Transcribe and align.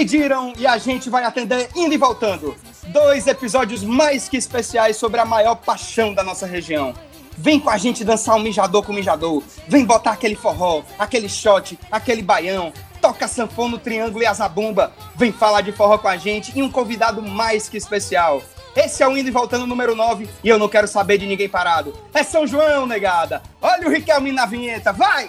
Pediram 0.00 0.54
e 0.56 0.66
a 0.66 0.78
gente 0.78 1.10
vai 1.10 1.24
atender 1.24 1.68
indo 1.76 1.92
e 1.92 1.98
voltando. 1.98 2.56
Dois 2.84 3.26
episódios 3.26 3.84
mais 3.84 4.30
que 4.30 4.36
especiais 4.38 4.96
sobre 4.96 5.20
a 5.20 5.26
maior 5.26 5.56
paixão 5.56 6.14
da 6.14 6.22
nossa 6.22 6.46
região. 6.46 6.94
Vem 7.36 7.60
com 7.60 7.68
a 7.68 7.76
gente 7.76 8.02
dançar 8.02 8.34
um 8.36 8.42
mijador 8.42 8.82
com 8.82 8.94
mijador. 8.94 9.42
Vem 9.68 9.84
botar 9.84 10.12
aquele 10.12 10.34
forró, 10.34 10.82
aquele 10.98 11.28
shot, 11.28 11.78
aquele 11.90 12.22
baião. 12.22 12.72
Toca 12.98 13.28
sanfona 13.28 13.72
no 13.72 13.78
triângulo 13.78 14.22
e 14.22 14.26
a 14.26 14.32
zabumba. 14.32 14.90
Vem 15.16 15.32
falar 15.32 15.60
de 15.60 15.70
forró 15.70 15.98
com 15.98 16.08
a 16.08 16.16
gente 16.16 16.50
e 16.58 16.62
um 16.62 16.70
convidado 16.70 17.20
mais 17.20 17.68
que 17.68 17.76
especial. 17.76 18.42
Esse 18.74 19.02
é 19.02 19.06
o 19.06 19.14
Indo 19.18 19.28
e 19.28 19.32
Voltando 19.32 19.66
número 19.66 19.94
9 19.94 20.30
e 20.42 20.48
eu 20.48 20.58
não 20.58 20.66
quero 20.66 20.88
saber 20.88 21.18
de 21.18 21.26
ninguém 21.26 21.46
parado. 21.46 21.92
É 22.14 22.22
São 22.22 22.46
João, 22.46 22.86
negada. 22.86 23.42
Olha 23.60 23.86
o 23.86 23.90
Riquelme 23.90 24.32
na 24.32 24.46
vinheta, 24.46 24.94
vai! 24.94 25.28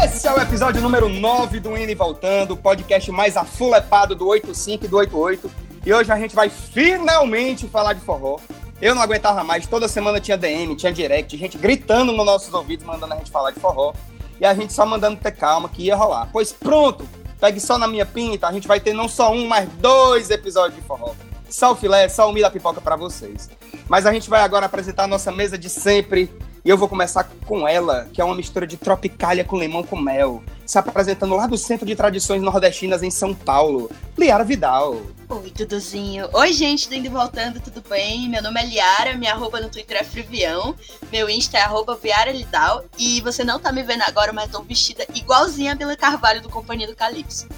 Esse 0.00 0.26
é 0.26 0.32
o 0.32 0.40
episódio 0.40 0.80
número 0.80 1.06
9 1.06 1.60
do 1.60 1.76
e 1.76 1.94
Voltando, 1.94 2.56
podcast 2.56 3.12
mais 3.12 3.36
afulepado 3.36 4.14
do 4.14 4.26
85 4.26 4.86
e 4.86 4.88
do 4.88 4.96
88. 4.96 5.50
E 5.84 5.92
hoje 5.92 6.10
a 6.10 6.16
gente 6.16 6.34
vai 6.34 6.48
finalmente 6.48 7.68
falar 7.68 7.92
de 7.92 8.00
forró. 8.00 8.38
Eu 8.80 8.94
não 8.94 9.02
aguentava 9.02 9.44
mais, 9.44 9.66
toda 9.66 9.86
semana 9.86 10.18
tinha 10.18 10.38
DM, 10.38 10.74
tinha 10.76 10.90
direct, 10.90 11.36
gente 11.36 11.58
gritando 11.58 12.10
nos 12.10 12.24
nossos 12.24 12.54
ouvidos, 12.54 12.86
mandando 12.86 13.12
a 13.12 13.16
gente 13.18 13.30
falar 13.30 13.50
de 13.50 13.60
forró. 13.60 13.92
E 14.40 14.46
a 14.46 14.54
gente 14.54 14.72
só 14.72 14.86
mandando 14.86 15.20
ter 15.20 15.32
calma 15.32 15.68
que 15.68 15.82
ia 15.82 15.94
rolar. 15.94 16.26
Pois 16.32 16.52
pronto, 16.52 17.06
pegue 17.38 17.60
só 17.60 17.76
na 17.76 17.86
minha 17.86 18.06
pinta, 18.06 18.48
a 18.48 18.52
gente 18.52 18.66
vai 18.66 18.80
ter 18.80 18.94
não 18.94 19.08
só 19.08 19.30
um, 19.30 19.46
mas 19.46 19.68
dois 19.74 20.30
episódios 20.30 20.80
de 20.80 20.86
forró. 20.86 21.12
Só 21.50 21.72
o 21.72 21.76
filé, 21.76 22.08
só 22.08 22.30
o 22.30 22.32
milho 22.32 22.46
da 22.46 22.50
pipoca 22.50 22.80
para 22.80 22.96
vocês. 22.96 23.50
Mas 23.88 24.06
a 24.06 24.12
gente 24.12 24.30
vai 24.30 24.40
agora 24.40 24.64
apresentar 24.64 25.04
a 25.04 25.06
nossa 25.06 25.30
mesa 25.30 25.58
de 25.58 25.68
sempre, 25.68 26.32
e 26.64 26.68
eu 26.68 26.78
vou 26.78 26.88
começar 26.88 27.28
com 27.44 27.66
ela, 27.66 28.08
que 28.12 28.20
é 28.20 28.24
uma 28.24 28.34
mistura 28.34 28.66
de 28.66 28.76
tropicália 28.76 29.44
com 29.44 29.58
limão 29.58 29.82
com 29.82 29.96
mel. 29.96 30.42
Se 30.64 30.78
apresentando 30.78 31.34
lá 31.34 31.46
do 31.46 31.58
Centro 31.58 31.84
de 31.84 31.96
Tradições 31.96 32.40
Nordestinas 32.40 33.02
em 33.02 33.10
São 33.10 33.34
Paulo. 33.34 33.90
Liara 34.16 34.44
Vidal. 34.44 35.02
Oi, 35.28 35.50
Duduzinho. 35.50 36.28
Oi, 36.32 36.52
gente 36.52 36.88
do 36.88 36.94
Indo 36.94 37.06
e 37.06 37.10
Voltando, 37.10 37.58
tudo 37.58 37.82
bem? 37.88 38.28
Meu 38.28 38.42
nome 38.42 38.60
é 38.60 38.66
Liara, 38.66 39.16
minha 39.16 39.32
arroba 39.32 39.60
no 39.60 39.68
Twitter 39.68 39.96
é 39.96 40.04
Frivião, 40.04 40.74
meu 41.10 41.28
Insta 41.28 41.58
é 41.58 41.62
arroba 41.62 41.98
Lidal, 42.32 42.84
e 42.98 43.20
você 43.22 43.42
não 43.42 43.58
tá 43.58 43.72
me 43.72 43.82
vendo 43.82 44.02
agora, 44.02 44.32
mas 44.32 44.50
tô 44.50 44.62
vestida 44.62 45.06
igualzinha 45.14 45.72
a 45.72 45.74
Bela 45.74 45.96
Carvalho 45.96 46.40
do 46.40 46.48
Companhia 46.48 46.86
do 46.86 46.94
Calypso. 46.94 47.48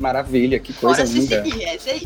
Maravilha, 0.00 0.58
que 0.58 0.72
coisa 0.72 1.04
Bora 1.04 1.14
linda. 1.14 1.44
Se 1.44 1.50
seguir, 1.50 1.64
é 1.64 1.76
isso 1.76 1.90
aí. 1.90 2.00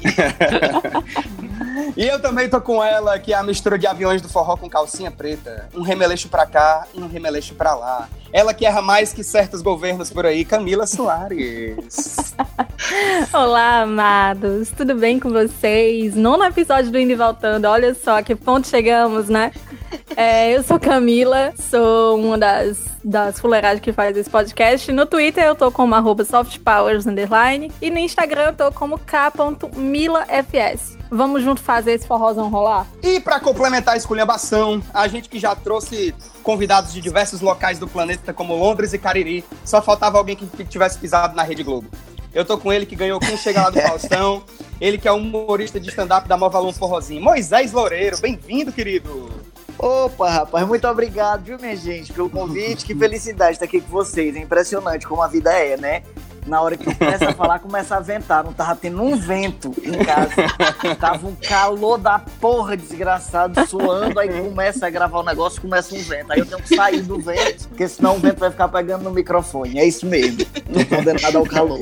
e 1.97 2.07
eu 2.07 2.21
também 2.21 2.49
tô 2.49 2.61
com 2.61 2.83
ela, 2.83 3.19
que 3.19 3.33
é 3.33 3.37
a 3.37 3.43
mistura 3.43 3.79
de 3.79 3.87
aviões 3.87 4.21
do 4.21 4.29
forró 4.29 4.57
com 4.57 4.69
calcinha 4.69 5.11
preta. 5.11 5.69
Um 5.75 5.83
remeleixo 5.83 6.29
pra 6.29 6.47
cá 6.47 6.87
e 6.95 7.01
um 7.01 7.09
remeleixo 7.09 7.55
pra 7.55 7.75
lá. 7.75 8.09
Ela 8.33 8.55
que 8.55 8.65
erra 8.65 8.81
mais 8.81 9.13
que 9.13 9.25
certos 9.25 9.61
governos 9.61 10.11
por 10.11 10.25
aí, 10.25 10.45
Camila 10.45 10.87
Soares. 10.87 12.35
Olá, 13.33 13.81
amados. 13.81 14.71
Tudo 14.71 14.95
bem 14.95 15.19
com 15.19 15.31
vocês? 15.31 16.15
Nono 16.15 16.45
episódio 16.45 16.93
do 16.93 16.99
Indo 16.99 17.13
e 17.13 17.17
Voltando. 17.17 17.65
Olha 17.65 17.93
só 17.93 18.23
que 18.23 18.37
ponto 18.37 18.69
chegamos, 18.69 19.29
né? 19.29 19.51
É, 20.17 20.57
eu 20.57 20.63
sou 20.63 20.79
Camila, 20.79 21.53
sou 21.59 22.21
uma 22.21 22.39
das, 22.39 22.79
das 23.03 23.41
fuleiragens 23.41 23.81
que 23.81 23.93
faz 23.93 24.17
esse 24.17 24.31
podcast. 24.31 24.93
No 24.93 25.07
Twitter 25.07 25.45
eu 25.45 25.57
tô 25.57 25.73
como 25.73 25.97
softpowers, 26.25 27.05
e 27.83 27.91
no 27.91 27.99
Instagram 27.99 28.49
eu 28.49 28.55
tô 28.55 28.73
como 28.73 28.99
k.milafs. 28.99 31.00
Vamos 31.11 31.43
junto 31.43 31.61
fazer 31.61 31.93
esse 31.93 32.07
forrozão 32.07 32.49
rolar? 32.49 32.87
E 33.03 33.19
para 33.19 33.41
complementar 33.41 33.95
a 33.95 33.97
esculhambação, 33.97 34.81
a 34.95 35.09
gente 35.09 35.29
que 35.29 35.41
já 35.41 35.57
trouxe 35.57 36.15
convidados 36.43 36.93
de 36.93 37.01
diversos 37.01 37.41
locais 37.41 37.81
do 37.81 37.89
planeta, 37.89 38.33
como 38.33 38.55
Londres 38.55 38.93
e 38.93 38.99
Cariri, 38.99 39.45
só 39.65 39.83
faltava 39.83 40.19
alguém 40.19 40.37
que 40.37 40.65
tivesse 40.65 40.99
pisado 40.99 41.35
na 41.35 41.43
Rede 41.43 41.65
Globo. 41.65 41.89
Eu 42.33 42.45
tô 42.45 42.57
com 42.57 42.73
ele 42.73 42.87
que 42.87 42.95
ganhou 42.95 43.19
Quem 43.19 43.37
Chega 43.37 43.63
Lá 43.63 43.71
do 43.71 43.81
Faustão, 43.83 44.45
ele 44.81 44.99
que 44.99 45.09
é 45.09 45.13
humorista 45.13 45.81
de 45.81 45.89
stand-up 45.89 46.29
da 46.29 46.37
Nova 46.37 46.59
Alum 46.59 46.73
Forrozinho. 46.73 47.21
Moisés 47.21 47.73
Loureiro, 47.73 48.19
bem-vindo, 48.21 48.73
querido! 48.73 49.31
Opa, 49.77 50.31
rapaz, 50.31 50.69
muito 50.69 50.87
obrigado, 50.87 51.43
viu, 51.43 51.59
minha 51.59 51.75
gente, 51.75 52.13
pelo 52.13 52.31
convite. 52.31 52.85
Que 52.85 52.95
felicidade 52.95 53.53
estar 53.53 53.65
aqui 53.65 53.81
com 53.81 53.89
vocês. 53.89 54.37
É 54.37 54.39
impressionante 54.39 55.07
como 55.09 55.23
a 55.23 55.27
vida 55.27 55.51
é, 55.53 55.77
né? 55.77 56.03
Na 56.47 56.61
hora 56.61 56.77
que 56.77 56.89
eu 56.89 56.95
começo 56.95 57.25
a 57.25 57.33
falar, 57.33 57.59
começa 57.59 57.97
a 57.97 58.01
ventar. 58.01 58.43
Não 58.45 58.53
tava 58.53 58.77
tendo 58.77 59.03
um 59.03 59.17
vento 59.17 59.75
em 59.83 60.05
casa. 60.05 60.35
Tava 60.99 61.27
um 61.27 61.35
calor 61.35 61.99
da 61.99 62.19
porra 62.19 62.77
desgraçado, 62.77 63.67
suando. 63.67 64.19
Aí 64.19 64.29
começa 64.29 64.87
a 64.87 64.91
gravar 64.91 65.21
o 65.21 65.23
negócio, 65.23 65.61
começa 65.61 65.95
um 65.95 66.03
vento. 66.03 66.33
Aí 66.33 66.41
eu 66.41 66.47
tenho 66.47 66.63
que 66.63 66.75
sair 66.75 67.03
do 67.03 67.19
vento, 67.19 67.69
porque 67.69 67.87
senão 67.89 68.17
o 68.17 68.19
vento 68.19 68.39
vai 68.39 68.51
ficar 68.51 68.69
pegando 68.69 69.05
no 69.05 69.11
microfone. 69.11 69.79
É 69.79 69.87
isso 69.87 70.07
mesmo. 70.07 70.45
Não 70.69 70.85
tô 70.85 70.97
nada 71.23 71.39
ao 71.39 71.47
calor. 71.47 71.81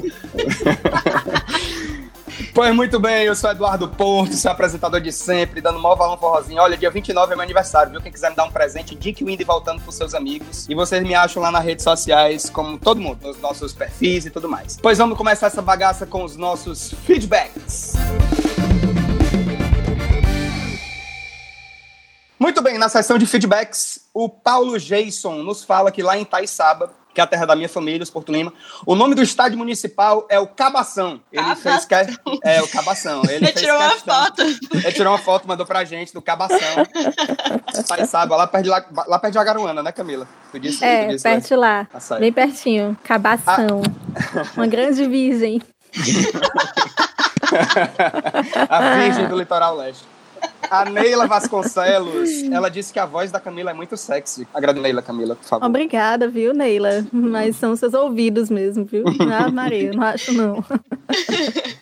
Pois 2.58 2.74
muito 2.74 2.98
bem, 2.98 3.22
eu 3.22 3.36
sou 3.36 3.52
Eduardo 3.52 3.86
Porto, 3.86 4.34
sou 4.34 4.50
apresentador 4.50 5.00
de 5.00 5.12
sempre, 5.12 5.60
dando 5.60 5.78
maior 5.78 5.94
valor 5.94 6.19
forrozinho. 6.19 6.60
Olha, 6.60 6.76
dia 6.76 6.91
29 6.91 7.32
é 7.32 7.36
meu 7.36 7.44
aniversário, 7.44 7.92
viu? 7.92 8.00
Quem 8.00 8.10
quiser 8.10 8.30
me 8.30 8.34
dar 8.34 8.46
um 8.46 8.50
presente, 8.50 8.96
indique 8.96 9.22
o 9.22 9.30
indo 9.30 9.41
e 9.41 9.44
voltando 9.44 9.80
pros 9.80 9.94
seus 9.94 10.12
amigos. 10.12 10.68
E 10.68 10.74
vocês 10.74 11.00
me 11.04 11.14
acham 11.14 11.41
lá 11.41 11.52
nas 11.52 11.64
redes 11.64 11.84
sociais, 11.84 12.50
como 12.50 12.76
todo 12.76 13.00
mundo, 13.00 13.20
nos 13.22 13.41
nossos 13.41 13.72
perfis 13.72 14.26
e 14.26 14.30
tudo 14.30 14.48
mais. 14.48 14.76
Pois 14.82 14.98
vamos 14.98 15.16
começar 15.16 15.47
essa 15.47 15.62
bagaça 15.62 16.04
com 16.04 16.24
os 16.24 16.34
nossos 16.34 16.92
feedbacks. 17.06 17.92
Muito 22.41 22.60
bem, 22.60 22.76
na 22.76 22.88
sessão 22.88 23.18
de 23.18 23.26
feedbacks, 23.26 24.08
o 24.12 24.28
Paulo 24.28 24.76
Jason 24.80 25.44
nos 25.44 25.62
fala 25.62 25.92
que 25.92 26.02
lá 26.02 26.18
em 26.18 26.24
Taiçaba 26.24 26.91
que 27.18 27.20
é 27.20 27.24
a 27.24 27.26
terra 27.26 27.46
da 27.46 27.56
minha 27.56 27.68
família, 27.68 28.00
os 28.00 28.10
Porto 28.10 28.30
Lima. 28.30 28.52
O 28.86 28.94
nome 28.94 29.16
do 29.16 29.22
estádio 29.24 29.58
municipal 29.58 30.24
é 30.30 30.38
o 30.38 30.46
Cabação. 30.46 31.20
Ele 31.32 31.42
Cabação. 31.42 31.72
fez 31.72 31.84
que... 31.84 31.94
É, 32.44 32.62
o 32.62 32.68
Cabação. 32.68 33.22
Ele, 33.24 33.34
Ele 33.46 33.52
tirou 33.52 33.76
uma 33.76 33.90
foto. 33.90 34.42
Ele 34.42 34.92
tirou 34.92 35.12
uma 35.12 35.18
foto, 35.18 35.48
mandou 35.48 35.66
pra 35.66 35.84
gente 35.84 36.14
do 36.14 36.22
Cabação. 36.22 36.86
Taiçaba, 37.88 38.36
lá 38.36 38.46
perto 38.46 38.62
de, 38.62 38.70
lá, 38.70 38.84
lá 39.08 39.18
perto 39.18 39.32
de 39.32 39.38
Agaruana, 39.38 39.82
né, 39.82 39.90
Camila? 39.90 40.28
Tu 40.52 40.60
disse, 40.60 40.84
é, 40.84 41.06
tu 41.06 41.10
disse, 41.10 41.24
perto 41.24 41.48
de 41.48 41.56
lá. 41.56 41.88
Açaí. 41.92 42.20
Bem 42.20 42.32
pertinho. 42.32 42.96
Cabação. 43.02 43.82
Ah. 44.14 44.46
Uma 44.56 44.68
grande 44.68 45.04
virgem. 45.08 45.60
a 48.68 48.94
virgem 48.94 49.26
do 49.26 49.36
litoral 49.36 49.76
leste. 49.76 50.04
A 50.70 50.84
Neila 50.84 51.26
Vasconcelos, 51.26 52.42
ela 52.50 52.68
disse 52.68 52.92
que 52.92 52.98
a 52.98 53.06
voz 53.06 53.30
da 53.30 53.40
Camila 53.40 53.70
é 53.70 53.74
muito 53.74 53.96
sexy. 53.96 54.46
Agrada 54.52 54.80
Neila, 54.80 55.02
Camila, 55.02 55.34
por 55.34 55.44
favor. 55.44 55.66
Obrigada, 55.66 56.28
viu, 56.28 56.52
Neila? 56.52 57.06
Mas 57.12 57.56
são 57.56 57.74
seus 57.76 57.94
ouvidos 57.94 58.50
mesmo, 58.50 58.84
viu? 58.84 59.04
Ah, 59.32 59.50
Maria, 59.50 59.92
não 59.92 60.02
acho 60.02 60.32
não. 60.32 60.64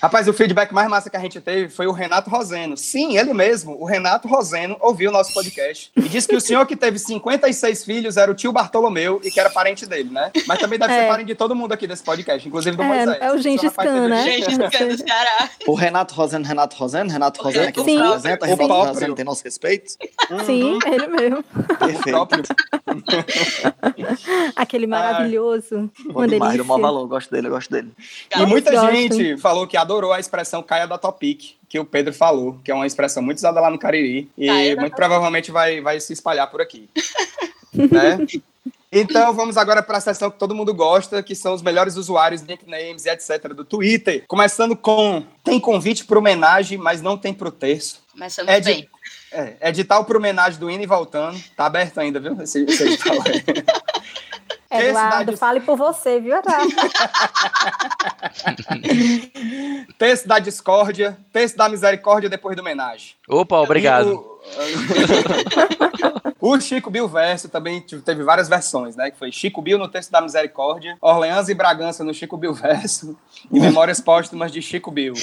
Rapaz, 0.00 0.28
o 0.28 0.32
feedback 0.32 0.72
mais 0.72 0.88
massa 0.88 1.10
que 1.10 1.16
a 1.16 1.20
gente 1.20 1.40
teve 1.40 1.68
foi 1.68 1.88
o 1.88 1.92
Renato 1.92 2.30
Roseno. 2.30 2.76
Sim, 2.76 3.18
ele 3.18 3.34
mesmo, 3.34 3.76
o 3.80 3.84
Renato 3.84 4.28
Roseno, 4.28 4.76
ouviu 4.80 5.10
o 5.10 5.12
nosso 5.12 5.34
podcast 5.34 5.90
e 5.96 6.02
disse 6.02 6.28
que 6.28 6.36
o 6.36 6.40
senhor 6.40 6.64
que 6.66 6.76
teve 6.76 6.98
56 7.00 7.84
filhos 7.84 8.16
era 8.16 8.30
o 8.30 8.34
tio 8.34 8.52
Bartolomeu 8.52 9.20
e 9.24 9.30
que 9.30 9.40
era 9.40 9.50
parente 9.50 9.86
dele, 9.86 10.10
né? 10.10 10.30
Mas 10.46 10.60
também 10.60 10.78
deve 10.78 10.92
é. 10.92 11.00
ser 11.00 11.08
parente 11.08 11.26
de 11.26 11.34
todo 11.34 11.54
mundo 11.54 11.72
aqui 11.72 11.86
desse 11.86 12.04
podcast, 12.04 12.46
inclusive 12.46 12.76
do 12.76 12.82
é, 12.82 12.86
Moisés. 12.86 13.18
É 13.20 13.32
o 13.32 13.38
Gengis 13.38 13.72
Khan, 13.72 14.08
né? 14.08 14.24
Gengis 14.24 14.58
Khan 14.58 14.88
do 14.88 14.98
Ceará. 14.98 15.50
O 15.66 15.74
Renato 15.74 16.14
Roseno, 16.14 16.44
Renato 16.44 16.76
Roseno, 16.76 17.10
Renato 17.10 17.42
Roseno, 17.42 17.72
que 17.72 17.82
Sim. 17.82 17.98
nos 17.98 18.08
apresenta, 18.08 18.46
o 18.46 18.48
Renato. 18.48 18.88
Roseno 18.88 19.14
tem 19.16 19.24
nosso 19.24 19.42
respeito. 19.42 19.90
Sim, 20.46 20.74
uhum. 20.74 20.78
ele 20.86 21.06
mesmo. 21.08 21.42
Perfeito. 21.42 22.54
Aquele 24.54 24.86
maravilhoso. 24.86 25.90
Bom 26.12 26.26
demais, 26.26 26.56
do 26.56 26.64
maior 26.64 26.80
valor, 26.80 27.06
gosto 27.08 27.30
dele, 27.30 27.48
eu 27.48 27.50
gosto 27.50 27.70
dele. 27.70 27.90
E 28.36 28.46
muita 28.46 28.70
gosto. 28.70 28.92
gente 28.92 29.36
falou 29.38 29.66
que 29.66 29.76
adorou 29.88 30.12
a 30.12 30.20
expressão 30.20 30.62
caia 30.62 30.86
da 30.86 30.98
Topic, 30.98 31.54
que 31.66 31.78
o 31.78 31.84
Pedro 31.84 32.12
falou, 32.12 32.60
que 32.62 32.70
é 32.70 32.74
uma 32.74 32.86
expressão 32.86 33.22
muito 33.22 33.38
usada 33.38 33.58
lá 33.58 33.70
no 33.70 33.78
Cariri 33.78 34.30
e 34.36 34.46
caia 34.46 34.76
muito 34.76 34.94
provavelmente 34.94 35.50
vai, 35.50 35.80
vai 35.80 35.98
se 35.98 36.12
espalhar 36.12 36.50
por 36.50 36.60
aqui. 36.60 36.90
né? 37.72 38.18
Então 38.92 39.32
vamos 39.34 39.56
agora 39.56 39.82
para 39.82 39.98
a 39.98 40.00
sessão 40.00 40.30
que 40.30 40.38
todo 40.38 40.54
mundo 40.54 40.74
gosta, 40.74 41.22
que 41.22 41.34
são 41.34 41.54
os 41.54 41.62
melhores 41.62 41.96
usuários, 41.96 42.42
nicknames 42.42 43.06
e 43.06 43.10
etc. 43.10 43.48
do 43.54 43.64
Twitter. 43.64 44.24
Começando 44.26 44.76
com 44.76 45.24
tem 45.42 45.58
convite 45.58 46.04
para 46.04 46.18
homenagem, 46.18 46.76
mas 46.76 47.00
não 47.00 47.16
tem 47.16 47.32
pro 47.32 47.50
terço. 47.50 48.02
Começamos 48.12 48.52
é 48.52 48.60
bem. 48.60 48.88
É, 49.30 49.68
edital 49.68 50.04
para 50.04 50.16
homenagem 50.16 50.58
do 50.58 50.70
Indo 50.70 50.82
e 50.82 50.86
Voltando. 50.86 51.38
Tá 51.54 51.66
aberto 51.66 51.98
ainda, 51.98 52.18
viu? 52.18 52.40
Esse, 52.42 52.64
esse 52.64 52.82
edital 52.82 53.16
aí. 53.26 53.42
Eduardo, 54.70 55.18
cidade... 55.18 55.36
fale 55.38 55.60
por 55.60 55.78
você, 55.78 56.20
viu, 56.20 56.36
Eduardo? 56.36 56.68
texto 59.98 60.28
da 60.28 60.38
discórdia, 60.38 61.16
texto 61.32 61.56
da 61.56 61.70
misericórdia 61.70 62.28
depois 62.28 62.54
do 62.54 62.60
homenagem. 62.60 63.14
Opa, 63.26 63.56
obrigado. 63.60 64.38
O... 66.38 66.38
o 66.52 66.60
Chico 66.60 66.90
Bill 66.90 67.08
verso 67.08 67.48
também 67.48 67.80
teve 67.80 68.22
várias 68.22 68.46
versões, 68.46 68.94
né? 68.94 69.10
Que 69.10 69.18
foi 69.18 69.32
Chico 69.32 69.62
Bill 69.62 69.78
no 69.78 69.88
texto 69.88 70.10
da 70.10 70.20
misericórdia, 70.20 70.98
Orleans 71.00 71.48
e 71.48 71.54
Bragança 71.54 72.04
no 72.04 72.12
Chico 72.12 72.36
Bill 72.36 72.52
verso 72.52 73.16
e 73.50 73.58
Memórias 73.58 74.02
Póstumas 74.02 74.52
de 74.52 74.60
Chico 74.60 74.90
Bill. 74.90 75.14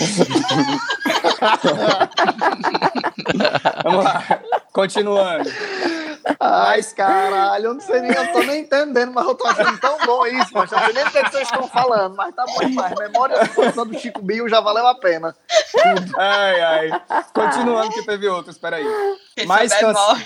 Vamos 3.84 4.04
lá, 4.04 4.24
continuando. 4.76 5.50
Ai, 6.40 6.82
caralho, 6.84 7.66
eu 7.66 7.74
não 7.76 7.82
sei 7.82 8.02
nem, 8.02 8.12
eu 8.12 8.34
tô 8.34 8.40
nem 8.40 8.62
entendendo, 8.62 9.12
mas 9.14 9.26
eu 9.26 9.36
tô 9.36 9.48
achando 9.48 9.80
tão 9.80 9.98
bom 10.06 10.26
isso, 10.26 10.50
mas 10.54 10.72
eu 10.72 10.78
não 10.80 10.86
sei 10.86 10.94
nem 10.94 11.04
o 11.04 11.12
que 11.12 11.30
vocês 11.30 11.44
estão 11.44 11.68
falando, 11.68 12.16
mas 12.16 12.34
tá 12.36 12.44
bom 12.46 12.68
demais. 12.68 12.94
Memória 12.98 13.38
do 13.86 14.00
Chico 14.00 14.22
Bill 14.22 14.50
já 14.50 14.60
valeu 14.60 14.86
a 14.88 14.96
pena. 14.96 15.36
Ai, 16.18 16.62
ai. 16.62 17.02
Continuando 17.32 17.92
que 17.92 18.04
teve 18.04 18.28
outros, 18.28 18.58
peraí. 18.58 18.84
Mais, 19.46 19.72
souber, 19.72 19.88
cansa- 19.94 20.08
morre. 20.08 20.26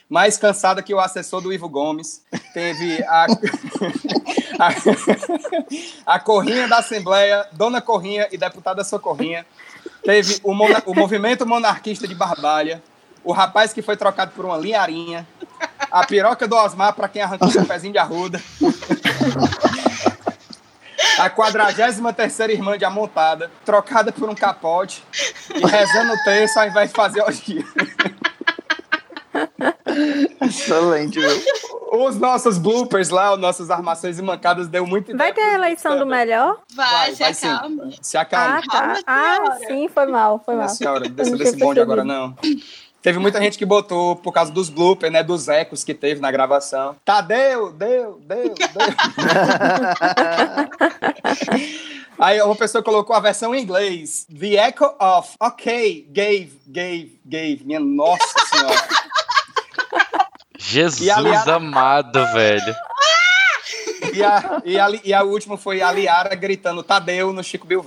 Mais 0.08 0.36
cansada 0.38 0.82
que 0.82 0.94
o 0.94 0.98
assessor 0.98 1.42
do 1.42 1.52
Ivo 1.52 1.68
Gomes. 1.68 2.24
Teve 2.54 3.02
a... 3.04 3.26
a... 6.06 6.14
a 6.14 6.18
Corrinha 6.18 6.66
da 6.66 6.78
Assembleia, 6.78 7.46
Dona 7.52 7.82
Corrinha 7.82 8.26
e 8.32 8.38
deputada 8.38 8.82
Socorrinha. 8.82 9.44
Teve 10.02 10.40
o, 10.42 10.54
mona- 10.54 10.82
o 10.86 10.94
movimento 10.94 11.46
monarquista 11.46 12.08
de 12.08 12.14
Barbalha. 12.14 12.82
O 13.24 13.32
rapaz 13.32 13.72
que 13.72 13.82
foi 13.82 13.96
trocado 13.96 14.32
por 14.32 14.44
uma 14.44 14.56
linharinha. 14.58 15.26
A 15.90 16.06
piroca 16.06 16.46
do 16.46 16.54
Osmar 16.54 16.92
para 16.94 17.08
quem 17.08 17.22
arrancou 17.22 17.50
seu 17.50 17.64
pezinho 17.64 17.92
de 17.92 17.98
arruda. 17.98 18.40
A 21.18 21.30
43 21.30 22.00
irmã 22.50 22.76
de 22.76 22.84
Amontada, 22.84 23.50
trocada 23.64 24.12
por 24.12 24.28
um 24.28 24.34
capote 24.34 25.04
e 25.54 25.64
rezando 25.64 26.12
o 26.12 26.24
terço 26.24 26.58
ao 26.58 26.66
invés 26.66 26.90
de 26.90 26.96
fazer 26.96 27.22
orgia. 27.22 27.64
Excelente, 30.40 31.18
viu? 31.20 31.42
Os 31.92 32.18
nossos 32.18 32.58
bloopers 32.58 33.10
lá, 33.10 33.34
os 33.34 33.38
nossos 33.38 33.70
armações 33.70 34.18
e 34.18 34.22
mancadas 34.22 34.66
deu 34.66 34.84
muito 34.84 35.16
Vai 35.16 35.32
ter 35.32 35.42
a 35.42 35.54
eleição 35.54 35.96
do 35.96 36.04
bloopers 36.04 36.06
melhor? 36.06 36.60
Vai, 36.74 37.14
se 37.14 37.34
sim. 37.34 37.46
acalma. 37.46 37.90
Se 38.02 38.16
acalma. 38.16 38.56
Ah, 38.56 38.62
tá. 38.68 39.00
Ah, 39.06 39.58
sim, 39.66 39.88
foi 39.88 40.06
mal, 40.06 40.42
foi 40.44 40.54
mal. 40.54 40.64
Minha 40.64 40.74
senhora, 40.74 41.08
desça 41.08 41.36
desse 41.36 41.56
bonde 41.56 41.78
agora 41.78 42.02
não. 42.02 42.36
Teve 43.04 43.18
muita 43.18 43.38
gente 43.38 43.58
que 43.58 43.66
botou 43.66 44.16
por 44.16 44.32
causa 44.32 44.50
dos 44.50 44.70
bloopers, 44.70 45.12
né? 45.12 45.22
Dos 45.22 45.46
ecos 45.46 45.84
que 45.84 45.92
teve 45.92 46.22
na 46.22 46.30
gravação. 46.30 46.96
Tadeu, 47.04 47.70
deu, 47.70 48.18
deu, 48.24 48.54
deu. 48.54 48.56
Aí 52.18 52.40
uma 52.40 52.56
pessoa 52.56 52.82
colocou 52.82 53.14
a 53.14 53.20
versão 53.20 53.54
em 53.54 53.60
inglês. 53.60 54.26
The 54.34 54.54
echo 54.54 54.90
of, 54.98 55.34
ok, 55.38 56.08
gave, 56.10 56.58
gave, 56.66 57.20
gave. 57.26 57.60
Minha 57.66 57.80
nossa 57.80 58.24
senhora. 58.50 58.88
Jesus 60.56 61.02
Liara- 61.02 61.56
amado, 61.56 62.24
velho. 62.32 62.74
E 64.14 64.22
a, 64.22 64.62
e, 64.64 64.80
a, 64.80 64.88
e 65.04 65.12
a 65.12 65.22
última 65.22 65.58
foi 65.58 65.82
a 65.82 65.92
Liara 65.92 66.34
gritando 66.34 66.82
Tadeu 66.82 67.34
no 67.34 67.44
Chico 67.44 67.66
Bill 67.66 67.82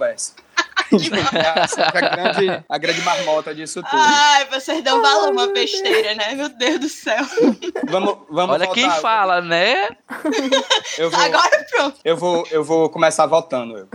Foi 1.92 2.02
a 2.04 2.10
grande, 2.10 2.64
a 2.70 2.78
grande 2.78 3.02
marmota 3.02 3.54
disso 3.54 3.82
tudo. 3.82 3.92
Ai, 3.94 4.46
vocês 4.46 4.84
dão 4.84 5.02
valor 5.02 5.32
uma 5.32 5.48
besteira, 5.48 6.16
né? 6.16 6.34
Meu 6.36 6.50
Deus 6.50 6.80
do 6.80 6.90
céu. 6.90 7.24
Vamos, 7.90 8.18
vamos 8.30 8.56
Olha 8.56 8.68
quem 8.68 8.84
voltar. 8.86 9.02
fala, 9.02 9.42
né? 9.42 9.90
Eu 10.98 11.10
vou, 11.10 11.20
Agora 11.20 11.66
pronto. 11.72 12.00
eu 12.04 12.18
vou, 12.18 12.48
eu 12.52 12.64
vou 12.64 12.90
começar 12.90 13.26
votando. 13.26 13.78
eu. 13.78 13.88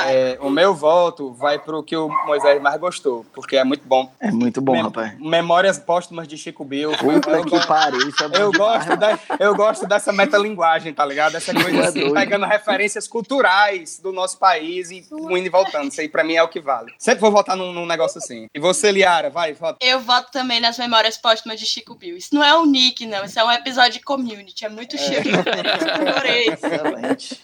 É, 0.00 0.38
o 0.40 0.48
meu 0.48 0.74
voto 0.74 1.32
vai 1.32 1.58
pro 1.58 1.82
que 1.82 1.96
o 1.96 2.08
Moisés 2.26 2.60
mais 2.62 2.78
gostou, 2.78 3.26
porque 3.34 3.56
é 3.56 3.64
muito 3.64 3.86
bom. 3.86 4.10
É 4.20 4.30
muito 4.30 4.60
bom, 4.60 4.72
Mem- 4.72 4.82
rapaz. 4.82 5.18
Memórias 5.18 5.78
póstumas 5.78 6.28
de 6.28 6.36
Chico 6.38 6.64
Bill. 6.64 6.92
Puta 6.92 7.30
eu, 7.30 7.44
que 7.44 7.66
pariu, 7.66 8.08
isso 8.08 8.22
é 8.22 8.28
bom 8.28 8.36
eu 8.38 8.50
demais, 8.52 8.86
gosto, 8.86 8.96
da- 8.98 9.18
eu 9.40 9.54
gosto 9.56 9.86
dessa 9.86 10.12
metalinguagem, 10.12 10.94
tá 10.94 11.04
ligado? 11.04 11.34
Essa 11.36 11.52
coisa 11.52 11.76
É 11.76 11.86
assim, 11.86 12.00
doido. 12.00 12.14
pegando 12.14 12.46
referências 12.46 13.08
culturais 13.08 13.98
do 13.98 14.12
nosso 14.12 14.38
país 14.38 14.90
e 14.90 14.98
indo 15.10 15.36
e 15.38 15.48
voltando. 15.48 15.90
Isso 15.90 16.00
aí 16.00 16.08
pra 16.08 16.22
mim 16.22 16.34
é 16.34 16.42
o 16.42 16.48
que 16.48 16.60
vale. 16.60 16.92
Sempre 16.98 17.20
vou 17.20 17.32
votar 17.32 17.56
num, 17.56 17.72
num 17.72 17.86
negócio 17.86 18.18
assim. 18.18 18.46
E 18.54 18.60
você, 18.60 18.92
Liara, 18.92 19.28
vai, 19.28 19.54
vota. 19.54 19.78
Eu 19.84 20.00
voto 20.00 20.30
também 20.30 20.60
nas 20.60 20.78
memórias 20.78 21.16
póstumas 21.16 21.58
de 21.58 21.66
Chico 21.66 21.94
Bill. 21.94 22.16
Isso 22.16 22.32
não 22.34 22.44
é 22.44 22.56
um 22.56 22.64
nick, 22.64 23.04
não. 23.06 23.24
Isso 23.24 23.38
é 23.38 23.44
um 23.44 23.50
episódio 23.50 23.94
de 23.94 24.00
community. 24.00 24.64
É 24.64 24.68
muito 24.68 24.96
cheio 24.96 25.22
de 25.22 25.30
referência. 25.30 25.94
Adorei. 25.94 26.48
Excelente. 26.48 27.40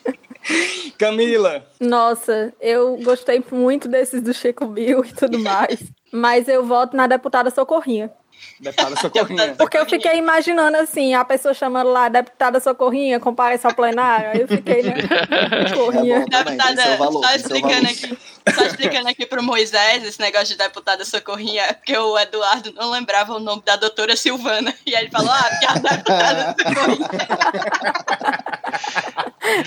Camila, 0.98 1.66
Nossa, 1.80 2.52
eu 2.60 2.96
gostei 2.98 3.42
muito 3.50 3.88
desses 3.88 4.22
do 4.22 4.32
Chico 4.32 4.66
Bill 4.66 5.04
e 5.04 5.12
tudo 5.12 5.38
mais. 5.38 5.82
Mas 6.12 6.48
eu 6.48 6.64
voto 6.64 6.96
na 6.96 7.06
deputada 7.06 7.50
Socorrinha. 7.50 8.12
deputada 8.60 8.96
Socorrinha. 8.96 9.54
Porque 9.56 9.78
eu 9.78 9.86
fiquei 9.86 10.16
imaginando 10.16 10.76
assim, 10.76 11.14
a 11.14 11.24
pessoa 11.24 11.54
chamando 11.54 11.90
lá 11.90 12.08
deputada 12.08 12.60
Socorrinha, 12.60 13.20
comparece 13.20 13.66
ao 13.66 13.74
plenário. 13.74 14.30
Aí 14.30 14.40
eu 14.40 14.48
fiquei, 14.48 14.82
né? 14.82 14.94
Socorrinha. 15.68 16.16
É. 16.18 16.24
Também, 16.26 16.58
tem 16.58 16.74
Deputada, 16.74 17.10
só 17.12 17.34
explicando 17.34 17.88
aqui. 17.88 18.18
Só 18.54 18.64
explicando 18.64 19.08
aqui 19.08 19.26
pro 19.26 19.42
Moisés 19.42 20.04
esse 20.04 20.20
negócio 20.20 20.48
de 20.48 20.56
deputada 20.56 21.04
Socorrinha, 21.04 21.64
porque 21.74 21.96
o 21.96 22.18
Eduardo 22.18 22.72
não 22.72 22.90
lembrava 22.90 23.34
o 23.34 23.40
nome 23.40 23.62
da 23.64 23.76
doutora 23.76 24.16
Silvana. 24.16 24.74
E 24.86 24.94
aí 24.94 25.04
ele 25.04 25.10
falou, 25.10 25.30
ah, 25.30 25.50
porque 25.50 25.66
a 25.66 25.74
deputada 25.74 26.56
Socorrinha. 26.62 27.08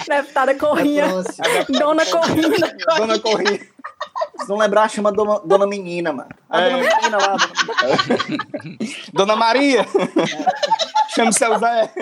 deputada 0.08 0.56
Corrinha. 0.56 1.06
É. 1.06 1.80
Dona 1.80 2.06
Corrinha. 2.06 2.76
Dona 2.98 3.20
Corrinha. 3.20 3.77
Se 4.40 4.48
não 4.50 4.58
lembrar, 4.58 4.90
chama 4.90 5.12
Dona, 5.12 5.40
Dona 5.44 5.68
Menina, 5.68 6.14
mano. 6.14 6.30
A 6.50 6.62
É. 6.62 6.70
Dona 6.70 6.96
Menina 6.96 7.18
lá. 7.18 7.36
Dona- 7.38 8.88
Dona 9.14 9.36
Maria. 9.36 9.86
Chama 11.10 11.30
o 11.30 11.34
seu 11.34 11.60
Zé. 11.60 11.92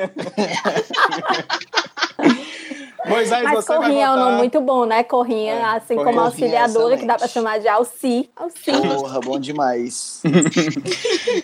Moisés, 3.08 3.44
Mas 3.44 3.54
você 3.54 3.68
vai 3.74 3.78
Corrinha 3.78 4.06
é 4.06 4.12
um 4.12 4.16
nome 4.18 4.38
muito 4.38 4.60
bom, 4.62 4.86
né? 4.86 5.04
Corrinha, 5.04 5.54
É, 5.54 5.64
assim 5.64 5.96
Corrinha. 5.96 6.06
como 6.06 6.20
é 6.20 6.24
auxiliadora, 6.26 6.98
que 6.98 7.06
dá 7.06 7.16
pra 7.16 7.28
chamar 7.28 7.60
de 7.60 7.68
Alci. 7.68 8.30
Alci. 8.36 8.72
Porra, 8.72 9.20
bom 9.22 9.40
demais. 9.40 10.22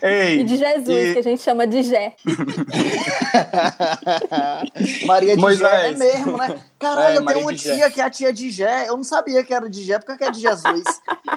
E 0.02 0.06
Ei, 0.06 0.44
de 0.44 0.58
Jesus, 0.58 0.90
E- 0.90 1.14
que 1.14 1.20
a 1.20 1.24
gente 1.24 1.42
chama 1.42 1.66
de 1.68 1.84
Jé. 1.84 2.14
Maria 5.06 5.36
de 5.36 5.42
Moisés. 5.42 5.70
Gé 5.72 5.88
é 5.88 5.92
mesmo, 5.94 6.38
né? 6.38 6.60
Caralho, 6.80 7.16
É, 7.16 7.18
eu 7.18 7.26
tenho 7.26 7.40
uma 7.42 7.54
tia 7.54 7.90
que 7.92 8.02
é 8.02 8.04
a 8.04 8.10
tia 8.10 8.34
de 8.34 8.50
Gé. 8.50 8.86
Eu 8.88 8.98
não 8.98 9.04
sabia 9.04 9.44
que 9.44 9.54
era 9.54 9.70
de 9.70 9.84
Gé, 9.84 10.00
porque 10.00 10.18
que 10.18 10.24
é 10.24 10.32
de 10.32 10.40
Jesus. 10.40 10.84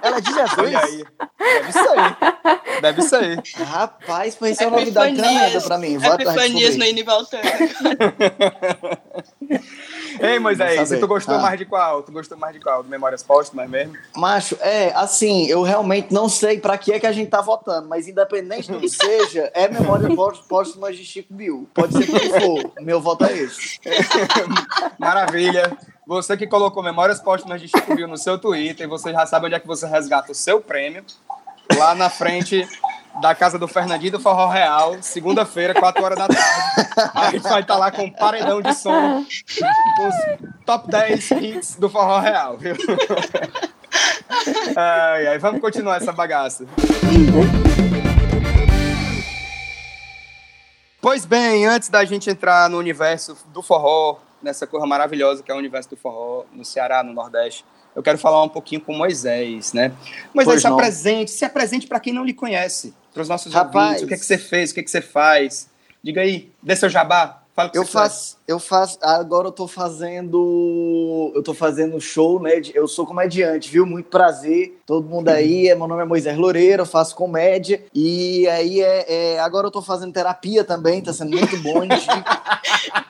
Ela 0.03 0.19
é 0.19 0.21
de 0.21 0.33
Jesus? 0.33 0.59
olha 0.59 0.79
aí. 0.79 1.05
Deve 1.39 1.73
ser. 1.73 2.81
Deve 2.81 3.03
ser. 3.03 3.43
Rapaz, 3.65 4.37
foi 4.37 4.51
isso 4.51 4.63
é 4.63 4.67
uma 4.67 4.79
novidade 4.79 5.17
tremenda 5.17 5.61
pra 5.61 5.79
mim. 5.79 5.99
Vou 5.99 6.13
atrás 6.13 6.37
Epifanias 6.37 6.75
indo 6.77 7.01
e 7.01 7.03
voltando. 7.03 7.43
Ei, 10.21 10.39
Moisés, 10.39 10.93
e 10.93 10.99
tu 10.99 11.07
gostou 11.07 11.35
Ah. 11.37 11.41
mais 11.41 11.59
de 11.59 11.65
qual? 11.65 12.03
Tu 12.03 12.13
gostou 12.13 12.37
mais 12.39 12.55
de 12.55 12.61
qual? 12.61 12.83
Do 12.83 12.89
Memórias 12.89 13.23
Póstumas 13.23 13.69
mesmo? 13.69 13.95
Macho, 14.17 14.57
é, 14.61 14.93
assim, 14.95 15.47
eu 15.47 15.63
realmente 15.63 16.13
não 16.13 16.29
sei 16.29 16.59
pra 16.59 16.77
que 16.79 16.93
é 16.93 17.01
que 17.01 17.07
a 17.07 17.13
gente 17.13 17.29
tá 17.31 17.41
votando, 17.41 17.89
mas 17.89 18.07
independente 18.09 18.71
do 18.71 18.79
que 18.81 18.89
seja, 18.91 19.51
é 19.55 19.69
memória 19.69 20.15
pós- 20.15 20.41
póstuma 20.41 20.93
de 20.93 21.05
Chico 21.05 21.33
Bill. 21.35 21.69
Pode 21.75 21.93
ser 21.93 22.05
o 22.15 22.21
que 22.21 22.41
for. 22.41 22.73
Meu 22.81 23.01
voto 23.01 23.25
é 23.25 23.33
esse. 23.37 23.79
Maravilha. 24.99 25.77
Você 26.07 26.37
que 26.37 26.47
colocou 26.47 26.83
Memórias 26.83 27.21
Póstumas 27.21 27.61
de 27.61 27.69
Chico 27.69 27.95
Bill 27.95 28.07
no 28.07 28.19
seu 28.19 28.39
Twitter, 28.39 28.89
você 28.89 29.11
já 29.13 29.25
sabe 29.27 29.47
onde 29.47 29.55
é 29.55 29.61
que 29.61 29.67
você 29.67 29.87
resgata 29.87 30.33
o 30.33 30.35
seu 30.35 30.61
prêmio. 30.61 31.05
Lá 31.79 31.95
na 31.95 32.11
frente 32.11 32.69
da 33.21 33.35
casa 33.35 33.59
do 33.59 33.69
Fernandinho 33.69 34.13
do 34.13 34.21
Forró 34.21 34.49
Real, 34.49 34.97
segunda-feira, 35.01 35.75
4 35.75 36.05
horas 36.05 36.19
da 36.19 36.29
tarde. 36.29 36.43
A 37.15 37.31
gente 37.31 37.43
vai 37.43 37.61
estar 37.61 37.77
lá 37.77 37.91
com 37.91 38.03
um 38.05 38.11
paredão 38.11 38.61
de 38.61 38.75
som 38.75 39.25
com 39.97 40.09
os 40.09 40.15
top 40.65 40.91
10 40.91 41.31
hits 41.33 41.77
do 41.77 41.89
Forró 41.89 42.19
Real, 42.21 42.57
viu? 42.59 42.75
Ai, 44.77 45.27
ai, 45.29 45.39
vamos 45.39 45.61
continuar 45.61 45.97
essa 45.97 46.13
bagaça. 46.13 46.67
Pois 51.01 51.25
bem, 51.27 51.67
antes 51.67 51.89
da 51.89 52.05
gente 52.05 52.31
entrar 52.31 52.69
no 52.71 52.79
universo 52.79 53.37
do 53.53 53.63
forró, 53.63 54.19
nessa 54.43 54.67
coisa 54.67 54.87
maravilhosa 54.87 55.43
que 55.43 55.53
é 55.53 55.55
o 55.55 55.59
universo 55.59 55.91
do 55.91 55.97
forró 55.97 56.45
no 56.53 56.65
Ceará, 56.65 57.03
no 57.03 57.13
Nordeste, 57.13 57.65
eu 57.95 58.03
quero 58.03 58.17
falar 58.19 58.43
um 58.43 58.49
pouquinho 58.49 58.81
com 58.81 58.95
Moisés, 58.95 59.73
né? 59.73 59.93
Moisés, 60.35 60.47
Pois 60.55 60.63
se 60.63 60.69
não. 60.69 60.75
apresente, 60.75 61.31
se 61.31 61.45
apresente 61.45 61.87
para 61.87 62.01
quem 62.01 62.13
não 62.13 62.25
lhe 62.25 62.33
conhece, 62.33 62.95
para 63.15 63.23
os 63.23 63.29
nossos 63.29 63.53
Rapaz. 63.55 63.85
ouvintes, 64.03 64.03
o 64.03 64.07
que 64.09 64.15
é 64.15 64.17
que 64.19 64.25
você 64.27 64.37
fez, 64.37 64.71
o 64.71 64.75
que 64.75 64.81
é 64.81 64.83
que 64.83 64.91
você 64.91 65.01
faz. 65.01 65.71
Diga 66.03 66.21
aí, 66.21 66.51
dê 66.63 66.77
seu 66.77 66.91
jabá, 66.91 67.43
fala 67.57 67.69
o 67.69 67.73
que 67.73 67.79
Eu 67.79 67.87
você 67.87 67.93
faço, 67.93 68.37
eu 68.47 68.59
faço, 68.59 68.99
agora 69.01 69.49
eu 69.49 69.53
tô 69.53 69.67
fazendo, 69.67 71.33
eu 71.35 71.43
tô 71.43 71.55
fazendo 71.55 71.99
show, 72.01 72.43
né? 72.43 72.61
de- 72.61 72.77
Eu 72.77 72.87
sou 72.87 73.07
comediante, 73.07 73.71
viu? 73.71 73.87
Muito 73.87 74.11
prazer, 74.11 74.79
todo 74.85 75.09
mundo 75.09 75.29
aí. 75.31 75.69
é- 75.69 75.75
Meu 75.75 75.87
nome 75.89 76.03
é 76.03 76.05
Moisés 76.05 76.37
Loureiro, 76.37 76.83
eu 76.83 76.87
faço 76.87 77.15
comédia 77.17 77.83
e 77.95 78.47
aí 78.49 78.83
é, 78.83 79.35
é- 79.35 79.39
agora 79.41 79.67
eu 79.69 79.71
tô 79.71 79.81
fazendo 79.81 80.13
terapia 80.13 80.63
também, 80.65 81.01
tá 81.01 81.13
sendo 81.13 81.31
muito 81.37 81.57
bom, 81.63 81.83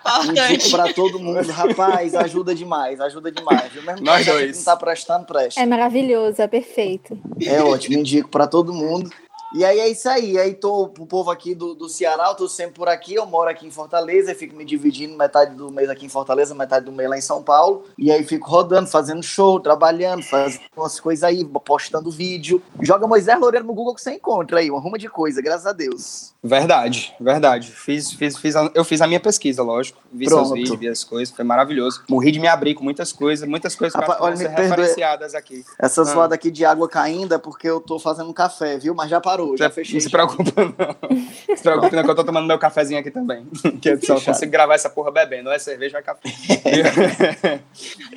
Importante. 0.05 0.71
pra 0.71 0.93
todo 0.93 1.19
mundo. 1.19 1.51
Rapaz, 1.51 2.15
ajuda 2.15 2.55
demais, 2.55 3.01
ajuda 3.01 3.33
demais. 3.33 3.73
Viu? 3.73 3.83
Mesmo 3.83 3.99
que 3.99 4.05
Nós 4.05 4.25
dois. 4.27 4.57
não 4.59 4.65
tá 4.65 4.77
prestando, 4.77 5.25
presta. 5.27 5.61
É 5.61 5.67
maravilhoso, 5.67 6.41
é 6.41 6.47
perfeito. 6.47 7.19
É 7.45 7.61
ótimo, 7.63 7.99
indico 7.99 8.29
pra 8.29 8.47
todo 8.47 8.73
mundo. 8.73 9.11
E 9.55 9.65
aí 9.65 9.79
é 9.79 9.89
isso 9.89 10.09
aí. 10.09 10.37
Aí 10.39 10.53
tô 10.55 10.89
pro 10.89 11.07
povo 11.07 11.31
aqui 11.31 11.55
do, 11.55 11.75
do 11.75 11.89
Ceará, 11.89 12.27
eu 12.29 12.35
tô 12.35 12.49
sempre 12.49 12.75
por 12.75 12.89
aqui. 12.89 13.15
Eu 13.15 13.25
moro 13.27 13.49
aqui 13.49 13.67
em 13.67 13.71
Fortaleza 13.71 14.33
e 14.33 14.35
fico 14.35 14.57
me 14.57 14.65
dividindo 14.65 15.17
metade 15.17 15.55
do 15.55 15.71
mês 15.71 15.89
aqui 15.89 16.07
em 16.07 16.09
Fortaleza, 16.09 16.55
metade 16.55 16.85
do 16.87 16.93
mês 16.93 17.09
lá 17.09 17.17
em 17.17 17.21
São 17.21 17.43
Paulo. 17.43 17.85
E 17.97 18.11
aí 18.11 18.25
fico 18.25 18.49
rodando, 18.51 18.89
fazendo 18.89 19.23
show, 19.23 19.61
trabalhando, 19.61 20.23
fazendo 20.25 20.61
umas 20.77 20.99
coisas 20.99 21.23
aí, 21.23 21.45
postando 21.65 22.11
vídeo. 22.11 22.61
Joga 22.83 23.07
Moisés 23.07 23.39
Loureiro 23.39 23.67
no 23.67 23.75
Google 23.75 23.95
que 23.95 24.01
você 24.03 24.13
encontra 24.15 24.59
aí, 24.59 24.71
uma 24.71 24.81
ruma 24.81 24.99
de 24.99 25.09
coisa, 25.09 25.41
graças 25.41 25.67
a 25.67 25.73
Deus. 25.73 26.35
Verdade, 26.43 27.15
verdade. 27.21 27.71
Fiz, 27.73 28.13
fiz, 28.13 28.37
fiz 28.37 28.55
a- 28.57 28.71
eu 28.75 28.85
fiz 28.85 29.01
a 29.01 29.07
minha 29.07 29.21
pesquisa, 29.21 29.63
lógico. 29.63 29.99
Vi 30.13 30.27
Pronto. 30.27 30.47
seus 30.49 30.53
vídeos, 30.59 30.79
vi 30.79 30.89
as 30.89 31.03
coisas, 31.05 31.35
foi 31.35 31.45
maravilhoso. 31.45 32.03
Morri 32.09 32.31
de 32.33 32.39
me 32.39 32.47
abrir 32.49 32.75
com 32.75 32.85
muitas 32.85 33.13
coisas, 33.13 33.49
muitas 33.49 33.75
coisas 33.75 33.99
Rapaz, 33.99 34.21
olha, 34.21 34.37
ser 34.37 34.51
me 34.51 34.55
referenciadas 34.57 35.35
aqui. 35.35 35.65
Essa 35.79 36.03
Ah. 36.03 36.05
zoada 36.05 36.35
aqui 36.35 36.51
de 36.51 36.65
água 36.65 36.89
caindo 36.89 37.35
é 37.35 37.39
porque 37.39 37.69
eu 37.69 37.81
tô 37.81 37.99
fazendo 37.99 38.33
café, 38.35 38.77
viu? 38.79 38.95
Mas 38.95 39.09
já 39.11 39.21
parou, 39.21 39.44
já 39.57 39.65
Não 39.67 39.73
fechei. 39.75 40.01
se 40.01 40.11
preocupa, 40.11 40.53
não. 40.65 41.57
Se 41.57 41.63
preocupe, 41.63 41.95
não, 41.97 42.03
que 42.05 42.11
eu 42.11 42.15
tô 42.15 42.25
tomando 42.25 42.47
meu 42.47 42.59
cafezinho 42.59 43.01
aqui 43.01 43.11
também. 43.11 43.47
Que 43.81 43.91
eu 43.91 44.01
só 44.03 44.21
consigo 44.21 44.51
gravar 44.53 44.75
essa 44.75 44.89
porra 44.91 45.11
bebendo, 45.11 45.51
é 45.51 45.59
cerveja 45.59 45.99
é 45.99 46.03
café. 46.03 46.29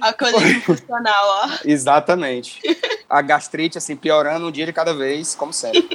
Alcoolismo 0.02 0.62
funcional, 0.62 1.14
ó. 1.44 1.50
Exatamente. 1.66 2.60
A 3.10 3.22
gastrite, 3.22 3.78
assim, 3.78 3.96
piorando 3.96 4.48
um 4.48 4.52
dia 4.52 4.66
de 4.66 4.74
cada 4.74 4.94
vez, 4.94 5.36
como 5.36 5.52
sempre. 5.54 5.88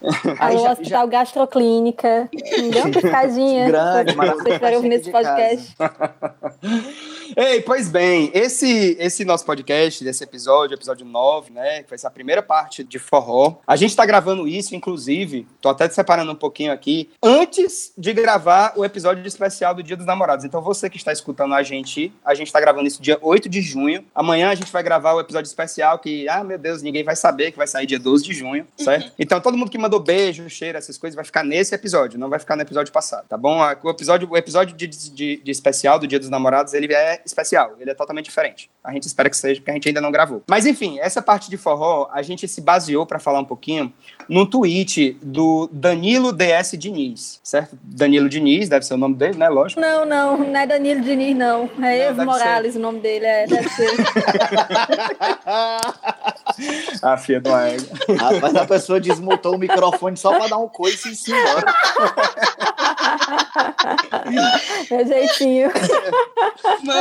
Aí 0.38 0.54
Alô, 0.56 0.64
já- 0.64 0.72
Hospital 0.72 1.08
Gastroclínica. 1.08 2.28
Me 2.32 2.70
dê 2.70 2.78
uma 2.80 2.90
piscadinha. 2.90 3.66
Grande, 3.66 4.16
maravilhoso. 4.16 4.58
vocês 4.58 4.76
ouvindo 4.76 4.92
esse 4.94 5.10
podcast. 5.10 5.74
Ei, 7.36 7.60
pois 7.60 7.88
bem, 7.88 8.30
esse, 8.34 8.96
esse 8.98 9.24
nosso 9.24 9.44
podcast, 9.44 10.02
desse 10.02 10.24
episódio, 10.24 10.74
episódio 10.74 11.06
9, 11.06 11.52
né, 11.52 11.82
que 11.82 11.88
foi 11.88 11.94
essa 11.94 12.10
primeira 12.10 12.42
parte 12.42 12.82
de 12.82 12.98
forró, 12.98 13.58
a 13.66 13.76
gente 13.76 13.94
tá 13.94 14.04
gravando 14.04 14.48
isso, 14.48 14.74
inclusive, 14.74 15.46
tô 15.60 15.68
até 15.68 15.88
separando 15.88 16.32
um 16.32 16.36
pouquinho 16.36 16.72
aqui, 16.72 17.08
antes 17.22 17.92
de 17.96 18.12
gravar 18.12 18.72
o 18.76 18.84
episódio 18.84 19.24
especial 19.26 19.74
do 19.74 19.82
Dia 19.82 19.96
dos 19.96 20.06
Namorados. 20.06 20.44
Então 20.44 20.60
você 20.60 20.90
que 20.90 20.96
está 20.96 21.12
escutando 21.12 21.54
a 21.54 21.62
gente, 21.62 22.12
a 22.24 22.34
gente 22.34 22.52
tá 22.52 22.60
gravando 22.60 22.88
isso 22.88 23.00
dia 23.00 23.18
8 23.20 23.48
de 23.48 23.62
junho, 23.62 24.04
amanhã 24.14 24.50
a 24.50 24.54
gente 24.54 24.72
vai 24.72 24.82
gravar 24.82 25.12
o 25.12 25.20
episódio 25.20 25.48
especial 25.48 25.98
que, 25.98 26.28
ah, 26.28 26.42
meu 26.42 26.58
Deus, 26.58 26.82
ninguém 26.82 27.04
vai 27.04 27.14
saber 27.14 27.52
que 27.52 27.58
vai 27.58 27.66
sair 27.66 27.86
dia 27.86 27.98
12 27.98 28.24
de 28.24 28.32
junho, 28.32 28.66
certo? 28.76 29.12
Então 29.18 29.40
todo 29.40 29.56
mundo 29.56 29.70
que 29.70 29.78
mandou 29.78 30.00
beijo, 30.00 30.48
cheiro, 30.50 30.78
essas 30.78 30.98
coisas, 30.98 31.14
vai 31.14 31.24
ficar 31.24 31.44
nesse 31.44 31.74
episódio, 31.74 32.18
não 32.18 32.28
vai 32.28 32.38
ficar 32.38 32.56
no 32.56 32.62
episódio 32.62 32.92
passado, 32.92 33.26
tá 33.28 33.36
bom? 33.36 33.60
O 33.82 33.90
episódio, 33.90 34.28
o 34.30 34.36
episódio 34.36 34.76
de, 34.76 34.86
de, 34.86 35.36
de 35.36 35.50
especial 35.50 35.98
do 35.98 36.06
Dia 36.06 36.18
dos 36.18 36.28
Namorados, 36.28 36.74
ele 36.74 36.92
é 36.92 37.19
especial, 37.24 37.76
ele 37.78 37.90
é 37.90 37.94
totalmente 37.94 38.26
diferente. 38.26 38.70
A 38.82 38.92
gente 38.92 39.04
espera 39.04 39.28
que 39.28 39.36
seja, 39.36 39.60
porque 39.60 39.70
a 39.70 39.74
gente 39.74 39.88
ainda 39.88 40.00
não 40.00 40.10
gravou. 40.10 40.42
Mas 40.48 40.66
enfim, 40.66 40.98
essa 41.00 41.20
parte 41.20 41.50
de 41.50 41.56
forró, 41.56 42.08
a 42.12 42.22
gente 42.22 42.48
se 42.48 42.60
baseou 42.60 43.06
para 43.06 43.18
falar 43.18 43.40
um 43.40 43.44
pouquinho 43.44 43.92
num 44.28 44.46
tweet 44.46 45.18
do 45.22 45.68
Danilo 45.72 46.32
DS 46.32 46.72
Diniz, 46.78 47.40
certo? 47.42 47.78
Danilo 47.82 48.28
Diniz, 48.28 48.68
deve 48.68 48.84
ser 48.84 48.94
o 48.94 48.98
nome 48.98 49.16
dele, 49.16 49.38
né? 49.38 49.48
Lógico. 49.48 49.80
Não, 49.80 50.04
não, 50.04 50.38
não 50.38 50.60
é 50.60 50.66
Danilo 50.66 51.00
Diniz, 51.00 51.36
não. 51.36 51.70
É 51.82 52.08
Evo 52.08 52.24
Morales, 52.24 52.76
o 52.76 52.80
nome 52.80 53.00
dele 53.00 53.26
é. 53.26 53.46
Deve 53.46 53.68
ser. 53.68 53.90
A 57.02 57.16
filha 57.16 57.40
do. 57.40 57.50
Rapaz, 57.50 58.54
a 58.54 58.66
pessoa 58.66 59.00
desmutou 59.00 59.54
o 59.54 59.58
microfone 59.58 60.16
só 60.16 60.36
pra 60.36 60.48
dar 60.48 60.58
um 60.58 60.68
coice 60.68 61.12
e 61.12 61.16
se 61.16 61.32
embora. 61.32 61.72
Meu 64.90 65.06
jeitinho. 65.06 65.70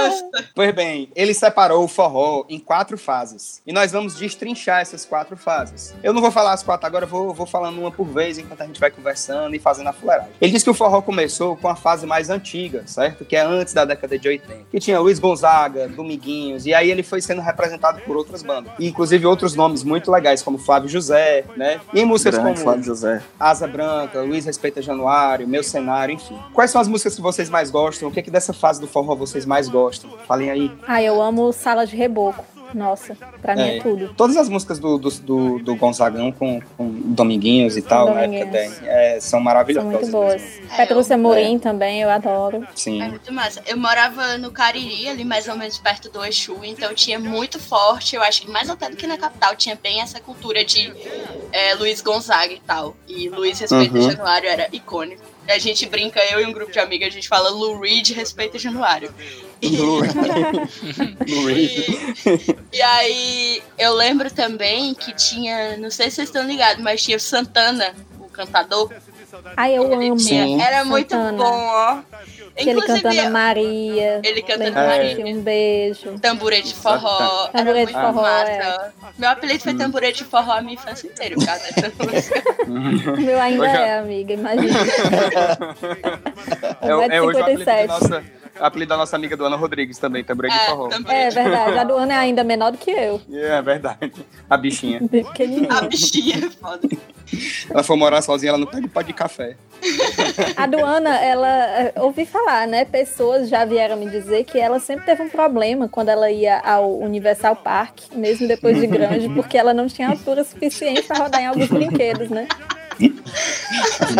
Nossa. 0.10 0.50
Pois 0.56 0.74
bem, 0.75 1.10
ele 1.16 1.34
separou 1.34 1.84
o 1.84 1.88
forró 1.88 2.44
em 2.50 2.60
quatro 2.60 2.98
fases. 2.98 3.62
E 3.66 3.72
nós 3.72 3.92
vamos 3.92 4.16
destrinchar 4.16 4.82
essas 4.82 5.06
quatro 5.06 5.38
fases. 5.38 5.94
Eu 6.04 6.12
não 6.12 6.22
vou 6.22 6.32
falar 6.32 6.54
as 6.54 6.63
quatro 6.63 6.86
agora, 6.86 7.06
eu 7.06 7.10
vou, 7.10 7.34
vou 7.34 7.46
falando 7.46 7.80
uma 7.80 7.92
por 7.92 8.06
vez 8.06 8.38
enquanto 8.38 8.62
a 8.62 8.66
gente 8.66 8.80
vai 8.80 8.92
conversando 8.92 9.56
e 9.56 9.60
fazendo 9.60 9.88
a 9.88 9.94
fuleiragem. 9.94 10.32
Ele 10.42 10.51
disse 10.51 10.66
que 10.66 10.72
o 10.72 10.74
forró 10.74 11.01
começou 11.01 11.56
com 11.56 11.68
a 11.70 11.75
fase 11.75 12.06
mais 12.06 12.30
antiga, 12.30 12.84
certo? 12.86 13.24
Que 13.24 13.36
é 13.36 13.42
antes 13.42 13.74
da 13.74 13.86
década 13.86 14.20
de 14.20 14.28
80. 14.28 14.66
Que 14.70 14.80
tinha 14.80 15.00
Luiz 15.00 15.18
Gonzaga, 15.18 15.88
Dominguinhos, 15.88 16.66
e 16.66 16.74
aí 16.74 16.92
ele 16.92 17.04
foi 17.04 17.22
sendo 17.22 17.42
representado 17.42 18.01
por 18.01 18.18
outras 18.18 18.44
bandas. 18.44 18.74
E, 18.80 18.88
inclusive 18.88 19.25
outros 19.25 19.56
nomes 19.56 19.84
muito 19.84 20.12
legais, 20.12 20.42
como 20.42 20.58
Flávio 20.58 20.89
José, 20.89 21.46
né? 21.56 21.80
E 21.94 22.01
em 22.01 22.06
músicas 22.06 22.36
Grande 22.36 22.50
como 22.50 22.63
Flávio 22.63 22.84
José. 22.84 23.22
Asa 23.39 23.68
Branca, 23.68 24.22
Luiz 24.22 24.46
Respeita 24.46 24.82
Januário, 24.82 25.48
Meu 25.48 25.63
Cenário, 25.63 26.13
enfim. 26.13 26.38
Quais 26.54 26.72
são 26.72 26.82
as 26.82 26.88
músicas 26.88 27.16
que 27.16 27.22
vocês 27.22 27.50
mais 27.50 27.72
gostam? 27.72 28.10
O 28.10 28.12
que, 28.12 28.20
é 28.20 28.24
que 28.24 28.32
dessa 28.32 28.54
fase 28.54 28.80
do 28.82 28.88
forró 28.88 29.16
vocês 29.16 29.46
mais 29.46 29.68
gostam? 29.68 29.99
Falem 30.27 30.50
aí. 30.50 30.72
Ah, 30.88 31.01
eu 31.01 31.22
amo 31.22 31.51
Sala 31.53 31.86
de 31.86 31.96
Reboco. 31.96 32.44
Nossa, 32.72 33.18
pra 33.41 33.56
mim 33.56 33.63
é, 33.63 33.77
É. 33.77 33.82
tudo. 33.82 34.13
Todas 34.15 34.38
as 34.38 34.48
músicas 34.48 34.77
do, 34.77 35.00
do, 35.00 35.10
do, 35.10 35.58
do 35.58 35.75
Gonzagão 35.75 36.32
com, 36.32 36.62
com 36.77 36.88
Dominguinhos 37.03 37.75
e 37.75 37.82
tal, 37.82 38.13
na 38.13 38.22
época 38.22 38.46
Dominguinhos. 38.46 38.82
é, 38.84 39.20
são 39.20 39.29
São 39.32 39.39
maravilhosas. 39.39 39.91
muito 39.91 40.12
boas. 40.12 40.44
É, 40.72 40.77
Petrúcia 40.77 41.15
eu- 41.15 41.18
Morim 41.18 41.58
também, 41.58 42.00
eu 42.03 42.10
adoro. 42.12 42.68
Sim. 42.75 43.01
É 43.01 43.08
muito 43.08 43.34
massa. 43.34 43.63
Eu 43.65 43.75
morava 43.75 44.38
no 44.38 44.51
Cariri, 44.51 45.10
ali 45.10 45.25
mais 45.25 45.48
ou 45.48 45.56
menos 45.56 45.79
perto 45.79 46.12
do 46.12 46.24
Exu, 46.24 46.60
então 46.63 46.94
tinha 46.94 47.18
muito 47.18 47.58
forte, 47.60 48.15
eu 48.15 48.22
acho 48.22 48.44
que 48.44 48.51
mais 48.51 48.70
até 48.70 48.88
do 48.88 48.96
que 48.96 49.08
na 49.08 49.18
capital, 49.18 49.56
tinha 49.56 49.75
bem 49.82 50.01
essa 50.01 50.20
cultura 50.20 50.63
de 50.63 50.94
é, 51.51 51.74
Luiz 51.74 52.01
Gonzaga 52.01 52.53
e 52.53 52.60
tal. 52.60 52.96
E 53.08 53.29
Luiz 53.29 53.60
Respeita 53.60 53.98
Uhum. 53.98 54.12
Januário 54.12 54.48
era 54.48 54.68
icônico. 54.72 55.24
A 55.50 55.58
gente 55.58 55.86
brinca, 55.88 56.20
eu 56.32 56.39
e 56.39 56.46
um 56.46 56.53
grupo 56.53 56.72
de 56.72 56.79
amigas, 56.79 57.10
a 57.10 57.12
gente 57.12 57.27
fala 57.27 57.50
Lou 57.50 57.79
Reed 57.79 58.12
Respeita 58.12 58.60
Januário. 58.60 59.13
Lou 59.63 60.01
Lou 61.27 61.46
Reed. 61.48 61.89
E, 62.72 62.77
e 62.77 62.82
aí, 62.82 63.63
eu 63.77 63.94
lembro 63.94 64.32
também 64.32 64.94
que 64.94 65.13
tinha, 65.15 65.75
não 65.77 65.89
sei 65.89 66.10
se 66.10 66.18
vocês 66.18 66.29
estão 66.29 66.46
ligados, 66.46 66.84
mas 66.84 67.01
tinha 67.01 67.18
o 67.18 67.20
Santana, 67.20 67.96
o 68.20 68.29
cantador. 68.29 68.91
Ai, 69.58 69.78
eu 69.78 69.94
amo. 69.94 70.20
Sim. 70.20 70.62
era 70.62 70.84
muito 70.86 71.10
Santana. 71.12 71.38
bom, 71.38 71.68
ó. 71.68 71.98
Que 72.56 72.70
ele 72.72 72.82
cantando 72.82 73.30
Maria. 73.32 74.20
ele 74.24 74.42
cantando 74.42 74.64
Lembra 74.66 74.88
Maria. 74.88 75.26
Um 75.26 75.42
beijo. 75.42 76.20
Tamborê 76.20 76.62
de 76.62 76.74
forró. 76.76 77.50
Muito 77.54 77.92
forró, 77.94 78.28
é. 78.28 78.92
Meu 79.18 79.30
apelido 79.30 79.64
foi 79.64 79.74
tamborê 79.76 80.12
de 80.12 80.24
forró 80.26 80.52
a 80.54 80.62
minha 80.62 80.74
infância 80.74 81.08
inteira, 81.08 81.36
por 81.36 81.46
causa 81.46 81.64
dessa 81.74 81.92
música. 82.04 82.44
O 83.14 83.22
meu 83.22 83.40
ainda 83.42 83.64
Hoje- 83.64 83.78
é, 83.78 83.98
amiga, 84.00 84.34
imagina. 84.34 84.80
É, 86.82 86.96
o- 86.96 87.02
é 87.02 87.22
hoje 87.22 87.40
o 87.40 87.44
apelido 87.44 87.66
da 87.66 87.74
1,57m. 87.74 87.88
nossa, 87.88 88.24
apelido 88.60 88.89
da 88.89 88.98
nossa 88.98 89.16
amiga 89.16 89.36
do 89.38 89.46
Ana 89.46 89.56
Rodrigues 89.56 89.98
também, 89.98 90.24
também 90.24 90.50
de 90.51 90.58
É, 90.58 90.66
forró. 90.66 90.88
tamborê 90.88 91.16
É 91.16 91.30
de 91.30 91.36
verdade, 91.36 91.78
a 91.80 91.84
do 91.84 91.94
Ana 91.96 92.13
é 92.13 92.18
ainda 92.18 92.44
menor 92.44 92.72
do 92.72 92.78
que 92.78 92.92
eu. 92.92 93.22
É 93.32 93.62
verdade. 93.62 94.12
A 94.50 94.58
bichinha. 94.58 95.00
A 95.70 95.82
bichinha 95.82 96.38
é 96.46 96.50
foda. 96.50 96.88
Ela 97.70 97.84
foi 97.84 97.96
morar 97.96 98.22
sozinha, 98.24 98.50
ela 98.50 98.58
não 98.58 98.66
pega 98.66 98.88
o 98.88 98.89
pó 98.89 99.01
de 99.01 99.13
café. 99.13 99.56
A 100.58 100.66
do 100.66 100.84
Ana, 100.84 101.16
ela, 101.20 101.48
eh, 101.48 101.94
ouvi 101.98 102.25
falar, 102.25 102.68
né? 102.68 102.86
Pessoas 102.86 103.48
já 103.50 103.63
vieram 103.66 103.98
me 103.98 104.10
dizer 104.10 104.44
que 104.46 104.58
ela 104.60 104.80
sempre 104.80 105.06
teve 105.06 105.22
um 105.24 105.30
problema 105.30 105.88
quando 105.88 106.10
ela 106.10 106.30
ia 106.32 106.60
ao 106.60 106.98
Universal 107.00 107.56
Park, 107.58 108.00
mesmo 108.13 108.48
depois 108.48 108.80
de 108.80 108.88
grande, 108.88 109.30
porque 109.30 109.58
ela 109.58 109.74
não 109.74 109.88
tinha 109.88 110.10
altura 110.10 110.44
suficiente 110.44 111.04
para 111.04 111.20
rodar 111.20 111.42
em 111.42 111.48
alguns 111.48 111.68
brinquedos, 111.68 112.30
né? 112.30 112.48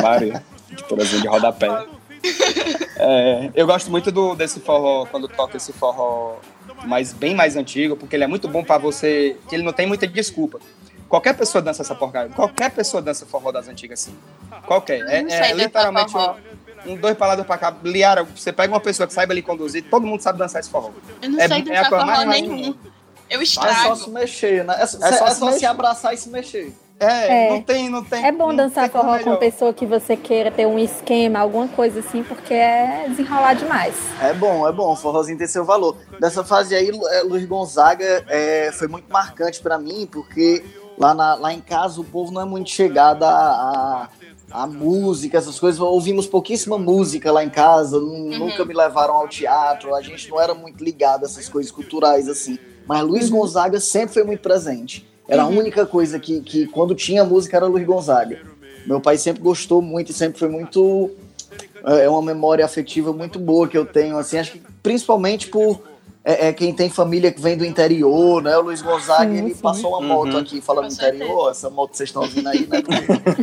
Maria. 0.01 0.43
De 0.69 0.84
porazinho 0.84 1.22
de 1.22 1.27
rodapé. 1.27 1.67
É, 3.01 3.49
eu 3.55 3.65
gosto 3.65 3.89
muito 3.89 4.11
do, 4.11 4.35
desse 4.35 4.59
forró, 4.59 5.05
quando 5.05 5.27
toca 5.29 5.55
esse 5.55 5.71
forró 5.71 6.35
mais, 6.85 7.13
bem 7.13 7.33
mais 7.33 7.55
antigo, 7.55 7.95
porque 7.95 8.13
ele 8.15 8.25
é 8.25 8.27
muito 8.27 8.45
bom 8.47 8.61
pra 8.61 8.77
você, 8.77 9.38
que 9.47 9.55
ele 9.55 9.63
não 9.63 9.71
tem 9.71 9.88
muita 9.88 10.05
desculpa. 10.05 10.59
Qualquer 11.07 11.33
pessoa 11.35 11.61
dança 11.61 11.81
essa 11.81 11.95
porcaria. 11.95 12.29
Qualquer 12.35 12.69
pessoa 12.71 13.01
dança 13.01 13.25
forró 13.25 13.51
das 13.53 13.67
antigas, 13.69 14.01
assim. 14.01 14.15
Qualquer. 14.67 14.99
É, 15.07 15.49
é 15.49 15.53
literalmente 15.53 16.13
um, 16.15 16.91
um 16.91 16.95
dois 16.97 17.17
palavras 17.17 17.47
pra 17.47 17.57
cá. 17.57 17.73
Liara, 17.83 18.23
você 18.25 18.51
pega 18.51 18.73
uma 18.73 18.81
pessoa 18.81 19.07
que 19.07 19.13
saiba 19.13 19.33
lhe 19.33 19.41
conduzir, 19.41 19.83
todo 19.89 20.05
mundo 20.05 20.21
sabe 20.21 20.38
dançar 20.38 20.59
esse 20.59 20.69
forró. 20.69 20.91
Eu 21.21 21.29
não 21.29 21.39
É- 21.39 21.47
sei 21.47 21.57
é 21.57 21.61
dançar 21.61 22.05
mais 22.05 22.19
forró 22.19 22.31
nenhum. 22.31 22.75
Eu 23.29 23.41
É 23.41 23.45
só 23.45 23.61
estrago. 23.63 23.95
se 23.95 24.09
mexer, 24.09 24.65
né? 24.65 24.75
É, 24.77 24.85
só, 24.85 24.97
É 25.05 25.11
só 25.13 25.25
é 25.25 25.29
se 25.31 25.39
só 25.39 25.45
se 25.47 25.53
mexer. 25.53 25.65
abraçar 25.67 26.13
e 26.13 26.17
se 26.17 26.29
mexer. 26.29 26.73
É, 27.00 27.48
É. 27.48 27.50
não 27.51 27.62
tem, 27.62 27.89
não 27.89 28.03
tem. 28.03 28.25
É 28.25 28.32
bom 28.32 28.53
dançar 28.53 28.89
forró 28.89 29.18
com 29.20 29.36
pessoa 29.38 29.74
que 29.74 29.86
você 29.86 30.18
queira 30.18 30.51
ter 30.51 30.65
um 30.68 30.77
esquema, 30.77 31.39
alguma 31.39 31.68
coisa 31.70 32.00
assim, 32.01 32.24
porque 32.24 32.53
é 32.53 33.06
desenrolar 33.08 33.53
demais. 33.53 33.96
É 34.22 34.34
bom, 34.34 34.68
é 34.68 34.72
bom. 34.72 34.91
O 34.91 34.96
forrozinho 34.96 35.38
tem 35.38 35.48
seu 35.48 35.63
valor. 35.63 35.96
Dessa 36.20 36.44
fase 36.44 36.75
aí, 36.75 36.89
é, 37.12 37.22
Luiz 37.22 37.46
Gonzaga 37.46 38.25
é, 38.27 38.72
foi 38.74 38.88
muito 38.89 39.10
marcante 39.12 39.62
pra 39.62 39.77
mim, 39.77 40.08
porque 40.12 40.63
lá, 40.98 41.13
na- 41.13 41.36
lá 41.36 41.53
em 41.53 41.62
casa 41.62 42.01
o 42.01 42.03
povo 42.03 42.32
não 42.34 42.41
é 42.41 42.46
muito 42.46 42.70
chegado 42.70 43.24
a, 43.24 43.29
a, 44.51 44.63
a 44.63 44.68
música, 44.68 45.38
essas 45.38 45.58
coisas. 45.58 45.79
Ouvimos 45.79 46.27
pouquíssima 46.27 46.77
música 46.77 47.32
lá 47.32 47.44
em 47.46 47.50
casa, 47.50 47.98
nu- 47.98 48.38
nunca 48.38 48.65
me 48.65 48.74
levaram 48.74 49.13
ao 49.15 49.27
teatro, 49.29 49.96
a 49.96 50.01
gente 50.01 50.29
não 50.29 50.41
era 50.41 50.53
muito 50.53 50.84
ligado 50.84 51.24
a 51.24 51.27
essas 51.27 51.48
coisas 51.48 51.72
culturais 51.72 52.27
assim. 52.27 52.60
Mas 52.86 53.03
Luiz 53.03 53.29
Gonzaga 53.29 53.79
sempre 53.79 54.13
foi 54.15 54.24
muito 54.25 54.41
presente. 54.41 55.08
Era 55.29 55.43
a 55.43 55.48
única 55.48 55.86
coisa 55.86 56.19
que, 56.19 56.41
que 56.41 56.67
quando 56.67 56.95
tinha 56.95 57.24
música 57.24 57.55
era 57.55 57.67
Luiz 57.67 57.86
Gonzaga. 57.86 58.41
Meu 58.86 59.00
pai 59.00 59.17
sempre 59.17 59.41
gostou 59.41 59.81
muito 59.81 60.12
e 60.12 60.13
sempre 60.13 60.39
foi 60.39 60.50
muito 60.50 61.12
é 61.86 62.09
uma 62.09 62.21
memória 62.21 62.65
afetiva 62.65 63.13
muito 63.13 63.39
boa 63.39 63.67
que 63.67 63.77
eu 63.77 63.86
tenho, 63.86 64.17
assim, 64.17 64.38
acho 64.38 64.51
que 64.53 64.62
principalmente 64.83 65.48
por 65.48 65.81
é, 66.24 66.48
é 66.48 66.53
quem 66.53 66.74
tem 66.74 66.89
família 66.89 67.31
que 67.31 67.39
vem 67.41 67.57
do 67.57 67.65
interior, 67.65 68.43
né? 68.43 68.57
O 68.57 68.62
Luiz 68.62 68.81
Gonzaga, 68.81 69.31
Sim, 69.31 69.38
ele 69.38 69.55
sim. 69.55 69.62
passou 69.62 69.91
uma 69.91 70.01
moto 70.01 70.33
Uhum. 70.33 70.39
aqui 70.39 70.59
falando 70.59 70.91
interior, 70.91 71.50
essa 71.50 71.69
moto 71.69 71.91
que 71.91 71.98
vocês 71.98 72.09
estão 72.09 72.24
ouvindo 72.24 72.48
aí, 72.48 72.67
né? 72.67 72.83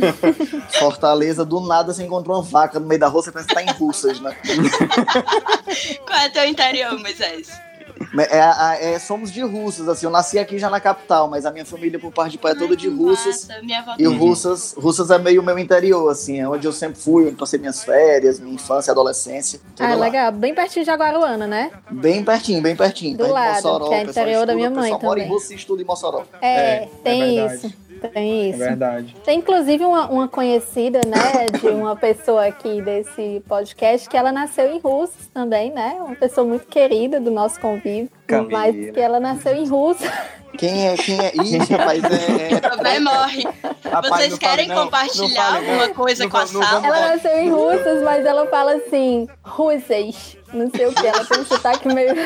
Fortaleza, 0.77 1.43
do 1.43 1.59
nada 1.61 1.91
você 1.91 2.03
encontra 2.03 2.31
uma 2.31 2.41
vaca 2.41 2.79
no 2.79 2.85
meio 2.85 2.99
da 2.99 3.07
rua, 3.07 3.23
você 3.23 3.31
pensa 3.31 3.47
que 3.47 3.53
tá 3.55 3.63
em 3.63 3.71
Russas, 3.71 4.19
né? 4.19 4.35
Qual 6.05 6.19
é 6.19 6.29
teu 6.29 6.45
interior, 6.45 6.97
Moisés? 6.99 7.49
É, 8.29 8.93
é, 8.93 8.99
somos 8.99 9.31
de 9.31 9.41
Russas, 9.41 9.87
assim, 9.87 10.05
eu 10.05 10.11
nasci 10.11 10.39
aqui 10.39 10.57
já 10.57 10.69
na 10.69 10.79
capital, 10.79 11.27
mas 11.29 11.45
a 11.45 11.51
minha 11.51 11.65
família 11.65 11.99
por 11.99 12.11
parte 12.11 12.33
de 12.33 12.37
pai 12.37 12.53
é 12.53 12.55
toda 12.55 12.75
de 12.75 12.87
avó 12.87 13.93
E 13.97 14.03
também. 14.03 14.17
Russas, 14.17 14.73
Russas 14.77 15.11
é 15.11 15.17
meio 15.17 15.43
meu 15.43 15.57
interior, 15.57 16.09
assim, 16.09 16.39
é 16.39 16.47
onde 16.47 16.65
eu 16.67 16.71
sempre 16.71 16.99
fui, 16.99 17.27
onde 17.27 17.35
passei 17.35 17.59
minhas 17.59 17.83
férias, 17.83 18.39
minha 18.39 18.55
infância, 18.55 18.91
adolescência. 18.91 19.59
Ah, 19.79 19.89
lá. 19.89 19.95
legal. 19.95 20.31
Bem 20.31 20.53
pertinho 20.53 20.83
de 20.83 20.91
Jaguaruana, 20.91 21.47
né? 21.47 21.71
Bem 21.89 22.23
pertinho, 22.23 22.61
bem 22.61 22.75
pertinho. 22.75 23.17
Do 23.17 23.25
perto 23.25 23.27
de 23.27 23.33
lado, 23.33 23.53
Mossoró, 23.55 23.89
que 23.89 23.95
é 23.95 24.03
interior 24.03 24.45
da 24.45 24.55
minha 24.55 24.69
o 24.69 24.73
pessoal 24.73 24.91
mãe 24.91 25.01
mora 25.01 25.19
em 25.19 25.23
também. 25.23 25.35
Russas 25.35 25.51
e 25.51 25.55
estuda 25.55 25.81
em 25.81 25.85
Mossoró. 25.85 26.23
É, 26.41 26.47
É, 26.47 26.89
tem 27.03 27.39
é 27.39 27.59
isso. 28.05 28.07
Tem 28.13 28.45
É 28.45 28.49
isso. 28.49 28.59
verdade. 28.59 29.15
Tem 29.23 29.39
inclusive 29.39 29.83
uma, 29.85 30.07
uma 30.09 30.27
conhecida, 30.27 31.01
né, 31.05 31.45
de 31.59 31.67
uma 31.67 31.95
pessoa 31.95 32.45
aqui 32.45 32.81
desse 32.81 33.41
podcast, 33.47 34.07
que 34.09 34.15
ela 34.17 34.31
nasceu 34.31 34.71
em 34.71 34.79
Russas 34.79 35.27
também, 35.33 35.71
né? 35.71 35.97
Uma 35.99 36.15
pessoa 36.15 36.45
muito 36.45 36.67
querida 36.67 37.19
do 37.19 37.31
nosso 37.31 37.59
convívio. 37.59 38.09
Camila. 38.27 38.59
Mas 38.59 38.91
que 38.91 38.99
ela 38.99 39.19
nasceu 39.19 39.55
em 39.55 39.67
Russas. 39.67 40.09
Quem 40.57 40.87
é, 40.87 40.95
quem 40.95 41.19
é? 41.19 41.31
Ih, 41.35 41.57
rapaz, 41.57 42.03
é... 42.03 42.53
é- 42.53 42.59
Também 42.59 42.99
morre. 42.99 43.43
Rapaz, 43.83 44.15
Vocês 44.15 44.37
querem 44.39 44.67
não 44.67 44.85
compartilhar 44.85 45.51
não. 45.51 45.57
alguma 45.57 45.89
coisa 45.89 46.23
Não 46.23 46.29
com 46.31 46.37
a 46.37 46.47
sala? 46.47 46.87
Ela 46.87 46.99
nasceu 47.09 47.37
em 47.37 47.49
Russas, 47.49 48.01
mas 48.01 48.25
ela 48.25 48.47
fala 48.47 48.73
assim, 48.75 49.27
Russas. 49.43 50.37
Não 50.53 50.71
sei 50.71 50.87
o 50.87 50.93
que, 50.93 51.05
ela 51.05 51.25
tem 51.25 51.41
um 51.41 51.45
sotaque 51.45 51.87
meio. 51.89 52.15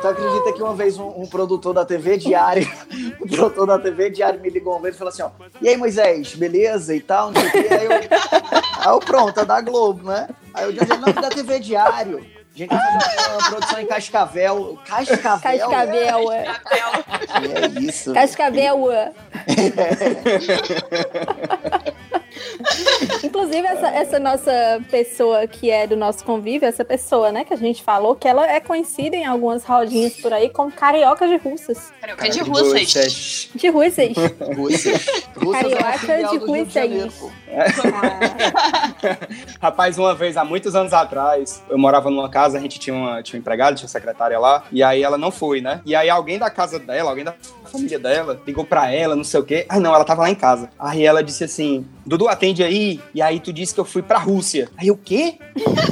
Tu 0.00 0.08
acredita 0.08 0.52
que 0.52 0.62
uma 0.62 0.74
vez 0.74 0.98
um, 0.98 1.22
um 1.22 1.26
produtor 1.26 1.72
da 1.72 1.84
TV 1.84 2.18
Diário, 2.18 2.70
o 3.20 3.26
produtor 3.26 3.66
da 3.66 3.78
TV 3.78 4.10
Diário 4.10 4.40
me 4.40 4.50
ligou 4.50 4.74
uma 4.74 4.82
vez 4.82 4.94
e 4.94 4.98
falou 4.98 5.12
assim, 5.12 5.22
ó, 5.22 5.30
e 5.60 5.68
aí, 5.68 5.76
Moisés, 5.76 6.34
beleza 6.34 6.94
e 6.94 7.00
tal, 7.00 7.30
não 7.32 7.40
sei 7.40 7.48
o 7.48 7.52
quê. 7.52 7.68
Aí 7.74 7.84
eu, 7.86 7.92
aí 7.92 8.94
eu 8.94 8.98
pronto, 9.00 9.40
é 9.40 9.44
da 9.44 9.60
Globo, 9.60 10.08
né? 10.08 10.28
Aí 10.52 10.66
eu 10.66 10.72
disse, 10.72 10.86
não, 10.98 11.12
da 11.12 11.30
TV 11.30 11.58
Diário. 11.58 12.24
A 12.54 12.56
gente 12.56 12.70
vai 12.70 13.00
fazer 13.00 13.30
uma 13.32 13.50
produção 13.50 13.80
em 13.80 13.86
Cascavel. 13.86 14.78
Cascavel? 14.86 15.40
Cascavel. 15.40 16.32
é. 16.32 16.46
É 16.46 17.80
isso? 17.80 18.14
Cascavel. 18.14 18.86
Inclusive, 23.22 23.66
essa, 23.66 23.88
essa 23.88 24.18
nossa 24.18 24.82
pessoa 24.90 25.46
que 25.46 25.70
é 25.70 25.86
do 25.86 25.96
nosso 25.96 26.24
convívio, 26.24 26.68
essa 26.68 26.84
pessoa, 26.84 27.32
né, 27.32 27.44
que 27.44 27.52
a 27.52 27.56
gente 27.56 27.82
falou, 27.82 28.14
que 28.14 28.26
ela 28.26 28.50
é 28.50 28.60
conhecida 28.60 29.16
em 29.16 29.24
algumas 29.24 29.64
rodinhas 29.64 30.14
por 30.14 30.32
aí 30.32 30.48
como 30.48 30.70
carioca 30.70 31.26
de 31.26 31.36
russas. 31.36 31.92
Carioca 32.00 32.28
de 32.28 32.40
Russas. 32.40 33.50
De 33.54 33.68
russas. 33.68 34.16
É 34.16 34.28
Carioca 36.06 36.28
de 36.28 36.36
Russas. 36.38 37.14
pô. 37.18 37.30
Rapaz, 39.60 39.98
uma 39.98 40.14
vez, 40.14 40.36
há 40.36 40.44
muitos 40.44 40.74
anos 40.74 40.92
atrás, 40.92 41.62
eu 41.68 41.78
morava 41.78 42.10
numa 42.10 42.28
casa, 42.28 42.58
a 42.58 42.60
gente 42.60 42.78
tinha 42.78 42.94
uma, 42.94 43.22
tinha 43.22 43.36
uma 43.36 43.40
empregada, 43.40 43.76
tinha 43.76 43.86
uma 43.86 43.90
secretária 43.90 44.38
lá, 44.38 44.64
e 44.70 44.82
aí 44.82 45.02
ela 45.02 45.16
não 45.16 45.30
foi, 45.30 45.60
né? 45.60 45.80
E 45.84 45.94
aí 45.94 46.10
alguém 46.10 46.38
da 46.38 46.50
casa 46.50 46.78
dela, 46.78 47.10
alguém 47.10 47.24
da 47.24 47.34
família 47.74 47.98
dela, 47.98 48.40
ligou 48.46 48.64
pra 48.64 48.90
ela, 48.92 49.16
não 49.16 49.24
sei 49.24 49.40
o 49.40 49.44
quê. 49.44 49.66
Ah, 49.68 49.80
não, 49.80 49.94
ela 49.94 50.04
tava 50.04 50.22
lá 50.22 50.30
em 50.30 50.34
casa. 50.34 50.70
Aí 50.78 51.04
ela 51.04 51.22
disse 51.22 51.44
assim: 51.44 51.86
Dudu, 52.04 52.28
atende 52.28 52.62
aí. 52.62 53.00
E 53.14 53.20
aí 53.20 53.40
tu 53.40 53.52
disse 53.52 53.74
que 53.74 53.80
eu 53.80 53.84
fui 53.84 54.02
pra 54.02 54.18
Rússia. 54.18 54.68
Aí 54.76 54.88
eu, 54.88 54.94
o 54.94 54.98
quê? 54.98 55.38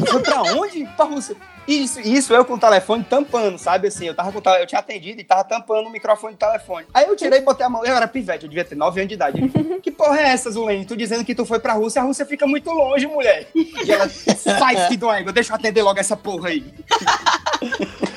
Foi 0.08 0.20
pra 0.22 0.42
onde? 0.42 0.84
Pra 0.96 1.04
Rússia. 1.04 1.36
Isso, 1.66 2.00
isso 2.00 2.34
eu 2.34 2.44
com 2.44 2.54
o 2.54 2.58
telefone 2.58 3.04
tampando, 3.04 3.56
sabe 3.56 3.86
assim? 3.86 4.06
Eu 4.06 4.14
tava 4.14 4.32
com 4.32 4.50
eu 4.50 4.66
tinha 4.66 4.80
atendido 4.80 5.20
e 5.20 5.24
tava 5.24 5.44
tampando 5.44 5.86
o 5.86 5.90
microfone 5.90 6.34
do 6.34 6.38
telefone. 6.38 6.86
Aí 6.92 7.06
eu 7.06 7.16
tirei 7.16 7.38
e 7.38 7.42
botei 7.42 7.64
a 7.64 7.68
mão. 7.68 7.84
Eu 7.84 7.94
era 7.94 8.08
pivete, 8.08 8.44
eu 8.44 8.48
devia 8.48 8.64
ter 8.64 8.74
9 8.74 9.00
anos 9.00 9.08
de 9.08 9.14
idade. 9.14 9.40
que 9.80 9.90
porra 9.90 10.20
é 10.20 10.28
essa, 10.30 10.50
Zulene? 10.50 10.84
Tu 10.84 10.96
dizendo 10.96 11.24
que 11.24 11.34
tu 11.34 11.44
foi 11.46 11.60
pra 11.60 11.74
Rússia, 11.74 12.02
a 12.02 12.04
Rússia 12.04 12.26
fica 12.26 12.46
muito 12.46 12.70
longe, 12.70 13.06
mulher. 13.06 13.46
E 13.54 13.90
ela, 13.90 14.08
sai, 14.08 14.88
filho 14.88 15.00
do 15.00 15.10
égua, 15.10 15.32
deixa 15.32 15.52
eu 15.52 15.56
atender 15.56 15.82
logo 15.82 16.00
essa 16.00 16.16
porra 16.16 16.48
aí. 16.48 16.64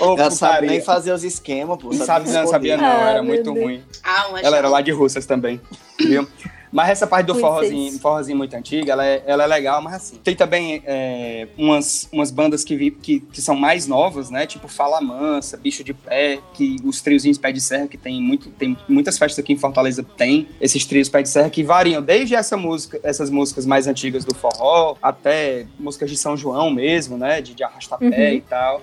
Ô, 0.00 0.16
Ela 0.18 0.30
sabe 0.30 0.66
nem 0.66 0.80
fazer 0.80 1.12
os 1.12 1.22
esquemas, 1.24 1.78
pô. 1.80 1.92
Não 1.92 2.04
sabe, 2.04 2.30
não 2.30 2.46
sabia 2.46 2.76
não, 2.76 2.84
Ah, 2.84 3.10
era 3.10 3.22
meu 3.22 3.34
muito 3.34 3.52
Deus. 3.52 3.64
ruim. 3.64 3.82
Ah, 4.02 4.26
uma 4.28 4.40
Ela 4.40 4.56
era 4.58 4.68
lá 4.68 4.80
de 4.80 4.90
Russas 4.90 5.26
também, 5.26 5.60
viu? 6.00 6.26
Mas 6.74 6.88
essa 6.88 7.06
parte 7.06 7.26
do 7.26 7.34
forrozinho, 7.34 7.98
forrozinho 8.00 8.38
muito 8.38 8.54
antiga, 8.56 8.92
ela 8.92 9.04
é, 9.04 9.22
ela 9.26 9.44
é 9.44 9.46
legal, 9.46 9.82
mas 9.82 9.92
assim. 9.92 10.16
Tem 10.24 10.34
também 10.34 10.82
é, 10.86 11.46
umas, 11.58 12.08
umas 12.10 12.30
bandas 12.30 12.64
que, 12.64 12.74
vi- 12.74 12.90
que, 12.90 13.20
que 13.20 13.42
são 13.42 13.54
mais 13.54 13.86
novas, 13.86 14.30
né? 14.30 14.46
Tipo 14.46 14.68
Fala 14.68 14.98
Mansa, 14.98 15.58
Bicho 15.58 15.84
de 15.84 15.92
Pé, 15.92 16.38
que 16.54 16.76
os 16.82 17.02
triozinhos 17.02 17.36
Pé 17.36 17.52
de 17.52 17.60
Serra, 17.60 17.86
que 17.88 17.98
tem, 17.98 18.22
muito, 18.22 18.48
tem 18.48 18.74
muitas 18.88 19.18
festas 19.18 19.44
aqui 19.44 19.52
em 19.52 19.58
Fortaleza, 19.58 20.02
tem 20.16 20.48
esses 20.62 20.86
trios 20.86 21.10
Pé 21.10 21.20
de 21.20 21.28
Serra 21.28 21.50
que 21.50 21.62
variam 21.62 22.00
desde 22.00 22.34
essa 22.34 22.56
música, 22.56 22.98
essas 23.02 23.28
músicas 23.28 23.66
mais 23.66 23.86
antigas 23.86 24.24
do 24.24 24.34
forró, 24.34 24.96
até 25.02 25.66
músicas 25.78 26.08
de 26.10 26.16
São 26.16 26.38
João 26.38 26.70
mesmo, 26.70 27.18
né? 27.18 27.42
De, 27.42 27.54
de 27.54 27.62
arrastapé 27.62 28.06
Uhum. 28.30 28.34
e 28.36 28.40
tal 28.40 28.82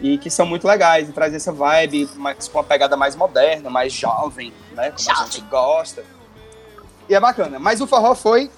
e 0.00 0.18
que 0.18 0.28
são 0.30 0.44
muito 0.46 0.66
legais 0.66 1.08
e 1.08 1.12
trazem 1.12 1.36
essa 1.36 1.52
vibe 1.52 2.08
mais, 2.16 2.48
com 2.48 2.58
uma 2.58 2.64
pegada 2.64 2.96
mais 2.96 3.16
moderna, 3.16 3.70
mais 3.70 3.92
jovem, 3.92 4.52
né? 4.72 4.90
Como 4.90 5.10
a 5.10 5.14
Jovem. 5.14 5.32
gente 5.32 5.40
gosta. 5.48 6.04
E 7.08 7.14
é 7.14 7.20
bacana. 7.20 7.58
Mas 7.58 7.80
o 7.80 7.86
forró 7.86 8.14
foi 8.14 8.50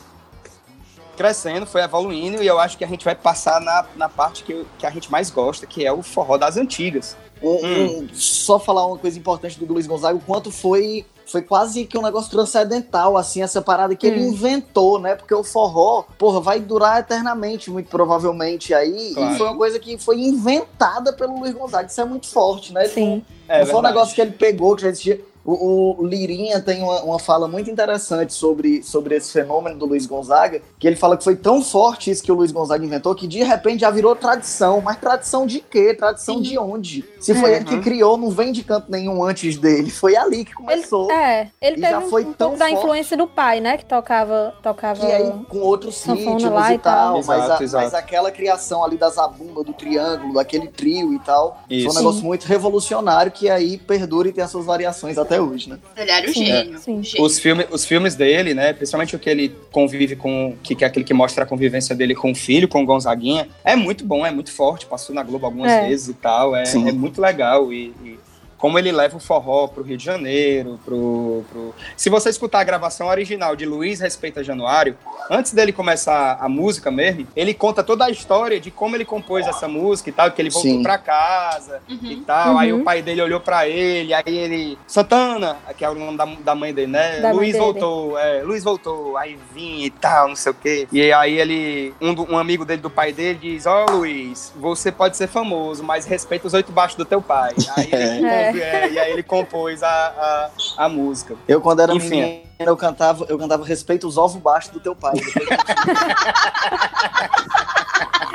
crescendo, 1.17 1.67
foi 1.67 1.83
evoluindo 1.83 2.43
e 2.43 2.47
eu 2.47 2.59
acho 2.61 2.79
que 2.79 2.85
a 2.85 2.89
gente 2.89 3.05
vai 3.05 3.15
passar 3.15 3.61
na, 3.61 3.85
na 3.97 4.09
parte 4.09 4.45
que, 4.45 4.53
eu- 4.53 4.67
que 4.79 4.87
a 4.87 4.91
gente 4.91 5.11
mais 5.11 5.31
gosta, 5.31 5.67
que 5.67 5.85
é 5.85 5.93
o 5.93 6.03
forró 6.03 6.37
das 6.39 6.57
antigas. 6.57 7.17
Um- 7.43 8.03
um- 8.05 8.09
só 8.15 8.59
falar 8.59 8.87
uma 8.87 8.99
coisa 8.99 9.19
importante 9.19 9.59
do 9.59 9.73
Luiz 9.73 9.87
Gonzaga, 9.87 10.17
o 10.17 10.21
quanto 10.21 10.51
foi 10.53 11.05
foi 11.31 11.43
quase 11.43 11.85
que 11.85 11.99
um 11.99 12.03
negócio 12.03 12.31
transcendental, 12.31 13.17
assim, 13.17 13.43
essa 13.43 13.61
parada 13.61 13.95
que 13.95 14.07
ele 14.07 14.21
Hum. 14.21 14.29
inventou, 14.31 14.99
né? 14.99 15.15
Porque 15.15 15.35
o 15.35 15.45
forró, 15.45 16.05
porra, 16.19 16.41
vai 16.41 16.59
durar 16.61 17.01
eternamente, 17.01 17.71
muito 17.71 17.89
provavelmente 17.89 18.73
aí. 18.73 19.13
Claro. 19.15 19.35
E 19.35 19.39
foi 19.39 19.47
uma 19.47 19.57
coisa 19.57 19.79
que 19.79 19.99
foi 19.99 20.19
inventada 20.21 21.13
pelo 21.13 21.39
Luiz 21.39 21.55
Gonzaga. 21.55 21.87
Isso 21.89 22.01
é 22.01 22.05
muito 22.05 22.27
forte, 22.29 22.73
né? 22.73 22.85
Ele 22.85 22.93
Sim. 22.93 23.25
É 23.49 23.61
não 23.61 23.67
foi 23.67 23.77
um 23.77 23.83
negócio 23.83 24.15
que 24.15 24.21
ele 24.21 24.33
pegou, 24.33 24.77
que 24.77 24.83
já 24.83 24.89
existia. 24.89 25.21
O, 25.51 26.03
o 26.03 26.07
Lirinha 26.07 26.61
tem 26.61 26.83
uma, 26.83 27.01
uma 27.03 27.19
fala 27.19 27.49
muito 27.49 27.71
interessante 27.71 28.35
sobre, 28.35 28.83
sobre 28.83 29.15
esse 29.17 29.33
fenômeno 29.33 29.79
do 29.79 29.87
Luiz 29.87 30.05
Gonzaga, 30.05 30.61
que 30.79 30.87
ele 30.87 30.97
fala 30.97 31.17
que 31.17 31.25
foi 31.25 31.37
tão 31.37 31.63
forte 31.63 32.11
isso 32.11 32.23
que 32.23 32.31
o 32.31 32.35
Luiz 32.35 32.53
Gonzaga 32.53 32.85
inventou, 32.85 33.15
que 33.15 33.27
de 33.27 33.43
repente 33.43 33.81
já 33.81 33.91
virou 33.91 34.15
tradição. 34.15 34.83
Mas 34.83 34.99
tradição 34.99 35.47
de 35.47 35.61
quê? 35.61 35.95
Tradição 35.95 36.37
Sim. 36.37 36.43
de 36.43 36.59
onde? 36.59 37.05
Se 37.19 37.35
foi 37.35 37.55
ele 37.55 37.65
que 37.65 37.75
Uhum. 37.77 37.83
criou, 37.83 38.17
não 38.19 38.29
vem 38.31 38.53
de 38.53 38.63
canto 38.63 38.91
nenhum 38.91 39.25
antes 39.25 39.57
dele. 39.57 39.91
Foi 39.91 40.17
ali 40.17 40.45
que 40.45 40.51
Ele, 40.51 40.55
começou. 40.55 41.11
é, 41.11 41.51
ele 41.63 41.77
E 41.77 41.81
teve 41.81 41.93
já 41.93 41.99
um, 42.01 42.09
foi 42.11 42.25
um 42.25 42.33
tão 42.35 42.49
pouco 42.51 42.59
da 42.59 42.69
forte. 42.69 42.79
influência 42.85 43.17
do 43.17 43.27
pai, 43.27 43.61
né? 43.61 43.79
Que 43.79 43.87
tocava. 43.87 44.53
tocava... 44.63 45.07
E 45.07 45.13
aí, 45.13 45.33
com 45.49 45.59
outros 45.61 46.03
ritmos 46.05 46.43
lá 46.45 46.73
e 46.73 46.75
e 46.75 46.79
tal. 46.79 47.15
tal, 47.15 47.25
mas, 47.25 47.45
Exato, 47.45 47.63
a- 47.63 47.65
exato. 47.65 47.85
mas 47.85 47.95
aquela 47.95 48.31
criação 48.31 48.85
ali 48.85 48.97
da 48.99 49.09
zabumba, 49.09 49.65
do 49.65 49.73
triângulo, 49.73 50.35
daquele 50.35 50.69
trio 50.69 51.15
e 51.15 51.19
tal, 51.21 51.59
foi 51.67 51.77
Isso. 51.77 51.91
um 51.91 51.95
negócio 51.95 52.23
muito 52.23 52.45
revolucionário 52.45 53.33
que 53.33 53.49
aí 53.49 53.79
perdura 53.79 54.29
e 54.29 54.33
tem 54.33 54.45
as 54.45 54.51
suas 54.51 54.67
variações 54.67 55.17
até 55.17 55.38
hoje, 55.41 55.69
né? 55.69 55.79
Ele 55.97 56.11
era 56.11 56.29
um 56.29 56.33
Sim, 56.33 56.45
gênio. 56.47 56.79
sim. 56.79 57.03
gênio. 57.03 57.25
Os, 57.27 57.39
filme, 57.39 57.67
os 57.71 57.85
filmes 57.85 58.15
dele, 58.15 58.55
né? 58.55 58.73
Principalmente 58.73 59.15
o 59.17 59.19
que 59.19 59.29
ele 59.31 59.55
convive 59.71 60.17
com. 60.17 60.57
Que, 60.63 60.75
que 60.75 60.85
é 60.85 60.87
aquele 60.87 61.05
que 61.05 61.15
mostra 61.15 61.45
a 61.45 61.47
convivência 61.47 61.95
dele 61.95 62.15
com 62.15 62.33
o 62.33 62.35
filho, 62.35 62.69
com 62.69 62.83
o 62.83 62.87
Gonzaguinha. 62.87 63.49
É 63.65 63.75
muito 63.77 64.05
bom, 64.05 64.25
é 64.25 64.31
muito 64.31 64.53
forte. 64.53 64.87
Passou 64.87 65.15
na 65.15 65.23
Globo 65.23 65.47
algumas 65.47 65.71
É. 65.71 65.89
vezes 65.89 66.09
e 66.09 66.15
tal. 66.15 66.55
É, 66.57 66.65
é 66.65 66.93
muito 66.93 67.21
legal. 67.21 67.73
E, 67.73 67.93
e 68.05 68.19
como 68.59 68.79
ele 68.79 68.93
leva 68.93 69.17
o 69.17 69.21
forró 69.21 69.69
pro 69.69 69.83
Rio 69.85 69.97
de 69.97 70.05
Janeiro, 70.05 70.79
pro, 70.85 71.45
pro. 71.51 71.75
Se 71.97 72.11
você 72.11 72.29
escutar 72.29 72.61
a 72.61 72.65
gravação 72.65 73.07
original 73.07 73.55
de 73.57 73.65
Luiz 73.65 74.01
Respeita 74.01 74.43
Januário, 74.45 74.97
antes 75.31 75.53
dele 75.53 75.73
começar 75.73 76.37
a 76.41 76.49
música 76.49 76.91
mesmo, 76.91 77.27
ele 77.37 77.55
conta 77.55 77.83
toda 77.85 78.05
a 78.05 78.11
história 78.11 78.59
de 78.61 78.71
como 78.71 78.97
ele 78.97 79.05
compôs 79.05 79.47
essa 79.47 79.69
música 79.69 80.11
e 80.11 80.13
tal, 80.13 80.31
que 80.33 80.43
ele 80.43 80.51
voltou 80.51 80.71
Sim. 80.73 80.83
pra 80.83 80.99
casa 80.99 81.81
e 81.89 81.95
Uhum. 82.17 82.23
tal. 82.25 82.59
Aí 82.59 82.73
Uhum. 82.73 82.81
o 82.81 82.85
pai 82.85 83.01
dele 83.01 83.23
olhou 83.23 83.41
pra 83.41 83.67
ele, 83.69 84.13
aí 84.13 84.23
ele. 84.27 84.79
Santana, 84.87 85.57
que 85.77 85.85
é 85.85 85.89
o 85.91 85.95
nome 85.95 86.17
da, 86.17 86.25
da 86.25 86.55
mãe 86.55 86.75
dele, 86.75 86.91
né? 86.93 87.21
Da 87.21 87.31
Luiz 87.31 87.53
dele. 87.53 87.65
voltou, 87.65 88.19
é, 88.19 88.43
Luiz 88.43 88.65
voltou, 88.65 89.17
aí 89.17 89.39
vinha 89.55 89.87
e 89.87 89.91
tal, 89.91 90.29
não 90.29 90.37
sei 90.37 90.51
o 90.53 90.55
quê. 90.55 90.89
E 90.93 91.13
aí 91.13 91.39
ele. 91.39 91.95
Um, 92.01 92.13
do- 92.13 92.33
um 92.33 92.37
amigo 92.37 92.65
dele 92.65 92.83
do 92.83 92.91
pai 92.91 93.13
dele 93.13 93.39
diz: 93.41 93.67
Ó, 93.67 93.87
Luiz, 93.91 94.53
você 94.57 94.91
pode 94.91 95.17
ser 95.17 95.29
famoso, 95.29 95.85
mas 95.85 96.05
respeita 96.07 96.47
os 96.47 96.55
oito 96.55 96.73
baixos 96.73 96.97
do 96.97 97.05
teu 97.05 97.23
pai. 97.23 97.55
Aí 97.77 97.89
ele, 97.93 98.27
É. 98.48 98.48
é, 98.57 98.89
e 98.91 98.99
aí 98.99 99.13
ele 99.13 99.23
compôs 99.23 99.83
a, 99.83 99.89
a, 99.89 100.85
a 100.85 100.89
música. 100.89 101.35
Eu, 101.47 101.61
quando 101.61 101.81
era 101.81 101.95
Enfim. 101.95 102.09
menino, 102.21 102.43
eu 102.59 102.77
cantava, 102.77 103.25
eu 103.29 103.39
cantava 103.39 103.65
Respeita 103.65 104.07
os 104.07 104.17
ovos 104.19 104.41
baixos 104.41 104.71
do 104.73 104.81
teu 104.81 104.95
pai. 104.97 105.15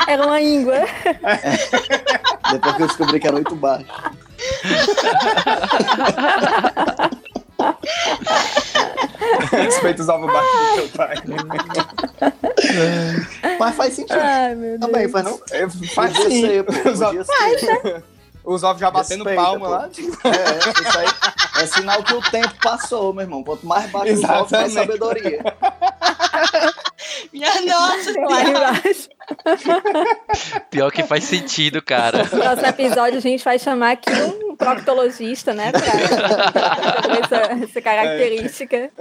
Era 0.07 0.25
uma 0.27 0.41
íngua. 0.41 0.75
Depois 2.51 2.75
que 2.75 2.81
eu 2.83 2.87
descobri 2.87 3.19
que 3.21 3.27
era 3.27 3.37
oito 3.37 3.55
baixos. 3.55 3.87
Respeita 9.51 10.01
os 10.01 10.09
ovos 10.09 10.31
baixos 10.31 10.51
do 10.51 10.75
teu 10.75 10.89
pai. 10.89 11.15
Mas 13.59 13.75
faz 13.75 13.93
sentido. 13.93 14.19
Ai, 14.19 14.55
meu 14.55 14.77
Deus. 14.77 14.91
Também, 14.91 15.07
faz 15.09 15.25
não? 15.25 15.39
É, 15.51 15.69
Faz 15.69 16.13
Podia 16.13 16.29
sim. 16.29 16.41
ser, 16.41 16.65
ovos- 17.03 17.27
ser. 17.59 18.03
Os 18.43 18.63
ovos 18.63 18.79
já 18.81 18.91
batendo 18.91 19.23
Respeita, 19.23 19.41
palma 19.41 19.65
pô. 19.65 19.71
lá. 19.71 19.85
É, 19.85 20.87
isso 20.87 20.97
aí 20.97 21.07
é 21.63 21.65
sinal 21.65 22.03
que 22.03 22.13
o 22.13 22.21
tempo 22.21 22.53
passou, 22.61 23.13
meu 23.13 23.23
irmão. 23.23 23.43
Quanto 23.43 23.65
mais 23.65 23.89
baixo 23.89 24.13
os 24.13 24.23
ovos, 24.23 24.51
mais 24.51 24.73
sabedoria. 24.73 25.39
Minha 27.31 27.61
nossa 27.61 28.11
embaixo. 28.11 29.09
Pior 30.69 30.91
que 30.91 31.03
faz 31.03 31.23
sentido, 31.23 31.81
cara. 31.81 32.23
No 32.33 32.39
próximo 32.39 32.67
episódio 32.67 33.17
a 33.17 33.21
gente 33.21 33.43
vai 33.43 33.57
chamar 33.59 33.91
aqui 33.91 34.11
um 34.11 34.55
proctologista, 34.55 35.53
né? 35.53 35.71
Pra 35.71 35.81
pra 36.51 37.19
essa, 37.19 37.63
essa 37.63 37.81
característica. 37.81 38.91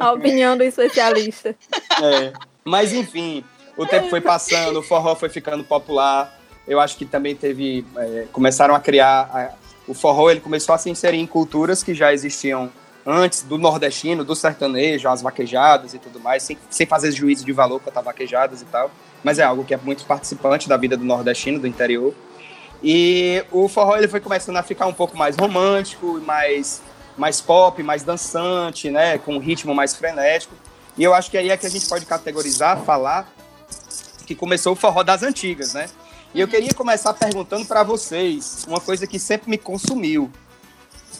A 0.00 0.12
opinião 0.12 0.56
do 0.56 0.62
especialista. 0.62 1.54
É. 2.02 2.32
Mas 2.64 2.92
enfim, 2.92 3.44
o 3.76 3.86
tempo 3.86 4.08
foi 4.08 4.20
passando, 4.20 4.78
o 4.80 4.82
forró 4.82 5.14
foi 5.14 5.28
ficando 5.28 5.62
popular. 5.64 6.35
Eu 6.66 6.80
acho 6.80 6.96
que 6.96 7.04
também 7.04 7.34
teve. 7.36 7.84
é, 7.96 8.26
começaram 8.32 8.74
a 8.74 8.80
criar. 8.80 9.30
a- 9.32 9.52
o 9.88 9.94
forró 9.94 10.28
ele 10.30 10.40
começou 10.40 10.74
a 10.74 10.78
se 10.78 10.90
inserir 10.90 11.18
em 11.18 11.26
culturas 11.26 11.80
que 11.82 11.94
já 11.94 12.12
existiam 12.12 12.70
antes 13.06 13.42
do 13.42 13.56
nordestino, 13.56 14.24
do 14.24 14.34
sertanejo, 14.34 15.08
as 15.08 15.22
vaquejadas 15.22 15.94
e 15.94 15.98
tudo 16.00 16.18
mais, 16.18 16.42
sem, 16.42 16.58
sem 16.68 16.84
fazer 16.84 17.12
juízo 17.12 17.44
de 17.44 17.52
valor 17.52 17.78
quanto 17.80 17.96
a 17.96 18.00
vaquejadas 18.00 18.62
e 18.62 18.64
tal. 18.64 18.90
Mas 19.22 19.38
é 19.38 19.44
algo 19.44 19.64
que 19.64 19.72
é 19.72 19.76
muito 19.76 20.04
participante 20.04 20.68
da 20.68 20.76
vida 20.76 20.96
do 20.96 21.04
nordestino, 21.04 21.60
do 21.60 21.68
interior. 21.68 22.12
E 22.82 23.44
o 23.52 23.68
forró 23.68 23.96
ele 23.96 24.08
foi 24.08 24.18
começando 24.20 24.56
a 24.56 24.62
ficar 24.62 24.86
um 24.86 24.92
pouco 24.92 25.16
mais 25.16 25.36
romântico, 25.36 26.20
mais, 26.26 26.82
mais 27.16 27.40
pop, 27.40 27.80
mais 27.82 28.02
dançante, 28.02 28.90
né? 28.90 29.18
Com 29.18 29.36
um 29.36 29.38
ritmo 29.38 29.72
mais 29.72 29.94
frenético. 29.94 30.54
E 30.98 31.04
eu 31.04 31.14
acho 31.14 31.30
que 31.30 31.38
aí 31.38 31.48
é 31.50 31.56
que 31.56 31.66
a 31.66 31.70
gente 31.70 31.88
pode 31.88 32.04
categorizar, 32.06 32.80
falar 32.82 33.32
que 34.26 34.34
começou 34.34 34.72
o 34.72 34.76
forró 34.76 35.04
das 35.04 35.22
antigas, 35.22 35.72
né? 35.74 35.86
E 36.36 36.40
eu 36.40 36.46
queria 36.46 36.74
começar 36.74 37.14
perguntando 37.14 37.64
para 37.64 37.82
vocês 37.82 38.66
uma 38.68 38.78
coisa 38.78 39.06
que 39.06 39.18
sempre 39.18 39.48
me 39.48 39.56
consumiu. 39.56 40.30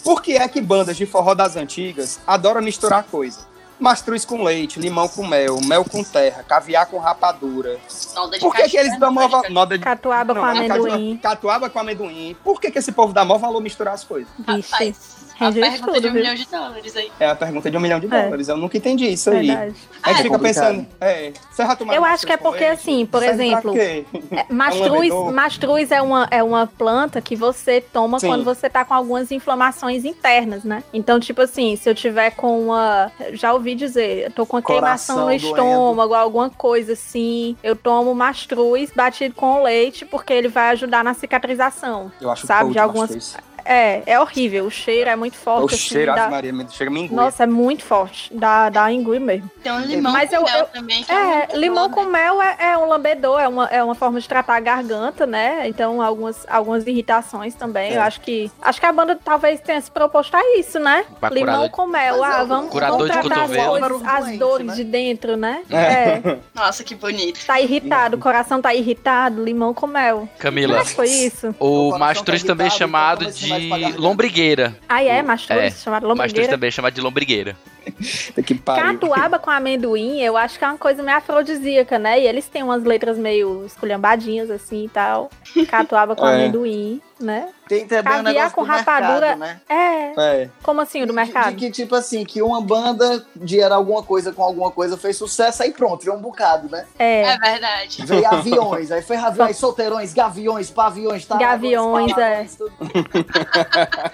Por 0.04 0.20
que 0.22 0.36
é 0.36 0.46
que 0.46 0.60
bandas 0.60 0.94
de 0.94 1.06
forró 1.06 1.34
das 1.34 1.56
antigas 1.56 2.20
adoram 2.26 2.60
misturar 2.60 3.02
coisa? 3.04 3.40
Mastruz 3.80 4.26
com 4.26 4.42
leite, 4.42 4.78
limão 4.78 5.08
com 5.08 5.26
mel, 5.26 5.58
mel 5.64 5.84
com 5.86 6.04
terra, 6.04 6.42
caviar 6.42 6.84
com 6.86 6.98
rapadura. 6.98 7.78
Nalda 8.14 8.36
de 8.36 8.40
Por 8.44 8.54
que, 8.54 8.68
que 8.68 8.76
eles 8.76 8.98
dão 8.98 9.10
maior 9.10 9.28
valor? 9.28 9.46
de 9.46 9.52
Noda 9.54 9.78
de 9.78 9.84
Catuaba 9.84 10.34
não, 10.34 10.40
com 10.42 10.46
não, 10.46 10.56
amendoim. 10.56 11.16
catua- 11.16 11.30
Catuaba 11.30 11.70
com 11.70 11.78
amendoim. 11.78 12.36
Por 12.44 12.60
que, 12.60 12.70
que 12.70 12.78
esse 12.78 12.92
povo 12.92 13.12
dá 13.14 13.24
maior 13.24 13.38
valor 13.38 13.60
misturar 13.62 13.94
as 13.94 14.04
coisas? 14.04 14.28
Rapaz, 14.46 15.15
a 15.38 15.44
Rende 15.46 15.60
pergunta 15.60 15.86
tudo, 15.92 16.00
de 16.00 16.08
um 16.08 16.12
viu? 16.12 16.20
milhão 16.22 16.34
de 16.34 16.46
dólares 16.46 16.96
aí. 16.96 17.12
É 17.20 17.26
a 17.28 17.34
pergunta 17.36 17.70
de 17.70 17.76
um 17.76 17.80
milhão 17.80 18.00
de 18.00 18.06
É. 18.06 18.22
dólares. 18.22 18.48
Eu 18.48 18.56
nunca 18.56 18.76
entendi 18.76 19.06
isso 19.08 19.30
aí. 19.30 19.46
Verdade. 19.48 19.62
A 19.66 19.68
gente 19.68 19.78
Ah, 20.02 20.10
é 20.10 20.14
fica 20.22 20.28
complicado. 20.30 20.66
pensando, 20.74 20.86
é, 21.00 21.32
você 21.50 21.62
já 21.66 21.76
tomaram 21.76 21.98
Eu 22.00 22.04
acho 22.04 22.26
que 22.26 22.32
é 22.32 22.36
porque, 22.36 22.64
assim, 22.64 23.04
por 23.06 23.22
exemplo, 23.22 23.72
quê? 23.72 24.04
É, 24.32 24.46
Mastruz, 24.52 24.90
lambedor. 25.10 25.32
mastruz 25.32 25.90
é, 25.90 26.00
uma, 26.02 26.26
é 26.30 26.42
uma 26.42 26.66
planta 26.66 27.20
que 27.20 27.36
você 27.36 27.80
toma 27.80 28.18
Sim. 28.18 28.28
quando 28.28 28.44
você 28.44 28.68
tá 28.70 28.84
com 28.84 28.94
algumas 28.94 29.30
inflamações 29.30 30.04
internas, 30.04 30.64
né? 30.64 30.82
Então, 30.92 31.18
tipo 31.20 31.42
assim, 31.42 31.76
se 31.76 31.88
eu 31.88 31.94
tiver 31.94 32.30
com 32.30 32.60
uma. 32.66 33.10
Já 33.32 33.52
ouvi 33.52 33.74
dizer, 33.74 34.24
eu 34.24 34.30
tô 34.30 34.46
com 34.46 34.56
uma 34.56 34.62
queimação 34.62 35.16
no 35.16 35.22
Coração 35.22 35.50
doendo. 35.50 35.56
estômago, 35.56 36.14
alguma 36.14 36.50
coisa 36.50 36.92
assim. 36.94 37.56
Eu 37.62 37.76
tomo 37.76 38.14
mastruz 38.14 38.90
batido 38.94 39.34
com 39.34 39.62
leite, 39.62 40.04
porque 40.04 40.32
ele 40.32 40.48
vai 40.48 40.70
ajudar 40.70 41.04
na 41.04 41.14
cicatrização. 41.14 42.10
Eu 42.20 42.30
acho 42.30 42.46
Sabe, 42.46 42.72
de 42.72 42.78
algumas- 42.78 43.10
mastruz. 43.14 43.36
É, 43.66 44.02
é 44.06 44.20
horrível. 44.20 44.66
O 44.66 44.70
cheiro 44.70 45.10
é 45.10 45.16
muito 45.16 45.36
forte. 45.36 45.62
O 45.62 45.66
assim, 45.66 45.76
cheiro, 45.76 46.14
dá- 46.14 46.28
Maria, 46.30 46.52
me- 46.52 46.66
chega 46.70 46.90
me 46.90 47.00
engolir. 47.00 47.16
Nossa, 47.24 47.42
é 47.42 47.46
muito 47.46 47.82
forte. 47.84 48.32
Dá, 48.32 48.68
dá 48.70 48.90
engolir 48.92 49.20
mesmo. 49.20 49.50
Tem 49.62 49.72
um 49.72 49.80
limão 49.80 50.12
Mas 50.12 50.30
com 50.30 50.36
eu- 50.36 50.42
mel 50.44 50.58
eu- 50.58 50.66
também. 50.66 51.02
Que 51.02 51.12
é, 51.12 51.48
É, 51.52 51.56
limão 51.56 51.88
bom, 51.88 51.94
com 51.94 52.04
né? 52.04 52.10
mel 52.22 52.40
é, 52.42 52.56
é 52.72 52.78
um 52.78 52.86
lambedor, 52.88 53.40
é 53.40 53.48
uma, 53.48 53.66
é 53.66 53.82
uma 53.82 53.94
forma 53.94 54.20
de 54.20 54.28
tratar 54.28 54.56
a 54.56 54.60
garganta, 54.60 55.26
né? 55.26 55.66
Então, 55.68 56.00
algumas, 56.00 56.46
algumas 56.48 56.86
irritações 56.86 57.54
também. 57.54 57.92
É. 57.92 57.96
Eu 57.96 58.02
acho 58.02 58.20
que. 58.20 58.50
Acho 58.62 58.78
que 58.80 58.86
a 58.86 58.92
banda 58.92 59.18
talvez 59.22 59.60
tenha 59.60 59.80
se 59.80 59.90
proposto 59.90 60.34
a 60.34 60.58
isso, 60.58 60.78
né? 60.78 61.04
Pra 61.20 61.28
limão 61.30 61.56
curar- 61.56 61.70
com 61.70 61.86
mel. 61.86 62.18
Mas 62.18 62.34
Ah, 62.36 62.44
vamos, 62.44 62.70
curador 62.70 62.98
vamos 62.98 63.12
de 63.12 63.20
tratar 63.28 63.44
as, 63.44 63.66
coisas, 63.66 64.02
as 64.06 64.38
dores 64.38 64.66
né? 64.68 64.74
de 64.74 64.84
dentro, 64.84 65.36
né? 65.36 65.62
É. 65.70 65.76
É. 65.76 66.38
Nossa, 66.54 66.84
que 66.84 66.94
bonito. 66.94 67.44
Tá 67.46 67.60
irritado, 67.60 68.16
o 68.16 68.20
coração 68.20 68.60
tá 68.60 68.74
irritado, 68.74 69.42
limão 69.42 69.72
com 69.74 69.86
mel. 69.86 70.28
Camila, 70.38 70.74
Como 70.74 70.80
é 70.82 70.84
que 70.88 70.94
foi 70.94 71.08
isso? 71.08 71.48
o 71.58 71.90
coração 71.90 71.98
mastruz 71.98 72.42
tá 72.42 72.46
também 72.48 72.66
é 72.66 72.68
irritado, 72.68 72.78
chamado 72.78 73.22
então 73.24 73.32
de 73.58 73.92
lombrigueira. 73.98 74.76
Ah, 74.88 75.02
é? 75.02 75.22
Mastruz, 75.22 75.60
É, 75.60 75.70
chamado 75.70 76.02
Mastruz 76.02 76.18
lombrigueira. 76.18 76.48
também 76.50 76.68
é 76.68 76.70
chamado 76.70 76.94
de 76.94 77.00
lombrigueira. 77.00 77.56
que 78.44 78.54
pariu. 78.54 78.84
Catuaba 79.00 79.38
com 79.38 79.50
amendoim, 79.50 80.20
eu 80.20 80.36
acho 80.36 80.58
que 80.58 80.64
é 80.64 80.68
uma 80.68 80.78
coisa 80.78 81.02
meio 81.02 81.16
afrodisíaca, 81.18 81.98
né? 81.98 82.20
E 82.20 82.26
eles 82.26 82.46
têm 82.48 82.62
umas 82.62 82.82
letras 82.84 83.16
meio 83.18 83.64
esculhambadinhas 83.66 84.50
assim 84.50 84.84
e 84.84 84.88
tal. 84.88 85.30
Catuaba 85.68 86.14
com 86.16 86.26
É. 86.26 86.34
amendoim, 86.34 87.00
né? 87.20 87.48
Tem 87.68 87.84
também 87.84 88.12
um 88.12 88.16
Caviar 88.22 88.24
negócio 88.34 88.54
com 88.54 88.62
do 88.62 88.68
mercado, 88.68 89.02
rapadura- 89.02 89.36
né? 89.36 89.60
É. 89.68 90.12
É. 90.42 90.50
Como 90.62 90.80
assim, 90.80 91.02
o 91.02 91.06
do 91.06 91.10
De- 91.12 91.16
mercado? 91.16 91.50
De, 91.50 91.56
que, 91.56 91.70
tipo 91.72 91.96
assim, 91.96 92.24
que 92.24 92.40
uma 92.40 92.60
banda 92.60 93.26
de 93.34 93.60
era 93.60 93.74
alguma 93.74 94.04
coisa 94.04 94.32
com 94.32 94.40
alguma 94.42 94.70
coisa 94.70 94.96
fez 94.96 95.16
sucesso, 95.16 95.64
aí 95.64 95.72
pronto, 95.72 96.04
veio 96.04 96.16
um 96.16 96.20
bocado, 96.20 96.68
né? 96.68 96.86
É. 96.96 97.22
É 97.22 97.38
verdade. 97.38 98.06
Veio 98.06 98.24
aviões, 98.26 98.92
aí 98.92 99.02
foi 99.02 99.16
aviões, 99.16 99.56
solteirões, 99.58 100.14
gaviões, 100.14 100.70
paviões, 100.70 101.26
taradões, 101.26 101.50
Gaviões, 101.50 102.12
paradões, 102.12 102.54
tudo. 102.54 102.72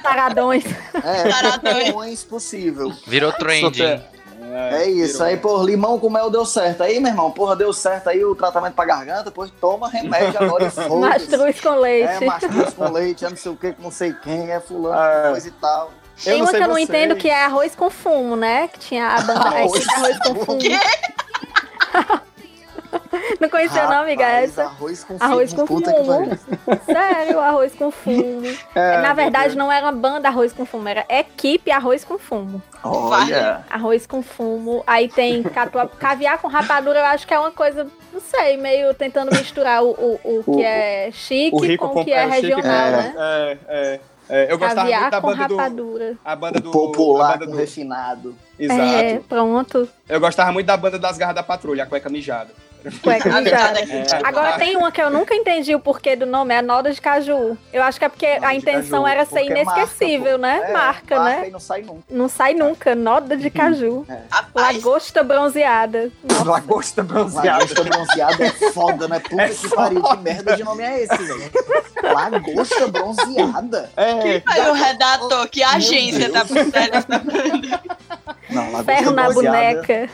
Taradões. 0.02 0.64
É, 0.94 1.28
Taradões. 1.28 2.24
possível. 2.24 2.90
Virou 3.06 3.32
trending. 3.70 4.12
É 4.54 4.86
isso, 4.86 5.22
aí, 5.22 5.36
pô, 5.36 5.62
limão 5.62 5.98
com 5.98 6.10
mel 6.10 6.28
deu 6.28 6.44
certo. 6.44 6.82
Aí, 6.82 7.00
meu 7.00 7.10
irmão, 7.10 7.30
porra, 7.30 7.56
deu 7.56 7.72
certo 7.72 8.08
aí 8.10 8.22
o 8.24 8.34
tratamento 8.34 8.74
pra 8.74 8.84
garganta, 8.84 9.24
depois 9.24 9.50
toma 9.60 9.88
remédio 9.88 10.42
agora 10.42 10.64
e 10.66 10.68
foda-se. 10.70 10.90
Mastruz 11.30 11.60
com 11.60 11.68
É, 11.72 11.76
leite. 11.78 12.24
mastruz 12.26 12.74
com 12.74 12.90
leite, 12.92 13.24
é 13.24 13.30
não 13.30 13.36
sei 13.36 13.52
o 13.52 13.56
que, 13.56 13.72
com 13.72 13.82
não 13.82 13.90
sei 13.90 14.12
quem, 14.12 14.50
é 14.50 14.60
fulano, 14.60 14.94
Ah. 14.98 15.30
coisa 15.30 15.48
e 15.48 15.52
tal. 15.52 15.90
Tem 16.22 16.40
uma 16.42 16.50
sei 16.50 16.58
que 16.58 16.64
eu 16.64 16.68
não 16.68 16.74
vocês. 16.74 16.88
entendo 16.88 17.16
que 17.16 17.30
é 17.30 17.44
arroz 17.44 17.74
com 17.74 17.88
fumo, 17.88 18.36
né? 18.36 18.68
Que 18.68 18.78
tinha 18.78 19.06
a 19.08 19.20
banda 19.22 19.48
é, 19.56 19.62
Arroz 19.62 19.88
arroz 19.88 20.18
com 20.18 20.34
fumo. 20.44 20.58
Quê? 20.58 20.78
Não 23.40 23.48
conhecia 23.48 23.84
não, 23.88 24.02
amiga, 24.02 24.24
Rapaz, 24.24 24.44
essa? 24.50 24.64
Arroz 24.64 25.04
com 25.04 25.16
Arroz 25.18 25.50
fumo, 25.52 25.66
com 25.66 25.74
puta 25.76 25.92
que 25.92 26.04
fumo. 26.04 26.38
Sério, 26.84 27.40
arroz 27.40 27.74
com 27.74 27.90
fumo. 27.90 28.42
É, 28.74 29.00
Na 29.02 29.12
verdade, 29.12 29.56
não 29.56 29.70
era 29.70 29.86
uma 29.86 29.92
banda 29.92 30.28
arroz 30.28 30.52
com 30.52 30.64
fumo, 30.64 30.88
era 30.88 31.04
equipe 31.08 31.70
arroz 31.70 32.04
com 32.04 32.18
fumo. 32.18 32.62
Olha, 32.82 33.64
Arroz 33.70 34.06
com 34.06 34.22
fumo. 34.22 34.82
Aí 34.86 35.08
tem 35.08 35.42
catua... 35.42 35.86
caviar 35.88 36.38
com 36.38 36.48
rapadura, 36.48 37.00
eu 37.00 37.04
acho 37.06 37.26
que 37.26 37.34
é 37.34 37.38
uma 37.38 37.50
coisa, 37.50 37.86
não 38.12 38.20
sei, 38.20 38.56
meio 38.56 38.92
tentando 38.94 39.30
misturar 39.32 39.82
o, 39.84 39.90
o, 39.90 40.20
o 40.24 40.42
que 40.44 40.50
O- 40.50 40.64
é 40.64 41.10
chique 41.12 41.54
O 41.56 41.60
rico 41.60 41.88
com 41.88 42.00
o 42.00 42.04
que 42.04 42.12
é 42.12 42.30
chique, 42.32 42.46
regional, 42.46 42.70
é, 42.86 42.90
né? 42.90 43.14
É, 43.16 43.58
é, 43.68 44.00
é. 44.28 44.52
Eu 44.52 44.58
gostava 44.58 44.80
Caviar 44.82 45.00
muito 45.02 45.10
da 45.12 45.20
com 45.20 45.26
banda 45.28 45.48
do. 45.48 45.56
rapadura. 45.56 46.14
A 46.24 46.36
banda 46.36 46.60
do. 46.60 46.70
popular 46.70 47.34
a 47.34 47.36
banda 47.38 47.46
do 47.52 47.56
refinado. 47.56 48.34
Exato. 48.58 48.80
É, 48.80 49.20
pronto. 49.28 49.88
Eu 50.08 50.20
gostava 50.20 50.52
muito 50.52 50.66
da 50.66 50.76
banda 50.76 50.98
das 50.98 51.18
garras 51.18 51.34
da 51.34 51.42
patrulha, 51.42 51.84
a 51.84 51.86
cueca 51.86 52.08
mijada. 52.08 52.50
Cueca 53.02 53.40
mijada. 53.40 53.80
É. 53.80 54.06
Agora 54.24 54.58
tem 54.58 54.76
uma 54.76 54.90
que 54.90 55.00
eu 55.00 55.10
nunca 55.10 55.34
entendi 55.34 55.74
o 55.74 55.80
porquê 55.80 56.16
do 56.16 56.26
nome, 56.26 56.54
é 56.54 56.58
a 56.58 56.62
Noda 56.62 56.92
de 56.92 57.00
Caju. 57.00 57.56
Eu 57.72 57.82
acho 57.82 57.98
que 57.98 58.04
é 58.04 58.08
porque 58.08 58.34
Noda 58.34 58.46
a 58.46 58.54
intenção 58.54 59.02
caju, 59.02 59.12
era 59.12 59.24
ser 59.24 59.44
marca, 59.44 59.50
inesquecível, 59.60 60.32
pô. 60.32 60.38
né? 60.38 60.60
É, 60.64 60.72
marca, 60.72 61.24
né? 61.24 61.48
e 61.48 61.50
não 61.50 61.60
sai 61.60 61.82
nunca. 61.82 62.02
Não 62.10 62.28
sai 62.28 62.54
nunca. 62.54 62.94
Noda 62.94 63.36
de 63.36 63.50
caju. 63.50 64.06
Rapaz, 64.30 64.76
Lagosta 64.76 65.22
bronzeada. 65.22 66.10
Lagosta 66.44 67.02
bronzeada. 67.02 67.58
Lagosta 67.58 67.84
bronzeada 67.84 68.44
é 68.44 68.50
foda, 68.72 69.08
né? 69.08 69.20
Puta 69.20 69.42
É 69.42 69.48
que 69.48 69.68
pariu, 69.68 70.02
que 70.02 70.16
merda 70.18 70.56
de 70.56 70.64
nome 70.64 70.82
é 70.82 71.02
esse, 71.02 71.16
velho? 71.16 71.50
Lagosta 72.02 72.88
bronzeada. 72.88 73.90
É. 73.96 74.42
aí 74.46 74.70
o 74.70 74.72
redator, 74.72 75.48
que 75.48 75.62
agência 75.62 76.30
tá 76.30 76.44
por 76.44 76.70
trás 76.70 76.90
dessa 76.90 77.18
banda? 77.18 77.80
Não, 78.52 78.72
lagosta 78.72 78.84
Ferro 78.96 79.10
na 79.12 79.30
boneca. 79.32 80.10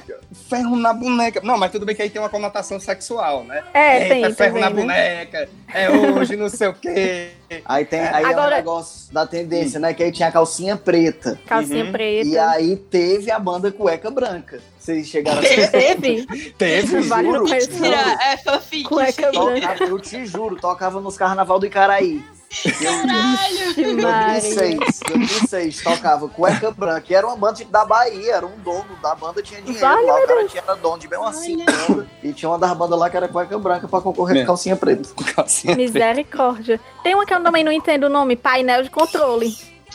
Ferro 0.48 0.76
na 0.76 0.92
boneca. 0.92 1.40
Não, 1.42 1.58
mas 1.58 1.70
tudo 1.72 1.84
bem 1.86 1.94
que 1.94 2.02
aí 2.02 2.10
tem 2.10 2.20
uma 2.20 2.28
conotação 2.28 2.78
sexual, 2.80 3.44
né? 3.44 3.62
É, 3.74 4.02
Eita, 4.02 4.26
tem 4.28 4.34
ferro 4.34 4.58
na 4.60 4.68
também, 4.70 4.86
né? 4.86 5.24
boneca. 5.26 5.48
É 5.72 5.90
hoje, 5.90 6.36
não 6.36 6.48
sei 6.48 6.68
o 6.68 6.74
quê. 6.74 7.30
Aí 7.64 7.84
tem 7.84 8.00
aí 8.00 8.24
é 8.24 8.26
Agora- 8.26 8.54
um 8.54 8.56
negócio 8.56 9.12
da 9.12 9.26
tendência, 9.26 9.78
né? 9.80 9.92
Que 9.94 10.02
aí 10.04 10.12
tinha 10.12 10.28
a 10.28 10.32
calcinha 10.32 10.76
preta. 10.76 11.38
Calcinha 11.46 11.84
Uhum. 11.84 11.92
preta. 11.92 12.28
E 12.28 12.38
aí 12.38 12.76
teve 12.76 13.30
a 13.30 13.38
banda 13.38 13.70
cueca 13.72 14.10
branca. 14.10 14.60
Vocês 14.78 15.06
chegaram 15.06 15.38
a 15.40 15.42
Teve? 15.42 16.26
Teve, 16.56 17.00
Vale 17.02 17.26
juro. 17.28 17.38
não 17.40 17.46
conheço, 17.46 17.70
não. 17.72 17.82
Tira, 17.82 18.18
é 18.24 18.36
fanfic. 18.38 18.84
Cueca 18.88 19.30
branca. 19.32 19.60
Tocava, 19.60 19.84
eu 19.84 19.98
te 19.98 20.26
juro, 20.26 20.56
tocava 20.56 21.00
nos 21.00 21.16
carnaval 21.16 21.58
do 21.58 21.66
Icaraí. 21.66 22.22
Caralho. 22.48 23.74
Vixe, 23.74 23.94
Maria. 23.94 24.40
2006, 24.40 25.00
2006, 25.06 25.82
tocava 25.82 26.28
cueca 26.28 26.70
branca. 26.70 27.04
E 27.10 27.14
era 27.14 27.26
uma 27.26 27.36
banda 27.36 27.62
da 27.66 27.84
Bahia, 27.84 28.34
era 28.36 28.46
um 28.46 28.56
dono 28.58 28.86
da 29.02 29.14
banda, 29.14 29.42
tinha 29.42 29.60
dinheiro 29.60 29.86
Vale, 29.86 30.06
lá, 30.06 30.14
o 30.14 30.26
cara 30.26 30.38
Deus. 30.40 30.50
tinha 30.50 30.62
era 30.66 30.74
dono 30.76 30.98
de 30.98 31.08
bem 31.08 31.18
uma 31.18 31.28
Olha. 31.28 31.36
cintura. 31.36 32.06
E 32.22 32.32
tinha 32.32 32.48
uma 32.48 32.58
das 32.58 32.72
bandas 32.76 32.98
lá 32.98 33.10
que 33.10 33.16
era 33.16 33.28
cueca 33.28 33.58
branca 33.58 33.86
pra 33.86 34.00
concorrer 34.00 34.38
É. 34.38 34.40
com 34.40 34.46
calcinha 34.46 34.76
preta. 34.76 35.08
Calcinha. 35.34 35.76
Misericórdia. 35.76 36.80
Tem 37.02 37.14
uma 37.14 37.26
que 37.26 37.34
eu 37.34 37.42
também 37.42 37.62
não 37.62 37.70
entendo 37.72 38.04
o 38.04 38.08
nome, 38.08 38.34
painel 38.36 38.82
de 38.82 38.90
controle. 38.90 39.54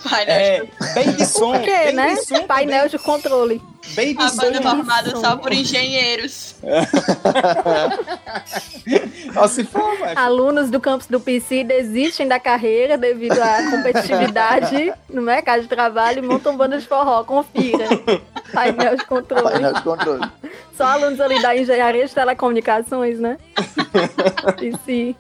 Painel 0.10 0.36
É, 0.36 0.64
Baby 0.96 1.26
Som. 1.26 1.52
Por 1.54 1.62
quê, 1.62 1.72
Baby 1.86 1.94
né? 1.94 2.16
Som 2.18 2.44
Painel 2.48 2.90
de 2.90 2.98
controle. 3.00 3.62
Baby 3.96 4.16
A 4.20 4.30
Som. 4.30 4.54
formada 4.62 5.16
só 5.18 5.36
por 5.38 5.52
engenheiros. 5.54 6.56
Se 9.50 9.64
for. 9.64 9.94
Alunos 10.16 10.70
do 10.70 10.80
campus 10.80 11.08
do 11.08 11.20
PC 11.20 11.64
desistem 11.64 12.28
da 12.28 12.40
carreira 12.40 12.98
devido 12.98 13.40
à 13.42 13.70
competitividade 13.70 14.94
no 15.10 15.22
mercado 15.22 15.64
de 15.64 15.68
trabalho 15.68 16.20
e 16.20 16.22
montam 16.22 16.56
banda 16.56 16.78
de 16.80 16.88
forró. 16.88 17.24
Confira. 17.24 17.88
Painel 18.54 18.98
de 18.98 19.06
controle. 19.06 19.44
Painel 19.44 19.74
de 19.74 19.82
controle. 19.82 20.24
Só 20.76 20.86
alunos 20.86 21.20
ali 21.22 21.42
da 21.42 21.56
engenharia 21.56 22.06
de 22.08 22.14
telecomunicações, 22.14 23.20
né? 23.20 23.38
PC. 24.60 25.16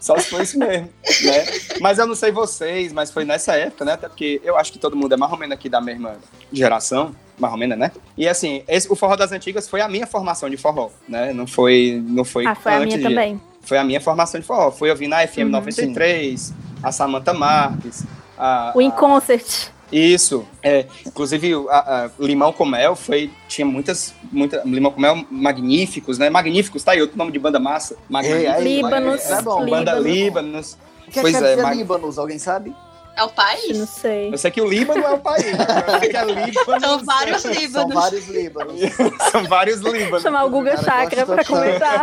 Só 0.00 0.18
se 0.18 0.30
for 0.30 0.42
isso 0.42 0.58
mesmo, 0.58 0.88
né? 1.24 1.44
Mas 1.80 1.98
eu 1.98 2.06
não 2.06 2.14
sei 2.14 2.30
vocês, 2.30 2.92
mas 2.92 3.10
foi 3.10 3.24
nessa 3.24 3.54
época, 3.54 3.84
né? 3.84 3.92
Até 3.92 4.08
porque 4.08 4.40
eu 4.44 4.56
acho 4.56 4.72
que 4.72 4.78
todo 4.78 4.96
mundo 4.96 5.12
é 5.14 5.16
mais 5.16 5.32
ou 5.32 5.38
menos 5.38 5.54
aqui 5.54 5.68
da 5.68 5.80
mesma 5.80 6.16
geração, 6.52 7.14
mais 7.38 7.52
ou 7.52 7.58
menos, 7.58 7.78
né? 7.78 7.90
E 8.16 8.28
assim, 8.28 8.62
esse- 8.68 8.90
o 8.90 8.96
forró 8.96 9.16
das 9.16 9.32
antigas 9.32 9.68
foi 9.68 9.80
a 9.80 9.88
minha 9.88 10.06
formação 10.06 10.48
de 10.48 10.56
forró, 10.56 10.90
né? 11.08 11.32
Não 11.32 11.46
foi, 11.46 12.02
não 12.06 12.24
foi 12.24 12.46
Ah, 12.46 12.54
foi 12.54 12.72
a 12.74 12.80
minha 12.80 12.96
de- 12.98 13.02
também. 13.02 13.40
Foi 13.62 13.78
a 13.78 13.84
minha 13.84 14.00
formação 14.00 14.38
de 14.40 14.46
forró. 14.46 14.70
Foi 14.70 14.90
ouvir 14.90 15.08
na 15.08 15.26
FM 15.26 15.44
Uhum. 15.44 15.48
93, 15.50 16.52
a 16.82 16.92
Samantha 16.92 17.32
Marques, 17.32 18.04
a, 18.36 18.72
O 18.74 18.80
In 18.82 18.90
Concert. 18.90 19.68
Isso, 19.92 20.46
é, 20.62 20.86
inclusive 21.06 21.52
a- 21.68 22.04
a 22.06 22.10
Limão 22.18 22.52
com 22.52 22.64
Mel 22.64 22.96
foi, 22.96 23.30
tinha 23.48 23.64
muitas, 23.66 24.12
muita, 24.32 24.62
Limão 24.64 24.90
com 24.90 25.00
Mel 25.00 25.24
magníficos, 25.30 26.18
né? 26.18 26.28
Magníficos, 26.30 26.82
tá 26.82 26.92
aí 26.92 27.00
outro 27.00 27.16
nome 27.16 27.30
de 27.30 27.38
banda 27.38 27.60
massa. 27.60 27.96
Ei, 28.24 28.46
aí, 28.46 28.62
Líbanos, 28.76 29.24
É 29.30 29.42
bom. 29.42 29.64
Banda 29.66 29.92
Líbanos. 29.94 30.76
O 31.06 31.10
que 31.10 31.18
é 31.18 31.22
Pois 31.22 31.36
que 31.36 31.44
é, 31.44 31.56
mas- 31.56 31.76
Líbanos? 31.76 32.18
Alguém 32.18 32.38
sabe? 32.38 32.74
É 33.16 33.22
o 33.22 33.26
Não 33.26 33.32
país? 33.32 33.88
sei. 33.90 34.32
Eu 34.34 34.38
sei 34.38 34.50
que 34.50 34.60
o 34.60 34.68
Líbano 34.68 35.04
é 35.04 35.10
o 35.12 35.18
país. 35.18 35.46
Eu 35.46 36.00
sei 36.00 36.08
que 36.08 36.16
é 36.16 36.24
Líbano. 36.24 36.80
São 36.80 37.04
vários 37.04 37.42
São 37.42 37.52
Líbanos. 37.52 37.94
vários 37.94 38.26
Líbanos. 38.28 38.80
São 39.30 39.44
vários 39.44 39.80
Líbanos. 39.80 40.22
Chamar 40.22 40.44
o 40.46 40.50
Guga 40.50 40.76
Chakra 40.78 41.24
pra 41.24 41.44
comentar. 41.44 42.02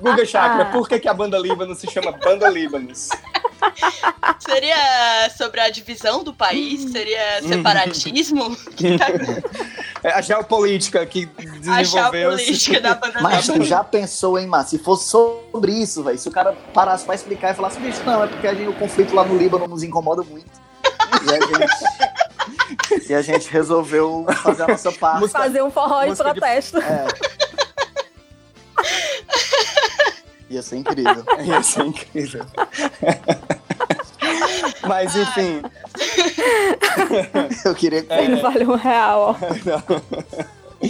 Guga 0.00 0.26
Chakra, 0.26 0.62
Ah. 0.64 0.72
por 0.72 0.88
que, 0.88 0.98
que 0.98 1.08
a 1.08 1.14
banda 1.14 1.38
Líbano 1.38 1.74
se 1.74 1.86
chama 1.90 2.10
Banda 2.12 2.48
Líbanos? 2.48 3.08
Seria 4.38 5.30
sobre 5.36 5.60
a 5.60 5.70
divisão 5.70 6.22
do 6.22 6.32
país? 6.34 6.90
Seria 6.92 7.42
separatismo? 7.42 8.54
Que 8.76 8.98
tá- 8.98 9.06
É 10.02 10.12
a 10.12 10.20
geopolítica 10.20 11.04
que 11.06 11.28
A 11.38 11.42
desenvolveu. 11.82 12.30
política 12.30 12.80
da 12.80 12.94
banda 12.94 13.20
Mas 13.22 13.46
tu 13.46 13.62
já 13.64 13.82
pensou, 13.82 14.38
hein, 14.38 14.46
Márcio? 14.46 14.78
Se 14.78 14.84
fosse 14.84 15.08
sobre 15.10 15.72
isso, 15.72 16.02
velho, 16.02 16.18
se 16.18 16.28
o 16.28 16.32
cara 16.32 16.52
parasse 16.74 17.04
pra 17.04 17.14
explicar 17.14 17.52
e 17.52 17.54
falasse, 17.54 17.78
bicho, 17.80 18.02
não, 18.04 18.22
é 18.22 18.26
porque 18.26 18.46
a 18.46 18.54
gente, 18.54 18.68
o 18.68 18.74
conflito 18.74 19.14
lá 19.14 19.24
no 19.24 19.36
Líbano 19.36 19.66
nos 19.66 19.82
incomoda 19.82 20.22
muito. 20.22 20.46
E 21.24 21.30
a 21.30 21.40
gente, 21.46 23.08
e 23.10 23.14
a 23.14 23.22
gente 23.22 23.48
resolveu 23.48 24.26
fazer 24.42 24.64
a 24.64 24.68
nossa 24.68 24.92
parte. 24.92 25.28
Fazer 25.28 25.62
um 25.62 25.70
forró 25.70 26.02
em 26.02 26.08
Música 26.10 26.32
de- 26.34 26.40
protesto. 26.40 26.78
É. 26.78 27.06
Ia 30.50 30.62
ser 30.62 30.76
incrível. 30.76 31.24
Ia 31.44 31.62
ser 31.62 31.84
incrível. 31.84 32.44
Mas 34.86 35.16
enfim, 35.16 35.62
Eu 37.64 37.74
queria 37.74 38.02
que. 38.02 38.28
Não 38.28 38.40
vale 38.40 38.64
um 38.64 38.74
real, 38.74 39.36
ó. 39.40 40.86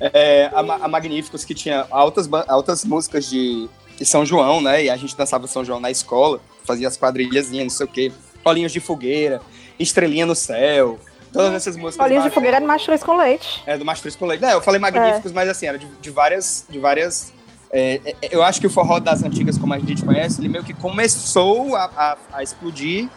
é, 0.00 0.50
a, 0.52 0.60
a 0.60 0.88
Magníficos 0.88 1.44
que 1.44 1.54
tinha 1.54 1.86
altas, 1.90 2.28
altas 2.46 2.84
músicas 2.84 3.28
de, 3.28 3.68
de 3.96 4.04
São 4.04 4.24
João, 4.24 4.60
né? 4.60 4.84
E 4.84 4.90
a 4.90 4.96
gente 4.96 5.16
dançava 5.16 5.46
São 5.46 5.64
João 5.64 5.80
na 5.80 5.90
escola, 5.90 6.40
fazia 6.64 6.88
as 6.88 6.96
quadrilhazinhas, 6.98 7.64
não 7.64 7.70
sei 7.70 7.86
o 7.86 7.88
quê. 7.88 8.12
Olhinhos 8.44 8.72
de 8.72 8.80
fogueira, 8.80 9.40
Estrelinha 9.78 10.26
no 10.26 10.34
céu. 10.34 10.98
Todas 11.32 11.52
essas 11.52 11.76
músicas. 11.76 12.06
Bolinhos 12.06 12.24
de 12.24 12.30
fogueira 12.30 12.58
de 12.60 12.66
mastruz 12.66 13.02
com 13.02 13.16
leite. 13.16 13.62
É, 13.66 13.76
do 13.76 13.84
Mastruz 13.84 14.16
com 14.16 14.24
Leite. 14.24 14.44
É, 14.44 14.54
eu 14.54 14.62
falei 14.62 14.80
magníficos, 14.80 15.30
mas 15.30 15.48
assim, 15.48 15.66
era 15.66 15.78
de, 15.78 15.86
de 15.86 16.10
várias. 16.10 16.64
De 16.68 16.78
várias 16.78 17.32
é, 17.70 18.00
é, 18.22 18.28
eu 18.30 18.42
acho 18.42 18.60
que 18.60 18.66
o 18.66 18.70
forró 18.70 18.98
das 18.98 19.22
antigas, 19.22 19.58
como 19.58 19.74
a 19.74 19.78
gente 19.78 20.04
conhece, 20.04 20.40
ele 20.40 20.48
meio 20.48 20.64
que 20.64 20.72
começou 20.74 21.74
a, 21.76 21.84
a, 21.96 22.16
a 22.32 22.42
explodir 22.42 23.08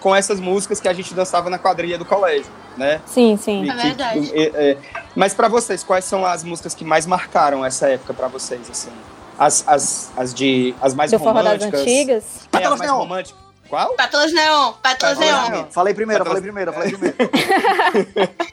com 0.00 0.14
essas 0.14 0.38
músicas 0.40 0.80
que 0.80 0.88
a 0.88 0.92
gente 0.92 1.14
dançava 1.14 1.48
na 1.48 1.58
quadrilha 1.58 1.96
do 1.96 2.04
colégio, 2.04 2.50
né? 2.76 3.00
Sim, 3.06 3.36
sim. 3.38 3.64
E 3.64 3.70
É 3.70 3.74
que- 3.74 3.82
verdade. 3.82 4.32
é, 4.34 4.70
é, 4.72 4.78
mas 5.16 5.32
pra 5.32 5.48
vocês, 5.48 5.82
quais 5.82 6.04
são 6.04 6.24
as 6.26 6.44
músicas 6.44 6.74
que 6.74 6.84
mais 6.84 7.06
marcaram 7.06 7.64
essa 7.64 7.88
época 7.88 8.12
pra 8.12 8.28
vocês, 8.28 8.68
assim? 8.70 8.90
As, 9.38 9.64
as, 9.66 10.12
as 10.16 10.32
de. 10.34 10.74
As 10.80 10.94
mais 10.94 11.10
Do 11.10 11.18
forró 11.18 11.42
das 11.42 11.54
românticas. 11.54 11.80
antigas. 11.80 12.24
É, 12.52 12.64
as 12.64 12.78
mais 12.78 12.90
românticas. 12.90 13.43
Qual? 13.74 13.94
Pétalas 13.94 14.32
Neon, 14.32 14.72
Pétalas 14.82 15.18
Neon. 15.18 15.48
Neon. 15.50 15.64
Falei 15.70 15.94
primeiro, 15.94 16.24
Pétalas- 16.24 16.40
falei 16.40 16.52
primeiro, 16.52 16.72
falei 16.72 16.92
primeiro. 16.92 17.16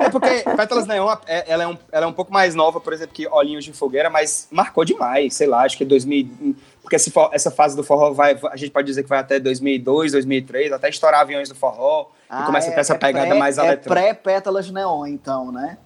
É 0.00 0.08
porque 0.10 0.42
Pétalas 0.56 0.86
Neon, 0.86 1.16
é- 1.26 1.44
ela 1.46 1.62
é, 1.62 1.66
um, 1.68 1.78
ela 1.92 2.04
é 2.04 2.08
um 2.08 2.12
pouco 2.12 2.32
mais 2.32 2.54
nova, 2.54 2.80
por 2.80 2.92
exemplo, 2.92 3.14
que 3.14 3.28
Olhinhos 3.28 3.64
de 3.64 3.72
Fogueira, 3.72 4.10
mas 4.10 4.48
marcou 4.50 4.84
demais, 4.84 5.34
sei 5.34 5.46
lá, 5.46 5.62
acho 5.62 5.76
que 5.78 5.84
2000... 5.84 6.56
Porque 6.82 6.96
esse 6.96 7.12
essa 7.32 7.50
fase 7.50 7.76
do 7.76 7.84
forró 7.84 8.12
vai, 8.12 8.36
a 8.50 8.56
gente 8.56 8.70
pode 8.72 8.86
dizer 8.86 9.02
que 9.02 9.08
vai 9.08 9.18
até 9.20 9.38
2002, 9.38 10.12
2003, 10.12 10.72
até 10.72 10.88
estourar 10.88 11.20
aviões 11.20 11.48
do 11.48 11.54
forró, 11.54 12.06
e 12.28 12.42
começa 12.46 12.70
a 12.70 12.72
ter 12.74 12.80
essa 12.80 12.94
pegada 12.96 13.28
pré- 13.28 13.38
mais 13.38 13.58
É 13.58 13.66
eletrônica. 13.66 13.90
pré-pétalas 13.90 14.66
de 14.66 14.72
neon, 14.72 15.06
então, 15.06 15.52
né? 15.52 15.76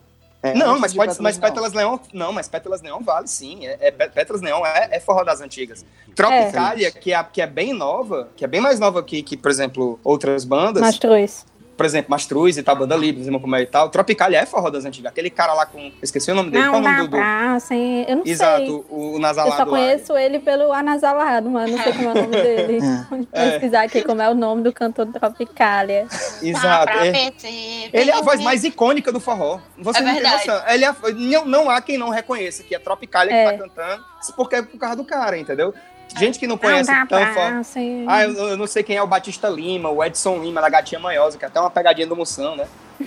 É, 0.43 0.55
Não, 0.55 0.79
mas 0.79 0.91
de 0.93 0.99
pode, 0.99 1.23
mas. 1.23 1.39
Pétalas 1.39 1.73
Neon, 1.73 1.99
não, 2.13 2.33
mas 2.33 2.49
Pétalas 2.49 2.83
Neon 2.83 3.01
vale 3.01 3.29
sim. 3.29 3.65
É, 3.65 3.79
é- 3.81 3.91
Pétalas 3.93 4.43
Neon 4.43 4.67
é, 4.67 4.89
é 4.97 5.01
forró 5.01 5.23
das 5.23 5.41
antigas. 5.41 5.85
Tropicália, 6.17 6.91
que, 6.91 7.13
é, 7.13 7.23
que 7.23 7.41
é 7.41 7.47
bem 7.47 7.73
nova, 7.73 8.29
que 8.37 8.45
é 8.45 8.49
bem 8.49 8.61
mais 8.61 8.81
nova 8.81 9.03
que, 9.05 9.23
que 9.23 9.37
por 9.37 9.51
exemplo, 9.51 10.01
outras 10.03 10.45
bandas, 10.45 10.83
Mastruz. 10.83 11.47
Por 11.83 11.87
exemplo, 11.87 12.11
Mastruz 12.13 12.57
e 12.57 12.63
tal, 12.63 12.77
Banda 12.77 12.95
Livre, 12.95 13.25
Zima 13.25 13.41
como 13.41 13.57
é 13.57 13.63
e 13.63 13.67
tal. 13.67 13.89
Tropicália 13.89 14.39
é 14.39 14.47
forró 14.47 14.71
das 14.71 14.85
antigas. 14.85 15.11
Aquele 15.11 15.29
cara 15.31 15.53
lá 15.53 15.67
com. 15.67 15.91
Esqueci 16.01 16.31
o 16.31 16.35
nome 16.37 16.51
dele. 16.53 16.63
Qual 16.69 16.81
Não 16.81 16.81
o 16.81 16.83
nome 16.83 16.97
dá 16.97 17.03
do. 17.03 17.09
do... 17.09 17.17
pra, 17.17 17.55
assim, 17.57 18.05
eu 18.07 18.17
não 18.17 18.23
sei. 18.23 18.33
Exato, 18.33 18.87
o, 18.89 19.11
o 19.11 19.15
Eu 19.17 19.19
nasalado 19.19 19.57
só 19.57 19.65
lá. 19.65 19.69
conheço 19.69 20.17
ele 20.17 20.39
pelo 20.39 20.73
anasalado, 20.73 21.51
mas 21.51 21.71
não 21.73 21.83
sei 21.83 21.93
como 21.93 22.09
é 22.09 22.13
o 22.13 22.15
nome 22.15 22.27
dele. 22.37 22.79
Vou 23.11 23.27
É. 23.33 23.51
pesquisar 23.51 23.83
aqui 23.83 24.03
como 24.05 24.23
é 24.23 24.31
o 24.31 24.35
nome 24.35 24.63
do 24.63 24.73
cantor 24.73 25.07
do 25.07 25.13
Tropicália. 25.13 26.07
Exato. 26.41 26.93
É-. 26.99 27.33
Ele 27.93 28.11
é 28.11 28.15
a 28.15 28.21
voz 28.21 28.41
mais 28.41 28.63
icônica 28.63 29.11
do 29.11 29.19
forró. 29.19 29.59
Você 29.79 29.99
É 29.99 30.03
não 30.03 30.13
tem 30.13 30.23
verdade. 30.23 30.47
noção. 30.49 30.69
Ele 30.69 30.85
é, 30.85 30.95
não, 31.15 31.45
não 31.47 31.71
há 31.71 31.81
quem 31.83 31.99
não 31.99 32.11
reconheça 32.11 32.63
que 32.63 32.75
é 32.75 32.79
Tropicália 32.79 33.33
É. 33.35 33.45
que 33.53 33.59
tá 33.59 33.65
cantando, 33.65 34.05
porque 34.37 34.55
é 34.57 34.63
por 34.63 34.79
causa 34.79 34.95
do 34.97 35.05
cara, 35.05 35.37
entendeu? 35.37 35.75
Gente 36.19 36.39
que 36.39 36.47
não 36.47 36.57
conhece 36.59 36.91
não 36.91 37.07
tão 37.07 37.33
pra, 37.33 37.59
assim... 37.59 38.05
Ah, 38.09 38.25
eu, 38.25 38.33
eu 38.51 38.57
não 38.57 38.67
sei 38.67 38.83
quem 38.83 38.97
é 38.97 39.03
o 39.03 39.07
Batista 39.07 39.49
Lima, 39.49 39.89
o 39.91 40.03
Edson 40.05 40.39
Lima, 40.39 40.61
da 40.61 40.69
Gatinha 40.69 41.01
Manhosa, 41.01 41.39
que 41.39 41.45
é 41.45 41.49
até 41.49 41.61
uma 41.61 41.71
pegadinha 41.71 42.07
do 42.07 42.15
Moção, 42.17 42.55
né? 42.57 42.67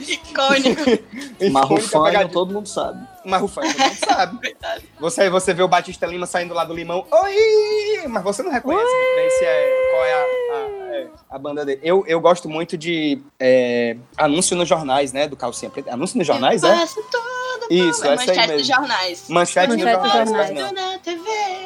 icônico. 0.00 0.82
Mas 0.84 1.40
Icônica 1.40 1.60
Rufanho, 1.66 2.04
pegadinha. 2.04 2.28
todo 2.32 2.52
mundo 2.54 2.68
sabe. 2.68 3.06
Mas 3.24 3.40
Rufano, 3.40 3.72
todo 3.72 3.82
mundo 3.82 3.96
sabe. 4.04 4.56
Você, 4.98 5.28
você 5.30 5.52
vê 5.54 5.62
o 5.62 5.68
Batista 5.68 6.06
Lima 6.06 6.26
saindo 6.26 6.54
lá 6.54 6.64
do 6.64 6.72
Limão, 6.74 7.04
oi! 7.10 8.06
Mas 8.08 8.22
você 8.22 8.42
não 8.42 8.50
reconhece 8.52 8.84
muito 8.84 9.14
bem 9.16 9.30
se 9.30 9.44
é, 9.44 9.90
qual 9.90 10.04
é 10.04 10.12
a, 10.14 10.16
a- 10.18 10.94
é, 10.94 11.06
a 11.30 11.38
banda 11.38 11.64
dele. 11.64 11.80
Eu, 11.82 12.04
eu 12.06 12.20
gosto 12.20 12.48
muito 12.48 12.76
de 12.78 13.20
é, 13.38 13.96
anúncio 14.16 14.56
nos 14.56 14.68
jornais, 14.68 15.12
né? 15.12 15.26
Do 15.28 15.36
Calcinha 15.36 15.70
Preta. 15.70 15.92
Anúncio 15.92 16.18
nos 16.18 16.26
jornais, 16.26 16.62
é? 16.62 16.76
Faço 16.76 17.02
tudo. 17.10 17.41
Isso, 17.74 18.04
é 18.04 18.12
essa 18.14 18.22
aí 18.22 18.26
manchete 18.26 18.38
mesmo. 18.40 18.56
dos 18.58 18.66
jornais. 18.66 19.24
Manchete, 19.28 19.68
Manchete 19.68 20.02
dos 20.02 20.12
jornais. 20.12 20.48
jornais. 20.48 20.72
Na 20.72 20.98
TV. 20.98 21.22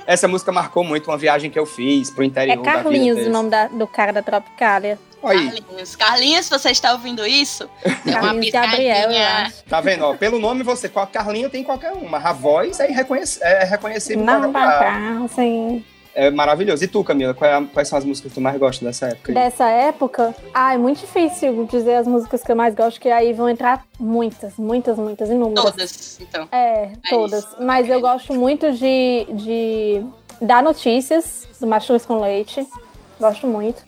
Essa 0.07 0.29
música 0.29 0.53
marcou 0.53 0.85
muito 0.85 1.11
uma 1.11 1.17
viagem 1.19 1.51
que 1.51 1.59
eu 1.59 1.67
fiz 1.67 2.11
pro 2.11 2.23
É 2.23 2.27
interior 2.27 2.57
da 2.63 2.71
vida 2.71 2.83
Carlinhos 2.83 3.27
o 3.27 3.31
nome 3.31 3.51
da- 3.51 3.69
do 3.69 3.87
cara 3.87 4.13
da 4.13 4.23
Tropicália. 4.23 4.99
Aí, 5.25 5.51
Carlinhos. 5.51 5.97
Carlinhos, 5.97 6.45
se 6.47 6.51
você 6.51 6.71
está 6.71 6.93
ouvindo 6.93 7.27
isso, 7.27 7.69
é 7.85 8.11
uma 8.11 8.21
Carlinhos 8.21 8.53
Gabriel, 8.53 9.09
tá 9.69 9.81
vendo? 9.81 10.05
Ó, 10.05 10.15
pelo 10.15 10.39
nome 10.39 10.63
você, 10.63 10.89
qual 10.89 11.07
Carlinho 11.07 11.51
tem 11.51 11.65
qualquer 11.65 11.93
um, 11.93 12.07
mas 12.09 12.25
a 12.25 12.33
voz 12.33 12.79
é, 12.79 12.87
reconhece, 12.87 13.43
é 13.43 13.65
reconhecível. 13.65 14.25
Não 14.25 14.47
lugar. 14.47 14.79
pra, 14.79 15.25
assim... 15.25 15.85
É 16.19 16.31
maravilhoso. 16.31 16.83
E 16.83 16.89
tu, 16.89 17.05
Camila, 17.05 17.35
qual 17.35 17.51
é 17.51 17.55
a- 17.55 17.63
quais 17.63 17.89
são 17.89 17.99
as 17.99 18.05
músicas 18.05 18.33
que 18.33 18.37
tu 18.37 18.41
mais 18.41 18.59
gosta 18.59 18.83
dessa 18.83 19.09
época? 19.09 19.31
aí? 19.31 19.35
Dessa 19.35 19.69
época, 19.69 20.35
ah, 20.55 20.73
é 20.73 20.79
muito 20.79 21.01
difícil 21.01 21.67
dizer 21.67 21.97
as 21.97 22.07
músicas 22.07 22.43
que 22.43 22.51
eu 22.51 22.57
mais 22.57 22.75
gosto, 22.75 22.99
que 22.99 23.11
aí 23.11 23.35
vão 23.35 23.51
entrar 23.51 23.85
muitas, 24.01 24.57
muitas, 24.57 24.97
muitas, 24.97 25.29
inúmeras. 25.29 25.63
Todas, 25.65 26.19
então. 26.21 26.49
É, 26.51 26.93
todas. 27.11 27.47
Mas 27.61 27.87
eu 27.91 28.01
gosto 28.01 28.33
muito 28.33 28.73
de, 28.73 29.27
de 29.31 30.03
dar 30.41 30.63
notícias 30.63 31.47
do 31.61 31.67
Mastruz 31.67 32.07
com 32.07 32.19
Leite. 32.19 32.67
Gosto 33.21 33.47
muito. 33.47 33.85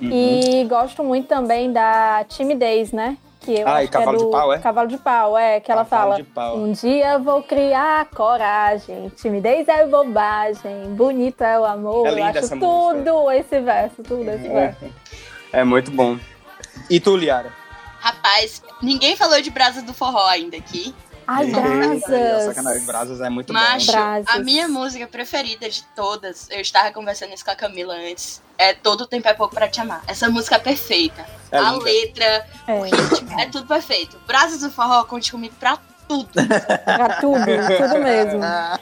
Uhum. 0.00 0.10
E 0.12 0.64
gosto 0.68 1.04
muito 1.04 1.28
também 1.28 1.72
da 1.72 2.24
Timidez, 2.28 2.90
né? 2.90 3.16
Que 3.48 3.60
eu 3.60 3.66
Ah, 3.66 3.82
e 3.82 3.84
acho 3.84 3.90
que 3.90 3.96
é 3.96 4.00
Cavalo 4.00 4.18
de 4.18 4.24
do 4.24 4.30
Pau, 4.30 4.52
é? 4.52 4.58
Cavalo 4.58 4.88
de 4.88 4.98
Pau, 4.98 5.38
é, 5.38 5.60
que 5.60 5.72
ela 5.72 5.84
Cavalo 5.86 6.10
fala. 6.10 6.16
de 6.16 6.22
Pau. 6.24 6.56
Um 6.58 6.70
dia 6.70 7.18
vou 7.18 7.42
criar 7.42 8.04
coragem, 8.10 9.08
timidez 9.16 9.66
é 9.68 9.86
bobagem, 9.86 10.94
bonito 10.94 11.42
é 11.42 11.58
o 11.58 11.64
amor. 11.64 12.06
É 12.06 12.10
eu 12.10 12.14
linda 12.14 12.28
acho 12.28 12.38
essa 12.40 12.56
tudo 12.58 13.30
esse 13.30 13.58
verso, 13.60 14.02
tudo 14.02 14.28
esse 14.28 14.46
verso. 14.50 14.84
É 15.50 15.64
muito 15.64 15.90
bom. 15.90 16.18
E 16.90 17.00
tu, 17.00 17.16
Liara? 17.16 17.50
Rapaz, 18.00 18.62
ninguém 18.82 19.16
falou 19.16 19.40
de 19.40 19.48
Brasa 19.48 19.80
do 19.80 19.94
Forró 19.94 20.26
ainda 20.26 20.58
aqui. 20.58 20.94
Ai, 21.30 21.46
brasas. 21.46 22.44
Sacanagem, 22.46 22.86
Brasas 22.86 23.20
é 23.20 23.28
muito 23.28 23.52
Macho, 23.52 23.86
bom. 23.88 23.92
Brasas. 23.92 24.26
a 24.34 24.38
minha 24.38 24.66
música 24.66 25.06
preferida 25.06 25.68
de 25.68 25.82
todas, 25.94 26.48
eu 26.50 26.58
estava 26.60 26.90
conversando 26.90 27.34
isso 27.34 27.44
com 27.44 27.50
a 27.50 27.54
Camila 27.54 27.94
antes, 27.94 28.40
é 28.56 28.72
Todo 28.72 29.06
Tempo 29.06 29.28
é 29.28 29.34
Pouco 29.34 29.54
Pra 29.54 29.68
Te 29.68 29.78
Amar. 29.80 30.02
Essa 30.08 30.30
música 30.30 30.56
é 30.56 30.58
perfeita. 30.58 31.26
É 31.52 31.58
a 31.58 31.72
linda. 31.72 31.84
letra, 31.84 32.46
o 32.66 32.70
É, 32.70 32.82
ritmo, 32.84 33.40
é 33.40 33.46
tudo 33.46 33.66
perfeito. 33.66 34.18
Brasas 34.26 34.60
do 34.60 34.70
Forró, 34.70 35.04
conte 35.04 35.30
comigo 35.30 35.54
pra 35.60 35.78
tudo. 36.08 36.30
pra 36.84 37.20
tudo, 37.20 37.38
tudo 37.44 38.02
mesmo. 38.02 38.40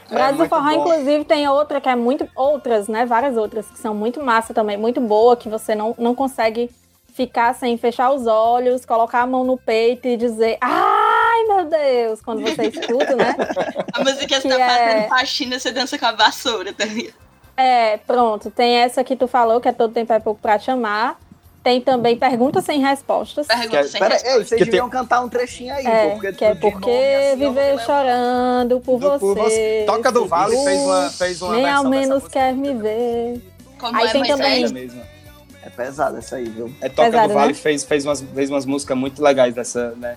Brasa 0.08 0.32
do 0.32 0.38
muito 0.38 0.48
Forró, 0.48 0.62
bom. 0.70 0.70
inclusive, 0.94 1.24
tem 1.24 1.48
outra 1.48 1.80
que 1.80 1.88
é 1.88 1.96
muito. 1.96 2.28
Outras, 2.36 2.86
né? 2.86 3.04
Várias 3.04 3.36
outras 3.36 3.66
que 3.68 3.78
são 3.80 3.92
muito 3.92 4.22
massa 4.22 4.54
também, 4.54 4.76
muito 4.76 5.00
boa, 5.00 5.36
que 5.36 5.48
você 5.48 5.74
não, 5.74 5.96
não 5.98 6.14
consegue 6.14 6.70
ficar 7.16 7.54
sem 7.54 7.78
fechar 7.78 8.10
os 8.12 8.26
olhos, 8.26 8.84
colocar 8.84 9.22
a 9.22 9.26
mão 9.26 9.42
no 9.42 9.56
peito 9.56 10.06
e 10.06 10.16
dizer 10.18 10.58
ai 10.60 11.44
meu 11.48 11.64
Deus, 11.64 12.20
quando 12.20 12.42
você 12.42 12.64
escuta, 12.68 13.16
né? 13.16 13.34
A 13.94 14.04
música 14.04 14.26
que 14.26 14.40
você 14.42 14.48
tá 14.48 14.60
é- 14.60 14.90
fazendo 14.92 15.08
faxina, 15.08 15.58
você 15.58 15.70
dança 15.72 15.98
com 15.98 16.04
a 16.06 16.12
vassoura, 16.12 16.72
tá 16.74 16.84
ligado? 16.84 17.14
É, 17.56 17.96
pronto. 18.06 18.50
Tem 18.50 18.76
essa 18.76 19.02
que 19.02 19.16
tu 19.16 19.26
falou, 19.26 19.60
que 19.62 19.68
é 19.68 19.72
todo 19.72 19.92
tempo 19.94 20.12
é 20.12 20.20
pouco 20.20 20.38
pra 20.40 20.58
te 20.58 20.70
amar. 20.70 21.18
Tem 21.62 21.80
também 21.80 22.16
perguntas 22.18 22.64
sem 22.64 22.80
respostas. 22.80 23.46
Pergunta 23.46 23.68
Que 23.70 23.76
é- 23.78 23.82
sem 23.84 23.98
Pera, 23.98 24.12
resposta. 24.14 24.36
ei, 24.38 24.44
vocês 24.44 24.58
Que 24.58 24.64
deviam 24.66 24.88
cantar 24.90 25.20
um 25.22 25.28
trechinho 25.28 25.74
aí, 25.74 25.86
É, 25.86 26.10
porque 26.10 26.32
que 26.34 26.44
é 26.44 26.54
porque 26.54 26.90
assim, 27.30 27.36
viver 27.38 27.78
chorando 27.80 28.78
por 28.80 28.98
Do- 29.00 29.08
você. 29.08 29.18
por 29.18 29.34
você. 29.36 29.84
Toca 29.86 30.12
do 30.12 30.26
Vale 30.26 30.56
fez 30.64 30.80
uma, 30.82 31.10
fez 31.10 31.42
uma 31.42 31.54
Nem 31.56 31.68
ao 31.70 31.84
menos 31.84 32.08
música. 32.22 32.30
quer 32.30 32.52
me 32.54 32.74
ver. 32.74 33.40
Como 33.80 33.96
Aí 33.96 34.06
é 34.06 34.12
tem 34.12 34.22
também- 34.24 34.64
É 34.64 34.68
mesmo. 34.68 35.02
É 35.66 35.70
pesado 35.70 36.16
essa 36.18 36.36
aí, 36.36 36.44
viu? 36.44 36.72
É 36.80 36.88
Toca 36.88 37.10
Pesado, 37.10 37.28
do 37.28 37.34
Vale 37.34 37.48
né? 37.48 37.54
fez, 37.54 37.82
fez, 37.84 38.04
umas, 38.04 38.20
fez 38.22 38.48
umas 38.50 38.64
músicas 38.64 38.96
muito 38.96 39.20
legais 39.22 39.52
dessa, 39.54 39.90
né? 39.96 40.16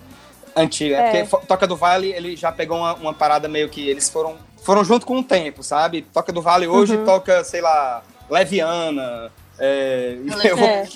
Antiga. 0.54 0.96
É. 0.96 1.16
É. 1.18 1.24
Porque 1.24 1.46
Toca 1.46 1.66
do 1.66 1.76
Vale, 1.76 2.12
ele 2.12 2.36
já 2.36 2.52
pegou 2.52 2.78
uma, 2.78 2.94
uma 2.94 3.12
parada 3.14 3.48
meio 3.48 3.68
que 3.68 3.88
eles 3.88 4.08
foram, 4.08 4.36
foram 4.62 4.84
junto 4.84 5.04
com 5.04 5.18
o 5.18 5.24
tempo, 5.24 5.62
sabe? 5.62 6.02
Toca 6.02 6.32
do 6.32 6.40
Vale 6.40 6.66
hoje 6.68 6.96
Uhum. 6.96 7.04
toca, 7.04 7.42
sei 7.44 7.60
lá, 7.60 8.02
Leviana. 8.30 9.30
é, 9.58 10.16
eu 10.44 10.56
vou- 10.56 10.66
É, 10.68 10.86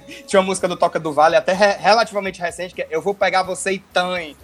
Tinha 0.26 0.40
uma 0.40 0.46
música 0.46 0.66
do 0.66 0.76
Toca 0.76 0.98
do 0.98 1.12
Vale, 1.12 1.36
até 1.36 1.52
re- 1.52 1.76
relativamente 1.78 2.40
recente, 2.40 2.74
que 2.74 2.82
é 2.82 2.88
Eu 2.90 3.02
Vou 3.02 3.14
Pegar 3.14 3.42
Você 3.42 3.72
e 3.72 3.78
Tãe. 3.78 4.34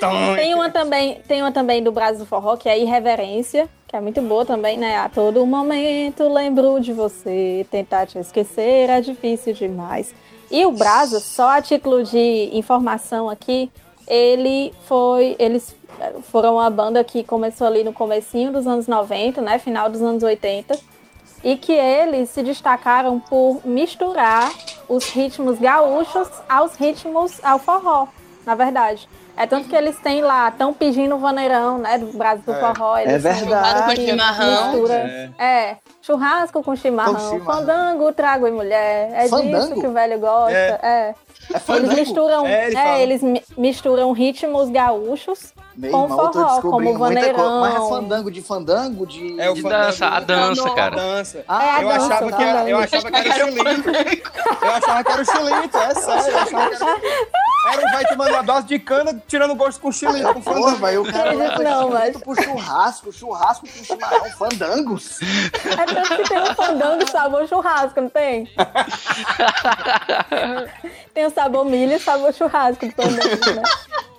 Toma. 0.00 0.36
Tem 0.36 0.54
uma 0.54 0.70
também, 0.70 1.20
tem 1.26 1.42
uma 1.42 1.52
também 1.52 1.82
do 1.82 1.92
Brasil 1.92 2.20
do 2.20 2.26
Forró, 2.26 2.56
que 2.56 2.68
é 2.68 2.78
Irreverência, 2.78 3.68
que 3.86 3.96
é 3.96 4.00
muito 4.00 4.20
boa 4.22 4.44
também, 4.44 4.76
né? 4.76 4.96
A 4.98 5.08
todo 5.08 5.44
momento 5.46 6.28
lembro 6.32 6.80
de 6.80 6.92
você, 6.92 7.66
tentar 7.70 8.06
te 8.06 8.18
esquecer 8.18 8.90
é 8.90 9.00
difícil 9.00 9.52
demais. 9.52 10.14
E 10.50 10.64
o 10.66 10.72
Brasa, 10.72 11.20
só 11.20 11.50
a 11.50 11.62
título 11.62 12.04
de 12.04 12.50
informação 12.52 13.28
aqui, 13.28 13.70
ele 14.06 14.72
foi, 14.86 15.34
eles 15.38 15.74
foram 16.30 16.54
uma 16.54 16.68
banda 16.70 17.02
que 17.02 17.24
começou 17.24 17.66
ali 17.66 17.82
no 17.82 17.92
comecinho 17.92 18.52
dos 18.52 18.66
anos 18.66 18.86
90, 18.86 19.40
né? 19.40 19.58
Final 19.58 19.88
dos 19.88 20.02
anos 20.02 20.22
80. 20.22 20.78
E 21.44 21.56
que 21.58 21.72
eles 21.72 22.30
se 22.30 22.42
destacaram 22.42 23.20
por 23.20 23.60
misturar 23.64 24.50
os 24.88 25.08
ritmos 25.10 25.58
gaúchos 25.58 26.28
aos 26.48 26.74
ritmos 26.74 27.32
ao 27.44 27.58
forró, 27.58 28.08
na 28.46 28.54
verdade. 28.54 29.06
É 29.36 29.46
tanto 29.46 29.68
que 29.68 29.76
eles 29.76 29.98
têm 29.98 30.22
lá, 30.22 30.50
tão 30.50 30.72
pedindo 30.72 31.16
o 31.16 31.18
vaneirão, 31.18 31.76
né, 31.76 31.98
do 31.98 32.06
Brasil 32.16 32.44
do 32.46 32.52
É. 32.52 32.60
Forró. 32.60 32.96
Eles 32.96 33.12
É 33.12 33.18
verdade. 33.18 33.94
Com 33.96 34.02
chimarrão. 34.02 34.86
É. 34.90 35.30
é, 35.38 35.76
churrasco 36.04 36.62
com 36.62 36.76
chimarrão, 36.76 37.14
Com 37.14 37.20
chimarrão. 37.30 37.44
fandango, 37.60 38.12
trago 38.12 38.46
e 38.46 38.50
mulher. 38.50 39.10
É 39.12 39.28
Fandango? 39.28 39.56
disso 39.68 39.80
que 39.80 39.86
o 39.86 39.92
velho 39.92 40.18
gosta. 40.18 40.52
É. 40.52 41.14
É 41.50 41.50
Eles 41.50 41.62
fandango? 41.62 41.94
misturam, 41.94 42.46
É, 42.46 42.66
ele 42.68 42.76
é, 42.78 43.02
eles 43.02 43.22
mi- 43.22 43.44
misturam 43.58 44.12
ritmos 44.12 44.70
gaúchos 44.70 45.52
Meu 45.76 45.90
com 45.90 46.02
irmão, 46.04 46.32
forró, 46.32 46.60
como 46.62 46.98
vaneirão. 46.98 47.60
Mas 47.60 47.74
é 47.74 47.88
fandango 47.88 48.30
de 48.30 48.40
fandango? 48.42 49.06
De... 49.06 49.38
É 49.38 49.50
o 49.50 49.54
De 49.54 49.60
fandango. 49.60 49.84
dança, 49.84 50.06
a 50.06 50.20
dança, 50.20 50.64
Não, 50.64 50.74
cara. 50.74 50.96
Dança. 50.96 51.44
Ah, 51.46 51.64
É 51.64 51.70
a 51.70 51.82
eu, 51.82 51.88
dança, 51.88 52.06
achava 52.14 52.32
que 52.32 52.42
era, 52.42 52.68
eu 52.70 52.78
achava 52.78 53.10
que 53.10 53.16
era 53.16 53.28
o 53.28 53.32
chilito. 53.52 53.90
Eu 54.62 54.70
achava 54.70 55.04
que 55.04 55.12
era 55.12 55.22
o 55.22 55.24
chilito, 55.26 55.76
é 55.76 55.94
sério. 55.94 56.32
Eu 56.32 56.38
achava 56.38 56.70
que 56.70 56.76
era, 56.76 57.74
era 57.74 57.86
um 57.86 57.92
vai 57.92 58.04
tomando 58.06 58.30
uma 58.30 58.42
dose 58.42 58.66
de 58.66 58.78
cana, 58.78 59.22
tirando 59.26 59.54
gosto 59.54 59.80
com 59.80 59.92
chilito, 59.92 60.32
com 60.34 60.40
Porra, 60.40 60.76
vai, 60.76 60.96
o 60.98 61.04
cara 61.12 61.32
leva 61.32 61.62
não, 61.62 61.90
mas- 61.90 62.16
pro 62.16 62.42
churrasco, 62.42 63.12
churrasco 63.12 63.66
com 63.66 63.84
chimarrão, 63.84 64.24
fandangos. 64.38 65.18
É 65.22 65.93
que 66.02 66.28
tem 66.28 66.38
um 66.38 66.54
fandango 66.54 67.08
sabor 67.10 67.46
churrasco, 67.48 68.00
não 68.00 68.08
tem? 68.08 68.48
tem 71.12 71.26
o 71.26 71.30
sabor 71.30 71.64
milho 71.64 71.92
e 71.94 71.98
sabor 71.98 72.32
churrasco 72.32 72.86
do 72.86 72.92
fandango, 72.92 73.54
né? 73.56 73.62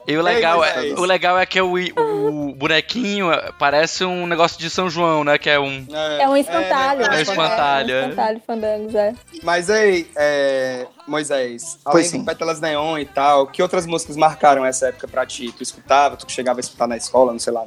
E 0.08 0.16
o 0.16 0.22
legal, 0.22 0.64
é, 0.64 0.94
o 0.96 1.04
legal 1.04 1.40
é 1.40 1.48
que 1.48 1.60
o, 1.60 1.74
o 1.74 2.54
bonequinho 2.54 3.32
é, 3.34 3.52
parece 3.58 4.06
um 4.06 4.28
negócio 4.28 4.60
de 4.60 4.70
São 4.70 4.88
João, 4.88 5.24
né? 5.24 5.36
Que 5.40 5.50
é 5.50 5.60
um. 5.60 5.84
É 6.20 6.30
um 6.30 6.38
espantalho. 6.38 7.00
né? 7.02 7.08
É 7.08 7.18
um 7.18 7.22
espantalho, 7.22 7.92
É 7.92 7.94
é. 7.94 8.06
um 8.06 8.10
espantalho 8.10 8.40
de 8.40 8.46
fandangos, 8.46 8.94
é. 8.94 9.16
Mas 9.42 9.68
aí, 9.68 10.08
é, 10.16 10.86
Moisés, 11.08 11.80
além 11.84 11.92
Pois 11.94 12.08
sim. 12.08 12.24
Pétalas 12.24 12.62
Neon 12.62 13.00
e 13.00 13.06
tal, 13.06 13.48
que 13.48 13.64
outras 13.64 13.88
músicas 13.88 14.16
marcaram 14.16 14.64
essa 14.64 14.90
época 14.90 15.08
pra 15.08 15.26
ti? 15.26 15.52
Tu 15.52 15.64
escutava, 15.64 16.16
tu 16.16 16.32
chegava 16.32 16.60
a 16.60 16.62
escutar 16.62 16.88
na 16.88 16.98
escola, 16.98 17.32
não 17.32 17.40
sei 17.40 17.54
lá, 17.54 17.66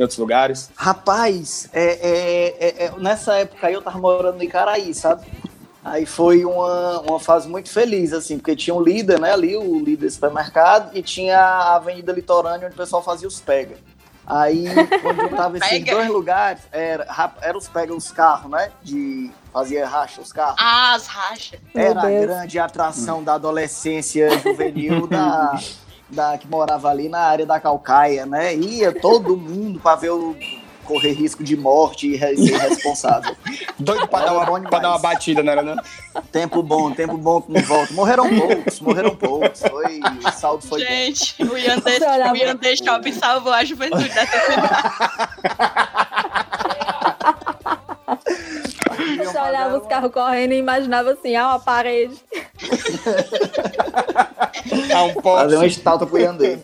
em 0.00 0.02
outros 0.02 0.18
lugares? 0.18 0.70
Rapaz, 0.74 1.68
é, 1.72 1.84
é, 1.84 2.56
é, 2.58 2.84
é, 2.86 2.92
nessa 2.98 3.34
época 3.34 3.66
aí 3.66 3.74
eu 3.74 3.82
tava 3.82 3.98
morando 3.98 4.38
no 4.38 4.42
Icaraí, 4.42 4.94
sabe? 4.94 5.26
Aí 5.84 6.04
foi 6.04 6.44
uma, 6.44 7.00
uma 7.00 7.20
fase 7.20 7.48
muito 7.48 7.70
feliz, 7.70 8.12
assim, 8.12 8.38
porque 8.38 8.56
tinha 8.56 8.74
um 8.74 8.82
líder, 8.82 9.18
né, 9.20 9.32
ali, 9.32 9.56
o 9.56 9.78
líder 9.78 10.06
do 10.06 10.10
supermercado, 10.10 10.96
e 10.96 11.02
tinha 11.02 11.38
a 11.38 11.76
Avenida 11.76 12.12
Litorânea, 12.12 12.66
onde 12.66 12.74
o 12.74 12.78
pessoal 12.78 13.02
fazia 13.02 13.28
os 13.28 13.40
pega. 13.40 13.76
Aí, 14.26 14.66
quando 15.02 15.22
juntava 15.22 15.56
esses 15.56 15.70
Pega? 15.70 15.92
dois 15.92 16.08
lugares, 16.08 16.62
era, 16.70 17.32
era 17.40 17.58
os 17.58 17.66
pega, 17.66 17.94
os 17.94 18.12
carros, 18.12 18.50
né, 18.50 18.70
de... 18.82 19.30
fazia 19.52 19.88
racha 19.88 20.20
os 20.20 20.32
carros. 20.32 20.56
Ah, 20.58 20.94
as 20.94 21.06
rachas. 21.06 21.58
Era 21.74 22.00
a 22.00 22.10
grande 22.10 22.58
atração 22.58 23.24
da 23.24 23.34
adolescência 23.34 24.38
juvenil 24.38 25.06
da, 25.08 25.58
da 26.10 26.36
que 26.38 26.46
morava 26.48 26.88
ali 26.88 27.08
na 27.08 27.20
área 27.20 27.46
da 27.46 27.58
Calcaia, 27.60 28.26
né? 28.26 28.54
Ia 28.54 28.92
todo 28.92 29.36
mundo 29.36 29.78
para 29.80 29.96
ver 29.96 30.10
o 30.10 30.36
correr 30.84 31.12
risco 31.12 31.44
de 31.44 31.56
morte 31.56 32.12
e 32.12 32.18
ser 32.18 32.56
responsável. 32.58 33.36
Doido 33.78 34.08
pra, 34.08 34.24
dar, 34.24 34.44
bom 34.44 34.58
uma, 34.58 34.68
pra 34.68 34.80
dar 34.80 34.88
uma 34.88 34.98
batida, 34.98 35.40
não 35.40 35.52
era 35.52 35.62
não? 35.62 35.76
tempo 36.32 36.64
bom, 36.64 36.90
tempo 36.90 37.16
bom 37.16 37.40
que 37.40 37.52
não 37.52 37.60
volta. 37.62 37.92
Morreram 37.94 38.28
poucos, 38.36 38.80
morreram 38.80 39.14
poucos. 39.14 39.60
Foi, 39.60 40.00
o 40.00 40.32
saldo 40.32 40.66
foi 40.66 40.80
bom. 40.80 40.86
Gente, 40.88 41.36
o 41.44 41.56
Yandê, 41.56 41.98
Você 42.00 42.04
olhava- 42.04 42.32
o 42.32 42.36
Yandê 42.36 42.76
Shopping 42.76 43.12
salvou 43.12 43.52
a 43.52 43.64
juventude 43.64 44.08
dessa 44.08 44.40
cidade. 44.40 45.79
Você 49.32 49.38
olhava 49.38 49.78
os 49.78 49.86
carros 49.86 50.12
correndo 50.12 50.52
e 50.52 50.58
imaginava 50.58 51.12
assim, 51.12 51.36
ah, 51.36 51.48
uma 51.48 51.60
parede. 51.60 52.14
Ah, 54.94 55.04
um 55.04 55.20
Fazer 55.22 55.54
uma 55.56 55.62
poste. 55.62 55.78
estalta 55.78 56.06
pro 56.06 56.18
Yandê. 56.18 56.58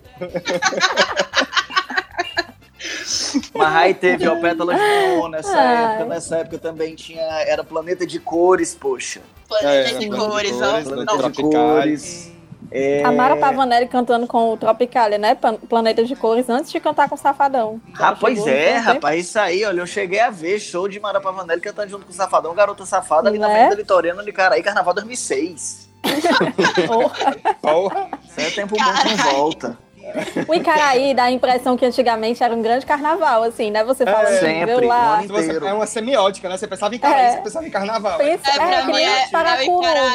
Mas 3.55 3.75
aí 3.77 3.95
teve 3.95 4.29
o 4.29 4.41
Pétalas 4.41 4.77
de 4.77 4.83
Neon 4.83 5.29
nessa 5.29 5.57
Ai. 5.59 5.85
época. 5.95 6.05
Nessa 6.07 6.37
época 6.37 6.59
também 6.59 6.95
tinha. 6.95 7.23
Era 7.23 7.65
Planeta 7.65 8.07
de 8.07 8.19
Cores, 8.19 8.75
poxa. 8.75 9.21
Planeta 9.49 9.69
É, 9.69 9.83
de 9.85 10.09
Planeta 10.09 10.11
de 10.11 10.31
cores, 10.31 10.53
Cores, 10.53 10.63
ó. 10.63 10.83
Planeta 10.83 11.31
de 11.31 11.43
cores. 11.43 12.33
É... 12.71 13.03
A 13.05 13.13
Mara 13.13 13.37
Pavanelli 13.37 13.87
cantando 13.89 14.27
com 14.27 14.53
o 14.53 14.57
Tropicália, 14.57 15.19
né? 15.19 15.37
Planeta 15.69 16.05
de 16.05 16.17
Cores, 16.17 16.49
antes 16.49 16.71
de 16.73 16.81
cantar 16.81 17.09
com 17.09 17.15
o 17.15 17.19
Safadão. 17.19 17.81
Rapaz, 17.93 18.35
Chegou, 18.35 18.49
é, 18.53 18.71
então, 18.73 18.83
rapaz, 18.95 19.27
isso 19.27 19.39
aí, 19.39 19.65
olha, 19.65 19.81
eu 19.81 19.87
cheguei 19.87 20.21
a 20.21 20.31
ver 20.31 20.59
show 20.59 20.89
de 20.89 20.99
Mara 20.99 21.21
Pavanelli 21.21 21.61
cantando 21.61 21.89
junto 21.91 22.07
com 22.07 22.13
o 22.13 22.15
Safadão, 22.15 22.55
Garota 22.55 22.85
Safada, 22.85 23.29
ali 23.29 23.39
na 23.39 23.49
Né? 23.49 23.55
Avenida 23.55 23.77
Litorena, 23.77 24.23
de 24.23 24.33
Caraí, 24.33 24.63
Carnaval 24.63 24.95
2006. 24.95 25.87
sempre. 26.05 26.87
Porra. 27.61 28.09
Isso 28.25 28.41
é 28.41 28.51
tempo 28.51 28.77
bom 28.77 28.85
que 28.85 29.09
não 29.09 29.17
volta. 29.33 29.79
O 30.49 30.55
Icaraí 30.55 31.15
dá 31.15 31.25
a 31.25 31.31
impressão 31.33 31.77
que 31.77 31.85
antigamente 31.85 32.43
era 32.43 32.55
um 32.55 32.63
grande 32.63 32.87
carnaval, 32.87 33.43
assim, 33.43 33.71
né? 33.73 33.83
Você 33.85 34.05
fala 34.05 34.23
assim, 34.29 34.39
sempre, 34.39 34.77
viu 34.77 34.87
lá. 34.87 35.21
um 35.21 35.67
é 35.67 35.73
uma 35.73 35.87
semiótica, 35.87 36.49
né? 36.49 36.57
Você 36.57 36.67
pensava 36.69 36.95
em 36.95 36.99
carnaval, 36.99 37.25
É. 37.27 37.33
você 37.33 37.43
pensava 37.43 37.67
em 37.67 37.71
carnaval. 37.71 38.19
Pensa, 38.19 38.51
É, 38.51 38.57
é, 38.57 38.75
é- 38.75 38.81
é 38.81 38.85
o 38.85 39.27
Icaraí. 39.29 39.67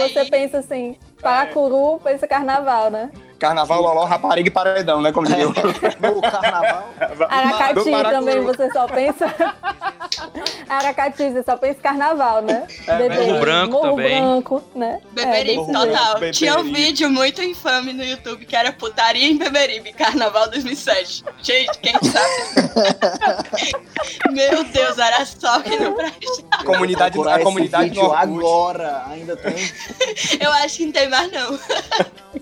você 0.10 0.26
pensa 0.26 0.58
assim, 0.60 0.96
Paracuru, 1.22 2.00
pensa 2.00 2.28
carnaval, 2.28 2.90
né? 2.90 3.12
Carnaval, 3.42 3.82
loló, 3.82 4.06
rapariga 4.06 4.50
e 4.50 4.52
paredão, 4.52 5.02
né? 5.02 5.12
Como 5.12 5.26
diria 5.26 5.50
o... 5.50 5.52
No 5.52 6.22
carnaval, 6.22 6.94
Aracati 7.28 7.90
também, 7.90 8.40
você 8.42 8.72
só 8.72 8.86
pensa... 8.86 9.34
Aracati, 10.70 11.32
você 11.32 11.42
só 11.42 11.58
pensa 11.58 11.80
carnaval, 11.82 12.44
né? 12.44 12.68
Beberibe, 12.86 13.32
Morro 13.32 13.40
Branco 13.40 13.72
Morro 13.72 13.90
também. 13.90 14.22
Branco, 14.22 14.64
né? 14.76 15.02
Beberibe, 15.12 15.56
jeito. 15.56 15.72
total. 15.72 16.14
Beberibe. 16.14 16.38
Tinha 16.38 16.60
um 16.60 16.64
vídeo 16.72 17.10
muito 17.10 17.42
infame 17.42 17.94
no 17.94 18.04
YouTube 18.04 18.46
que 18.46 18.56
era 18.56 18.72
putaria 18.72 19.28
em 19.28 19.38
Beberibe, 19.38 19.92
Carnaval 19.94 20.48
2007. 20.52 21.26
Gente, 21.42 21.80
quem 21.80 21.94
sabe? 21.94 23.74
Meu 24.32 24.64
Deus, 24.66 25.00
era 25.00 25.26
só 25.26 25.60
que 25.62 25.76
não 25.78 25.96
presta. 25.96 26.44
A 26.52 26.64
comunidade, 26.64 27.20
a 27.20 27.40
comunidade 27.40 27.96
no 27.96 28.14
agora, 28.14 29.04
ainda 29.10 29.36
tem 29.36 29.56
Eu 30.40 30.52
acho 30.54 30.78
que 30.78 30.86
não 30.86 30.92
tem 30.92 31.10
mais, 31.10 31.32
não. 31.32 31.60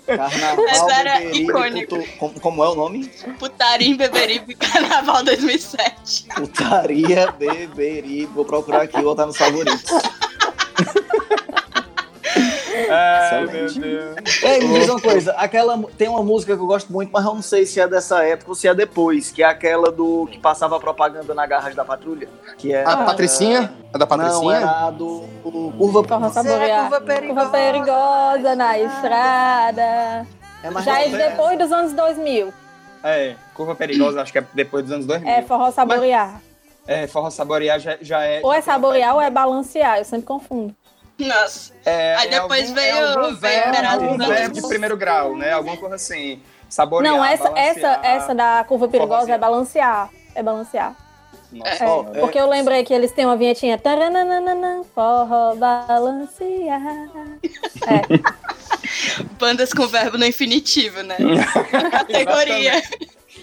carnaval 0.06 0.89
era 0.90 1.24
icônico. 1.24 1.96
puto- 1.98 2.10
como, 2.18 2.40
como 2.40 2.64
é 2.64 2.70
o 2.70 2.76
nome? 2.76 3.08
Putarim, 3.40 3.96
Beberibe, 3.98 4.56
Carnaval 4.60 5.24
2007. 5.24 6.28
Putaria, 6.36 7.32
Beberibe. 7.38 8.26
Vou 8.28 8.46
procurar 8.46 8.84
aqui 8.84 8.98
e 8.98 9.02
botar 9.02 9.26
nos 9.26 9.38
favoritos. 9.38 9.84
Ai, 12.92 13.46
meu. 13.46 13.52
Deus. 13.74 13.78
Ei, 14.44 14.60
me 14.68 14.80
diz 14.80 14.90
uma 14.90 15.00
coisa, 15.00 15.32
aquela, 15.34 15.78
tem 15.98 16.08
uma 16.08 16.24
música 16.24 16.56
que 16.56 16.62
eu 16.62 16.66
gosto 16.68 16.92
muito, 16.92 17.12
mas 17.12 17.24
eu 17.26 17.34
não 17.36 17.42
sei 17.42 17.66
se 17.66 17.80
é 17.80 17.88
dessa 17.88 18.24
época 18.24 18.52
ou 18.52 18.56
se 18.56 18.68
é 18.68 18.74
depois, 18.74 19.30
que 19.32 19.44
é 19.44 19.46
aquela 19.46 19.92
do 19.92 20.28
que 20.32 20.40
passava 20.40 20.80
propaganda 20.80 21.34
na 21.34 21.46
Garras 21.46 21.76
da 21.76 21.84
Patrulha, 21.86 22.28
que 22.58 22.74
é 22.74 22.84
A 22.84 22.98
Patricinha? 22.98 23.72
A 23.94 23.98
da 23.98 24.06
Não, 24.06 24.08
Patricinha? 24.08 24.56
era 24.56 24.88
a 24.88 24.92
do, 24.92 25.24
do 25.44 25.74
Curva 25.78 26.00
é 26.28 26.30
saborear. 26.32 26.82
curva 26.90 27.02
perigosa. 27.02 27.40
Curva 27.42 27.50
perigosa 27.58 28.56
na 28.56 28.80
estrada. 28.80 30.28
É 30.64 30.70
mais 30.70 30.86
Já 30.86 31.00
é 31.02 31.06
recente. 31.06 31.18
depois 31.30 31.58
dos 31.58 31.72
anos 31.72 31.94
2000. 31.94 32.54
É, 33.04 33.36
Curva 33.54 33.76
Perigosa, 33.76 34.22
acho 34.22 34.32
que 34.32 34.40
é 34.40 34.44
depois 34.54 34.84
dos 34.84 34.92
anos 34.94 35.06
2000. 35.06 35.30
É 35.32 35.42
forró 35.42 35.72
saborear. 35.72 36.42
É, 36.88 37.06
Forró 37.06 37.30
Saborear 37.30 37.80
já, 37.80 37.98
já 38.02 38.24
é... 38.24 38.40
Ou 38.44 38.52
é 38.52 38.62
saborear 38.62 39.14
ou 39.14 39.22
é 39.22 39.30
balancear, 39.30 40.00
eu 40.00 40.06
sempre 40.06 40.26
confundo. 40.26 40.76
Nossa. 41.20 41.72
É, 41.86 42.16
Aí 42.16 42.28
é 42.28 42.32
depois 42.32 42.62
algum, 42.64 42.74
veio- 42.74 42.96
é 42.96 43.04
algum 43.10 43.22
veio 43.22 43.36
verbo, 43.38 43.72
verbo 44.18 44.24
Anos. 44.46 44.62
de 44.62 44.68
primeiro 44.68 44.98
grau, 44.98 45.36
né? 45.36 45.52
Alguma 45.52 45.78
coisa 45.78 45.96
assim. 45.96 46.42
Saborear, 46.68 47.14
Não, 47.14 47.24
essa, 47.24 47.48
essa, 47.56 47.82
balancear. 47.82 48.06
essa 48.06 48.34
da 48.36 48.64
curva 48.68 48.88
perigosa 48.88 49.32
é 49.32 49.38
balancear. 49.38 50.10
É 50.34 50.42
balancear. 50.42 50.96
Nossa, 51.52 51.84
É, 51.84 52.18
é. 52.18 52.20
porque 52.20 52.40
eu 52.40 52.48
lembrei 52.48 52.84
que 52.84 52.94
eles 52.94 53.12
têm 53.12 53.26
uma 53.26 53.36
vinhetinha. 53.36 53.78
Tarananana, 53.78 54.84
forró 54.94 55.56
balancear. 55.56 56.82
É, 57.88 58.20
Bandas 59.40 59.74
com 59.74 59.88
verbo 59.88 60.18
no 60.18 60.26
infinitivo, 60.26 61.02
né? 61.04 61.16
Categoria. 61.92 62.82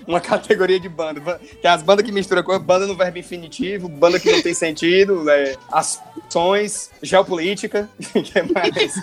Uma 0.07 0.20
categoria 0.20 0.78
de 0.78 0.88
banda. 0.88 1.20
Ba- 1.20 1.40
Tem 1.61 1.70
as 1.70 1.82
bandas 1.82 2.04
que 2.07 2.12
misturam 2.12 2.42
coisa, 2.42 2.61
banda 2.61 2.86
no 2.86 2.94
verbo 2.96 3.18
infinitivo, 3.18 3.88
banda 3.88 4.20
que 4.20 4.30
não 4.30 4.40
tem 4.42 4.54
sentido, 4.54 5.24
né? 5.24 5.54
ações, 5.72 6.90
geopolítica, 7.02 7.88
que 8.12 8.42
mais? 8.52 8.94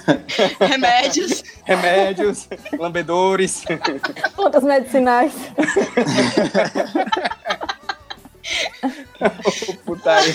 Remédios. 0.60 1.43
remédios, 1.66 2.47
lambedores. 2.80 3.64
plantas 4.36 4.64
medicinais. 4.64 5.34
Putaria. 9.86 10.34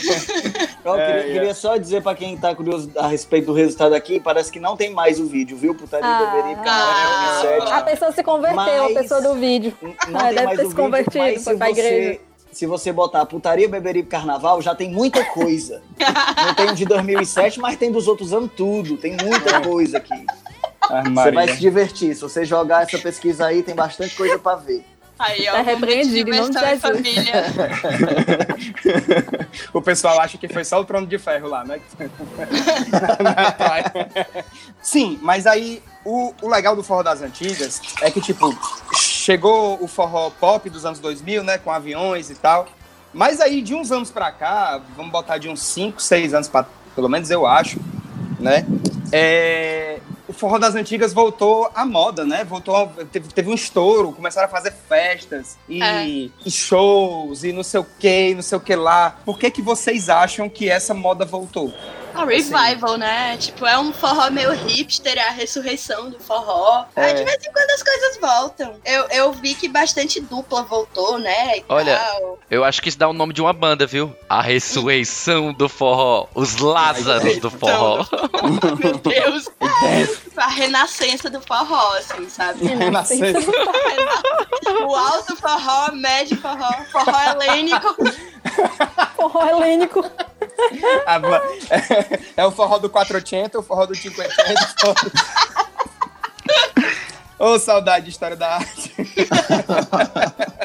Eu 0.84 0.94
É, 0.96 1.06
queria, 1.06 1.20
é. 1.30 1.32
queria 1.32 1.54
só 1.54 1.76
dizer 1.76 2.02
pra 2.02 2.14
quem 2.14 2.36
tá 2.36 2.54
curioso 2.54 2.90
a 2.96 3.06
respeito 3.09 3.46
do 3.46 3.52
resultado 3.52 3.94
aqui, 3.94 4.18
parece 4.20 4.50
que 4.50 4.59
não 4.61 4.76
tem 4.76 4.90
mais 4.92 5.20
o 5.20 5.26
vídeo, 5.26 5.56
viu? 5.56 5.74
Putaria 5.74 6.06
Ah. 6.06 6.26
Beberibe, 6.34 6.61
Ah. 6.61 6.64
Carnaval 6.64 7.42
2007. 7.42 7.72
A 7.72 7.82
pessoa 7.82 8.12
se 8.12 8.22
converteu, 8.22 8.84
a 8.84 8.88
Mas- 8.90 8.94
pessoa 8.94 9.20
do 9.20 9.34
vídeo. 9.34 9.74
Não 9.82 9.90
Ah, 10.20 10.24
tem 10.24 10.34
deve 10.34 10.46
mais 10.46 10.59
ter 10.59 10.64
o 10.64 10.68
se 10.68 10.74
vídeo, 10.74 10.76
convertido, 10.84 11.18
mas 11.18 11.44
foi 11.44 11.52
se 11.52 11.59
pra 11.59 11.70
igreja. 11.70 11.90
você, 12.14 12.20
se 12.52 12.66
você 12.66 12.92
botar 12.92 13.26
putaria, 13.26 13.68
beberibe, 13.68 14.09
carnaval, 14.09 14.62
já 14.62 14.74
tem 14.74 14.90
muita 14.90 15.24
coisa. 15.26 15.82
Não 16.46 16.54
tem 16.54 16.74
de 16.74 16.84
2007, 16.86 17.61
mas 17.61 17.76
tem 17.76 17.92
dos 17.92 18.09
outros 18.09 18.32
anos 18.32 18.50
tudo. 18.56 18.96
Tem 18.96 19.16
muita 19.22 19.61
coisa 19.61 19.98
aqui. 19.98 20.26
Ah, 20.90 21.02
Você 21.02 21.30
vai 21.32 21.48
se 21.48 21.59
divertir. 21.59 22.14
Se 22.14 22.22
você 22.22 22.44
jogar 22.46 22.84
essa 22.84 22.98
pesquisa 22.98 23.44
aí, 23.46 23.62
tem 23.62 23.74
bastante 23.74 24.16
coisa 24.16 24.38
pra 24.38 24.54
ver. 24.56 24.82
Aí, 25.18 25.48
ó, 25.48 25.52
Tá 25.52 25.62
repreendido, 25.62 26.32
em 26.32 26.36
nome 26.38 26.54
de 26.54 26.60
Jesus. 26.60 26.80
família. 26.80 27.44
o 29.72 29.82
pessoal 29.82 30.20
acha 30.20 30.38
que 30.38 30.48
foi 30.48 30.64
só 30.64 30.80
o 30.80 30.84
trono 30.84 31.06
de 31.06 31.18
ferro 31.18 31.48
lá, 31.48 31.64
né? 31.64 31.80
Sim, 34.80 35.18
mas 35.22 35.46
aí 35.46 35.82
o, 36.04 36.32
o 36.40 36.48
legal 36.48 36.76
do 36.76 36.82
forró 36.82 37.02
das 37.02 37.20
antigas 37.20 37.80
é 38.00 38.10
que, 38.10 38.20
tipo, 38.20 38.56
chegou 38.96 39.82
o 39.82 39.88
forró 39.88 40.30
pop 40.30 40.68
dos 40.70 40.84
anos 40.84 40.98
2000, 41.00 41.42
né? 41.42 41.58
Com 41.58 41.70
aviões 41.70 42.30
e 42.30 42.34
tal. 42.34 42.68
Mas 43.12 43.40
aí, 43.40 43.62
de 43.62 43.74
uns 43.74 43.90
anos 43.90 44.10
pra 44.10 44.30
cá, 44.30 44.80
vamos 44.96 45.10
botar 45.10 45.38
de 45.38 45.48
uns 45.48 45.62
5, 45.62 46.00
6 46.00 46.34
anos 46.34 46.48
pra. 46.48 46.66
Pelo 46.94 47.08
menos 47.08 47.30
eu 47.30 47.46
acho, 47.46 47.80
né? 48.38 48.66
É, 49.12 49.98
o 50.28 50.32
forró 50.32 50.58
das 50.58 50.74
antigas 50.74 51.12
voltou 51.14 51.70
à 51.74 51.86
moda, 51.86 52.24
né? 52.24 52.44
Voltou, 52.44 52.92
teve, 53.10 53.28
teve 53.28 53.48
um 53.50 53.54
estouro, 53.54 54.12
começaram 54.12 54.46
a 54.46 54.50
fazer 54.50 54.72
festas 54.88 55.56
e, 55.68 55.82
É. 55.82 56.06
e 56.06 56.50
shows 56.50 57.44
e 57.44 57.52
não 57.52 57.62
sei 57.62 57.80
o 57.80 57.86
que, 57.98 58.34
não 58.34 58.42
sei 58.42 58.58
o 58.58 58.60
que 58.60 58.76
lá. 58.76 59.16
Por 59.24 59.38
que 59.38 59.50
que 59.50 59.62
vocês 59.62 60.08
acham 60.10 60.48
que 60.48 60.68
essa 60.68 60.92
moda 60.92 61.24
voltou? 61.24 61.72
A 62.18 62.24
revival, 62.24 62.96
né? 62.98 63.36
Tipo, 63.36 63.64
é 63.64 63.78
um 63.78 63.92
forró 63.92 64.28
meio 64.30 64.52
hipster, 64.52 65.16
é 65.16 65.28
a 65.28 65.30
ressurreição 65.30 66.10
do 66.10 66.18
forró. 66.18 66.84
Aí 66.96 67.10
É. 67.10 67.14
de 67.14 67.24
vez 67.24 67.38
em 67.46 67.52
quando 67.52 67.70
as 67.70 67.82
coisas 67.82 68.16
voltam. 68.20 68.74
Eu, 68.84 69.06
eu 69.10 69.32
vi 69.32 69.54
que 69.54 69.68
bastante 69.68 70.20
dupla 70.20 70.62
voltou, 70.64 71.18
né? 71.18 71.58
e 71.58 71.64
Olha, 71.68 71.96
tal. 71.96 72.38
Eu 72.50 72.64
acho 72.64 72.82
que 72.82 72.88
isso 72.88 72.98
dá 72.98 73.08
o 73.08 73.12
nome 73.12 73.32
de 73.32 73.40
uma 73.40 73.52
banda, 73.52 73.86
viu? 73.86 74.14
A 74.28 74.42
ressurreição 74.42 75.52
do 75.52 75.68
forró. 75.68 76.26
Os 76.34 76.56
Lázaros 76.58 77.38
do 77.38 77.50
forró. 77.50 78.04
Meu 78.82 78.98
Deus. 78.98 79.48
a 80.36 80.48
renascença 80.48 81.30
do 81.30 81.40
forró, 81.40 81.94
assim, 81.98 82.28
sabe? 82.28 82.66
Renascença. 82.66 83.50
o 84.86 84.94
alto 84.96 85.36
forró, 85.36 85.92
médio 85.92 86.36
forró, 86.40 86.72
forró 86.90 87.20
helênico. 87.30 87.94
Forró 89.16 89.46
helênico. 89.46 90.04
É, 92.36 92.44
o 92.46 92.50
forró 92.50 92.78
do 92.78 92.88
480, 92.90 93.59
o 93.59 93.62
forró 93.62 93.86
do 93.86 93.94
580. 93.94 94.52
o 94.52 94.80
forró 94.80 94.94
do- 94.94 95.12
Ô, 97.40 97.59
saudade 97.59 98.06
de 98.06 98.11
história 98.11 98.36
da 98.36 98.56
arte. 98.56 98.92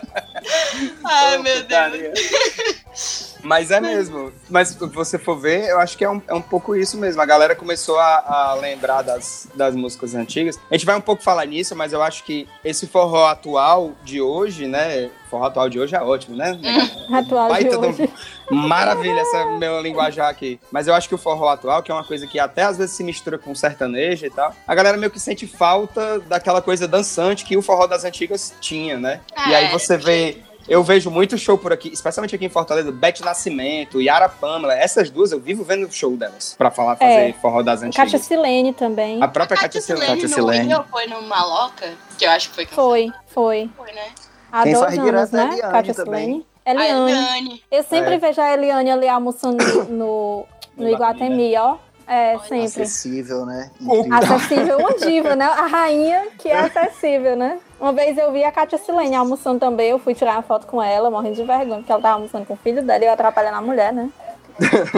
Ai, 1.03 1.37
meu 1.39 1.63
Deus. 1.63 3.33
Mas 3.43 3.71
é 3.71 3.81
mesmo. 3.81 4.31
Mas 4.49 4.69
se 4.69 4.77
você 4.87 5.17
for 5.19 5.37
ver, 5.37 5.67
eu 5.69 5.79
acho 5.79 5.97
que 5.97 6.05
é 6.05 6.09
um, 6.09 6.21
é 6.27 6.33
um 6.33 6.41
pouco 6.41 6.75
isso 6.75 6.97
mesmo. 6.97 7.21
A 7.21 7.25
galera 7.25 7.53
começou 7.55 7.99
a, 7.99 8.23
a 8.51 8.53
lembrar 8.53 9.01
das, 9.01 9.49
das 9.53 9.75
músicas 9.75 10.15
antigas. 10.15 10.57
A 10.71 10.73
gente 10.75 10.85
vai 10.85 10.95
um 10.95 11.01
pouco 11.01 11.21
falar 11.21 11.45
nisso, 11.45 11.75
mas 11.75 11.91
eu 11.91 12.01
acho 12.01 12.23
que 12.23 12.47
esse 12.63 12.87
forró 12.87 13.25
atual 13.27 13.91
de 14.03 14.21
hoje, 14.21 14.65
né? 14.67 15.09
Forró 15.29 15.45
atual 15.45 15.67
de 15.67 15.77
hoje 15.79 15.93
é 15.95 16.01
ótimo, 16.01 16.37
né? 16.37 16.57
Atual 17.11 17.47
de 17.47 17.53
Baita 17.53 17.77
do- 17.77 17.87
hoje. 17.87 18.09
Maravilha 18.49 19.19
essa 19.19 19.45
meu 19.57 19.81
linguajar 19.81 20.29
aqui. 20.29 20.59
Mas 20.71 20.87
eu 20.87 20.93
acho 20.93 21.09
que 21.09 21.15
o 21.15 21.17
forró 21.17 21.49
atual, 21.49 21.81
que 21.83 21.91
é 21.91 21.93
uma 21.93 22.03
coisa 22.03 22.25
que 22.27 22.39
até 22.39 22.63
às 22.63 22.77
vezes 22.77 22.95
se 22.95 23.03
mistura 23.03 23.37
com 23.37 23.53
sertanejo 23.55 24.25
e 24.25 24.29
tal, 24.29 24.53
a 24.67 24.75
galera 24.75 24.95
meio 24.95 25.11
que 25.11 25.19
sente 25.19 25.47
falta 25.47 26.19
daquela 26.21 26.61
coisa 26.61 26.87
dançante 26.87 27.43
que 27.43 27.57
o 27.57 27.61
forró 27.61 27.87
das 27.87 28.05
antigas 28.05 28.53
tinha, 28.61 28.97
né? 28.97 29.19
E 29.49 29.53
aí 29.55 29.65
É. 29.65 29.71
você 29.71 29.97
vê. 29.97 30.37
Eu 30.67 30.83
vejo 30.83 31.11
muito 31.11 31.37
show 31.37 31.57
por 31.57 31.73
aqui, 31.73 31.89
especialmente 31.91 32.35
aqui 32.35 32.45
em 32.45 32.49
Fortaleza, 32.49 32.91
Beth 32.91 33.19
Nascimento, 33.23 34.01
Yara 34.01 34.29
Pamela, 34.29 34.73
essas 34.73 35.09
duas 35.09 35.31
eu 35.31 35.39
vivo 35.39 35.63
vendo 35.63 35.85
o 35.87 35.91
show 35.91 36.15
delas, 36.15 36.55
pra 36.57 36.71
falar, 36.71 36.95
fazer 36.95 37.11
É. 37.29 37.33
forró 37.33 37.61
das 37.61 37.83
antigas. 37.83 38.21
Silene 38.21 38.73
também. 38.73 39.21
A 39.21 39.27
própria 39.27 39.57
Kátia 39.59 39.81
Silene. 39.81 40.21
No 40.21 40.29
Silene. 40.29 40.73
Foi 40.89 41.05
no 41.07 41.21
Maloca, 41.23 41.85
que 42.17 42.25
eu 42.25 42.31
acho 42.31 42.49
que 42.49 42.55
foi 42.55 42.65
que 42.65 42.73
Foi, 42.73 43.11
foi. 43.27 43.69
foi, 43.75 43.91
né? 43.91 44.05
Há 44.51 44.63
Quem 44.63 44.73
dois 44.73 44.97
anos, 44.97 45.33
é 45.33 45.37
né? 45.37 45.57
Também. 45.93 45.93
Silene. 45.93 46.45
Eliane. 46.65 47.11
Eliane. 47.11 47.63
Eu 47.69 47.83
sempre 47.83 48.15
É. 48.15 48.17
vejo 48.19 48.39
a 48.41 48.53
Eliane 48.53 48.89
ali 48.91 49.07
almoçando 49.09 49.61
no, 49.65 49.83
no, 49.85 50.45
no 50.77 50.89
Iguatemi, 50.89 51.57
ó. 51.57 51.75
É, 52.05 52.31
Olha, 52.35 52.39
sempre. 52.39 52.83
Acessível, 52.83 53.45
né? 53.45 53.71
Incrível. 53.79 54.13
Acessível, 54.17 54.77
uma 54.77 54.93
diva, 54.93 55.35
né? 55.37 55.45
A 55.45 55.65
rainha 55.67 56.27
que 56.37 56.49
é 56.49 56.59
acessível, 56.59 57.35
né? 57.35 57.59
Uma 57.83 57.91
vez 57.91 58.17
eu 58.17 58.31
vi 58.31 58.41
a 58.45 58.49
Kátia 58.49 58.77
Silene 58.77 59.13
almoçando 59.13 59.59
também, 59.59 59.89
eu 59.89 59.99
fui 59.99 60.15
tirar 60.15 60.35
uma 60.35 60.41
foto 60.41 60.65
com 60.65 60.81
ela, 60.81 61.11
morrendo 61.11 61.35
de 61.35 61.43
vergonha, 61.43 61.79
porque 61.79 61.91
ela 61.91 62.01
tava 62.01 62.13
almoçando 62.13 62.45
com 62.45 62.53
o 62.53 62.55
filho 62.55 62.81
dela 62.81 63.03
e 63.03 63.07
eu 63.07 63.11
atrapalhando 63.11 63.57
a 63.57 63.61
mulher, 63.61 63.91
né? 63.91 64.09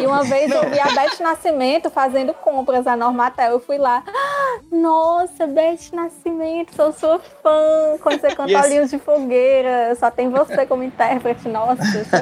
E 0.02 0.06
uma 0.06 0.24
vez 0.24 0.52
eu 0.52 0.70
vi 0.70 0.80
a 0.80 0.86
Beth 0.88 1.20
Nascimento 1.22 1.90
fazendo 1.90 2.34
compras 2.34 2.86
na 2.86 2.96
Normatel. 2.96 3.52
Eu 3.52 3.60
fui 3.60 3.78
lá. 3.78 4.04
"Ah, 4.08 4.60
Nossa, 4.72 5.48
Beth 5.48 5.92
Nascimento, 5.94 6.76
sou 6.76 6.92
sua 6.94 7.20
fã. 7.20 7.98
Quando 8.02 8.20
você 8.22 8.36
canta 8.36 8.60
Olhinhos 8.62 8.90
de 8.90 8.98
Fogueira, 9.00 9.96
só 10.00 10.10
tem 10.12 10.30
você 10.30 10.66
como 10.66 10.84
intérprete. 10.84 11.48
Nossa, 11.48 11.82
eu 11.84 12.06
sou, 12.06 12.20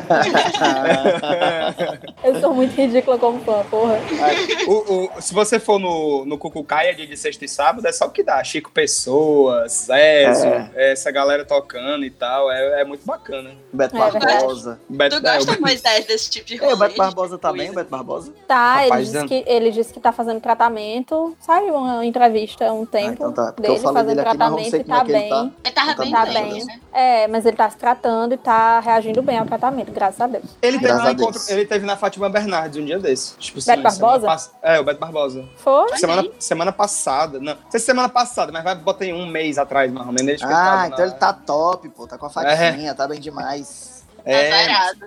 eu 2.35 2.41
sou 2.41 2.53
muito 2.53 2.73
ridícula 2.75 3.17
como 3.17 3.39
fã, 3.43 3.63
porra. 3.69 3.95
Aí, 4.23 4.65
o- 4.67 5.09
o- 5.17 5.21
se 5.21 5.33
você 5.33 5.59
for 5.59 5.79
no, 5.79 6.25
no 6.25 6.37
Cucucaia 6.37 6.93
dia 6.95 7.07
de 7.07 7.17
sexta 7.17 7.45
e 7.45 7.49
sábado, 7.49 7.85
é 7.87 7.91
só 7.91 8.05
o 8.05 8.09
que 8.11 8.23
dá. 8.23 8.43
Chico 8.43 8.71
Pessoa, 8.71 9.67
Zézio, 9.67 10.69
essa 10.75 11.11
galera 11.11 11.45
tocando 11.45 12.05
e 12.05 12.09
tal. 12.11 12.51
É, 12.51 12.81
é 12.81 12.85
muito 12.85 13.05
bacana. 13.05 13.51
Beto 13.71 13.95
É. 13.95 13.99
Barbosa. 13.99 14.79
Beto- 14.89 15.21
Tu 15.21 15.27
é, 15.27 15.35
gosta, 15.35 15.57
o- 15.57 15.61
Moisés, 15.61 16.05
desse 16.05 16.29
tipo 16.29 16.47
de 16.47 16.55
É, 16.55 16.59
rolê? 16.59 16.75
O 17.23 17.37
Beto 17.37 17.37
Barbosa 17.37 17.37
tá 17.37 17.53
bem, 17.53 17.69
o 17.69 17.73
Beto 17.73 17.89
Barbosa? 17.89 18.33
Tá, 18.47 18.75
Rapaz, 18.81 18.91
ele, 18.91 19.03
disse 19.11 19.25
que, 19.27 19.49
ele 19.51 19.71
disse 19.71 19.93
que 19.93 19.99
tá 19.99 20.11
fazendo 20.11 20.39
tratamento. 20.41 21.35
Saiu 21.39 21.75
uma 21.75 22.05
entrevista 22.05 22.71
um 22.73 22.83
Ah, 22.83 22.87
tempo 22.87 23.13
então 23.13 23.31
tá. 23.33 23.51
Dele 23.51 23.79
fazendo 23.79 24.07
dele 24.07 24.19
aqui, 24.21 24.37
tratamento 24.37 24.69
sei 24.69 24.79
e 24.79 24.83
como 24.83 24.95
tá 24.95 25.01
é 25.01 25.05
que 25.05 25.11
ele 25.11 25.19
bem. 25.19 25.29
tá. 25.29 25.49
Ele 25.63 25.73
tava 25.73 25.95
bem 25.95 26.11
Tá 26.11 26.25
bem. 26.25 26.65
né? 26.65 26.79
É, 26.91 27.27
mas 27.27 27.45
ele 27.45 27.55
tá 27.57 27.69
se 27.69 27.77
tratando 27.77 28.33
e 28.33 28.37
tá 28.37 28.79
reagindo 28.79 29.21
bem 29.21 29.37
ao 29.37 29.45
tratamento, 29.45 29.91
graças 29.91 30.19
a 30.21 30.27
Deus. 30.27 30.43
Ele 30.61 30.79
teve, 30.79 30.93
um 30.93 31.09
encontro, 31.09 31.41
ele 31.47 31.65
teve 31.65 31.85
na 31.85 31.95
Fátima 31.97 32.29
Bernardes 32.29 32.81
um 32.81 32.85
dia 32.85 32.99
desses. 32.99 33.35
Tipo, 33.39 33.55
Beto 33.57 33.63
semana 33.65 33.89
Barbosa? 33.89 34.25
pass- 34.27 34.51
É, 34.61 34.79
o 34.79 34.83
Beto 34.83 34.99
Barbosa. 34.99 35.45
Foi? 35.57 35.97
Semana, 35.97 36.27
semana 36.39 36.71
passada. 36.71 37.39
Não, 37.39 37.53
não 37.53 37.71
sei 37.71 37.79
se 37.79 37.85
semana 37.85 38.09
passada, 38.09 38.51
mas 38.51 38.63
vai 38.63 38.75
botar 38.75 39.05
em 39.05 39.13
um 39.13 39.25
mês 39.25 39.57
atrás, 39.57 39.91
mais 39.91 40.05
ou 40.05 40.13
menos. 40.13 40.41
Ah, 40.43 40.85
então 40.87 40.99
na- 40.99 41.05
ele 41.05 41.13
tá 41.15 41.33
top, 41.33 41.89
pô. 41.89 42.07
Tá 42.07 42.17
com 42.17 42.25
a 42.25 42.29
fatinha, 42.29 42.93
tá 42.93 43.07
bem 43.07 43.19
demais. 43.19 43.92
Tá 44.25 44.31
É, 44.31 44.49
zerado. 44.63 44.99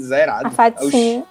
zerado. 0.00 0.46
A 0.48 0.50
fatinha. 0.50 1.24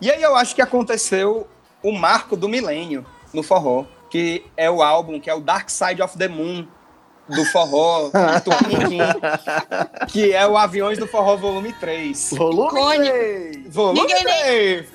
E 0.00 0.10
aí 0.10 0.22
eu 0.22 0.34
acho 0.36 0.54
que 0.54 0.62
aconteceu 0.62 1.46
o 1.82 1.92
marco 1.92 2.36
do 2.36 2.48
milênio 2.48 3.04
no 3.32 3.42
forró, 3.42 3.84
que 4.10 4.44
é 4.56 4.70
o 4.70 4.82
álbum, 4.82 5.20
que 5.20 5.28
é 5.30 5.34
o 5.34 5.40
Dark 5.40 5.68
Side 5.70 6.02
of 6.02 6.16
the 6.16 6.28
Moon 6.28 6.66
do 7.28 7.44
forró 7.46 8.10
Tupiniquim, 8.42 8.98
que 10.10 10.32
é 10.32 10.44
o 10.46 10.56
Aviões 10.56 10.98
do 10.98 11.06
Forró 11.06 11.36
volume 11.36 11.72
3. 11.74 12.30
Volume 12.32 12.80
Icônico. 12.80 13.12
3. 13.14 13.74
Volume 13.74 14.00
Ninguém 14.00 14.24
nem- 14.24 14.86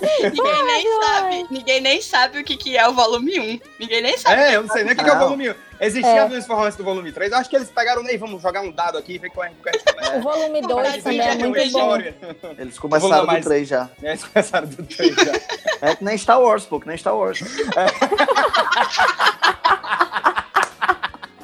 3! 0.00 0.32
Ninguém 0.32 0.64
nem 0.66 1.00
sabe. 1.00 1.46
Ninguém 1.50 1.80
nem 1.80 2.02
sabe 2.02 2.40
o 2.40 2.44
que, 2.44 2.56
que 2.56 2.76
é 2.76 2.88
o 2.88 2.92
volume 2.92 3.38
1. 3.38 3.60
Ninguém 3.78 4.02
nem 4.02 4.16
sabe. 4.18 4.40
É, 4.40 4.56
eu 4.56 4.62
não 4.62 4.70
sei 4.70 4.82
nem 4.84 4.92
o 4.94 4.96
que, 4.96 5.04
que 5.04 5.10
é 5.10 5.14
o 5.14 5.18
volume 5.18 5.50
1. 5.50 5.54
Existia 5.82 6.10
É. 6.24 6.42
Forró 6.42 6.64
antes 6.64 6.76
do 6.76 6.84
volume 6.84 7.10
3. 7.10 7.32
Eu 7.32 7.38
acho 7.38 7.48
que 7.48 7.56
eles 7.56 7.70
pegaram, 7.70 8.02
nem 8.02 8.18
vamos 8.18 8.42
jogar 8.42 8.60
um 8.60 8.70
dado 8.70 8.98
aqui 8.98 9.14
e 9.14 9.18
ver 9.18 9.30
qual 9.30 9.46
é 9.46 9.50
o 9.50 9.62
que 9.62 9.68
a 9.68 9.72
gente 9.72 9.84
começa. 9.94 10.16
O 10.16 10.20
volume 10.20 10.60
2 10.60 10.74
Verdade, 10.74 11.02
também 11.02 11.20
é 11.20 11.22
já 11.24 11.30
tem 11.36 11.46
muito 11.46 11.54
bom. 11.54 11.66
história. 11.66 12.14
Eles 12.58 12.76
Vamos 12.76 12.78
começaram 12.78 13.20
do 13.20 13.26
mais. 13.26 13.44
3 13.44 13.68
já. 13.68 13.88
Eles 14.02 14.24
começaram 14.24 14.66
do 14.68 14.82
3 14.82 15.14
já. 15.14 15.32
É 15.80 15.96
que 15.96 16.04
nem 16.04 16.18
Star 16.18 16.40
Wars, 16.40 16.64
pô, 16.66 16.80
que 16.80 16.86
nem 16.88 16.96
Star 16.98 17.16
Wars. 17.16 17.40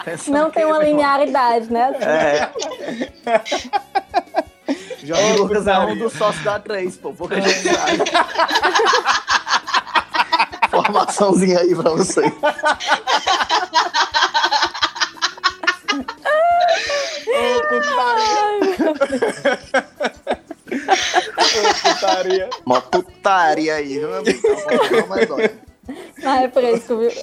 Pensando 0.04 0.34
Não 0.38 0.50
tem 0.50 0.64
uma 0.64 0.78
linearidade, 0.84 1.72
né? 1.72 1.92
É. 2.00 2.50
Lucas 5.38 5.66
é 5.66 5.78
um 5.78 5.96
dos 5.96 6.12
sócios 6.12 6.44
da 6.44 6.58
3, 6.58 6.96
pô. 6.96 7.12
Pouca 7.12 7.40
gente 7.40 7.68
sabe. 7.74 7.98
Formaçãozinha 10.70 11.60
aí 11.60 11.74
pra 11.74 11.90
você. 11.90 12.22
Putaria. 21.82 22.50
Uma 22.64 22.80
putaria 22.80 23.74
aí, 23.74 23.98
viu? 23.98 24.08
meu 24.08 24.18
amigo? 24.18 24.40
Não, 25.08 25.26
dói. 25.26 25.50
Na 26.22 26.34
refresco, 26.34 26.98
viu? 26.98 27.10
Hein? 27.10 27.22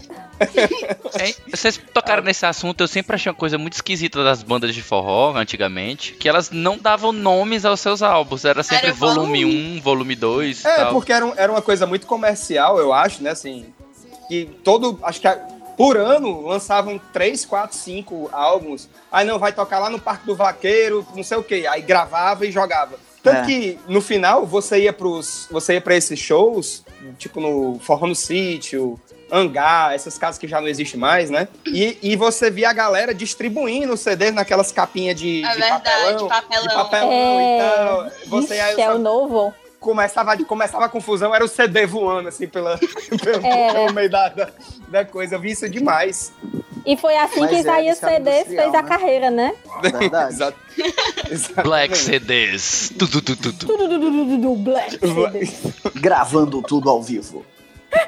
Vocês 1.49 1.79
tocaram 1.93 2.23
nesse 2.23 2.45
assunto, 2.45 2.81
eu 2.81 2.87
sempre 2.87 3.15
achei 3.15 3.29
uma 3.31 3.37
coisa 3.37 3.57
muito 3.57 3.73
esquisita 3.73 4.23
das 4.23 4.41
bandas 4.43 4.73
de 4.73 4.81
forró, 4.81 5.35
antigamente, 5.35 6.13
que 6.13 6.27
elas 6.27 6.49
não 6.51 6.77
davam 6.77 7.11
nomes 7.11 7.65
aos 7.65 7.79
seus 7.79 8.01
álbuns, 8.01 8.45
era 8.45 8.63
sempre 8.63 8.87
Era 8.87 8.93
volume 8.95 9.43
volume. 9.43 9.77
1, 9.77 9.81
volume 9.81 10.15
2 10.15 10.63
e 10.63 10.67
É, 10.67 10.75
tal. 10.77 10.91
porque 10.93 11.13
era, 11.13 11.25
um- 11.25 11.33
era 11.35 11.51
uma 11.51 11.61
coisa 11.61 11.85
muito 11.85 12.05
comercial, 12.07 12.79
eu 12.79 12.91
acho, 12.93 13.21
né? 13.23 13.31
Assim, 13.31 13.65
que 14.27 14.45
todo. 14.63 14.99
Acho 15.03 15.19
que 15.21 15.27
a- 15.27 15.35
por 15.77 15.97
ano 15.97 16.45
lançavam 16.47 16.99
três, 17.11 17.45
quatro, 17.45 17.75
cinco 17.77 18.29
álbuns. 18.31 18.87
Aí 19.11 19.25
não, 19.25 19.39
vai 19.39 19.51
tocar 19.51 19.79
lá 19.79 19.89
no 19.89 19.99
Parque 19.99 20.25
do 20.25 20.35
Vaqueiro, 20.35 21.05
não 21.15 21.23
sei 21.23 21.37
o 21.37 21.43
quê. 21.43 21.65
Aí 21.69 21.81
gravava 21.81 22.45
e 22.45 22.51
jogava. 22.51 22.97
Tanto 23.23 23.37
É. 23.37 23.45
que 23.45 23.79
no 23.87 24.01
final 24.01 24.45
você 24.45 24.81
ia 24.83 24.93
pros. 24.93 25.47
Você 25.49 25.73
ia 25.75 25.81
pra 25.81 25.95
esses 25.95 26.19
shows, 26.19 26.83
tipo 27.17 27.39
no 27.39 27.79
Forró 27.79 28.05
no 28.05 28.13
Sítio, 28.15 28.99
Hangar, 29.31 29.93
essas 29.93 30.17
casas 30.17 30.37
que 30.37 30.47
já 30.47 30.61
não 30.61 30.67
existem 30.67 30.99
mais, 30.99 31.29
né? 31.29 31.47
E, 31.65 31.97
e 32.01 32.15
você 32.15 32.51
via 32.51 32.69
a 32.69 32.73
galera 32.73 33.13
distribuindo 33.13 33.93
os 33.93 33.99
CDs 33.99 34.33
naquelas 34.33 34.71
capinhas 34.71 35.19
de, 35.19 35.43
É 35.43 35.49
de 35.53 35.59
verdade, 35.59 35.83
papelão. 35.83 36.27
papelão. 36.27 36.67
De 36.67 36.73
papelão 36.73 37.11
É. 37.11 37.55
e 37.57 37.59
tal. 37.59 38.11
Você 38.27 38.59
aí 38.59 38.71
Ixi, 38.73 38.81
é 38.81 38.91
o 38.93 38.97
novo. 38.99 39.53
começava, 39.79 40.37
começava 40.45 40.85
a 40.85 40.89
confusão, 40.89 41.33
era 41.33 41.43
o 41.43 41.47
CD 41.47 41.85
voando, 41.85 42.29
assim, 42.29 42.47
pela, 42.47 42.77
pelo, 43.23 43.45
Era. 43.45 43.73
pelo 43.73 43.93
meio 43.93 44.09
da, 44.09 44.29
da, 44.29 44.49
da 44.87 45.05
coisa. 45.05 45.35
Eu 45.35 45.39
vi 45.39 45.51
isso 45.51 45.67
demais. 45.69 46.31
E 46.85 46.97
foi 46.97 47.15
assim 47.15 47.39
Mas 47.39 47.49
que 47.49 47.55
é, 47.55 47.59
Isaías 47.59 48.03
é 48.03 48.09
CDs 48.15 48.47
fez 48.47 48.73
a 48.75 48.81
né? 48.81 48.83
carreira, 48.83 49.29
né? 49.31 49.53
Verdade. 49.81 50.33
Exato. 51.31 51.63
Black 51.63 51.97
CDs. 51.97 52.91
Tu, 52.99 53.07
tu, 53.07 53.21
tu, 53.21 53.35
tu, 53.37 53.53
tu. 53.53 53.67
Tudo 53.67 53.87
do, 53.87 53.99
do, 53.99 54.11
do, 54.11 54.25
do, 54.25 54.37
do 54.37 54.55
Black 54.55 54.91
CDs. 54.99 55.61
Gravando 55.95 56.61
tudo 56.61 56.89
ao 56.89 57.01
vivo. 57.01 57.45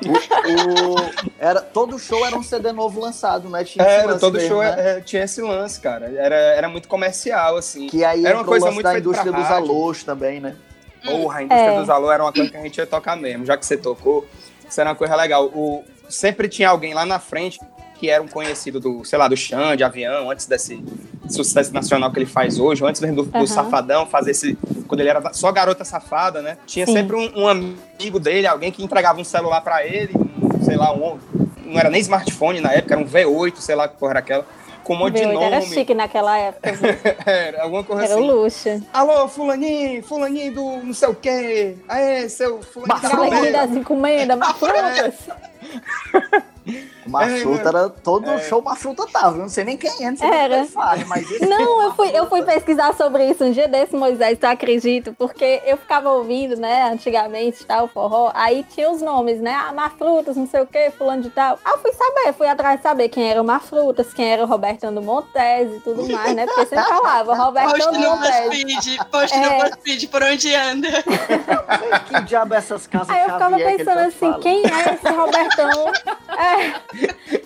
O- 0.05 0.95
o- 0.95 1.31
era, 1.39 1.61
todo 1.61 1.97
show 1.99 2.25
era 2.25 2.35
um 2.35 2.43
CD 2.43 2.71
novo 2.71 2.99
lançado, 2.99 3.49
né? 3.49 3.63
Tinha 3.63 3.85
Era, 3.85 4.17
todo 4.17 4.33
mesmo, 4.35 4.47
show 4.49 4.61
né? 4.61 4.75
é, 4.97 5.01
tinha 5.01 5.23
esse 5.23 5.41
lance, 5.41 5.79
cara. 5.79 6.11
Era, 6.15 6.35
era 6.35 6.69
muito 6.69 6.87
comercial, 6.87 7.57
assim. 7.57 7.87
Que 7.87 8.03
aí 8.03 8.25
Era 8.25 8.37
uma 8.37 8.45
coisa 8.45 8.71
muito 8.71 8.83
da 8.83 8.97
indústria 8.97 9.31
dos 9.31 9.43
rádio. 9.43 9.55
alôs 9.71 10.03
também, 10.03 10.39
né? 10.39 10.55
Porra, 11.03 11.39
a 11.39 11.43
indústria 11.43 11.71
É. 11.71 11.79
dos 11.79 11.89
alô 11.89 12.11
era 12.11 12.23
uma 12.23 12.33
coisa 12.33 12.49
que 12.49 12.57
a 12.57 12.61
gente 12.61 12.77
ia 12.77 12.87
tocar 12.87 13.15
mesmo. 13.15 13.45
Já 13.45 13.55
que 13.57 13.65
você 13.65 13.77
tocou, 13.77 14.25
isso 14.67 14.81
era 14.81 14.89
uma 14.89 14.95
coisa 14.95 15.15
legal. 15.15 15.45
O, 15.45 15.83
sempre 16.09 16.47
tinha 16.47 16.69
alguém 16.69 16.93
lá 16.93 17.05
na 17.05 17.19
frente 17.19 17.59
que 17.99 18.09
era 18.09 18.21
um 18.21 18.27
conhecido 18.27 18.79
do, 18.79 19.03
sei 19.05 19.17
lá, 19.17 19.27
do 19.27 19.37
Xande, 19.37 19.83
Avião, 19.83 20.29
antes 20.29 20.45
desse 20.45 20.83
sucesso 21.29 21.73
nacional 21.73 22.11
que 22.11 22.19
ele 22.19 22.25
faz 22.25 22.59
hoje, 22.59 22.83
antes 22.85 23.01
do, 23.01 23.23
do 23.23 23.37
Aham. 23.37 23.47
Safadão 23.47 24.05
fazer 24.05 24.31
esse. 24.31 24.57
Quando 24.87 24.99
ele 24.99 25.09
era 25.09 25.33
só 25.33 25.51
garota 25.51 25.83
safada, 25.83 26.41
né? 26.41 26.57
Tinha 26.65 26.85
Sim. 26.85 26.93
sempre 26.93 27.15
um, 27.15 27.43
um 27.43 27.47
amigo 27.47 28.19
dele, 28.19 28.47
alguém 28.47 28.71
que 28.71 28.83
entregava 28.83 29.19
um 29.19 29.23
celular 29.23 29.61
pra 29.61 29.85
ele, 29.85 30.13
um, 30.15 30.63
sei 30.63 30.75
lá, 30.77 30.93
um. 30.93 31.17
Não 31.65 31.79
era 31.79 31.89
nem 31.89 31.99
smartphone 32.01 32.61
na 32.61 32.71
época, 32.71 32.93
era 32.93 33.03
um 33.03 33.07
V8, 33.07 33.55
sei 33.57 33.75
lá 33.75 33.87
que 33.87 33.97
porra 33.97 34.11
era 34.11 34.19
aquela, 34.19 34.45
com 34.83 34.93
um 34.93 34.97
monte 34.97 35.15
de 35.15 35.23
V8 35.23 35.33
nome. 35.33 35.45
era 35.45 35.61
chique 35.61 35.93
naquela 35.95 36.37
época. 36.37 36.69
Era 37.25 37.63
alguma 37.63 37.83
coisa 37.83 38.03
Era 38.03 38.15
o 38.15 38.19
assim. 38.19 38.27
luxo. 38.31 38.83
Alô, 38.93 39.27
fulaninho, 39.27 40.03
fulaninho 40.03 40.53
do 40.53 40.85
não 40.85 40.93
sei 40.93 41.09
o 41.09 41.15
quê. 41.15 41.75
Aê, 41.87 42.29
seu 42.29 42.61
fulaninho 42.61 43.31
bandeira. 43.31 43.65
das 43.65 43.71
encomendas, 43.75 44.37
mas 44.37 44.55
frutas. 46.65 46.95
Uma 47.05 47.23
É, 47.25 47.37
fruta 47.39 47.69
era 47.69 47.89
todo 47.89 48.39
show, 48.39 48.59
uma 48.59 48.75
fruta 48.75 49.05
tava. 49.11 49.35
Eu 49.37 49.41
não 49.41 49.49
sei 49.49 49.63
nem 49.63 49.77
quem 49.77 49.91
é, 50.05 50.09
não 50.09 50.17
sei 50.17 50.27
Era. 50.27 50.55
quem 50.57 50.65
faz, 50.67 51.07
mas 51.07 51.39
Não, 51.41 51.83
eu 51.83 51.93
fui, 51.93 52.09
eu 52.11 52.27
fui 52.27 52.41
pesquisar 52.43 52.93
sobre 52.95 53.29
isso 53.29 53.43
um 53.43 53.51
dia 53.51 53.67
desse, 53.67 53.95
Moisés, 53.95 54.39
tu 54.39 54.45
acredita? 54.45 55.13
Porque 55.17 55.61
eu 55.65 55.77
ficava 55.77 56.09
ouvindo, 56.09 56.55
né, 56.55 56.89
antigamente, 56.91 57.63
tal, 57.65 57.87
forró, 57.87 58.31
aí 58.33 58.63
tinha 58.73 58.89
os 58.89 59.01
nomes, 59.01 59.39
né, 59.39 59.53
ah, 59.53 59.71
Mafrutas, 59.71 60.35
não 60.35 60.47
sei 60.47 60.61
o 60.61 60.65
que, 60.67 60.89
fulano 60.91 61.21
de 61.21 61.29
tal. 61.29 61.59
Aí 61.63 61.73
eu 61.73 61.77
fui 61.79 61.93
saber, 61.93 62.33
fui 62.33 62.47
atrás 62.47 62.77
de 62.77 62.83
saber 62.83 63.09
quem 63.09 63.29
era 63.29 63.41
o 63.41 63.45
Mafrutas, 63.45 64.11
quem 64.13 64.31
era 64.31 64.43
o 64.43 64.47
Robertão 64.47 64.93
do 64.93 65.01
Montes 65.01 65.31
e 65.75 65.79
tudo 65.83 66.07
mais, 66.11 66.33
né, 66.35 66.45
porque 66.47 66.65
sempre 66.65 66.85
falava, 66.85 67.35
Robertão 67.37 67.71
Post 67.73 67.91
do 67.91 67.99
no 67.99 68.09
Montes. 68.15 68.29
BuzzFeed, 68.29 68.99
post 69.11 69.35
É. 69.35 69.39
no 69.39 69.63
BuzzFeed, 69.69 70.07
por 70.07 70.23
onde 70.23 70.55
anda. 70.55 70.87
que 72.07 72.21
diabo 72.23 72.53
é 72.53 72.57
essas 72.57 72.87
casas 72.87 73.09
Aí 73.09 73.21
eu 73.23 73.29
ficava 73.33 73.57
pensando 73.57 73.99
assim, 73.99 74.31
fala? 74.31 74.39
quem 74.39 74.63
é 74.65 74.93
esse 74.93 75.07
Robertão? 75.15 75.91
É. 76.37 76.54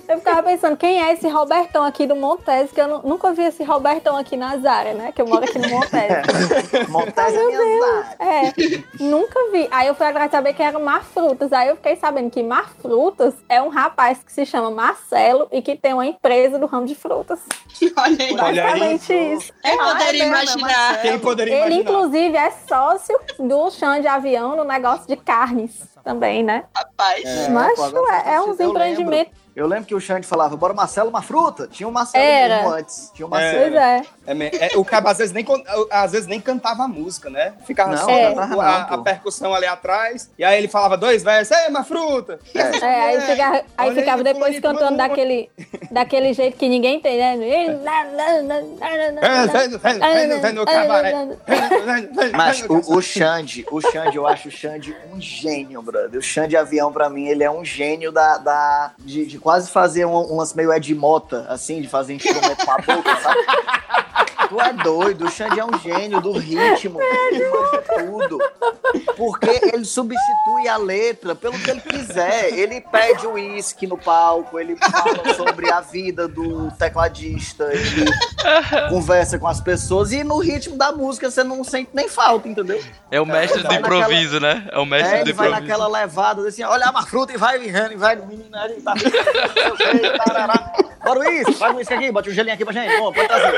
Eu 0.08 0.18
ficava 0.18 0.42
pensando, 0.42 0.76
quem 0.76 1.02
é 1.04 1.14
esse 1.14 1.28
Robertão 1.28 1.84
aqui 1.84 2.08
do 2.08 2.16
Montes? 2.16 2.72
Que 2.74 2.82
eu 2.82 2.88
nu- 2.88 3.02
nunca 3.04 3.32
vi 3.32 3.44
esse 3.44 3.64
Robertão 3.64 4.18
aqui 4.18 4.36
na 4.36 4.58
Zara, 4.58 4.94
né? 4.94 5.12
Que 5.12 5.22
eu 5.22 5.28
moro 5.28 5.44
aqui 5.46 5.60
no 5.60 5.70
Montes. 5.70 5.92
Montes 6.90 7.14
é 7.18 7.30
cidade. 7.30 8.16
É, 8.20 9.04
nunca 9.04 9.40
vi. 9.52 9.68
Aí 9.72 9.88
eu 9.88 9.94
fui 9.94 10.06
atrás 10.08 10.30
de 10.30 10.36
saber 10.36 10.54
quem 10.54 10.66
era 10.66 10.78
o 10.78 10.84
Marfrutas. 10.84 11.54
Aí 11.54 11.70
eu 11.70 11.76
fiquei 11.76 11.96
sabendo 11.96 12.30
que 12.32 12.42
Marfrutas 12.42 13.36
é 13.48 13.62
um 13.62 13.70
rapaz 13.70 14.24
que 14.24 14.32
se 14.34 14.46
chama 14.46 14.72
Marcelo 14.72 15.48
e 15.52 15.62
que 15.62 15.76
tem 15.76 15.94
uma 15.94 16.06
empresa 16.08 16.58
do 16.58 16.66
ramo 16.66 16.88
de 16.88 16.96
frutas. 16.96 17.40
Olha 17.96 18.18
aí. 18.20 18.34
Olha 18.34 18.44
aí. 18.46 18.56
Basicamente 18.80 19.14
isso. 19.14 19.54
Quem 19.62 19.78
poderia 19.78 20.24
é 20.24 20.26
é 20.26 20.28
imaginar? 20.28 21.02
Quem 21.02 21.20
poderia 21.20 21.54
Ele, 21.54 21.76
imaginar? 21.76 21.82
inclusive, 21.92 22.38
é 22.38 22.52
sócio 22.68 23.20
do 23.40 23.70
chão 23.72 24.00
de 24.02 24.08
avião 24.08 24.56
no 24.56 24.64
negócio 24.64 25.08
de 25.08 25.16
carnes 25.16 25.88
também, 26.04 26.44
né? 26.44 26.64
Rapaz. 26.76 27.24
É, 27.26 27.50
Mas 27.50 27.80
é, 27.80 28.34
é 28.36 28.42
uns 28.42 28.60
empreendimentos. 28.60 29.34
Eu 29.60 29.68
lembro 29.68 29.86
que 29.86 29.94
o 29.96 30.00
Xande 30.00 30.26
falava, 30.26 30.56
bora 30.56 30.74
Marcelo, 30.74 31.10
uma 31.10 31.22
fruta? 31.22 31.68
Tinha 31.68 31.88
o 31.88 31.92
Marcelo 31.92 32.24
Era. 32.24 32.56
mesmo 32.58 32.70
antes. 32.72 33.12
Tinha 33.14 33.26
o 33.26 33.30
Marcelo. 33.30 33.60
Pois 33.62 33.74
é. 33.76 34.02
É, 34.26 34.74
é, 34.74 34.78
o 34.78 34.86
cabo 34.86 35.08
às 35.10 35.18
vezes, 35.18 35.34
nem, 35.34 35.46
às 35.92 36.12
vezes 36.12 36.28
nem 36.28 36.40
cantava 36.40 36.84
a 36.84 36.88
música, 36.88 37.30
né? 37.30 37.54
Ficava 37.66 37.92
Não, 37.92 37.98
só 37.98 38.10
É. 38.10 38.28
a, 38.28 38.46
não, 38.48 38.56
pô. 38.56 38.62
a 38.62 38.98
percussão 39.04 39.54
ali 39.54 39.66
atrás. 39.66 40.30
E 40.38 40.44
aí 40.44 40.58
ele 40.58 40.68
falava 40.68 40.96
dois 40.96 41.24
versos, 41.24 41.56
é 41.58 41.68
uma 41.68 41.84
fruta. 41.84 42.40
É. 42.56 42.70
É, 42.90 43.02
aí, 43.02 43.22
fica- 43.22 43.66
aí 43.78 43.94
ficava 43.94 44.18
aí, 44.20 44.24
depois 44.24 44.60
cantando 44.60 44.98
daquele, 44.98 45.50
daquele 45.92 46.34
jeito 46.34 46.58
que 46.58 46.68
ninguém 46.70 47.00
tem, 47.00 47.18
né? 47.18 47.38
Mas 52.36 52.62
o, 52.64 52.96
o 52.98 53.02
Xande, 53.02 53.66
o 53.72 53.82
Xande, 53.82 54.18
eu 54.18 54.28
acho 54.28 54.48
o 54.48 54.52
Xande 54.52 54.96
um 55.14 55.20
gênio, 55.20 55.82
brother. 55.82 56.20
O 56.20 56.24
Xande 56.24 56.56
Avião, 56.56 56.92
pra 56.92 57.10
mim, 57.10 57.28
ele 57.28 57.44
é 57.44 57.52
um 57.52 57.64
gênio 57.66 58.12
da, 58.12 58.38
da, 58.38 58.92
de, 59.00 59.26
de 59.26 59.38
quase 59.50 59.72
fazer 59.72 60.06
um, 60.06 60.16
um 60.32 60.38
lance 60.38 60.56
meio 60.56 60.72
Ed 60.72 60.94
Mota, 60.94 61.48
assim, 61.50 61.82
de 61.82 61.88
fazer 61.88 62.14
instrumento 62.14 62.64
com 62.64 62.72
a 62.72 62.78
boca, 62.78 63.16
sabe? 63.20 63.40
Tu 64.50 64.60
é 64.60 64.74
doido, 64.74 65.26
o 65.26 65.30
Xande 65.32 65.60
é 65.60 65.64
um 65.66 65.78
gênio 65.80 66.20
do 66.20 66.32
ritmo, 66.32 67.00
ele 67.02 67.48
manja 67.50 67.84
tudo. 68.00 68.40
Porque 69.16 69.48
ele 69.72 69.86
substitui 69.86 70.68
a 70.68 70.76
letra 70.78 71.36
pelo 71.36 71.58
que 71.60 71.70
ele 71.70 71.82
quiser. 71.82 72.52
Ele 72.58 72.82
pede 72.82 73.28
o 73.28 73.34
uísque 73.34 73.86
no 73.86 73.96
palco, 73.98 74.58
ele 74.60 74.76
fala 74.76 75.34
sobre 75.36 75.72
a 75.72 75.82
vida 75.82 76.28
do 76.28 76.72
tecladista, 76.72 77.70
ele 77.72 78.06
conversa 78.90 79.38
com 79.38 79.48
as 79.48 79.62
pessoas 79.62 80.12
e 80.12 80.24
no 80.24 80.40
ritmo 80.40 80.76
da 80.78 80.92
música 80.92 81.30
você 81.30 81.44
não 81.44 81.64
sente 81.64 81.92
nem 81.94 82.10
falta, 82.10 82.48
entendeu? 82.48 82.82
É 83.12 83.22
o 83.22 83.26
mestre 83.28 83.62
do 83.62 83.68
vai 83.68 83.80
naquela- 83.80 84.00
improviso, 84.02 84.40
né? 84.40 84.68
É 84.72 84.80
o 84.80 84.86
mestre 84.86 85.16
É, 85.16 85.24
do 85.24 85.30
ele 85.30 85.34
vai 85.34 85.48
improviso. 85.50 85.70
naquela 85.70 85.88
levada 86.00 86.48
assim, 86.48 86.64
olha 86.64 86.90
uma 86.90 87.06
fruta 87.06 87.34
e 87.34 87.38
vai 87.38 87.60
virando, 87.60 87.94
e 87.94 87.98
vai 87.98 88.16
no 88.16 88.26
menino 88.26 88.58
ali, 88.58 88.82
tá 88.82 88.94
o 91.18 91.22
uísque, 91.22 91.54
faz 91.54 91.74
o 91.74 91.78
uísque 91.78 91.94
aqui, 91.94 92.12
bota 92.12 92.30
um 92.30 92.34
gelinho 92.34 92.54
aqui 92.54 92.64
pra 92.64 92.74
gente, 92.74 92.98
bom, 92.98 93.12
pode 93.14 93.28
trazer. 93.28 93.58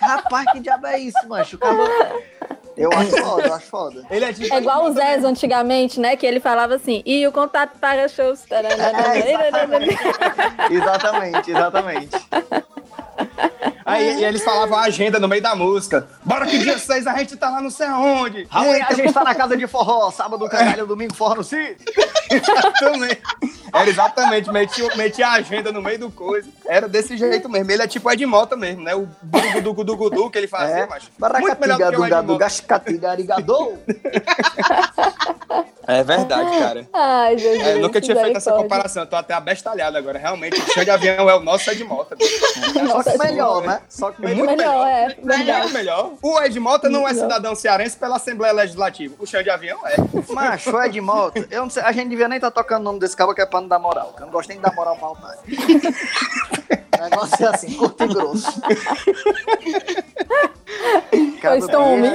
Rapaz, 0.00 0.52
que 0.52 0.60
diabo 0.60 0.86
é 0.86 0.98
isso, 0.98 1.28
mancho? 1.28 1.56
O 1.56 1.58
cara... 1.58 1.74
Eu 2.76 2.90
acho 2.92 3.16
foda, 3.22 3.46
eu 3.46 3.54
acho 3.54 3.66
foda. 3.66 4.02
Ele 4.10 4.24
é 4.24 4.32
tipo. 4.32 4.52
É 4.52 4.58
igual 4.58 4.84
o 4.86 4.92
Zé 4.92 5.14
antigamente, 5.18 6.00
né? 6.00 6.16
Que 6.16 6.26
ele 6.26 6.40
falava 6.40 6.74
assim, 6.74 7.04
e 7.06 7.24
o 7.24 7.30
contato 7.30 7.78
para 7.78 8.08
shows. 8.08 8.44
Exatamente, 10.68 11.52
exatamente. 11.52 12.10
Aí 13.84 14.20
e 14.20 14.24
eles 14.24 14.42
falavam 14.42 14.78
a 14.78 14.82
agenda 14.82 15.20
no 15.20 15.28
meio 15.28 15.42
da 15.42 15.54
música. 15.54 16.08
Bora 16.22 16.46
que 16.46 16.58
dia 16.58 16.78
6 16.78 17.06
a 17.06 17.18
gente 17.18 17.36
tá 17.36 17.50
lá 17.50 17.60
não 17.60 17.70
sei 17.70 17.86
aonde. 17.86 18.46
Amanhã 18.50 18.86
a 18.88 18.94
gente 18.94 19.12
tá 19.12 19.22
na 19.22 19.34
casa 19.34 19.56
de 19.56 19.66
forró, 19.66 20.10
sábado, 20.10 20.48
cangalho, 20.48 20.86
domingo, 20.86 21.14
forró 21.14 21.34
no 21.34 21.44
sítio. 21.44 21.76
Exatamente. 22.30 23.20
Era 23.72 23.90
exatamente, 23.90 24.50
metia, 24.50 24.88
metia 24.96 25.28
a 25.28 25.32
agenda 25.32 25.70
no 25.72 25.82
meio 25.82 25.98
do 25.98 26.10
coisa. 26.10 26.48
Era 26.66 26.88
desse 26.88 27.16
jeito 27.16 27.48
mesmo. 27.48 27.70
Ele 27.70 27.82
é 27.82 27.86
tipo 27.86 28.08
o 28.08 28.12
Ed 28.12 28.24
Mota 28.24 28.56
mesmo, 28.56 28.82
né? 28.82 28.94
O 28.94 29.06
gudu 29.22 29.74
gudu 29.74 29.96
gudu 29.96 30.30
que 30.30 30.38
ele 30.38 30.48
fazia, 30.48 30.76
É, 30.76 30.86
macho. 30.86 31.10
Muito 31.18 31.60
melhor 31.60 31.76
do 31.78 31.90
que 31.90 31.96
o 32.00 32.04
Ed 32.04 32.14
Mota. 32.14 32.22
É 35.86 36.02
verdade, 36.02 36.58
cara. 36.58 36.88
Ai, 36.92 37.36
Jesus. 37.36 37.66
É, 37.66 37.74
eu 37.74 37.80
nunca 37.82 38.00
tinha 38.00 38.16
feito 38.16 38.36
essa 38.36 38.52
comparação, 38.52 39.02
eu 39.02 39.06
tô 39.06 39.16
até 39.16 39.34
abestalhado 39.34 39.98
agora. 39.98 40.18
Realmente, 40.18 40.58
o 40.58 40.72
chão 40.72 40.82
de 40.82 40.90
avião 40.90 41.28
é 41.28 41.34
o 41.34 41.40
nosso 41.40 41.70
Ed 41.70 41.84
Mota. 41.84 42.16
Só 42.88 43.02
que 43.04 43.18
melhor, 43.18 43.62
né? 43.66 43.80
Só 43.88 44.10
que 44.10 44.20
melhor. 44.20 44.36
Muito 44.46 44.56
Melhor, 44.56 44.86
é. 44.88 45.04
Muito 45.06 45.26
Verdade. 45.26 45.72
melhor. 45.72 46.12
O 46.22 46.40
Ed 46.42 46.58
Mota 46.60 46.88
não 46.88 47.06
é 47.08 47.12
Melhor. 47.12 47.22
cidadão 47.22 47.54
cearense 47.54 47.96
pela 47.96 48.16
Assembleia 48.16 48.52
Legislativa. 48.52 49.14
O 49.18 49.26
chão 49.26 49.42
de 49.42 49.50
avião 49.50 49.78
é. 49.86 49.96
Macho, 50.32 50.78
é 50.78 50.88
de 50.88 51.00
moto. 51.00 51.46
Eu 51.50 51.62
não 51.62 51.70
sei, 51.70 51.82
a 51.82 51.92
gente 51.92 52.08
devia 52.08 52.28
nem 52.28 52.36
estar 52.36 52.50
tocando 52.50 52.80
o 52.82 52.84
nome 52.84 52.98
desse 53.00 53.16
cabo 53.16 53.34
que 53.34 53.40
é 53.40 53.46
pra 53.46 53.60
não 53.60 53.68
dar 53.68 53.78
moral. 53.78 54.12
que 54.16 54.22
Eu 54.22 54.26
não 54.26 54.32
gosto 54.32 54.48
nem 54.48 54.58
de 54.58 54.62
dar 54.64 54.74
moral 54.74 54.96
pra. 54.96 55.34
O 56.98 57.02
negócio 57.10 57.44
é 57.44 57.48
assim, 57.48 57.72
curto 57.74 58.04
e 58.04 58.08
grosso. 58.08 58.60
Pois 61.40 61.66
tome. 61.66 62.08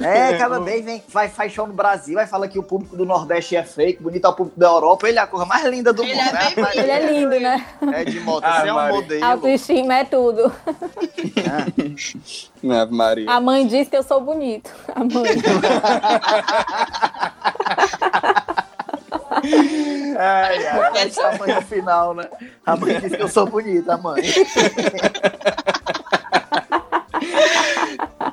É, 0.00 0.38
cada 0.38 0.60
vez 0.60 0.84
vem, 0.84 1.02
vai, 1.08 1.28
faz 1.28 1.52
show 1.52 1.66
no 1.66 1.72
Brasil, 1.74 2.14
vai 2.14 2.26
falar 2.28 2.46
que 2.46 2.56
o 2.58 2.62
público 2.62 2.96
do 2.96 3.04
Nordeste 3.04 3.56
é 3.56 3.62
fake, 3.64 4.00
bonito 4.02 4.24
é 4.24 4.28
o 4.30 4.32
público 4.32 4.58
da 4.58 4.68
Europa, 4.68 5.08
ele 5.08 5.18
é 5.18 5.22
a 5.22 5.26
coisa 5.26 5.44
mais 5.44 5.64
linda 5.66 5.92
do 5.92 6.02
Ele 6.04 6.14
mundo, 6.14 6.28
é 6.28 6.32
né? 6.32 6.52
bem? 6.54 6.64
Ele 6.76 6.90
é 6.90 7.12
lindo, 7.12 7.40
né? 7.40 7.66
É 7.92 8.04
de 8.04 8.20
moto, 8.20 8.44
Ah, 8.44 8.60
você 8.60 8.68
é 8.68 8.72
um 8.72 8.76
Maria. 8.76 8.94
modelo. 8.94 9.24
Autoestima 9.24 9.94
é 9.94 10.04
tudo. 10.04 10.52
Ave 12.80 12.94
Maria. 12.94 13.28
A 13.30 13.40
mãe 13.40 13.66
diz 13.66 13.88
que 13.88 13.96
eu 13.96 14.02
sou 14.04 14.20
bonito. 14.20 14.70
A 14.94 15.00
mãe. 15.00 15.12
Ai, 19.44 20.66
ai, 20.66 20.66
ai, 20.66 21.12
a 21.24 21.38
mãe 21.38 21.54
no 21.54 21.62
final, 21.62 22.14
né? 22.14 22.28
A 22.64 22.76
mãe 22.76 23.00
diz 23.00 23.16
que 23.16 23.22
eu 23.22 23.28
sou 23.28 23.46
bonita, 23.46 23.94
a 23.94 23.98
mãe. 23.98 24.22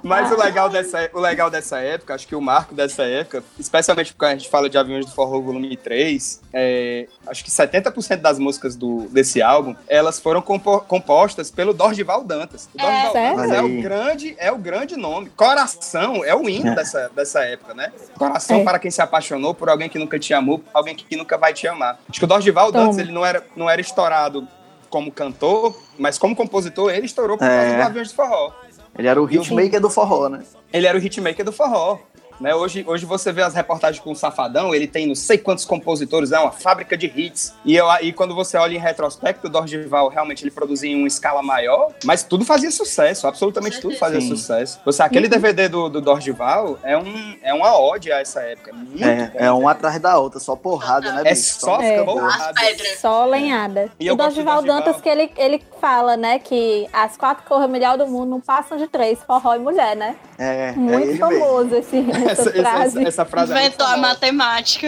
Mas 0.09 0.31
o 0.31 0.35
legal, 0.37 0.69
dessa, 0.69 1.09
o 1.13 1.19
legal 1.19 1.49
dessa 1.49 1.79
época, 1.79 2.15
acho 2.15 2.27
que 2.27 2.35
o 2.35 2.41
marco 2.41 2.73
dessa 2.73 3.03
época, 3.03 3.43
especialmente 3.59 4.13
porque 4.13 4.25
a 4.25 4.31
gente 4.35 4.49
fala 4.49 4.69
de 4.69 4.77
Aviões 4.77 5.05
do 5.05 5.11
Forró 5.11 5.39
Volume 5.39 5.77
3, 5.77 6.41
é, 6.51 7.07
acho 7.27 7.43
que 7.43 7.51
70% 7.51 8.17
das 8.17 8.39
músicas 8.39 8.75
do, 8.75 9.07
desse 9.09 9.41
álbum, 9.41 9.75
elas 9.87 10.19
foram 10.19 10.41
compo- 10.41 10.81
compostas 10.81 11.51
pelo 11.51 11.73
Dorgival 11.73 12.23
Dantas. 12.23 12.67
O 12.73 12.81
É, 12.81 13.03
Dorgival. 13.03 13.13
Dantas 13.35 13.51
é 13.51 13.61
o, 13.61 13.81
grande, 13.81 14.35
é 14.39 14.51
o 14.51 14.57
grande 14.57 14.95
nome. 14.97 15.29
Coração 15.31 16.25
é 16.25 16.33
o 16.35 16.49
hino 16.49 16.73
dessa, 16.75 17.09
dessa 17.15 17.41
época, 17.43 17.73
né? 17.73 17.91
Coração 18.17 18.61
É. 18.61 18.63
para 18.63 18.79
quem 18.79 18.89
se 18.91 19.01
apaixonou 19.01 19.53
por 19.53 19.69
alguém 19.69 19.87
que 19.89 19.99
nunca 19.99 20.17
te 20.17 20.33
amou, 20.33 20.63
alguém 20.73 20.95
que 20.95 21.15
nunca 21.15 21.37
vai 21.37 21.53
te 21.53 21.67
amar. 21.67 21.99
Acho 22.09 22.19
que 22.19 22.25
o 22.25 22.27
Dorgival 22.27 22.71
Toma. 22.71 22.85
Dantas, 22.85 22.97
ele 22.97 23.11
não 23.11 23.25
era, 23.25 23.45
não 23.55 23.69
era 23.69 23.79
estourado 23.79 24.47
como 24.89 25.11
cantor, 25.11 25.77
mas 25.99 26.17
como 26.17 26.35
compositor, 26.35 26.91
ele 26.91 27.05
estourou 27.05 27.37
por 27.37 27.45
É. 27.45 27.61
causa 27.61 27.75
do 27.77 27.81
Aviões 27.83 28.07
do 28.09 28.15
Forró. 28.15 28.51
Ele 28.99 29.07
era 29.07 29.21
o 29.21 29.25
hitmaker 29.25 29.79
do 29.79 29.89
forró, 29.89 30.27
né? 30.27 30.43
Ele 30.73 30.85
era 30.85 30.97
o 30.97 31.01
hitmaker 31.01 31.45
do 31.45 31.53
forró. 31.53 31.99
Né? 32.39 32.55
Hoje, 32.55 32.83
hoje 32.87 33.05
você 33.05 33.31
vê 33.31 33.41
as 33.41 33.53
reportagens 33.53 34.01
com 34.03 34.11
o 34.11 34.15
Safadão, 34.15 34.73
ele 34.73 34.87
tem 34.87 35.05
não 35.07 35.15
sei 35.15 35.37
quantos 35.37 35.65
compositores, 35.65 36.31
é 36.31 36.39
uma 36.39 36.51
fábrica 36.51 36.95
de 36.97 37.07
hits. 37.07 37.53
E, 37.65 37.75
eu, 37.75 37.85
e 38.01 38.13
quando 38.13 38.33
você 38.33 38.57
olha 38.57 38.75
em 38.75 38.79
retrospecto, 38.79 39.47
o 39.47 39.49
Dorgival 39.49 40.07
realmente 40.07 40.43
ele 40.43 40.51
produzia 40.51 40.89
em 40.89 40.95
uma 40.95 41.07
escala 41.07 41.41
maior, 41.41 41.91
mas 42.05 42.23
tudo 42.23 42.45
fazia 42.45 42.71
sucesso, 42.71 43.27
absolutamente 43.27 43.81
tudo 43.81 43.95
fazia 43.97 44.21
Sim. 44.21 44.29
sucesso. 44.29 44.79
Você, 44.85 45.03
aquele 45.03 45.27
DVD 45.27 45.67
do, 45.67 45.89
do 45.89 45.99
Dorgival 46.01 46.79
é, 46.83 46.97
um, 46.97 47.35
é 47.41 47.53
uma 47.53 47.77
ode 47.77 48.11
a 48.11 48.19
essa 48.21 48.41
época. 48.41 48.71
Muito 48.73 49.03
É, 49.03 49.31
é 49.35 49.51
um 49.51 49.57
velho. 49.57 49.67
atrás 49.69 49.99
da 49.99 50.17
outra, 50.17 50.39
só 50.39 50.55
porrada, 50.55 51.11
né, 51.11 51.21
É 51.25 51.33
bicho? 51.33 51.59
só 51.59 51.81
É. 51.81 52.03
pedras. 52.53 52.99
Só 52.99 53.25
lenhada. 53.25 53.89
E 53.99 54.05
E 54.05 54.11
o 54.11 54.15
gosto 54.15 54.29
do 54.29 54.35
Dorival 54.35 54.55
Dorival. 54.61 54.77
Dantas, 54.81 55.01
que 55.01 55.09
ele, 55.09 55.31
ele 55.37 55.61
fala, 55.81 56.15
né, 56.15 56.39
que 56.39 56.87
as 56.93 57.17
quatro 57.17 57.43
cores 57.47 57.69
melhor 57.69 57.97
do 57.97 58.07
mundo 58.07 58.29
não 58.29 58.39
passam 58.41 58.77
de 58.77 58.87
três, 58.87 59.19
forró 59.25 59.55
e 59.55 59.59
mulher, 59.59 59.95
né? 59.95 60.15
É, 60.37 60.69
é 60.69 60.71
Muito 60.71 61.07
mesmo. 61.07 61.19
famoso 61.19 61.75
esse, 61.75 61.97
essa, 62.31 62.49
Essa, 62.49 62.51
frase. 62.61 62.99
essa, 62.99 63.07
essa 63.07 63.25
frase 63.25 63.53
é 63.53 63.55
Inventou 63.65 63.85
a 63.85 63.89
famosa. 63.91 64.07
matemática. 64.09 64.87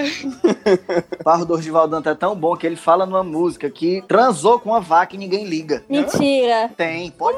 O 1.19 1.23
Barro 1.23 1.45
Dorival 1.45 1.87
Dantas 1.87 2.13
é 2.13 2.15
tão 2.15 2.35
bom 2.35 2.55
que 2.55 2.65
ele 2.65 2.75
fala 2.75 3.05
numa 3.05 3.23
música 3.23 3.69
que 3.69 4.03
transou 4.07 4.59
com 4.59 4.69
uma 4.69 4.79
vaca 4.81 5.15
e 5.15 5.17
ninguém 5.19 5.45
liga. 5.45 5.83
Mentira. 5.89 6.69
Tem, 6.75 7.11
pode, 7.11 7.37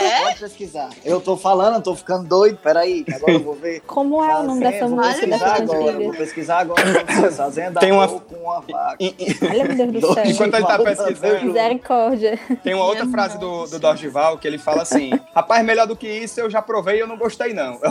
é? 0.00 0.20
pode 0.24 0.38
pesquisar. 0.40 0.90
Eu 1.04 1.20
tô 1.20 1.36
falando, 1.36 1.76
eu 1.76 1.82
tô 1.82 1.94
ficando 1.94 2.24
doido, 2.28 2.58
peraí, 2.62 3.04
agora 3.14 3.32
eu 3.32 3.40
vou 3.42 3.54
ver. 3.54 3.80
Como 3.86 4.22
é 4.24 4.36
o 4.38 4.42
nome 4.42 4.60
dessa 4.60 4.86
música, 4.88 5.20
Vou 5.20 5.28
dessa 5.30 5.44
pesquisar 5.44 5.54
agora, 5.56 5.84
cantiga? 5.92 6.04
vou 6.04 6.12
pesquisar 6.14 6.58
agora. 6.58 7.32
Fazenda 7.32 7.80
Tem 7.80 7.92
uma- 7.92 8.08
com 8.08 8.34
uma 8.36 8.60
vaca. 8.60 8.96
Olha, 9.00 9.64
meu 9.74 9.86
Deus 9.88 9.92
do 10.04 10.14
céu. 10.14 10.24
Enquanto 10.26 10.54
ele 10.54 10.66
tá 10.66 10.78
pesquisando, 10.78 11.44
Misericórdia. 11.44 12.38
Tem 12.62 12.74
uma 12.74 12.84
outra 12.84 13.06
frase 13.08 13.38
do, 13.38 13.66
do 13.66 13.78
Dorgival 13.78 14.38
que 14.38 14.46
ele 14.46 14.58
fala 14.58 14.82
assim: 14.82 15.10
Rapaz, 15.34 15.64
melhor 15.64 15.86
do 15.86 15.96
que 15.96 16.08
isso, 16.08 16.40
eu 16.40 16.48
já 16.50 16.60
provei 16.62 16.96
e 16.96 17.00
eu 17.00 17.06
não 17.06 17.16
gostei, 17.16 17.52
não. 17.52 17.78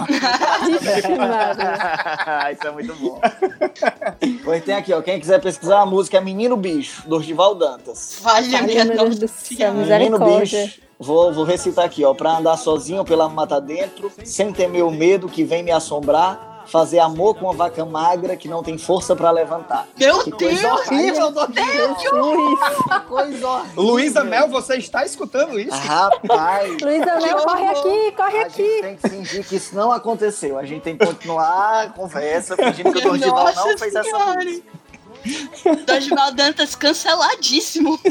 Isso 2.53 2.67
é 2.67 2.71
muito 2.71 2.95
bom. 2.95 3.19
pois 4.43 4.63
tem 4.63 4.75
aqui, 4.75 4.93
ó. 4.93 5.01
Quem 5.01 5.19
quiser 5.19 5.41
pesquisar 5.41 5.81
a 5.81 5.85
música 5.85 6.17
é 6.17 6.21
Menino 6.21 6.55
Bicho, 6.55 7.07
Dorival 7.07 7.55
Dantas. 7.55 8.19
Valha 8.21 8.57
Ai, 8.57 8.65
minha 8.65 8.85
meu 8.85 8.97
Deus 8.97 9.19
do 9.19 9.27
céu. 9.27 9.73
Menino 9.73 10.19
bicho, 10.19 10.79
vou, 10.99 11.33
vou 11.33 11.43
recitar 11.43 11.85
aqui, 11.85 12.03
ó. 12.03 12.13
Pra 12.13 12.37
andar 12.37 12.57
sozinho 12.57 13.03
pela 13.03 13.27
mata 13.29 13.59
dentro, 13.59 14.11
sem 14.23 14.51
temer 14.51 14.83
o 14.83 14.91
medo 14.91 15.27
que 15.27 15.43
vem 15.43 15.63
me 15.63 15.71
assombrar, 15.71 16.52
fazer 16.67 16.99
amor 16.99 17.35
com 17.35 17.45
uma 17.45 17.53
vaca 17.53 17.83
magra 17.85 18.35
que 18.35 18.47
não 18.47 18.63
tem 18.63 18.77
força 18.77 19.15
pra 19.15 19.31
levantar. 19.31 19.87
Meu 19.97 20.23
Que 20.23 20.31
Deus! 20.31 20.61
coisa 20.61 20.73
horrível, 20.73 21.31
Dorival. 21.31 21.65
Jesus. 21.99 22.59
Que 22.83 22.99
coisa 23.07 23.47
horrível. 23.47 23.83
Luísa 23.83 24.23
Mel, 24.23 24.47
você 24.49 24.75
está 24.77 25.05
escutando 25.05 25.59
isso? 25.59 25.75
Rapaz. 25.75 26.81
Luísa 26.81 27.15
Mel, 27.19 27.37
corre 27.43 27.67
aqui, 27.67 28.11
corre 28.15 28.37
A 28.37 28.41
aqui. 28.45 28.63
gente 28.63 28.81
tem 28.81 28.95
que 28.95 29.09
fingir 29.09 29.47
que 29.47 29.55
isso 29.57 29.75
não 29.75 29.91
aconteceu. 29.91 30.57
A 30.57 30.65
gente 30.65 30.81
tem 30.81 30.97
que 30.97 31.05
continuar 31.05 31.83
a 31.83 31.89
conversa, 31.89 32.55
fingindo 32.55 32.91
que 32.91 32.99
o 32.99 33.01
Dorival 33.01 33.53
não 33.53 33.77
fez 33.77 33.93
essa 33.95 34.17
música. 34.35 34.63
Dorival 35.85 36.31
Dantas 36.33 36.75
canceladíssimo. 36.75 37.99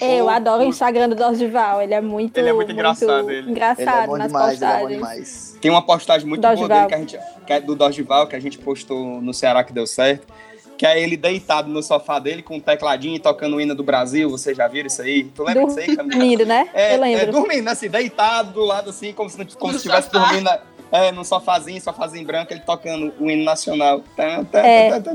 Eu 0.00 0.28
adoro 0.28 0.62
o 0.62 0.66
Instagram 0.66 1.08
do 1.08 1.14
Dorival. 1.14 1.82
Ele 1.82 1.94
é 1.94 2.00
muito. 2.00 2.36
Ele 2.38 2.48
é 2.48 2.52
muito 2.52 2.70
engraçado, 2.72 3.30
ele. 3.30 3.50
Engraçado 3.50 3.80
Ele 3.80 3.90
é 3.90 4.06
bom 4.06 4.16
nas 4.16 4.26
demais, 4.28 4.62
ele 4.62 4.64
é 4.64 4.68
bom 4.68 4.78
postagens. 4.80 4.98
demais. 4.98 5.56
Tem 5.60 5.70
uma 5.70 5.82
postagem 5.82 6.26
muito 6.28 6.40
boa 6.42 6.54
Dorgival. 6.54 6.78
dele 6.78 6.88
que 6.88 6.94
a 6.94 6.98
gente, 6.98 7.18
que 7.46 7.52
é 7.52 7.60
do 7.60 7.74
Dorgival, 7.74 8.26
que 8.26 8.36
a 8.36 8.40
gente 8.40 8.58
postou 8.58 9.20
no 9.20 9.34
Ceará 9.34 9.64
que 9.64 9.72
deu 9.72 9.86
certo. 9.86 10.26
Que 10.76 10.86
é 10.86 11.02
ele 11.02 11.16
deitado 11.16 11.68
no 11.68 11.82
sofá 11.82 12.20
dele 12.20 12.40
com 12.40 12.54
um 12.56 12.60
tecladinho 12.60 13.16
e 13.16 13.18
tocando 13.18 13.56
o 13.56 13.60
hino 13.60 13.74
do 13.74 13.82
Brasil. 13.82 14.30
Vocês 14.30 14.56
já 14.56 14.68
viram 14.68 14.86
isso 14.86 15.02
aí? 15.02 15.24
Tu 15.24 15.42
lembra 15.42 15.64
disso 15.66 15.80
aí, 15.80 15.96
Camila? 15.96 16.16
Dormindo, 16.16 16.46
né? 16.46 16.68
É, 16.72 16.94
Eu 16.94 17.00
lembro. 17.00 17.20
é, 17.20 17.26
dormindo, 17.26 17.68
assim, 17.68 17.88
deitado 17.88 18.52
do 18.52 18.64
lado, 18.64 18.90
assim, 18.90 19.12
como 19.12 19.28
se, 19.28 19.36
não- 19.36 19.44
como 19.58 19.72
No 19.72 19.78
se 19.80 19.86
estivesse 19.88 20.12
dormindo 20.12 20.48
é, 20.92 21.10
num 21.10 21.24
sofazinho, 21.24 21.80
sofazinho 21.80 22.24
branco, 22.24 22.52
ele 22.52 22.60
tocando 22.60 23.12
o 23.18 23.28
hino 23.28 23.42
nacional. 23.44 24.04
Tá, 24.16 24.44
tá, 24.44 24.60
É. 24.64 25.00
tá. 25.00 25.10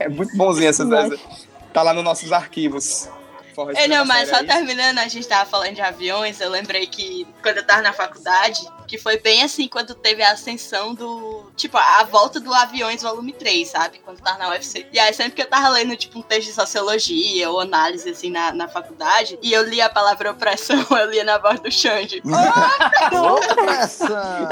É 0.00 0.08
muito 0.08 0.36
bonzinho 0.36 0.68
essas 0.68 0.88
Mas- 0.88 1.10
vezes. 1.10 1.24
Tá 1.72 1.82
lá 1.82 1.92
nos 1.94 2.02
nossos 2.02 2.32
arquivos. 2.32 3.08
Forró. 3.56 3.72
É, 3.74 3.88
não, 3.88 4.04
mas 4.04 4.28
só 4.28 4.36
aí. 4.36 4.46
terminando, 4.46 4.98
a 4.98 5.08
gente 5.08 5.26
tava 5.26 5.48
falando 5.48 5.74
de 5.74 5.80
aviões, 5.80 6.38
eu 6.40 6.50
lembrei 6.50 6.86
que 6.86 7.26
quando 7.42 7.56
eu 7.56 7.66
tava 7.66 7.80
na 7.80 7.92
faculdade, 7.92 8.60
que 8.86 8.98
foi 8.98 9.18
bem 9.18 9.42
assim, 9.42 9.66
quando 9.66 9.94
teve 9.94 10.22
a 10.22 10.32
ascensão 10.32 10.94
do. 10.94 11.50
Tipo, 11.56 11.78
a 11.78 12.04
volta 12.04 12.38
do 12.38 12.52
Aviões 12.52 13.02
Volume 13.02 13.32
3, 13.32 13.66
sabe? 13.66 13.98
Quando 14.04 14.18
eu 14.18 14.24
tava 14.24 14.38
na 14.38 14.50
UFC. 14.50 14.86
E 14.92 14.98
aí, 14.98 15.12
sempre 15.14 15.32
que 15.32 15.42
eu 15.42 15.48
tava 15.48 15.70
lendo, 15.70 15.96
tipo, 15.96 16.18
um 16.18 16.22
texto 16.22 16.48
de 16.48 16.54
sociologia 16.54 17.50
ou 17.50 17.60
análise, 17.60 18.10
assim, 18.10 18.30
na, 18.30 18.52
na 18.52 18.68
faculdade, 18.68 19.38
e 19.42 19.52
eu 19.52 19.62
li 19.64 19.80
a 19.80 19.88
palavra 19.88 20.30
opressão, 20.30 20.84
eu 20.90 21.10
lia 21.10 21.24
na 21.24 21.38
voz 21.38 21.58
do 21.58 21.72
Xande. 21.72 22.22
Opressão! 23.10 24.48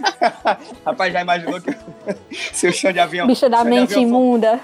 Rapaz, 0.86 1.12
já 1.12 1.20
imaginou 1.20 1.60
que 1.60 1.76
se 2.52 2.68
o 2.68 2.72
chão 2.72 2.92
de 2.92 3.00
avião. 3.00 3.26
Bicha 3.26 3.48
da 3.48 3.64
mente 3.64 3.94
avião 3.94 4.02
imunda. 4.02 4.60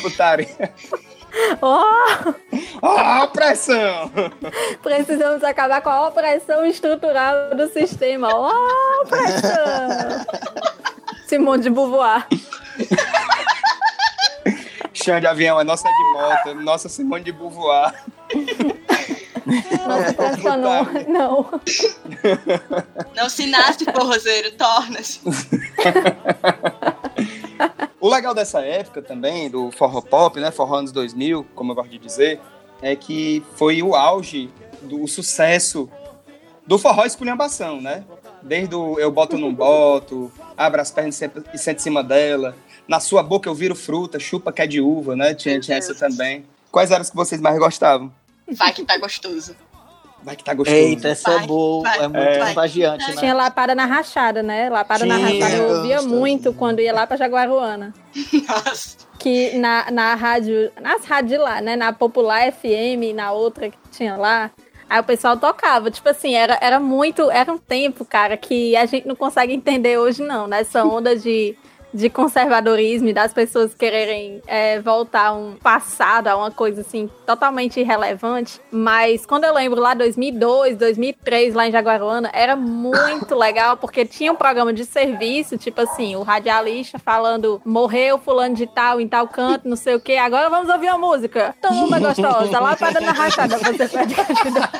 for 0.00 1.15
Oh, 1.60 2.34
Ó, 2.82 3.26
pressão! 3.28 4.10
precisamos 4.82 5.44
acabar 5.44 5.80
com 5.80 5.90
a 5.90 6.08
opressão 6.08 6.64
estrutural 6.66 7.54
do 7.54 7.68
sistema. 7.68 8.28
Oh, 8.32 9.02
opressão! 9.02 10.26
Simone 11.26 11.62
de 11.62 11.70
Beauvoir. 11.70 12.26
Chão 14.92 15.20
de 15.20 15.26
avião 15.26 15.60
é 15.60 15.64
nossa 15.64 15.88
de 15.88 16.12
moto, 16.12 16.54
nossa 16.62 16.88
Simone 16.88 17.24
de 17.24 17.32
Beauvoir. 17.32 17.94
Não 19.86 20.04
se 20.04 20.12
transformou. 20.14 20.86
Não. 21.08 21.60
Não 23.14 23.28
se 23.28 23.46
nasce 23.46 23.84
forrozeiro, 23.84 24.50
torna-se. 24.52 25.20
O 28.00 28.08
legal 28.08 28.34
dessa 28.34 28.60
época 28.60 29.00
também, 29.00 29.48
do 29.48 29.70
forró 29.70 30.00
pop, 30.00 30.38
né? 30.38 30.50
Forró 30.50 30.76
anos 30.76 30.92
2000, 30.92 31.46
como 31.54 31.72
eu 31.72 31.76
gosto 31.76 31.90
de 31.90 31.98
dizer, 31.98 32.40
é 32.82 32.94
que 32.94 33.42
foi 33.54 33.82
o 33.82 33.94
auge 33.94 34.50
do 34.82 35.06
sucesso 35.06 35.88
do 36.66 36.78
forró 36.78 37.04
esculhambação, 37.04 37.80
né? 37.80 38.04
Desde 38.42 38.74
o 38.74 38.98
Eu 38.98 39.10
Boto 39.10 39.38
Não 39.38 39.52
Boto, 39.52 40.30
Abra 40.56 40.82
as 40.82 40.90
pernas 40.90 41.20
e 41.20 41.30
e 41.54 41.58
senta 41.58 41.80
em 41.80 41.82
cima 41.82 42.02
dela, 42.02 42.56
Na 42.86 43.00
Sua 43.00 43.22
Boca 43.22 43.48
Eu 43.48 43.54
Viro 43.54 43.74
Fruta, 43.74 44.18
Chupa 44.18 44.52
que 44.52 44.62
é 44.62 44.66
de 44.66 44.80
Uva, 44.80 45.16
né? 45.16 45.34
Tinha, 45.34 45.58
tinha 45.58 45.78
essa 45.78 45.94
também. 45.94 46.44
Quais 46.70 46.90
eram 46.90 47.02
as 47.02 47.10
que 47.10 47.16
vocês 47.16 47.40
mais 47.40 47.58
gostavam? 47.58 48.12
Vai 48.52 48.72
que 48.72 48.84
tá 48.84 48.96
gostoso. 48.98 49.56
Vai 50.26 50.34
que 50.34 50.42
tá 50.42 50.52
gostoso. 50.54 50.76
Eita, 50.76 51.10
essa 51.10 51.30
é 51.30 51.34
Vai, 51.36 51.46
boa. 51.46 51.82
vai, 51.84 51.98
é 51.98 52.08
muito 52.08 52.38
vai. 52.40 52.48
contagiante, 52.48 53.10
né? 53.10 53.16
Tinha 53.16 53.32
lapada 53.32 53.76
na 53.76 53.84
rachada, 53.84 54.42
né? 54.42 54.68
Lapada 54.68 55.06
na 55.06 55.18
Tinha, 55.18 55.28
rachada 55.28 55.62
eu 55.62 55.76
ouvia 55.76 56.02
muito 56.02 56.52
quando 56.52 56.80
ia 56.80 56.92
lá 56.92 57.06
pra 57.06 57.16
Jaguaruana. 57.16 57.94
Nossa. 58.48 59.06
Que 59.20 59.56
na, 59.56 59.88
na 59.92 60.16
rádio, 60.16 60.72
nas 60.80 61.04
rádios 61.04 61.30
de 61.30 61.38
lá, 61.38 61.60
né? 61.60 61.76
Na 61.76 61.92
Popular 61.92 62.52
FM, 62.52 63.14
na 63.14 63.30
outra 63.30 63.70
que 63.70 63.78
tinha 63.92 64.16
lá. 64.16 64.50
Aí 64.90 64.98
o 64.98 65.04
pessoal 65.04 65.36
tocava. 65.36 65.92
Tipo 65.92 66.08
assim, 66.08 66.34
era, 66.34 66.58
era 66.60 66.80
muito. 66.80 67.30
Era 67.30 67.52
um 67.52 67.58
tempo, 67.58 68.04
cara, 68.04 68.36
que 68.36 68.74
a 68.74 68.84
gente 68.84 69.06
não 69.06 69.14
consegue 69.14 69.54
entender 69.54 69.96
hoje, 69.96 70.24
não, 70.24 70.48
né? 70.48 70.62
Essa 70.62 70.84
onda 70.84 71.14
de, 71.14 71.56
de 71.92 72.10
conservadorismo 72.10 73.08
e 73.08 73.12
das 73.12 73.32
pessoas 73.32 73.74
quererem 73.74 74.42
é, 74.46 74.80
voltar 74.80 75.28
a 75.28 75.32
um 75.32 75.54
passado, 75.54 76.28
a 76.28 76.36
uma 76.36 76.50
coisa 76.50 76.82
assim, 76.82 77.08
totalmente 77.24 77.80
irrelevante. 77.80 78.60
Mas 78.70 79.24
quando 79.24 79.44
eu 79.44 79.54
lembro 79.54 79.80
lá 79.80 79.94
2002, 79.94 80.76
2003, 80.76 81.54
lá 81.54 81.68
em 81.68 81.72
Jaguaruana, 81.72 82.30
era 82.32 82.54
muito 82.54 83.34
legal, 83.36 83.76
porque 83.76 84.04
tinha 84.04 84.32
um 84.32 84.36
programa 84.36 84.72
de 84.72 84.84
serviço, 84.84 85.56
tipo 85.56 85.80
assim, 85.80 86.16
o 86.16 86.22
radialista 86.22 86.98
falando 86.98 87.60
morreu 87.64 88.18
fulano 88.18 88.54
de 88.54 88.66
tal, 88.66 89.00
em 89.00 89.08
tal 89.08 89.26
canto, 89.28 89.68
não 89.68 89.76
sei 89.76 89.94
o 89.94 90.00
que, 90.00 90.16
agora 90.16 90.50
vamos 90.50 90.68
ouvir 90.68 90.88
a 90.88 90.98
música. 90.98 91.54
Toma, 91.60 91.98
gostosa, 91.98 92.58
lá 92.60 92.76
para 92.76 93.00
na 93.00 93.12
rachada, 93.12 93.56
você 93.58 93.88
pode 93.88 94.14
ajudar. 94.14 94.70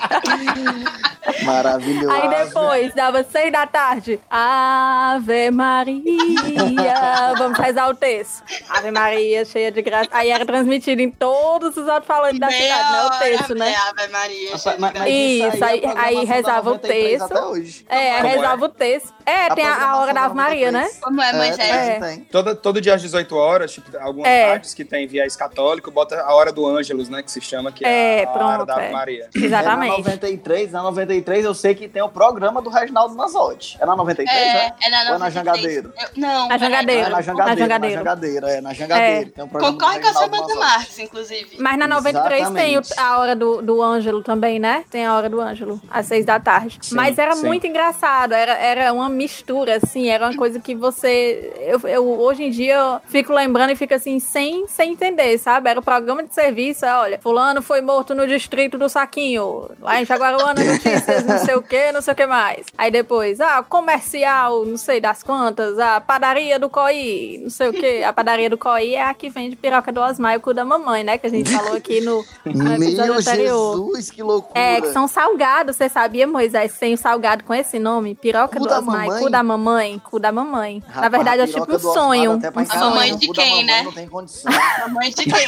Maravilhoso. 1.42 2.10
Aí 2.10 2.28
depois, 2.44 2.94
dava 2.94 3.24
seis 3.24 3.52
da 3.52 3.66
tarde. 3.66 4.20
Ave 4.30 5.50
Maria. 5.50 6.02
Vamos 7.38 7.58
rezar 7.58 7.88
o 7.88 7.94
texto. 7.94 8.42
Ave 8.68 8.90
Maria, 8.90 9.44
cheia 9.44 9.70
de 9.70 9.82
graça. 9.82 10.08
Aí 10.12 10.30
era 10.30 10.44
transmitido 10.46 11.00
em 11.02 11.10
todos 11.10 11.76
os 11.76 11.88
alto-falantes 11.88 12.38
da 12.40 12.50
cidade, 12.50 12.92
né? 12.92 13.04
O 13.04 13.10
texto, 13.18 13.54
né? 13.54 13.64
meia 13.66 13.78
Ave 13.90 14.08
Maria. 14.12 14.50
Mas- 14.52 14.64
mas- 14.64 14.78
mas 14.94 15.08
Isso, 15.10 15.64
aí- 15.64 15.78
é 15.78 15.80
programação 15.82 16.04
aí 16.20 16.26
da 16.26 16.34
rezava 16.34 16.70
o 16.70 16.74
93 16.74 17.08
texto. 17.18 17.32
Até 17.32 17.44
hoje. 17.46 17.86
É, 17.88 18.14
Como 18.16 18.26
é? 18.26 18.30
rezava 18.30 18.64
o 18.64 18.68
texto. 18.68 19.14
É, 19.24 19.54
tem 19.54 19.64
a, 19.66 19.90
a 19.90 19.96
hora 20.00 20.14
da 20.14 20.24
Ave 20.24 20.34
Maria, 20.34 20.70
né? 20.72 20.88
Como 21.00 21.20
é, 21.22 21.32
Moisés? 21.32 21.58
É. 21.60 22.00
tem. 22.00 22.20
Todo, 22.24 22.54
todo 22.56 22.80
dia 22.80 22.94
às 22.94 23.02
18 23.02 23.36
horas, 23.36 23.72
tipo, 23.72 23.96
algumas 23.98 24.28
É. 24.30 24.50
rádios 24.52 24.74
que 24.74 24.84
tem 24.84 25.06
viés 25.06 25.34
católico, 25.36 25.90
bota 25.90 26.20
a 26.22 26.34
hora 26.34 26.52
do 26.52 26.66
Ângelus, 26.66 27.08
né? 27.08 27.22
Que 27.22 27.30
se 27.30 27.40
chama, 27.40 27.72
que 27.72 27.84
é, 27.84 28.20
É, 28.20 28.24
a 28.24 28.30
hora 28.30 28.38
pronto, 28.38 28.66
da 28.66 28.74
Ave 28.74 28.84
é. 28.86 28.90
Maria. 28.90 29.28
É 29.34 29.38
na 29.38 29.44
Exatamente. 29.46 29.98
93, 29.98 30.72
na 30.72 30.82
93 30.82 31.15
eu 31.44 31.54
sei 31.54 31.74
que 31.74 31.88
tem 31.88 32.02
o 32.02 32.08
programa 32.08 32.60
do 32.62 32.70
Reginaldo 32.70 33.14
Nazotti. 33.14 33.76
É 33.80 33.86
na 33.86 33.92
É, 33.92 33.96
93, 33.96 34.28
né? 34.54 34.72
é 34.82 34.90
na 34.90 34.98
Ou 34.98 35.02
é 35.04 35.18
na 35.18 35.18
93. 35.18 35.34
Jangadeiro? 35.34 35.92
Eu- 35.98 36.08
não, 36.16 36.48
Na. 36.48 36.58
Jangadeiro. 36.58 37.06
É 37.06 37.08
na 37.10 37.20
Jangadeiro, 37.22 37.36
Na 37.38 37.46
na 37.46 37.56
Jangadeiro. 37.56 37.94
Jangadeiro, 37.98 38.46
é 38.46 38.60
na 38.60 38.72
Jangadeiro. 38.74 39.30
Tem 39.30 39.44
um 39.44 39.48
programa 39.48 39.72
Concorre 39.72 40.00
com 40.00 40.06
a 40.08 40.12
Nazotti. 40.12 40.58
Marques, 40.58 40.98
inclusive. 40.98 41.56
Mas 41.58 41.78
na 41.78 41.86
93 41.86 42.50
tem 42.50 42.76
o- 42.76 42.80
Exatamente. 42.80 43.00
a 43.00 43.18
hora 43.18 43.36
do, 43.36 43.62
do 43.62 43.82
Ângelo 43.82 44.22
também, 44.22 44.58
né? 44.58 44.84
Tem 44.90 45.04
a 45.06 45.14
hora 45.14 45.28
do 45.28 45.40
Ângelo, 45.40 45.80
às 45.90 46.06
seis 46.06 46.24
da 46.24 46.38
tarde. 46.40 46.78
Sim, 46.82 46.94
Mas 46.94 47.18
era 47.18 47.34
sim. 47.34 47.46
muito 47.46 47.66
engraçado, 47.66 48.32
era, 48.32 48.52
era 48.54 48.92
uma 48.92 49.08
mistura, 49.08 49.76
assim, 49.76 50.08
era 50.08 50.26
uma 50.26 50.36
coisa 50.36 50.58
que 50.60 50.74
você. 50.74 51.52
Eu, 51.60 51.80
eu 51.88 52.20
hoje 52.20 52.44
em 52.44 52.50
dia 52.50 52.74
eu 52.74 53.00
fico 53.06 53.32
lembrando 53.32 53.70
e 53.70 53.76
fico 53.76 53.94
assim, 53.94 54.18
sem, 54.18 54.66
sem 54.68 54.92
entender, 54.92 55.38
sabe? 55.38 55.68
Era 55.70 55.80
o 55.80 55.82
programa 55.82 56.22
de 56.22 56.32
serviço, 56.34 56.84
é, 56.84 56.94
olha, 56.94 57.18
fulano 57.22 57.62
foi 57.62 57.80
morto 57.80 58.14
no 58.14 58.26
distrito 58.26 58.78
do 58.78 58.88
Saquinho, 58.88 59.70
lá 59.80 60.00
em 60.00 60.04
Jaguaruana, 60.04 60.60
notícias, 61.06 61.24
não 61.24 61.38
sei 61.38 61.54
o 61.54 61.62
que, 61.62 61.92
não 61.92 62.02
sei 62.02 62.12
o 62.12 62.16
que 62.16 62.26
mais. 62.26 62.66
Aí 62.76 62.90
depois, 62.90 63.40
ah, 63.40 63.62
comercial, 63.62 64.64
não 64.64 64.76
sei 64.76 65.00
das 65.00 65.22
quantas, 65.22 65.78
a 65.78 66.00
padaria 66.00 66.58
do 66.58 66.68
Coí, 66.68 67.38
não 67.42 67.50
sei 67.50 67.68
o 67.68 67.72
que. 67.72 68.02
A 68.02 68.12
padaria 68.12 68.50
do 68.50 68.58
Coí 68.58 68.94
é 68.94 69.02
a 69.02 69.14
que 69.14 69.30
vende 69.30 69.56
piroca 69.56 69.92
do 69.92 70.00
Osmar 70.00 70.34
e 70.34 70.36
o 70.36 70.40
cu 70.40 70.52
da 70.52 70.64
mamãe, 70.64 71.04
né? 71.04 71.18
Que 71.18 71.26
a 71.26 71.30
gente 71.30 71.50
falou 71.50 71.74
aqui 71.74 72.00
no, 72.00 72.24
no 72.44 72.72
episódio 72.74 73.12
Meu 73.12 73.20
anterior. 73.20 73.76
Jesus, 73.76 74.10
que 74.10 74.22
loucura. 74.22 74.58
É, 74.58 74.80
que 74.80 74.88
são 74.88 75.06
salgados, 75.08 75.76
você 75.76 75.88
sabia, 75.88 76.26
Moisés? 76.26 76.76
Tem 76.78 76.94
o 76.94 76.98
salgado 76.98 77.44
com 77.44 77.54
esse 77.54 77.78
nome? 77.78 78.14
Piroca 78.14 78.58
Cu 78.58 78.66
do 78.66 78.74
Osmar 78.74 79.04
e 79.04 79.08
mamãe? 79.08 79.22
cu 79.22 79.30
da 79.30 79.42
mamãe. 79.42 79.98
Cu 79.98 80.18
da 80.18 80.32
mamãe. 80.32 80.82
Na 80.86 80.94
Rapaz, 80.94 81.12
verdade, 81.12 81.42
é 81.42 81.46
tipo 81.46 81.70
um 81.70 81.74
Osmar 81.74 81.94
sonho. 81.94 82.32
Um 82.32 82.40
A 82.68 82.76
mamãe 82.76 83.16
de 83.16 83.28
quem, 83.28 83.50
mamãe 83.50 83.64
né? 83.64 83.82
Não 83.82 83.92
tem 83.92 84.08
condição. 84.08 84.52
A 84.82 84.88
mãe 84.88 85.10
de 85.10 85.24
quem? 85.24 85.36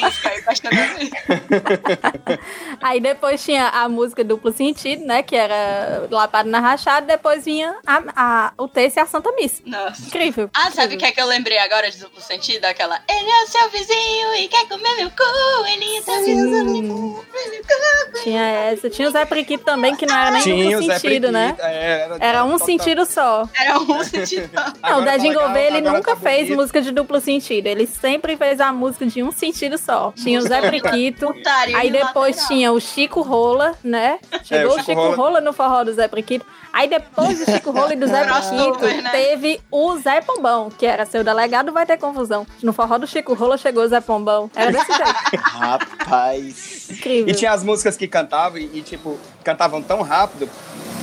Aí 2.80 3.00
depois 3.00 3.42
tinha 3.42 3.68
a 3.68 3.88
música 3.88 4.24
duplo 4.24 4.52
sentido, 4.52 5.04
né? 5.04 5.22
Que 5.22 5.36
era 5.36 5.47
Lapado 6.10 6.48
na 6.48 6.60
Rachada. 6.60 7.06
Depois 7.06 7.44
vinha 7.44 7.76
a, 7.86 8.02
a- 8.16 8.52
o 8.58 8.68
texto 8.68 8.96
e 8.96 9.00
a 9.00 9.06
Santa 9.06 9.30
Missa. 9.32 9.62
Nossa. 9.66 10.02
Incrível. 10.06 10.50
Ah, 10.54 10.70
sabe 10.70 10.94
o 10.94 10.98
que 10.98 11.04
é 11.04 11.12
que 11.12 11.20
eu 11.20 11.26
lembrei 11.26 11.58
agora 11.58 11.90
de 11.90 11.98
duplo 11.98 12.20
sentido? 12.20 12.64
Aquela. 12.64 13.00
Ele 13.08 13.28
é 13.30 13.44
o 13.44 13.46
seu 13.46 13.68
vizinho 13.70 14.34
e 14.36 14.48
quer 14.48 14.66
comer 14.68 14.94
meu 14.96 15.10
cu. 15.10 15.66
Ele 15.66 15.96
é 15.98 16.02
seu 16.02 16.24
vizinho. 16.24 17.24
Tinha 18.22 18.42
essa. 18.42 18.90
Tinha 18.90 19.08
o 19.08 19.10
Zé 19.10 19.24
Priquito 19.24 19.64
também, 19.64 19.94
que 19.94 20.06
não 20.06 20.16
era 20.16 20.30
nem 20.30 20.42
Tinha 20.42 20.78
duplo 20.78 20.92
sentido, 20.94 21.30
né? 21.32 21.56
É, 21.60 22.08
Era 22.20 22.44
um 22.44 22.52
total- 22.52 22.66
sentido 22.66 23.06
só. 23.06 23.48
Era 23.58 23.78
um 23.78 24.02
sentido. 24.04 24.50
Não, 24.82 25.02
o 25.02 25.04
tá 25.04 25.12
legal, 25.16 25.44
Gouveia, 25.46 25.66
ele 25.68 25.78
agora 25.78 25.96
nunca 25.98 26.14
tá 26.14 26.20
fez 26.20 26.42
bonito. 26.44 26.56
música 26.56 26.80
de 26.82 26.90
duplo 26.90 27.20
sentido. 27.20 27.66
Ele 27.66 27.86
sempre 27.86 28.36
fez 28.36 28.60
a 28.60 28.72
música 28.72 29.06
de 29.06 29.22
um 29.22 29.30
sentido 29.30 29.76
só. 29.78 30.12
Tinha 30.16 30.38
o 30.38 30.42
Zé 30.42 30.60
Priquito. 30.68 31.26
Putaria 31.32 31.76
Aí 31.76 31.90
depois 31.90 32.46
tinha 32.46 32.72
o 32.72 32.80
Chico 32.80 33.20
Rola, 33.20 33.74
né? 33.84 34.18
Chegou 34.44 34.76
É, 34.76 34.80
o 34.80 34.84
Chico 34.84 35.10
Rola. 35.10 35.27
Rola 35.28 35.40
no 35.42 35.52
forró 35.52 35.84
do 35.84 35.92
Zé 35.92 36.08
Priquito. 36.08 36.46
Aí 36.72 36.88
depois 36.88 37.38
do 37.38 37.44
Chico 37.52 37.70
Rola 37.70 37.92
e 37.92 37.96
do 37.96 38.06
Zé 38.06 38.24
Priquito, 38.24 39.02
né? 39.02 39.10
teve 39.10 39.60
o 39.70 39.96
Zé 39.98 40.22
Pombão, 40.22 40.70
que 40.70 40.86
era 40.86 41.04
seu 41.04 41.22
delegado, 41.22 41.70
vai 41.70 41.84
ter 41.84 41.98
confusão. 41.98 42.46
No 42.62 42.72
forró 42.72 42.96
do 42.98 43.06
Chico 43.06 43.34
Rola 43.34 43.58
chegou 43.58 43.84
o 43.84 43.88
Zé 43.88 44.00
Pombão. 44.00 44.50
Era 44.56 44.72
desse 44.72 44.86
jeito. 44.86 45.14
Rapaz. 45.42 46.88
Incrível. 46.90 47.28
E 47.28 47.34
tinha 47.34 47.52
as 47.52 47.62
músicas 47.62 47.96
que 47.96 48.08
cantavam 48.08 48.58
e, 48.58 48.80
tipo, 48.82 49.18
cantavam 49.44 49.82
tão 49.82 50.00
rápido 50.02 50.48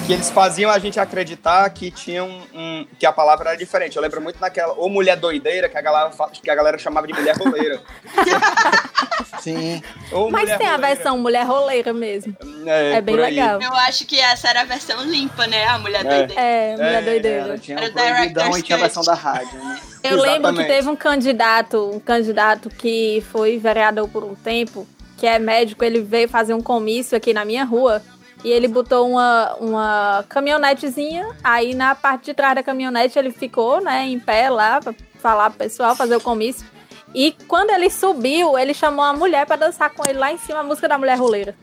que 0.08 0.14
eles 0.14 0.30
faziam 0.30 0.70
a 0.70 0.78
gente 0.78 1.00
acreditar 1.00 1.68
que 1.72 1.90
tinham 1.90 2.28
um, 2.54 2.86
que 3.00 3.06
a 3.08 3.12
palavra 3.12 3.50
era 3.50 3.58
diferente. 3.58 3.96
Eu 3.96 4.04
lembro 4.04 4.22
muito 4.22 4.40
naquela, 4.40 4.74
ou 4.74 4.88
mulher 4.88 5.16
doideira, 5.18 5.68
que 5.68 5.76
a 5.78 5.82
galera, 5.82 6.12
que 6.32 6.50
a 6.50 6.56
galera 6.56 6.78
chamava 6.78 7.08
de 7.08 7.14
mulher 7.14 7.36
roleira. 7.36 7.82
Sim. 9.42 9.82
Ou 10.12 10.30
Mas 10.32 10.46
tem 10.58 10.68
a 10.68 10.76
roleira. 10.76 10.96
versão 10.96 11.18
mulher 11.18 11.46
roleira 11.46 11.92
mesmo. 11.94 12.36
É, 12.68 12.94
É 12.94 13.02
bem 13.02 13.16
legal. 13.16 13.60
Eu 13.62 13.74
acho 13.74 14.06
que 14.06 14.15
essa 14.20 14.50
era 14.50 14.62
a 14.62 14.64
versão 14.66 15.04
limpa, 15.04 15.48
né? 15.48 15.66
A 15.68 15.78
mulher 15.80 16.06
É. 16.06 16.10
doideira. 16.10 16.42
É, 16.42 16.72
mulher 16.74 16.94
É, 16.94 17.02
doideira. 17.02 17.44
Era, 17.44 17.58
tinha 17.58 17.78
Era 17.80 17.92
proibidão 17.92 18.58
e 18.58 18.62
tinha 18.62 18.78
a 18.78 18.82
versão 18.82 19.04
da 19.04 19.14
rádio, 19.14 19.58
né? 19.64 19.80
Eu 20.04 20.18
lembro 20.18 20.26
que 20.26 20.38
Exatamente. 20.38 20.68
teve 20.68 20.90
um 20.90 20.96
candidato, 20.96 21.92
um 21.94 22.00
candidato 22.00 22.70
que 22.70 23.24
foi 23.32 23.58
vereador 23.58 24.08
por 24.08 24.24
um 24.24 24.36
tempo, 24.36 24.88
que 25.18 25.26
é 25.26 25.40
médico, 25.40 25.84
ele 25.84 26.02
veio 26.02 26.30
fazer 26.30 26.54
um 26.54 26.62
comício 26.62 27.18
aqui 27.18 27.34
na 27.34 27.44
minha 27.46 27.64
rua. 27.64 28.02
E 28.44 28.52
ele 28.52 28.68
botou 28.68 29.10
uma, 29.10 29.56
uma 29.60 30.26
caminhonetezinha, 30.30 31.28
aí 31.44 31.74
na 31.74 31.96
parte 31.96 32.26
de 32.26 32.34
trás 32.36 32.54
da 32.54 32.62
caminhonete 32.62 33.18
ele 33.18 33.32
ficou, 33.32 33.82
né, 33.82 34.06
em 34.06 34.20
pé 34.20 34.50
lá, 34.50 34.80
pra 34.80 34.94
falar 35.20 35.50
pro 35.50 35.60
pessoal, 35.60 35.96
fazer 35.96 36.16
o 36.16 36.22
comício. 36.22 36.64
E 37.14 37.32
quando 37.48 37.72
ele 37.72 37.90
subiu, 37.90 38.60
ele 38.60 38.74
chamou 38.74 39.04
a 39.04 39.14
mulher 39.14 39.46
pra 39.48 39.56
dançar 39.56 39.90
com 39.90 40.04
ele 40.08 40.20
lá 40.20 40.32
em 40.32 40.38
cima, 40.38 40.60
a 40.60 40.64
música 40.64 40.88
da 40.88 40.98
mulher 40.98 41.18
roleira. 41.18 41.56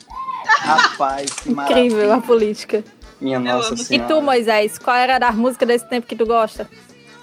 Rapaz, 0.46 1.30
que 1.30 1.50
maravilha. 1.50 1.84
Incrível 1.86 2.12
a 2.12 2.20
política. 2.20 2.84
Minha 3.20 3.38
nossa 3.38 3.68
amo. 3.68 3.76
E 3.76 3.84
senhora. 3.84 4.08
tu, 4.14 4.20
Moisés, 4.22 4.78
qual 4.78 4.96
era 4.96 5.18
das 5.18 5.34
músicas 5.34 5.68
desse 5.68 5.88
tempo 5.88 6.06
que 6.06 6.16
tu 6.16 6.26
gosta? 6.26 6.68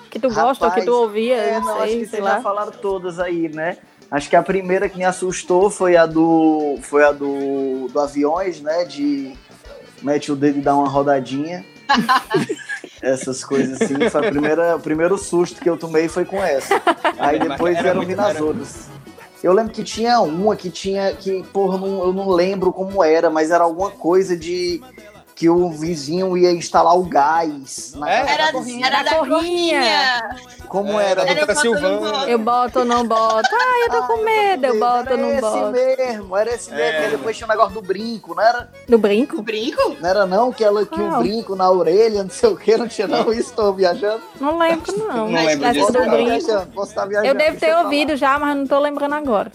Que 0.10 0.18
tu 0.20 0.34
gosta 0.34 0.66
ou 0.66 0.72
que 0.72 0.82
tu 0.84 0.94
ouvia? 0.94 1.36
É, 1.36 1.60
não, 1.60 1.66
não, 1.68 1.76
acho 1.82 1.84
sei, 1.88 2.00
que 2.00 2.06
sei 2.06 2.10
vocês 2.10 2.24
lá. 2.24 2.36
já 2.38 2.42
falaram 2.42 2.72
todas 2.72 3.20
aí, 3.20 3.48
né? 3.50 3.78
Acho 4.10 4.28
que 4.30 4.36
a 4.36 4.42
primeira 4.42 4.90
que 4.90 4.98
me 4.98 5.06
assustou 5.06 5.70
foi 5.70 5.96
a 5.96 6.06
do. 6.06 6.80
Foi 6.82 7.04
a 7.04 7.12
do, 7.12 7.88
do 7.92 8.00
aviões, 8.00 8.60
né? 8.62 8.86
De 8.86 9.34
mete 10.02 10.32
o 10.32 10.36
dedo 10.36 10.58
e 10.58 10.62
dá 10.62 10.76
uma 10.76 10.88
rodadinha. 10.90 11.64
Essas 13.02 13.44
coisas 13.44 13.82
assim. 13.82 14.10
Foi 14.10 14.28
a 14.28 14.32
primeira, 14.32 14.76
o 14.76 14.80
primeiro 14.80 15.18
susto 15.18 15.62
que 15.62 15.70
eu 15.70 15.78
tomei 15.78 16.08
foi 16.08 16.26
com 16.26 16.42
essa. 16.44 16.82
Aí 17.20 17.40
depois 17.40 17.74
Era 17.76 17.84
vieram 17.84 17.98
muito- 17.98 18.10
vindo 18.10 18.20
as 18.22 18.36
era- 18.36 18.44
outras. 18.44 18.90
Eu 19.42 19.54
lembro 19.54 19.74
que 19.74 19.84
tinha 19.84 20.20
uma 20.20 20.56
que 20.56 20.70
tinha. 20.70 21.14
que, 21.14 21.44
porra, 21.54 21.78
não, 21.78 22.04
eu 22.04 22.14
não 22.14 22.30
lembro 22.30 22.74
como 22.74 23.04
era, 23.04 23.30
mas 23.30 23.52
era 23.52 23.64
alguma 23.64 23.92
coisa 23.92 24.36
de. 24.36 24.82
Que 25.40 25.50
o 25.50 25.70
vizinho 25.70 26.38
ia 26.38 26.52
instalar 26.52 26.98
o 27.00 27.04
gás 27.04 27.94
na 27.96 28.12
É, 28.12 28.20
casa 28.20 28.30
Era, 28.34 28.46
da 28.48 28.52
da 28.52 28.60
vizinha. 28.60 28.88
era 28.88 29.04
da 29.04 29.16
Corrinha. 29.16 29.34
corrinha. 29.40 30.36
Como 30.68 31.00
É, 31.00 31.12
era? 31.12 31.24
da 31.24 31.32
Era 31.32 31.40
botando 31.46 31.62
Silvana. 31.62 32.30
Eu 32.30 32.40
boto 32.40 32.80
ou 32.80 32.86
não 32.86 33.08
boto? 33.08 33.50
Ah, 33.54 33.86
eu 33.86 33.90
tô 33.90 34.04
com 34.08 34.18
medo. 34.22 34.66
Eu 34.66 34.78
boto 34.78 35.12
ou 35.12 35.18
não 35.18 35.30
Era 35.30 35.42
boto? 35.42 35.78
esse 35.78 35.96
mesmo, 35.96 36.36
era 36.38 36.54
esse 36.54 36.70
mesmo. 36.72 36.84
É. 36.84 37.06
Aí 37.06 37.12
depois 37.12 37.38
tinha 37.38 37.48
o 37.48 37.50
negócio 37.50 37.74
do 37.74 37.82
brinco, 37.82 38.36
não 38.36 38.44
era? 38.44 38.70
Do 38.86 38.96
O 38.98 39.00
brinco? 39.00 39.42
brinco? 39.42 39.96
Não 40.02 40.10
era 40.10 40.26
não 40.26 40.52
que 40.52 40.62
ela 40.62 40.86
tinha 40.86 41.06
um 41.06 41.10
Não. 41.12 41.20
brinco 41.20 41.56
na 41.56 41.72
orelha, 41.72 42.22
não 42.22 42.30
sei 42.30 42.50
o 42.50 42.58
que, 42.58 42.76
não 42.76 42.90
tinha 42.90 43.08
não. 43.08 43.32
Isso, 43.32 43.54
tô 43.54 43.72
viajando. 43.72 44.22
Não 44.42 44.58
lembro, 44.60 44.92
não. 44.98 45.30
Não 45.30 45.46
lembro 45.46 45.72
disso, 45.72 45.88
do 45.94 46.00
Posso 46.00 46.04
estar 46.04 46.18
viajando, 46.18 46.68
posso 46.74 46.90
estar 46.92 47.06
viajando. 47.06 47.28
Eu 47.30 47.34
devo 47.36 47.58
ter 47.58 47.70
falar. 47.72 47.84
ouvido 47.84 48.18
já, 48.18 48.38
mas 48.38 48.58
não 48.58 48.68
tô 48.68 48.78
lembrando 48.78 49.16
agora. 49.16 49.50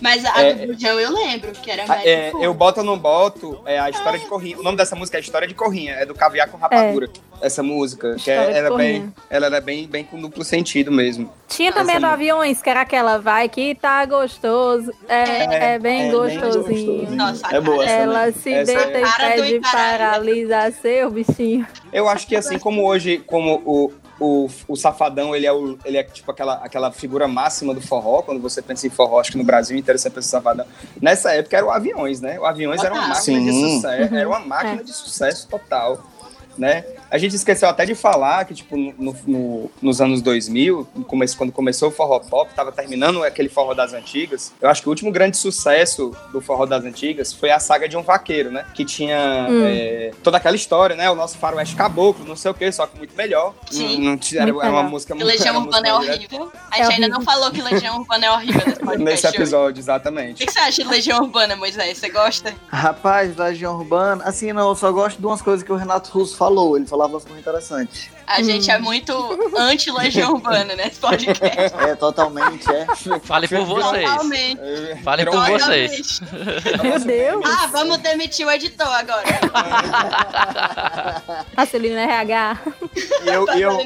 Mas 0.00 0.24
a 0.24 0.42
É. 0.42 0.54
do 0.54 0.66
Bujão 0.72 1.00
eu 1.00 1.10
lembro, 1.12 1.52
que 1.52 1.70
era 1.70 1.84
Ah, 1.84 1.88
mais. 1.88 2.04
é, 2.06 2.32
eu 2.40 2.52
boto 2.54 2.80
ou 2.80 2.86
não 2.86 2.98
boto 2.98 3.60
é 3.66 3.78
a 3.78 3.88
história 3.90 4.18
de 4.18 4.26
Corrinha. 4.26 4.58
O 4.58 4.62
nome 4.62 4.76
dessa 4.76 4.94
música 4.94 5.16
é 5.18 5.20
História 5.20 5.48
de 5.48 5.54
Corrinha, 5.54 5.94
é 5.94 6.04
do 6.06 6.14
Caviar 6.14 6.48
com 6.48 6.56
Rapadura. 6.58 7.08
Essa 7.40 7.60
música, 7.62 8.14
que 8.16 8.30
é, 8.30 8.56
ela, 8.58 8.68
é 8.68 8.76
bem, 8.76 9.12
ela 9.28 9.46
era 9.46 9.60
bem, 9.60 9.86
bem 9.88 10.04
com 10.04 10.20
duplo 10.20 10.44
sentido 10.44 10.92
mesmo. 10.92 11.28
Tinha 11.48 11.72
também 11.72 11.98
do 11.98 12.06
aviões, 12.06 12.62
que 12.62 12.70
era 12.70 12.82
aquela, 12.82 13.18
vai 13.18 13.48
que 13.48 13.74
tá 13.74 14.04
gostoso. 14.04 14.92
É, 15.08 15.14
é, 15.16 15.44
É, 15.74 15.78
bem 15.78 16.02
é 16.02 16.08
bem 16.08 16.10
gostosinho. 16.12 16.52
gostosinho. 16.98 17.10
Nossa, 17.16 17.42
É 17.56 17.60
boa 17.60 17.82
essa 17.84 17.92
Ela 17.94 18.14
também. 18.26 18.32
se 18.34 18.52
Essa 18.54 18.86
deita 18.86 18.98
é- 18.98 19.38
e 19.38 19.42
pede 19.42 19.60
paralisar 19.72 20.72
seu 20.72 21.10
bichinho. 21.10 21.66
Eu 21.92 22.08
acho 22.08 22.26
que 22.28 22.36
assim 22.36 22.58
como 22.60 22.84
hoje, 22.86 23.18
como 23.26 23.60
o, 23.66 23.92
o, 24.22 24.48
o 24.68 24.76
Safadão, 24.76 25.34
ele 25.34 25.46
é, 25.46 25.52
o, 25.52 25.76
ele 25.84 25.96
é 25.96 26.04
tipo 26.04 26.30
aquela, 26.30 26.54
aquela 26.54 26.92
figura 26.92 27.26
máxima 27.26 27.74
do 27.74 27.80
forró, 27.80 28.22
quando 28.22 28.40
você 28.40 28.62
pensa 28.62 28.86
em 28.86 28.90
forró, 28.90 29.18
acho 29.18 29.32
que 29.32 29.38
no 29.38 29.44
Brasil 29.44 29.76
inteiro 29.76 29.98
você 29.98 30.08
pensa 30.08 30.28
em 30.28 30.30
Safadão. 30.30 30.66
Nessa 31.00 31.32
época 31.32 31.56
era 31.56 31.66
o 31.66 31.70
Aviões, 31.70 32.20
né? 32.20 32.38
O 32.38 32.46
Aviões 32.46 32.82
era 32.82 32.94
uma 32.94 33.08
máquina 33.08 33.40
de 33.40 33.52
Sim. 33.52 33.76
sucesso, 33.76 34.14
era 34.14 34.28
uma 34.28 34.40
máquina 34.40 34.84
de 34.84 34.92
sucesso 34.92 35.48
total. 35.48 36.02
Né? 36.56 36.84
A 37.12 37.18
gente 37.18 37.36
esqueceu 37.36 37.68
até 37.68 37.84
de 37.84 37.94
falar 37.94 38.44
que, 38.46 38.54
tipo, 38.54 38.74
no, 38.76 39.14
no- 39.26 39.70
nos 39.82 40.00
anos 40.00 40.22
2000, 40.22 40.88
no 40.96 41.04
começo- 41.04 41.36
quando 41.36 41.52
começou 41.52 41.90
o 41.90 41.92
forró 41.92 42.18
pop, 42.20 42.50
tava 42.54 42.72
terminando 42.72 43.22
aquele 43.22 43.50
forró 43.50 43.74
das 43.74 43.92
antigas. 43.92 44.50
Eu 44.60 44.70
acho 44.70 44.80
que 44.80 44.88
o 44.88 44.90
último 44.90 45.12
grande 45.12 45.36
sucesso 45.36 46.12
do 46.32 46.40
forró 46.40 46.64
das 46.64 46.84
antigas 46.84 47.32
foi 47.32 47.50
a 47.50 47.58
saga 47.60 47.86
de 47.86 47.96
um 47.98 48.02
vaqueiro, 48.02 48.50
né? 48.50 48.64
Que 48.74 48.84
tinha 48.84 49.46
Hum. 49.50 49.62
é, 49.66 50.10
toda 50.22 50.38
aquela 50.38 50.56
história, 50.56 50.96
né? 50.96 51.10
O 51.10 51.14
nosso 51.14 51.36
faroeste 51.36 51.76
caboclo, 51.76 52.24
não 52.24 52.34
sei 52.34 52.50
o 52.50 52.54
quê, 52.54 52.72
só 52.72 52.86
que 52.86 52.96
muito 52.96 53.14
melhor. 53.14 53.54
Sim. 53.70 53.98
Não, 53.98 54.10
não 54.12 54.16
tinha- 54.16 54.42
era, 54.42 54.52
Muito 54.52 54.64
era 54.66 54.72
uma 54.74 54.82
música 54.84 55.14
muito 55.14 55.26
Legião 55.26 55.58
Urbana 55.58 55.88
é 55.88 55.94
horrível. 55.94 56.50
A 56.70 56.76
gente 56.76 56.80
ainda 56.80 56.86
horrível. 56.92 57.08
não 57.10 57.20
falou 57.20 57.50
que 57.50 57.60
Legião 57.60 57.98
Urbana 57.98 58.26
é 58.26 58.30
horrível 58.30 58.62
nesse 58.98 59.26
episódio, 59.26 59.76
O 59.76 59.84
exatamente. 59.84 60.38
que 60.38 60.46
que 60.46 60.52
você 60.52 60.58
acha 60.60 60.82
de 60.82 60.88
Legião 60.88 61.18
Urbana, 61.20 61.56
Moisés? 61.56 61.98
Você 61.98 62.08
gosta? 62.08 62.54
Rapaz, 62.68 63.36
Legião 63.36 63.76
Urbana, 63.76 64.24
assim, 64.24 64.50
não, 64.52 64.70
eu 64.70 64.74
só 64.74 64.90
gosto 64.90 65.18
de 65.18 65.26
umas 65.26 65.42
coisas 65.42 65.62
que 65.62 65.70
o 65.72 65.76
Renato 65.76 66.10
Russo 66.10 66.36
falou. 66.38 66.76
Ele 66.76 66.86
falava 66.86 67.01
umas 67.10 67.24
coisas 67.24 67.40
interessantes. 67.40 68.10
A 68.26 68.42
gente 68.42 68.70
é 68.70 68.78
muito 68.78 69.12
anti-Legião 69.56 70.34
Urbana 70.34 70.74
nesse 70.76 71.00
podcast. 71.00 71.76
É, 71.78 71.94
totalmente, 71.96 72.70
é. 72.70 72.86
Fale 73.22 73.48
por 73.48 73.64
vocês. 73.64 74.08
Totalmente. 74.08 74.60
Fale 75.02 75.24
por 75.26 75.46
vocês. 75.46 76.20
Meu 76.82 77.00
Deus. 77.00 77.44
Ah, 77.44 77.66
vamos 77.68 77.98
demitir 77.98 78.46
o 78.46 78.50
editor 78.50 78.88
agora. 78.88 79.22
A 81.56 81.66
Celina 81.66 82.00
RH. 82.02 82.58
E 83.24 83.28
eu, 83.28 83.46
e 83.54 83.62
eu. 83.62 83.78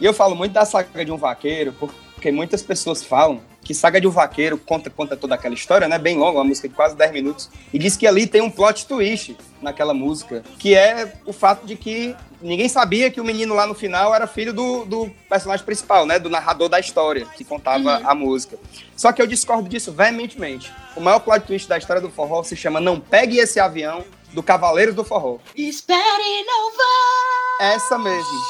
E 0.00 0.04
eu 0.04 0.14
falo 0.14 0.34
muito 0.34 0.52
da 0.52 0.64
saga 0.64 1.04
de 1.04 1.10
um 1.10 1.16
vaqueiro, 1.16 1.72
porque 1.72 2.30
muitas 2.30 2.62
pessoas 2.62 3.02
falam 3.04 3.40
que 3.68 3.74
saga 3.74 4.00
de 4.00 4.08
um 4.08 4.10
vaqueiro 4.10 4.56
conta, 4.56 4.88
conta 4.88 5.14
toda 5.14 5.34
aquela 5.34 5.54
história, 5.54 5.86
né? 5.86 5.98
Bem 5.98 6.16
longa, 6.16 6.38
uma 6.38 6.44
música 6.44 6.66
de 6.66 6.74
quase 6.74 6.96
10 6.96 7.12
minutos. 7.12 7.50
E 7.70 7.78
diz 7.78 7.98
que 7.98 8.06
ali 8.06 8.26
tem 8.26 8.40
um 8.40 8.50
plot 8.50 8.86
twist 8.86 9.36
naquela 9.60 9.92
música, 9.92 10.42
que 10.58 10.74
é 10.74 11.12
o 11.26 11.34
fato 11.34 11.66
de 11.66 11.76
que 11.76 12.16
ninguém 12.40 12.66
sabia 12.66 13.10
que 13.10 13.20
o 13.20 13.24
menino 13.24 13.54
lá 13.54 13.66
no 13.66 13.74
final 13.74 14.14
era 14.14 14.26
filho 14.26 14.54
do, 14.54 14.86
do 14.86 15.10
personagem 15.28 15.66
principal, 15.66 16.06
né? 16.06 16.18
Do 16.18 16.30
narrador 16.30 16.70
da 16.70 16.80
história, 16.80 17.26
que 17.36 17.44
contava 17.44 18.00
a 18.04 18.14
música. 18.14 18.56
Só 18.96 19.12
que 19.12 19.20
eu 19.20 19.26
discordo 19.26 19.68
disso 19.68 19.92
veementemente. 19.92 20.72
O 20.96 21.00
maior 21.02 21.18
plot 21.18 21.46
twist 21.46 21.68
da 21.68 21.76
história 21.76 22.00
do 22.00 22.08
forró 22.08 22.42
se 22.42 22.56
chama 22.56 22.80
Não 22.80 22.98
Pegue 22.98 23.36
Esse 23.36 23.60
Avião, 23.60 24.02
do 24.32 24.42
Cavaleiros 24.42 24.94
do 24.94 25.04
Forró. 25.04 25.40
Espere 25.54 26.44
não 26.46 26.70
vá. 26.70 27.66
Essa 27.66 27.98
mesmo. 27.98 28.40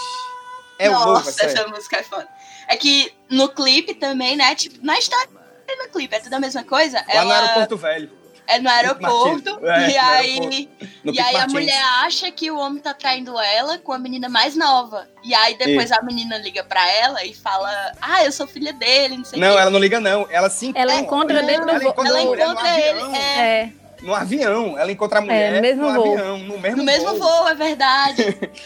É 0.78 0.88
o 0.88 0.92
novo, 0.92 1.10
é 1.10 1.12
Nossa, 1.14 1.32
sério. 1.32 1.56
essa 1.56 1.66
música 1.66 1.96
é 1.96 2.02
foda. 2.04 2.28
É 2.68 2.76
que 2.76 3.10
no 3.30 3.48
clipe 3.48 3.94
também, 3.94 4.36
né? 4.36 4.54
Tipo, 4.54 4.78
na 4.84 4.98
história 4.98 5.28
e 5.68 5.82
no 5.84 5.88
clipe 5.90 6.14
é 6.14 6.20
tudo 6.20 6.34
a 6.34 6.40
mesma 6.40 6.62
coisa. 6.64 6.98
Lá 6.98 7.24
no 7.24 7.30
Ela 7.32 7.40
aeroporto 7.40 7.76
velho. 7.76 8.10
é 8.46 8.58
no 8.58 8.68
aeroporto. 8.70 9.60
Martins. 9.60 9.64
É, 9.64 9.90
e 9.90 9.94
no 9.94 10.00
aí, 10.00 10.30
aeroporto. 10.30 10.68
No 11.04 11.14
e 11.14 11.20
aí 11.20 11.36
a 11.36 11.46
mulher 11.48 11.82
acha 12.04 12.30
que 12.30 12.50
o 12.50 12.58
homem 12.58 12.80
tá 12.82 12.92
traindo 12.94 13.38
ela 13.40 13.78
com 13.78 13.92
a 13.92 13.98
menina 13.98 14.28
mais 14.28 14.54
nova. 14.54 15.08
E 15.24 15.34
aí 15.34 15.56
depois 15.58 15.90
a 15.92 16.00
menina 16.02 16.36
liga 16.38 16.62
pra 16.64 16.86
ela 16.90 17.24
e 17.24 17.34
fala: 17.34 17.70
Ah, 18.00 18.24
eu 18.24 18.32
sou 18.32 18.46
filha 18.46 18.72
dele, 18.72 19.16
não 19.16 19.24
sei 19.24 19.38
o 19.38 19.42
Não, 19.42 19.54
quê. 19.54 19.60
ela 19.60 19.70
não 19.70 19.78
liga, 19.78 19.98
não. 20.00 20.26
Ela 20.30 20.48
se 20.50 20.66
encontra. 20.66 20.82
Ela 20.82 21.00
encontra 21.00 21.42
dentro 21.42 21.64
do 21.64 21.70
ela 21.70 21.82
encontra 21.84 22.08
Ela 22.08 22.22
no 22.24 22.34
encontra 22.34 22.80
ele. 22.80 23.00
avião. 23.00 23.14
é, 23.16 23.40
É. 23.40 23.72
No 24.02 24.14
avião. 24.14 24.78
Ela 24.78 24.92
encontra 24.92 25.18
a 25.18 25.22
mulher 25.22 25.52
no 25.54 25.60
mesmo 25.60 25.82
no 25.90 25.92
voo. 25.94 26.12
avião. 26.12 26.38
No 26.38 26.58
mesmo, 26.58 26.76
no 26.78 26.84
mesmo 26.84 27.18
voo, 27.18 27.48
é 27.48 27.54
verdade. 27.54 28.22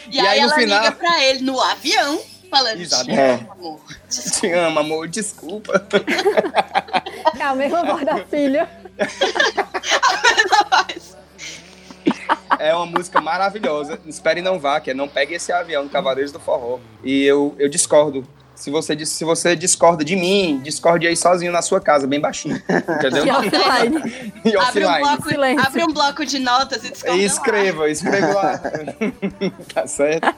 E, 0.09 0.17
E 0.17 0.19
aí, 0.19 0.27
aí, 0.27 0.39
no 0.41 0.45
ela 0.47 0.55
final- 0.55 0.79
liga 0.83 0.91
pra 0.91 1.23
ele 1.23 1.39
no 1.43 1.59
avião, 1.59 2.21
falando: 2.57 2.79
Exato. 2.81 3.05
"Te 3.05 3.11
É. 3.11 3.33
amo, 3.35 3.51
amor. 3.51 3.79
Te 4.09 4.51
amo, 4.51 4.79
amor. 4.79 5.07
Desculpa. 5.07 5.85
É 7.39 7.43
a 7.43 7.55
mesma 7.55 7.83
voz 7.83 8.05
da 8.05 8.17
filha. 8.25 8.69
É 12.59 12.73
uma 12.73 12.85
música 12.85 13.19
maravilhosa. 13.19 13.99
Espere 14.05 14.39
e 14.39 14.43
não 14.43 14.59
vá, 14.59 14.79
que 14.79 14.91
é 14.91 14.93
Não 14.93 15.07
Pegue 15.07 15.33
Esse 15.35 15.51
Avião, 15.51 15.83
do 15.83 15.89
Cavaleiros 15.89 16.31
do 16.31 16.39
Forró. 16.39 16.79
E 17.03 17.23
eu, 17.23 17.55
eu 17.59 17.67
discordo. 17.69 18.25
Se 18.55 18.69
você, 18.69 19.03
se 19.05 19.25
você 19.25 19.55
discorda 19.55 20.05
de 20.05 20.15
mim, 20.15 20.61
discorde 20.63 21.07
aí 21.07 21.17
sozinho 21.17 21.51
na 21.51 21.61
sua 21.61 21.81
casa, 21.81 22.05
bem 22.07 22.19
baixinho. 22.19 22.55
Entendeu? 22.97 23.25
E 23.25 23.31
offline. 23.31 24.33
E 24.45 24.55
Abre 24.55 24.85
um, 24.85 24.87
offline. 24.89 24.99
bloco, 24.99 25.29
Silêncio. 25.29 25.65
abre 25.67 25.83
um 25.83 25.93
bloco 25.93 26.25
de 26.25 26.39
notas 26.39 26.83
e 26.85 26.91
discorda 26.91 27.17
E 27.17 27.19
lá. 27.19 27.25
escreva, 27.25 27.89
escreva 27.89 28.33
lá. 28.33 28.61
tá 29.73 29.87
certo? 29.87 30.33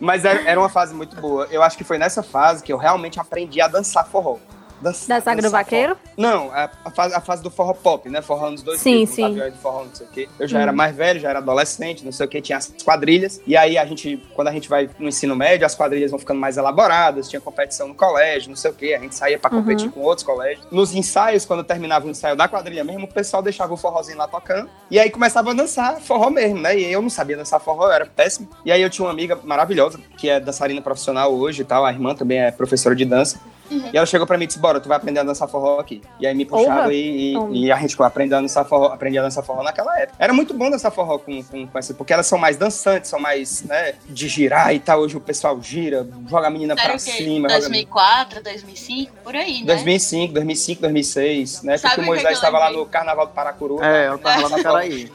Mas 0.00 0.24
era, 0.24 0.40
era 0.48 0.60
uma 0.60 0.68
fase 0.68 0.94
muito 0.94 1.20
boa. 1.20 1.46
Eu 1.50 1.62
acho 1.62 1.76
que 1.76 1.84
foi 1.84 1.98
nessa 1.98 2.22
fase 2.22 2.62
que 2.62 2.72
eu 2.72 2.76
realmente 2.76 3.18
aprendi 3.18 3.60
a 3.60 3.68
dançar 3.68 4.06
forró. 4.06 4.38
Dançar, 4.80 5.18
Da 5.18 5.24
saga 5.24 5.42
do 5.42 5.50
vaqueiro? 5.50 5.94
forró. 5.96 6.12
Não, 6.16 6.50
a, 6.52 6.70
a 6.84 6.90
fase, 6.90 7.14
a 7.14 7.20
fase 7.20 7.42
do 7.42 7.50
forró 7.50 7.72
pop, 7.74 8.08
né? 8.08 8.22
Forró 8.22 8.46
anos 8.46 8.62
2000, 8.62 8.78
Sim, 9.06 9.06
sim. 9.12 9.24
aviões 9.24 9.52
de 9.52 9.58
forró, 9.58 9.84
não 9.84 9.94
sei 9.94 10.06
o 10.06 10.10
quê. 10.10 10.28
Eu 10.38 10.46
já 10.48 10.60
era 10.60 10.72
mais 10.72 10.94
velho, 10.94 11.20
já 11.20 11.30
era 11.30 11.38
adolescente, 11.38 12.04
não 12.04 12.12
sei 12.12 12.26
o 12.26 12.28
quê, 12.28 12.40
tinha 12.40 12.58
as 12.58 12.72
quadrilhas. 12.84 13.40
E 13.46 13.56
aí 13.56 13.76
a 13.78 13.84
gente, 13.84 14.22
quando 14.34 14.48
a 14.48 14.52
gente 14.52 14.68
vai 14.68 14.88
no 14.98 15.08
ensino 15.08 15.34
médio, 15.36 15.66
as 15.66 15.74
quadrilhas 15.74 16.10
vão 16.10 16.18
ficando 16.18 16.40
mais 16.40 16.56
elaboradas, 16.56 17.28
tinha 17.28 17.40
competição 17.40 17.88
no 17.88 17.94
colégio, 17.94 18.48
não 18.50 18.56
sei 18.56 18.70
o 18.70 18.74
quê. 18.74 18.94
A 18.94 19.00
gente 19.02 19.14
saía 19.14 19.38
pra 19.38 19.50
competir 19.50 19.90
com 19.90 20.00
outros 20.00 20.24
colégios. 20.26 20.66
Nos 20.70 20.94
ensaios, 20.94 21.44
quando 21.44 21.64
terminava 21.64 22.06
o 22.06 22.10
ensaio 22.10 22.36
da 22.36 22.48
quadrilha 22.48 22.84
mesmo, 22.84 23.04
o 23.04 23.12
pessoal 23.12 23.42
deixava 23.42 23.72
o 23.74 23.76
forrozinho 23.76 24.18
lá 24.18 24.28
tocando. 24.28 24.68
E 24.90 24.98
aí 24.98 25.10
começava 25.10 25.50
a 25.50 25.54
dançar 25.54 26.00
forró 26.00 26.30
mesmo, 26.30 26.58
né? 26.60 26.78
E 26.78 26.92
eu 26.92 27.02
não 27.02 27.10
sabia 27.10 27.36
dançar 27.36 27.60
forró, 27.60 27.86
eu 27.86 27.92
era 27.92 28.06
péssimo. 28.06 28.48
E 28.64 28.70
aí 28.72 28.80
eu 28.82 28.90
tinha 28.90 29.04
uma 29.06 29.12
amiga 29.12 29.38
maravilhosa, 29.44 29.98
que 30.16 30.28
é 30.28 30.38
dançarina 30.40 30.80
profissional 30.80 31.32
hoje 31.34 31.62
e 31.62 31.64
tal. 31.64 31.84
A 31.84 31.92
irmã 31.92 32.14
também 32.14 32.38
é 32.40 32.50
professora 32.50 32.94
de 32.94 33.04
dança. 33.04 33.40
E 33.70 33.96
ela 33.96 34.06
chegou 34.06 34.26
pra 34.26 34.36
mim 34.38 34.44
e 34.44 34.46
disse: 34.46 34.58
Bora, 34.58 34.80
tu 34.80 34.88
vai 34.88 34.96
aprender 34.96 35.20
a 35.20 35.22
dançar 35.24 35.48
forró 35.48 35.78
aqui. 35.80 36.00
E 36.20 36.26
aí 36.26 36.34
me 36.34 36.44
puxaram 36.44 36.90
e, 36.90 37.34
e, 37.52 37.64
e 37.66 37.72
a 37.72 37.76
gente 37.76 37.94
foi 37.96 38.06
aprender 38.06 38.34
a 38.34 38.40
dançar 38.40 38.64
forró, 38.64 38.86
aprendi 38.86 39.18
a 39.18 39.22
dançar 39.22 39.44
forró 39.44 39.62
naquela 39.62 39.98
época. 39.98 40.16
Era 40.18 40.32
muito 40.32 40.54
bom 40.54 40.70
dançar 40.70 40.90
forró 40.92 41.18
com, 41.18 41.42
com, 41.42 41.66
com 41.66 41.78
essa, 41.78 41.92
porque 41.94 42.12
elas 42.12 42.26
são 42.26 42.38
mais 42.38 42.56
dançantes, 42.56 43.10
são 43.10 43.18
mais, 43.20 43.62
né, 43.62 43.94
de 44.08 44.28
girar 44.28 44.74
e 44.74 44.80
tal. 44.80 45.00
Hoje 45.00 45.16
o 45.16 45.20
pessoal 45.20 45.60
gira, 45.62 46.06
joga 46.28 46.46
a 46.46 46.50
menina 46.50 46.74
Era 46.74 46.82
pra 46.82 46.92
o 46.96 47.04
quê? 47.04 47.10
cima. 47.12 47.48
joga- 47.48 47.60
2004, 47.60 48.42
2005, 48.42 49.12
por 49.22 49.34
aí, 49.36 49.60
né? 49.60 49.66
2005, 49.66 50.32
2005, 50.34 50.80
2006, 50.82 51.62
né? 51.62 51.76
Sabe 51.76 51.94
Porque 51.94 52.00
o 52.00 52.04
que 52.04 52.08
Moisés 52.10 52.34
estava 52.36 52.58
lá 52.58 52.70
no 52.70 52.86
Carnaval 52.86 53.26
do 53.26 53.32
Paracuru. 53.32 53.82
É, 53.82 54.08
eu 54.08 54.18
tava 54.18 54.42
lá 54.42 54.48
naquela 54.56 54.78
aí. 54.80 55.10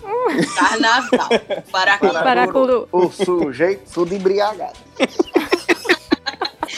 Carnaval. 0.56 1.30
Paracuru. 1.72 2.14
Paracuru. 2.14 2.88
O 2.92 3.10
sujeito, 3.12 3.92
tudo 3.94 4.14
embriagado. 4.14 4.74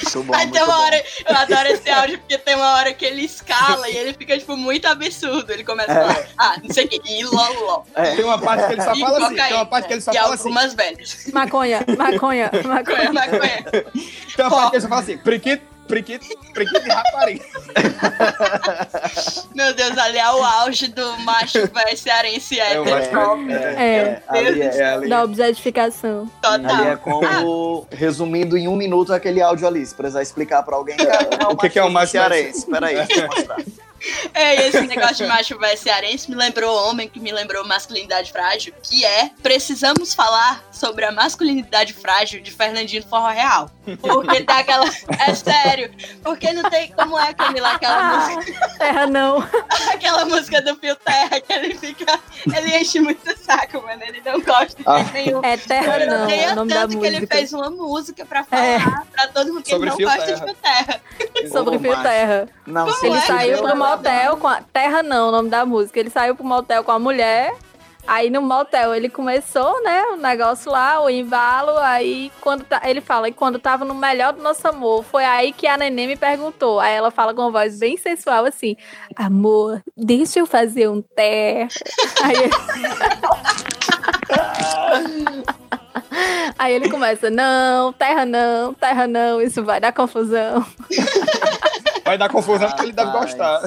Muito 0.03 0.23
bom, 0.23 0.33
Aí 0.33 0.41
muito 0.41 0.53
tem 0.53 0.63
uma 0.63 0.75
bom. 0.75 0.81
hora, 0.83 1.03
eu 1.29 1.35
adoro 1.37 1.67
esse 1.69 1.89
áudio, 1.89 2.19
porque 2.19 2.37
tem 2.37 2.55
uma 2.55 2.73
hora 2.75 2.93
que 2.93 3.05
ele 3.05 3.23
escala 3.23 3.89
e 3.89 3.95
ele 3.97 4.13
fica, 4.13 4.37
tipo, 4.37 4.55
muito 4.57 4.85
absurdo. 4.87 5.51
Ele 5.51 5.63
começa 5.63 5.91
a 5.91 5.95
falar, 5.95 6.27
ah, 6.37 6.55
não 6.63 6.73
sei 6.73 6.85
o 6.85 6.89
que, 6.89 7.01
e 7.05 7.23
loló. 7.23 7.83
É. 7.95 8.15
Tem 8.15 8.25
uma 8.25 8.39
parte 8.39 8.67
que 8.67 8.73
ele 8.73 8.81
só 8.81 8.93
E 8.93 8.99
fala 8.99 9.25
assim. 9.27 9.35
Tem 9.35 9.53
uma 9.53 9.65
parte 9.65 9.87
que 9.87 9.93
ele 9.93 10.01
só 10.01 10.11
e 10.11 10.15
fala 10.15 10.33
assim. 10.33 10.43
algumas 10.43 10.73
velhas. 10.73 11.27
Maconha, 11.33 11.85
maconha, 11.97 12.51
maconha. 12.65 13.11
Maconha, 13.11 13.13
maconha. 13.13 13.63
Tem 14.35 14.45
uma 14.45 14.49
parte 14.51 14.69
que 14.71 14.75
ele 14.77 14.81
só 14.81 14.87
fala 14.89 15.01
assim. 15.01 15.17
Priquito, 15.17 15.63
priquito, 15.88 16.25
priquito 16.53 16.83
de 16.83 16.89
rapariga. 16.89 17.45
Meu 19.55 19.73
Deus, 19.73 19.97
ali 19.97 20.17
é 20.17 20.31
o 20.31 20.43
auge 20.43 20.88
do 20.88 21.17
macho 21.19 21.59
velho 21.67 21.97
cearense 21.97 22.59
É 22.59 22.73
hétero. 22.73 22.89
É, 23.49 23.55
É. 23.75 23.77
é, 23.77 24.23
ali 24.27 24.61
é. 24.61 24.77
É. 24.77 24.99
Da 25.07 25.23
objetificação. 25.23 26.29
Ali 26.43 26.65
é 26.65 26.95
Total. 26.95 26.97
como, 26.97 27.88
resumindo 27.91 28.57
em 28.57 28.67
um 28.67 28.75
minuto 28.75 29.13
aquele 29.13 29.41
áudio 29.41 29.67
ali. 29.67 29.86
Se 29.86 29.93
precisar 29.95 30.21
explicar 30.21 30.63
pra 30.63 30.75
alguém, 30.75 30.97
cara, 30.97 31.49
O 31.51 31.57
que 31.57 31.69
que 31.69 31.79
é 31.79 31.83
o 31.83 31.89
macho 31.91 32.11
cearense? 32.13 32.65
Peraí, 32.69 32.95
deixa 32.95 33.21
eu 33.21 33.27
mostrar. 33.27 33.57
É, 34.34 34.56
e 34.56 34.68
esse 34.68 34.82
negócio 34.82 35.16
de 35.18 35.26
macho 35.26 35.58
velho 35.58 35.78
cearense 35.78 36.30
me 36.30 36.36
lembrou 36.36 36.76
homem, 36.89 37.08
que 37.08 37.20
me 37.20 37.32
lembrou 37.32 37.66
masculinidade 37.66 38.32
frágil, 38.32 38.74
que 38.84 39.06
é 39.06 39.30
precisamos 39.41 40.14
falar 40.14 40.62
sobre 40.72 41.06
a 41.06 41.12
masculinidade 41.12 41.93
frágil 41.93 42.41
de 42.41 42.51
Fernandinho 42.51 43.01
do 43.03 43.10
Forró 43.10 43.28
Real. 43.30 43.70
Porque 44.01 44.43
tá 44.43 44.60
aquela. 44.60 44.86
É 45.28 45.34
sério. 45.34 45.91
Porque 46.24 46.51
não 46.53 46.70
tem 46.70 46.91
como 46.91 47.18
é 47.18 47.34
Camila, 47.34 47.72
aquela 47.72 48.18
música, 48.36 48.70
Terra 48.78 49.08
não. 49.08 49.38
aquela 49.93 50.26
música 50.26 50.62
do 50.62 50.76
Fio 50.76 50.95
Terra, 50.97 51.39
que 51.39 51.53
ele 51.53 51.76
fica. 51.76 52.20
Ele 52.56 52.78
enche 52.78 52.99
muito 52.99 53.30
o 53.32 53.38
saco, 53.38 53.82
mano. 53.82 54.03
Ele 54.03 54.22
não 54.26 54.41
gosta 54.41 54.76
de 54.76 54.84
Ah. 54.86 55.03
nenhum. 55.14 55.41
É 55.43 55.56
Terra 55.58 55.99
Eu 55.99 56.10
não, 56.10 56.24
odeio 56.24 56.51
o 56.51 56.56
nome 56.56 56.74
da 56.74 56.82
tanto 56.82 56.99
que 56.99 57.06
ele 57.06 57.28
fez 57.28 57.53
uma 57.53 57.70
música 57.70 58.26
pra 58.26 58.43
falar 58.43 58.66
É. 58.66 58.80
pra 59.12 59.28
todo 59.28 59.53
mundo 59.53 59.64
que 59.64 59.70
Sobre 59.70 59.89
ele 59.89 59.91
não 59.91 59.97
Fio 59.97 60.08
gosta 60.08 60.26
Terra. 60.26 60.39
de 60.39 60.45
Fio 60.45 60.56
Terra. 60.62 61.01
Sobre 61.51 61.80
Fio. 61.80 62.01
Terra. 62.01 62.49
Não, 62.66 62.86
Como 62.91 63.06
Ele 63.06 63.18
é? 63.18 63.22
saiu 63.22 63.58
pro 63.60 63.74
o- 63.74 63.78
motel 63.95 64.37
com 64.37 64.47
a. 64.47 64.61
Terra 64.61 65.03
não, 65.03 65.29
o 65.29 65.31
nome 65.31 65.49
da 65.49 65.65
música. 65.65 65.99
Ele 65.99 66.09
saiu 66.09 66.35
pro 66.35 66.45
motel 66.45 66.83
com 66.83 66.91
a 66.91 66.99
mulher. 66.99 67.53
Aí 68.07 68.29
no 68.29 68.39
motel 68.39 68.93
ele 68.93 69.09
começou, 69.09 69.81
né, 69.83 70.03
o 70.13 70.15
negócio 70.15 70.71
lá, 70.71 71.01
o 71.01 71.09
embalo, 71.09 71.75
aí 71.79 72.31
quando 72.39 72.63
tá- 72.63 72.79
ele 72.85 73.01
fala, 73.01 73.27
e 73.27 73.31
quando 73.31 73.57
tava 73.57 73.83
no 73.83 73.95
melhor 73.95 74.31
do 74.31 74.43
nosso 74.43 74.67
amor, 74.67 75.03
foi 75.03 75.25
aí 75.25 75.51
que 75.51 75.65
a 75.65 75.75
neném 75.75 76.05
me 76.05 76.15
perguntou. 76.15 76.79
Aí 76.79 76.93
ela 76.93 77.09
fala 77.09 77.33
com 77.33 77.41
uma 77.41 77.49
voz 77.49 77.79
bem 77.79 77.97
sensual 77.97 78.45
assim: 78.45 78.77
"Amor, 79.15 79.81
deixa 79.97 80.37
eu 80.37 80.45
fazer 80.45 80.87
um 80.87 81.01
terra". 81.01 81.67
Aí 82.23 82.35
ele... 82.35 82.53
Aí 86.59 86.73
ele 86.75 86.89
começa: 86.89 87.31
"Não, 87.31 87.91
terra 87.91 88.23
não, 88.23 88.71
terra 88.75 89.07
não, 89.07 89.41
isso 89.41 89.63
vai 89.63 89.79
dar 89.79 89.91
confusão". 89.91 90.63
Vai 92.06 92.20
dar 92.20 92.30
confusão 92.30 92.68
porque 92.70 92.84
ele 92.84 92.91
deve 92.91 93.12
gostar. 93.12 93.62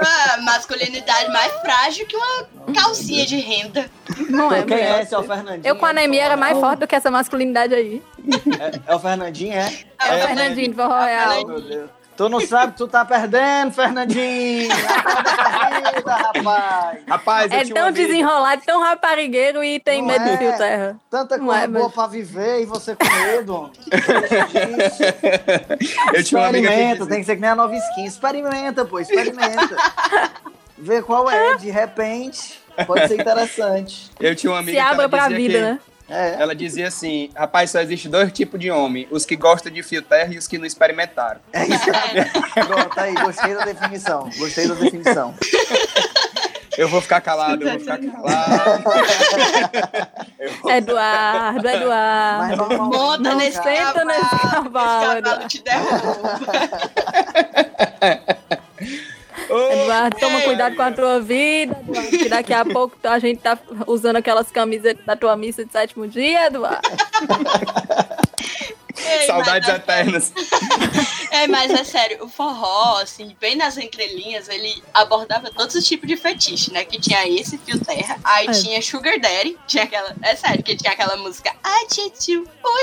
Ah, 0.00 0.40
masculinidade 0.42 1.30
mais 1.32 1.52
frágil 1.60 2.04
que 2.06 2.16
uma 2.16 2.44
calcinha 2.74 3.24
de 3.24 3.36
renda. 3.36 3.88
Não 4.28 4.52
é? 4.52 4.64
Quem 4.64 4.76
é 4.76 5.02
esse? 5.02 5.14
É 5.14 5.18
o 5.18 5.22
Fernandinho? 5.22 5.62
Eu 5.64 5.76
com 5.76 5.86
a 5.86 5.90
anemia 5.90 6.24
era 6.24 6.36
mais 6.36 6.58
forte 6.58 6.80
do 6.80 6.86
que 6.88 6.94
essa 6.96 7.08
masculinidade 7.10 7.72
aí. 7.72 8.02
É, 8.58 8.92
é 8.92 8.94
o 8.96 8.98
Fernandinho, 8.98 9.52
é? 9.52 9.72
É, 10.00 10.08
É, 10.08 10.24
o 10.24 10.26
Fernandinho 10.26 10.70
do 10.70 10.76
Forró 10.76 11.02
É, 11.02 11.16
Real. 11.16 11.46
Meu 11.46 11.60
Deus. 11.60 11.90
Tu 12.16 12.28
não 12.28 12.40
sabe 12.40 12.72
que 12.72 12.78
tu 12.78 12.86
tá 12.86 13.04
perdendo, 13.04 13.72
Fernandinho. 13.72 14.68
Vida, 14.72 16.14
rapaz. 16.14 16.98
Rapaz, 17.08 17.52
eu 17.52 17.58
É 17.58 17.64
tão 17.64 17.86
amigo- 17.88 17.96
desenrolado, 18.06 18.62
tão 18.64 18.80
raparigueiro 18.80 19.64
e 19.64 19.80
tem 19.80 20.00
Não 20.00 20.08
medo 20.08 20.24
é? 20.24 20.30
de 20.32 20.38
fio 20.38 20.56
terra. 20.56 20.96
Tanta 21.10 21.38
coisa 21.40 21.60
é, 21.62 21.66
boa 21.66 21.84
mas- 21.86 21.92
pra 21.94 22.06
viver 22.06 22.62
e 22.62 22.66
você 22.66 22.94
com 22.94 23.04
medo. 23.04 23.70
Eu 26.14 26.22
tinha 26.24 26.40
uma 26.40 26.48
amiga 26.48 26.68
que 26.68 26.74
Experimenta, 26.74 26.92
dizia- 26.98 27.06
tem 27.10 27.18
que 27.20 27.26
ser 27.26 27.34
que 27.34 27.40
nem 27.40 27.50
a 27.50 27.54
nova 27.56 27.74
skin. 27.74 28.04
Experimenta, 28.04 28.84
pô, 28.84 29.00
experimenta. 29.00 29.76
Vê 30.78 31.02
qual 31.02 31.28
é, 31.30 31.56
de 31.56 31.70
repente. 31.70 32.62
Pode 32.86 33.06
ser 33.08 33.20
interessante. 33.20 34.10
Eu 34.20 34.34
tinha 34.34 34.52
uma 34.52 34.58
amiga 34.58 34.72
Se 34.78 34.84
que 34.84 34.92
abra 34.92 35.08
pra 35.08 35.22
dizia 35.28 35.36
vida, 35.36 35.54
que- 35.58 35.60
né? 35.64 35.78
É. 36.08 36.34
Ela 36.40 36.54
dizia 36.54 36.88
assim, 36.88 37.30
rapaz, 37.34 37.70
só 37.70 37.80
existe 37.80 38.08
dois 38.08 38.30
tipos 38.30 38.60
de 38.60 38.70
homem, 38.70 39.08
os 39.10 39.24
que 39.24 39.36
gostam 39.36 39.72
de 39.72 39.82
fio 39.82 40.02
terra 40.02 40.32
e 40.34 40.38
os 40.38 40.46
que 40.46 40.58
não 40.58 40.66
experimentaram. 40.66 41.40
É 41.52 41.64
isso. 41.64 41.84
Pronto, 42.66 43.00
aí, 43.00 43.14
gostei 43.14 43.54
da 43.54 43.64
definição. 43.64 44.28
Gostei 44.36 44.68
da 44.68 44.74
definição. 44.74 45.34
Eu 46.76 46.88
vou 46.88 47.00
ficar 47.00 47.20
calado, 47.20 47.62
eu 47.62 47.70
vou 47.70 47.80
ficar 47.80 47.98
calado. 47.98 48.84
Eduardo, 50.68 51.68
Eduardo. 51.68 52.68
Mas 52.68 53.20
Não 53.20 53.36
nesse 53.36 53.62
cavalo, 53.62 54.04
nesse 54.04 54.20
esse 54.20 54.38
cavalo, 54.38 54.70
cavalo 54.72 55.18
Eduardo. 55.18 55.48
te 55.48 55.62
derruba. 55.62 56.40
Eduardo, 59.58 60.16
toma 60.18 60.40
cuidado 60.42 60.76
com 60.76 60.82
a 60.82 60.92
tua 60.92 61.20
vida, 61.20 61.76
Eduardo, 61.80 62.10
que 62.10 62.28
daqui 62.28 62.52
a 62.52 62.64
pouco 62.66 62.96
a 63.02 63.18
gente 63.18 63.40
tá 63.40 63.58
usando 63.86 64.16
aquelas 64.16 64.50
camisetas 64.50 65.04
da 65.04 65.16
tua 65.16 65.36
missa 65.36 65.64
de 65.64 65.72
sétimo 65.72 66.06
dia, 66.06 66.46
Eduardo. 66.46 66.88
Ei, 68.96 69.26
Saudades 69.26 69.68
mas 69.68 69.68
é 69.68 69.76
eternas. 69.76 70.32
É, 71.34 71.48
mas 71.48 71.68
é 71.68 71.82
sério, 71.82 72.22
o 72.24 72.28
forró, 72.28 72.98
assim, 73.02 73.34
bem 73.40 73.56
nas 73.56 73.76
entrelinhas, 73.76 74.48
ele 74.48 74.80
abordava 74.94 75.50
todos 75.50 75.74
os 75.74 75.84
tipos 75.84 76.06
de 76.08 76.16
fetiche, 76.16 76.72
né? 76.72 76.84
Que 76.84 77.00
tinha 77.00 77.26
esse, 77.28 77.58
Fio 77.58 77.76
Terra, 77.84 78.16
aí 78.22 78.46
É. 78.46 78.52
tinha 78.52 78.80
Sugar 78.80 79.18
Daddy, 79.18 79.58
tinha 79.66 79.82
aquela. 79.82 80.14
É 80.22 80.36
sério, 80.36 80.62
que 80.62 80.76
tinha 80.76 80.92
aquela 80.92 81.16
música. 81.16 81.52
Ai, 81.64 81.86
tio, 81.88 82.04
oi, 82.04 82.12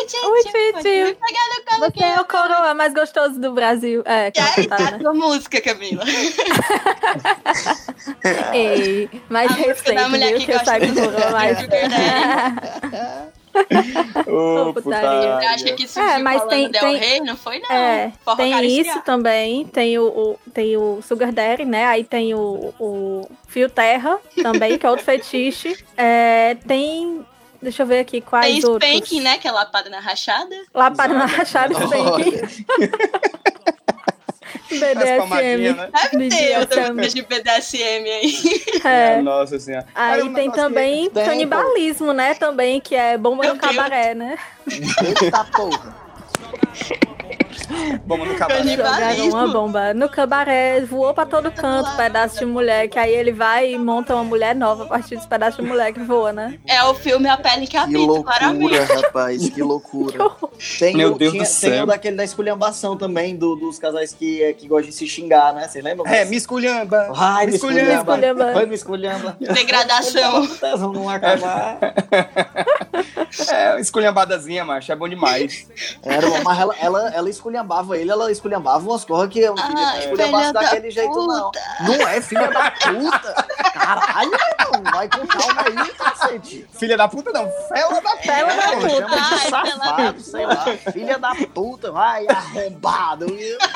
tio, 0.06 0.30
Oi, 0.30 0.44
titio. 0.44 0.74
Vai 0.74 0.82
pegar 0.82 1.48
no 1.48 1.64
colo 1.66 1.92
Você 1.96 2.04
é 2.04 2.20
o 2.20 2.26
coroa 2.26 2.74
mais 2.74 2.94
gostoso 2.94 3.40
do 3.40 3.54
Brasil. 3.54 4.04
É, 4.06 4.30
que 4.32 4.42
aí, 4.42 4.68
tá 4.68 4.78
né? 4.80 4.92
a 4.96 5.00
tua 5.00 5.14
música, 5.14 5.62
Camila. 5.62 6.04
Ei, 8.54 9.10
mais 9.30 9.50
A 9.52 9.56
música 9.56 9.94
da 9.94 10.02
recente, 10.02 10.10
mulher 10.10 10.30
viu? 10.32 10.40
que 10.40 10.46
Que 10.46 10.52
eu 10.52 10.56
gosta 10.58 10.72
saio 10.72 10.94
coroa 10.94 11.32
mais. 11.32 11.58
Sugar 11.58 11.90
Daddy. 11.90 13.32
Ô, 14.28 14.74
putaria. 14.82 15.30
Eu 15.44 15.50
acho 15.50 15.66
que 15.76 15.88
surgiu 15.88 16.12
É, 16.12 16.18
mas 16.20 16.44
tem- 16.46 16.70
Del 16.72 16.82
tem- 16.82 16.96
Rey, 16.98 17.20
não 17.22 17.36
foi, 17.36 17.60
não. 17.60 17.70
É, 17.72 18.12
tem 18.38 18.80
isso 18.80 19.02
também, 19.02 19.66
tem 19.66 19.98
o, 20.00 20.04
o- 20.08 20.40
tem 20.54 20.78
o 20.78 21.02
Sugar 21.02 21.32
Daddy, 21.32 21.66
né? 21.66 21.86
Aí 21.86 22.04
tem 22.04 22.34
o, 22.34 22.74
o 22.80 23.30
Fio 23.48 23.70
Terra 23.70 24.20
também, 24.42 24.78
que 24.78 24.86
é 24.86 24.90
outro 24.90 25.06
fetiche. 25.06 25.78
É, 25.98 26.56
tem, 26.68 27.26
deixa 27.62 27.84
eu 27.84 27.88
ver 27.88 28.00
aqui 28.00 28.22
quais 28.22 28.60
Tem 28.62 28.66
outros. 28.72 28.90
spanking, 28.92 29.22
né? 29.22 29.38
Que 29.38 29.48
é 29.48 29.52
lapada 29.52 29.90
na 29.90 30.00
rachada. 30.00 30.56
Lapada 30.74 31.14
na 31.14 31.26
rachada, 31.26 31.74
spanking. 31.74 32.42
BDSM. 34.80 35.74
né? 35.76 35.90
Deve 36.12 36.30
ter 36.30 36.58
outra 36.60 36.82
BDSM. 36.82 36.94
música 36.94 37.14
de 37.14 37.22
BDSM 37.24 38.10
aí. 38.10 38.62
É. 38.84 39.22
Nossa 39.22 39.60
senhora. 39.60 39.86
Aí 39.94 40.28
tem 40.34 40.50
também 40.52 41.10
Tem, 41.12 41.24
canibalismo, 41.26 42.14
né? 42.14 42.34
Também, 42.34 42.82
que 42.82 42.96
é 42.96 43.16
bomba 43.18 43.44
Meu 43.44 43.54
no 43.56 43.62
Deus. 43.62 43.76
cabaré, 43.76 44.16
né? 44.16 44.38
Eita 44.68 45.44
porra. 45.46 45.96
que- 47.72 48.02
Vamos 48.06 48.28
no 48.28 48.36
cabaré. 48.36 48.64
Jogaram 48.64 49.30
uma 49.30 49.48
bomba 49.48 49.94
no 49.94 50.10
cabaré, 50.10 50.82
voou 50.82 51.14
pra 51.14 51.26
todo 51.26 51.52
canto, 51.52 51.90
pedaço 51.96 52.40
de 52.40 52.46
mulher, 52.46 52.88
que 52.88 52.98
aí 53.00 53.14
ele 53.14 53.32
vai 53.32 53.74
e 53.74 53.78
monta 53.78 54.14
uma 54.16 54.24
mulher 54.24 54.56
nova 54.56 54.84
a 54.84 54.88
partir 54.88 55.16
dos 55.16 55.26
pedaços 55.26 55.64
de 55.64 55.70
mulher 55.70 55.94
que 55.94 56.00
voa, 56.00 56.32
né? 56.34 56.58
É 56.68 56.84
o 56.84 56.94
filme 56.94 57.30
A 57.30 57.38
Pele 57.38 57.66
que 57.66 57.72
Que 57.72 57.78
Habita, 57.78 58.24
claramente. 58.24 58.62
loucura, 58.78 59.02
rapaz, 59.02 59.50
que 59.50 59.62
loucura. 59.64 60.30
Tem 60.80 60.96
Meu 60.96 61.14
o, 61.14 61.18
Deus 61.18 61.32
tinha, 61.32 61.44
do 61.44 61.48
céu. 61.48 61.72
Tem 61.72 61.82
o 61.84 61.86
daquele 61.86 62.16
da 62.18 62.24
esculhambação 62.24 62.98
também, 62.98 63.36
do- 63.36 63.56
dos 63.56 63.80
casais 63.80 64.14
que, 64.14 64.44
é, 64.44 64.54
que 64.54 64.68
gostam 64.68 64.90
de 64.90 64.96
se 64.96 65.08
xingar, 65.08 65.54
né? 65.54 65.68
Vocês 65.68 65.84
lembram? 65.84 66.06
É, 66.08 66.26
me 66.26 66.36
esculhamba. 66.36 67.12
Vai, 67.14 67.46
me 67.48 67.56
esculhamba. 67.56 67.92
esculhamba. 68.14 68.52
Vai, 68.54 68.66
me 68.66 68.76
esculhamba. 68.76 69.38
Degradação. 69.40 70.48
Não 70.94 71.10
acabar. 71.10 71.78
É, 73.50 73.80
esculhambadazinha, 73.80 74.66
macho, 74.66 74.92
é 74.92 74.96
bom 74.96 75.08
demais. 75.08 75.66
Era 76.04 76.28
bom, 76.28 76.38
mas 76.44 76.60
ela, 76.60 76.76
ela, 76.82 77.10
ela 77.14 77.30
esculhambava 77.62 77.98
ele, 77.98 78.12
ela 78.12 78.32
esculhambava 78.32 78.90
umas 78.90 79.06
coisas 79.06 79.30
que 79.30 79.40
eu 79.40 79.56
não 79.56 79.64
queria 79.68 79.86
Ai, 79.88 79.94
que 79.94 80.04
esculhambasse 80.06 80.46
filha 80.48 80.54
da 80.54 80.62
daquele 80.62 80.92
jeito, 80.92 81.28
não. 81.28 81.52
Não 81.82 82.08
é 82.08 82.22
filha 82.22 82.48
da 82.50 82.72
puta. 82.72 83.46
Caralho, 83.74 84.32
não. 84.32 84.92
Vai 84.92 85.10
com 85.10 85.28
calma 85.28 85.62
aí, 85.62 85.90
cacete. 85.94 86.68
Filha 86.74 86.98
da 86.98 87.08
puta 87.08 87.32
não, 87.32 87.50
fela 87.68 88.02
da 88.02 88.12
Fela 88.18 88.54
da 88.54 88.64
É, 88.64 88.76
puta. 88.76 88.90
Chama 88.90 89.08
de 89.10 89.22
Ai, 89.22 89.40
pela- 89.52 89.66
safado, 89.76 90.22
sei 90.22 90.46
lá. 90.46 90.66
Filha 90.92 91.20
da 91.20 91.36
puta, 91.54 91.92
vai, 91.92 92.26
arrombado. 92.28 93.28
viu? 93.28 93.58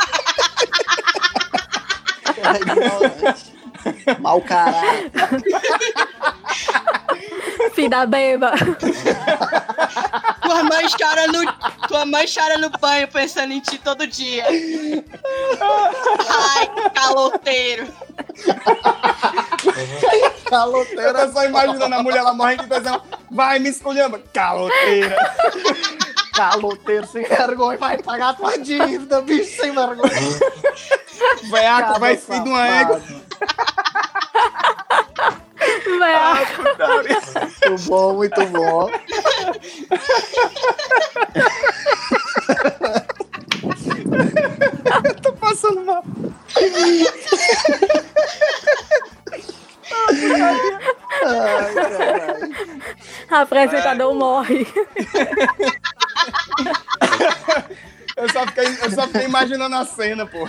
É 2.38 2.58
ignorante. 2.60 3.55
Mau 4.20 4.42
caralho. 4.42 5.12
Filho 7.74 7.90
da 7.90 8.06
beba. 8.06 8.54
Tua 10.42 10.64
mãe 10.64 10.86
chora 10.90 11.28
no, 11.28 11.88
tua 11.88 12.06
mãe 12.06 12.26
chora 12.28 12.58
no 12.58 12.70
banho 12.70 13.08
pensando 13.08 13.52
em 13.52 13.60
ti 13.60 13.78
todo 13.78 14.08
dia. 14.08 14.46
Ai, 16.30 16.92
caloteiro. 16.94 17.88
Eu 19.66 20.50
Caloteira. 20.50 21.14
tô 21.28 21.34
só 21.34 21.46
imaginando 21.46 21.96
a 21.96 22.04
mulher 22.04 22.22
lá 22.22 22.34
morrendo 22.34 22.64
de 22.64 22.70
tesão. 22.70 23.02
Vai, 23.32 23.60
me 23.60 23.70
esculhamba. 23.70 24.22
Caloteira. 24.34 25.16
Caloteiro 26.36 27.08
sem 27.08 27.24
vergonha, 27.24 27.78
vai 27.78 27.98
pagar 28.02 28.36
tua 28.36 28.58
dívida, 28.58 29.22
bicho 29.22 29.62
sem 29.62 29.72
vergonha. 29.72 30.12
Veaco 31.50 32.00
vai 32.00 32.18
filho 32.18 32.44
de 32.44 32.50
uma 32.50 32.68
égua. 32.68 33.02
Vai, 35.98 36.14
Ah, 36.14 36.46
putaria. 36.56 37.22
Muito 37.70 37.84
bom, 37.90 38.14
muito 38.16 38.46
bom. 38.48 38.92
Tô 45.24 45.32
passando 45.34 45.82
mal. 45.86 46.04
Ai, 51.26 51.74
caralho. 51.74 52.56
apresentador 53.30 54.14
morre. 54.16 54.68
Eu 58.18 58.30
só 58.32 58.46
fiquei, 58.48 58.66
eu 58.82 58.92
só 58.92 59.08
fiquei 59.08 59.26
imaginando 59.26 59.76
a 59.76 59.84
cena, 59.84 60.26
pô. 60.26 60.48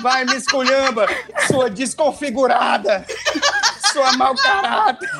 Vai, 0.00 0.24
me 0.24 0.36
esculhamba, 0.36 1.04
sua 1.48 1.68
desconfigurada, 1.68 3.04
sua 3.92 4.12
mau 4.12 4.32
caráter. 4.36 5.10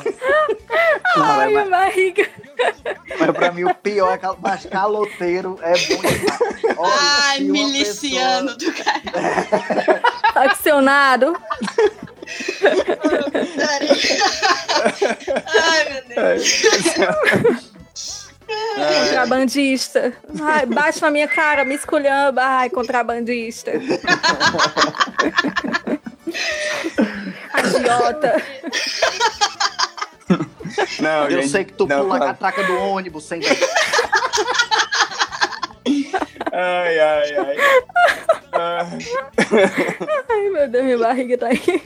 Ai, 1.17 1.47
minha 1.49 1.65
barriga. 1.65 2.29
mas 3.19 3.31
pra 3.31 3.51
mim 3.51 3.65
o 3.65 3.75
pior 3.75 4.13
é 4.13 4.17
cal- 4.17 4.39
mas 4.41 4.65
caloteiro 4.65 5.59
é 5.61 5.73
bom. 5.73 6.01
Olha, 6.77 6.93
Ai, 7.27 7.39
miliciano 7.41 8.55
do 8.55 8.71
cara. 8.71 10.01
Faccionado. 10.33 11.35
Ai, 15.53 15.89
meu 15.89 16.03
Deus. 16.37 17.76
Contrabandista. 18.47 20.13
Ai, 20.41 20.65
bate 20.65 21.01
na 21.01 21.09
minha 21.11 21.27
cara, 21.27 21.65
me 21.65 21.75
esculhamba. 21.75 22.41
Ai, 22.43 22.69
contrabandista. 22.69 23.71
Agiota. 27.53 28.41
Não, 30.99 31.25
Eu 31.25 31.41
gente, 31.41 31.49
sei 31.49 31.65
que 31.65 31.73
tu 31.73 31.87
não, 31.87 32.01
pula 32.01 32.15
a 32.15 32.17
claro. 32.19 32.33
catraca 32.33 32.63
do 32.63 32.77
ônibus 32.77 33.23
sem. 33.23 33.41
Ai, 36.51 36.99
ai, 36.99 37.35
ai. 37.37 37.57
Ai. 38.51 38.99
Meu 40.51 40.67
Deus, 40.69 40.83
minha 40.85 40.97
barriga 40.97 41.37
tá 41.37 41.47
aí. 41.47 41.61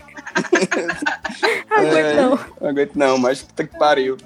Aguento 1.69 2.15
não. 2.15 2.39
Não 2.61 2.69
aguento 2.69 2.95
não, 2.95 3.17
mas 3.17 3.41
puta 3.41 3.65
que 3.65 3.77
pariu. 3.77 4.17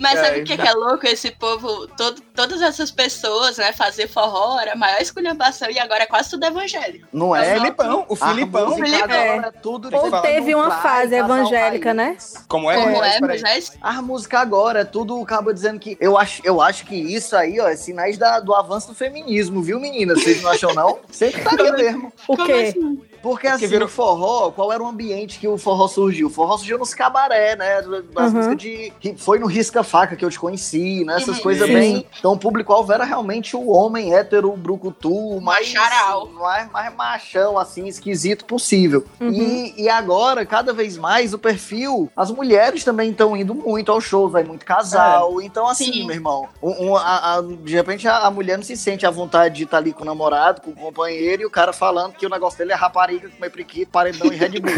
Mas 0.00 0.18
sabe 0.18 0.40
o 0.40 0.44
que, 0.44 0.56
que 0.56 0.66
é 0.66 0.72
louco? 0.72 1.06
Esse 1.06 1.30
povo, 1.30 1.86
todo, 1.88 2.20
todas 2.34 2.60
essas 2.62 2.90
pessoas, 2.90 3.58
né, 3.58 3.72
fazer 3.72 4.08
forró 4.08 4.58
era 4.60 4.72
a 4.72 4.76
maior 4.76 5.00
esculhambação 5.00 5.70
e 5.70 5.78
agora 5.78 6.04
é 6.04 6.06
quase 6.06 6.30
tudo 6.30 6.44
evangélico. 6.44 7.06
Não 7.12 7.34
é? 7.34 7.54
Filipão, 7.54 8.04
o 8.08 8.16
Filipão. 8.16 8.68
música 8.70 8.84
Filipão. 8.86 9.10
agora 9.20 9.46
é 9.48 9.50
tudo 9.60 9.90
de 9.90 9.96
Ou 9.96 10.20
teve 10.22 10.54
uma 10.54 10.70
fase 10.70 11.14
evangélica, 11.14 11.94
né? 11.94 12.16
Como 12.48 12.70
é? 12.70 12.76
Como 12.76 13.04
é, 13.04 13.20
mas 13.20 13.42
é 13.42 13.76
A 13.80 14.02
música 14.02 14.40
agora 14.40 14.80
é 14.80 14.84
tudo 14.84 15.20
acaba 15.22 15.52
dizendo 15.52 15.78
que. 15.78 15.96
Eu 16.00 16.18
acho, 16.18 16.42
eu 16.44 16.60
acho 16.60 16.84
que 16.86 16.94
isso 16.96 17.36
aí, 17.36 17.60
ó, 17.60 17.68
é 17.68 17.76
sinais 17.76 18.18
da- 18.18 18.40
do 18.40 18.54
avanço 18.54 18.88
do 18.88 18.94
feminismo, 18.94 19.62
viu, 19.62 19.78
meninas? 19.78 20.22
Vocês 20.22 20.42
não 20.42 20.50
acham, 20.50 20.74
não? 20.74 20.98
Sempre 21.10 21.40
estaria 21.40 21.72
mesmo. 21.94 22.12
O 22.28 22.36
Como 22.36 22.46
quê? 22.46 22.52
assim? 22.52 23.02
Porque 23.24 23.46
assim, 23.46 23.66
virou- 23.66 23.86
o 23.88 23.90
forró, 23.90 24.50
qual 24.50 24.70
era 24.70 24.82
o 24.82 24.86
ambiente 24.86 25.38
que 25.38 25.48
o 25.48 25.56
forró 25.56 25.88
surgiu? 25.88 26.26
O 26.26 26.30
forró 26.30 26.58
surgiu 26.58 26.78
nos 26.78 26.92
cabaré, 26.92 27.56
né? 27.56 27.76
Das 28.12 28.30
Uhum. 28.30 28.36
músicas 28.36 28.56
de. 28.58 28.92
que 29.00 29.14
Foi 29.16 29.38
no 29.38 29.46
Risca-Faca 29.46 30.14
que 30.14 30.22
eu 30.24 30.28
te 30.30 30.38
conheci, 30.38 31.04
né? 31.06 31.16
Essas 31.16 31.38
Uhum. 31.38 31.42
coisas 31.42 31.66
Sim. 31.66 31.72
bem. 31.72 32.06
Então 32.18 32.32
o 32.32 32.38
público-alvo 32.38 32.92
era 32.92 33.02
realmente 33.04 33.56
o 33.56 33.70
homem 33.70 34.14
hétero, 34.14 34.52
brucutu, 34.56 35.40
mais. 35.40 35.72
Macharal. 35.72 36.26
Mais, 36.28 36.70
mais 36.70 36.94
machão, 36.94 37.58
assim, 37.58 37.86
esquisito 37.86 38.44
possível. 38.44 39.04
Uhum. 39.18 39.30
E, 39.30 39.82
e 39.84 39.88
agora, 39.88 40.44
cada 40.44 40.72
vez 40.74 40.98
mais, 40.98 41.32
o 41.32 41.38
perfil. 41.38 42.10
As 42.14 42.30
mulheres 42.30 42.84
também 42.84 43.10
estão 43.10 43.34
indo 43.36 43.54
muito 43.54 43.90
aos 43.90 44.04
shows, 44.04 44.32
vai 44.32 44.44
muito 44.44 44.66
casal. 44.66 45.40
Então, 45.40 45.66
assim, 45.66 45.92
Sim. 45.92 46.06
meu 46.06 46.14
irmão, 46.14 46.46
um- 46.62 46.90
um- 46.90 46.96
a- 46.96 47.36
a- 47.36 47.40
de 47.42 47.74
repente 47.74 48.06
a, 48.06 48.18
a 48.26 48.30
mulher 48.30 48.58
não 48.58 48.64
se 48.64 48.76
sente 48.76 49.06
à 49.06 49.10
vontade 49.10 49.54
de 49.54 49.64
estar 49.64 49.78
ali 49.78 49.92
com 49.94 50.02
o 50.02 50.04
namorado, 50.04 50.60
com 50.60 50.70
o 50.72 50.74
companheiro, 50.74 51.42
e 51.42 51.46
o 51.46 51.50
cara 51.50 51.72
falando 51.72 52.12
que 52.14 52.26
o 52.26 52.28
negócio 52.28 52.58
dele 52.58 52.72
é 52.72 52.74
rapariga, 52.74 53.13
comer 53.20 53.50
priquito, 53.50 53.90
paredão 53.90 54.32
e 54.32 54.36
Red 54.36 54.60
Bull. 54.60 54.72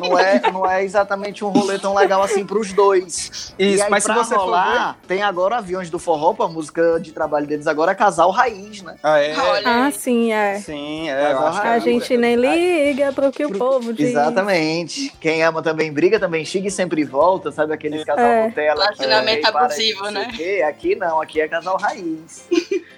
não, 0.00 0.18
é, 0.18 0.40
não 0.52 0.70
é 0.70 0.84
exatamente 0.84 1.44
um 1.44 1.48
rolê 1.48 1.78
tão 1.78 1.94
legal 1.94 2.22
assim 2.22 2.44
pros 2.44 2.72
dois. 2.72 3.54
e 3.58 3.74
Isso, 3.74 3.84
aí, 3.84 3.90
mas 3.90 4.04
se 4.04 4.12
você 4.12 4.34
for 4.34 4.40
ver... 4.40 4.44
rolar, 4.46 4.98
tem 5.08 5.22
agora 5.22 5.56
Aviões 5.56 5.90
do 5.90 5.98
Forró, 5.98 6.34
a 6.42 6.48
música 6.48 6.98
de 7.00 7.12
trabalho 7.12 7.46
deles 7.46 7.66
agora 7.66 7.92
é 7.92 7.94
Casal 7.94 8.30
Raiz, 8.30 8.82
né? 8.82 8.96
Ah, 9.02 9.18
é? 9.18 9.36
Olha 9.36 9.68
Ah, 9.68 9.84
aí. 9.86 9.92
sim, 9.92 10.32
é. 10.32 10.56
Sim, 10.60 11.08
é. 11.10 11.32
Eu 11.32 11.38
acho 11.46 11.60
que 11.60 11.66
A 11.66 11.76
é- 11.76 11.80
gente 11.80 12.16
nem 12.16 12.36
liga 12.36 13.12
pro 13.12 13.30
que 13.32 13.44
o 13.44 13.48
Pro- 13.48 13.58
povo 13.58 13.92
diz. 13.92 14.10
Exatamente. 14.10 15.12
Quem 15.20 15.42
ama 15.42 15.62
também 15.62 15.92
briga, 15.92 16.18
também 16.20 16.44
chega 16.44 16.68
e 16.68 16.70
sempre 16.70 17.04
volta, 17.04 17.50
sabe? 17.52 17.72
Aqueles 17.72 18.04
casal 18.04 18.24
É. 18.24 18.46
Nutella. 18.46 18.84
Relacionamento 18.84 19.46
é, 19.46 19.50
abusivo, 19.50 20.10
né? 20.10 20.30
Aqui 20.68 20.94
não, 20.96 21.20
aqui 21.20 21.40
é 21.40 21.48
casal 21.48 21.76
raiz. 21.76 22.46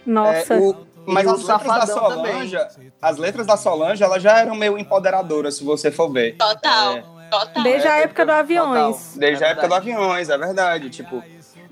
Nossa. 0.07 0.55
É, 0.55 0.59
o- 0.59 0.88
mas 1.13 1.27
as 1.27 1.43
letras 1.45 1.67
da 1.67 1.87
Solange, 1.87 2.57
as 3.03 3.17
letras 3.17 3.47
da 3.47 3.57
Solange, 3.57 4.03
elas 4.03 4.23
já 4.23 4.39
eram 4.39 4.55
meio 4.55 4.79
empoderadoras, 4.79 5.57
se 5.57 5.65
você 5.65 5.91
for 5.91 6.11
ver. 6.13 6.37
Total, 6.37 6.97
É. 6.97 7.05
total. 7.31 7.63
Desde 7.63 7.89
a 7.89 7.97
época 7.99 8.25
do 8.25 8.29
total. 8.29 8.41
Aviões. 8.41 9.15
Desde 9.17 9.45
É 9.45 9.47
a 9.47 9.51
época 9.51 9.69
do. 9.69 9.75
Aviões, 9.75 10.29
é 10.31 10.39
verdade. 10.39 10.91
Tipo, 10.91 11.23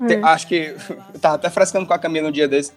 te- 0.07 0.15
É. 0.15 0.21
acho 0.23 0.47
que. 0.47 0.75
Eu 1.13 1.19
tava 1.19 1.35
até 1.35 1.49
frescando 1.49 1.85
com 1.85 1.93
a 1.93 1.99
Camila 1.99 2.29
um 2.29 2.31
dia 2.31 2.47
desse. 2.47 2.71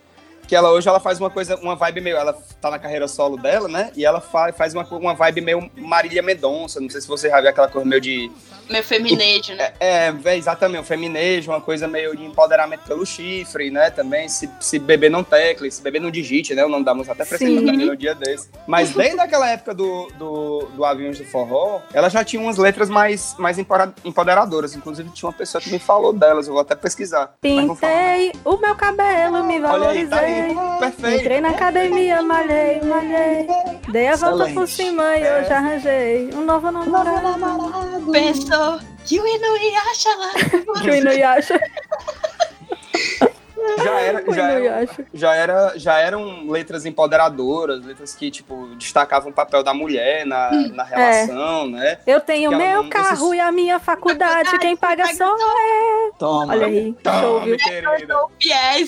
Que 0.51 0.57
ela 0.57 0.73
hoje 0.73 0.89
ela 0.89 0.99
faz 0.99 1.21
uma 1.21 1.31
coisa, 1.31 1.55
uma 1.59 1.77
vibe 1.77 2.01
meio. 2.01 2.17
Ela 2.17 2.33
tá 2.61 2.73
na 2.73 2.79
carreira 2.81 3.07
solo 3.07 3.37
dela, 3.37 3.69
né? 3.69 3.93
E 3.95 4.05
ela 4.05 4.21
fa- 4.21 4.53
faz 4.53 4.75
uma, 4.75 4.85
uma 4.91 5.15
vibe 5.15 5.43
meio 5.43 5.71
Marília 5.77 6.23
Mendonça. 6.23 6.81
Não 6.81 6.91
sei 6.91 7.01
se 7.01 7.07
você 7.07 7.31
já 7.31 7.41
viu 7.41 7.51
aquela 7.51 7.69
coisa 7.69 7.87
meio 7.87 8.01
de. 8.01 8.29
Meu 8.69 8.83
feminejo, 8.83 9.55
né? 9.55 9.73
É, 9.79 10.13
é, 10.25 10.37
exatamente, 10.37 10.81
um 10.81 10.85
feminejo, 10.85 11.51
uma 11.53 11.61
coisa 11.61 11.87
meio 11.87 12.17
de 12.17 12.25
empoderamento 12.25 12.83
pelo 12.83 13.07
chifre, 13.07 13.71
né? 13.71 13.91
Também, 13.91 14.29
se, 14.29 14.51
se 14.61 14.79
beber 14.79 15.09
não 15.11 15.23
tecle, 15.23 15.71
se 15.71 15.83
beber 15.83 16.01
não 16.01 16.11
digite, 16.11 16.53
né? 16.53 16.65
O 16.65 16.69
nome 16.69 16.85
da 16.85 16.95
música 16.95 17.13
até 17.13 17.25
Camila 17.39 17.93
um 17.93 17.97
dia 17.97 18.15
desse. 18.15 18.49
Mas 18.67 18.91
desde 18.93 19.21
aquela 19.21 19.49
época 19.49 19.73
do, 19.73 20.09
do, 20.19 20.69
do 20.75 20.85
Aviões 20.85 21.17
do 21.19 21.25
Forró, 21.25 21.81
ela 21.93 22.09
já 22.09 22.25
tinha 22.25 22.41
umas 22.43 22.59
letras 22.59 22.89
mais, 22.89 23.35
mais 23.39 23.57
empoderadoras. 24.05 24.75
Inclusive, 24.75 25.11
tinha 25.11 25.29
uma 25.29 25.35
pessoa 25.37 25.61
que 25.61 25.71
me 25.71 25.79
falou 25.79 26.13
delas, 26.13 26.47
eu 26.47 26.53
vou 26.55 26.63
até 26.63 26.75
pesquisar. 26.75 27.35
Pintei 27.41 28.33
o 28.45 28.57
meu 28.57 28.75
cabelo, 28.77 29.45
me 29.45 29.61
Olha 29.63 29.91
aí, 29.91 30.07
tá 30.07 30.17
valorizei. 30.17 30.40
Perfeito. 30.79 31.21
Entrei 31.21 31.41
na 31.41 31.51
academia, 31.51 32.23
malhei, 32.23 32.81
malhei. 32.83 33.47
Dei 33.89 34.09
a 34.09 34.17
volta 34.17 34.45
por 34.53 34.65
Excelente. 34.65 34.71
cima 34.73 35.17
e 35.17 35.23
É. 35.23 35.41
hoje 35.41 35.53
arranjei 35.53 36.31
um 36.35 36.43
novo 36.45 36.71
namorado. 36.71 38.11
Pensou 38.13 38.79
que 39.05 39.19
o 39.21 39.27
Inuyasha 39.27 40.11
lá. 40.17 40.33
Que 40.83 40.91
o 40.91 40.95
Inuyasha. 40.95 41.61
Já 43.85 44.01
era, 44.01 44.33
já 44.33 44.51
era, 44.51 44.89
já, 45.15 45.35
era, 45.35 45.73
já 45.77 45.99
eram 45.99 46.49
letras 46.51 46.85
empoderadoras, 46.87 47.85
letras 47.85 48.15
que, 48.15 48.31
tipo, 48.31 48.69
destacavam 48.77 49.31
o 49.31 49.35
papel 49.35 49.63
da 49.63 49.73
mulher 49.75 50.25
na, 50.27 50.51
na 50.51 50.83
relação, 50.85 51.67
né? 51.69 51.99
Eu 52.07 52.21
tenho 52.21 52.51
Que 52.51 52.57
meu 52.57 52.83
não- 52.83 52.91
carro 52.91 53.27
esses- 53.33 53.37
e 53.39 53.41
a 53.41 53.53
minha 53.53 53.79
faculdade. 53.79 54.59
Quem 54.59 54.77
paga 54.77 55.07
sou 55.15 55.27
eu. 55.27 56.13
Toma. 56.19 56.53
Olha 56.53 56.67
aí, 56.67 56.95
show, 57.21 57.41
viu? 57.43 57.57
querida. 57.57 58.15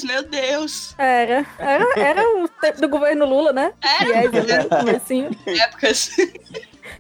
Meu 0.05 0.23
Deus. 0.23 0.95
Era. 0.99 1.47
Era, 1.59 1.87
era 1.97 2.23
o 2.23 2.49
tempo 2.49 2.81
do 2.81 2.89
governo 2.89 3.25
Lula, 3.27 3.53
né? 3.53 3.73
É, 3.83 4.05
Fiéis 4.05 4.35
ali 4.35 4.85
no 4.85 5.01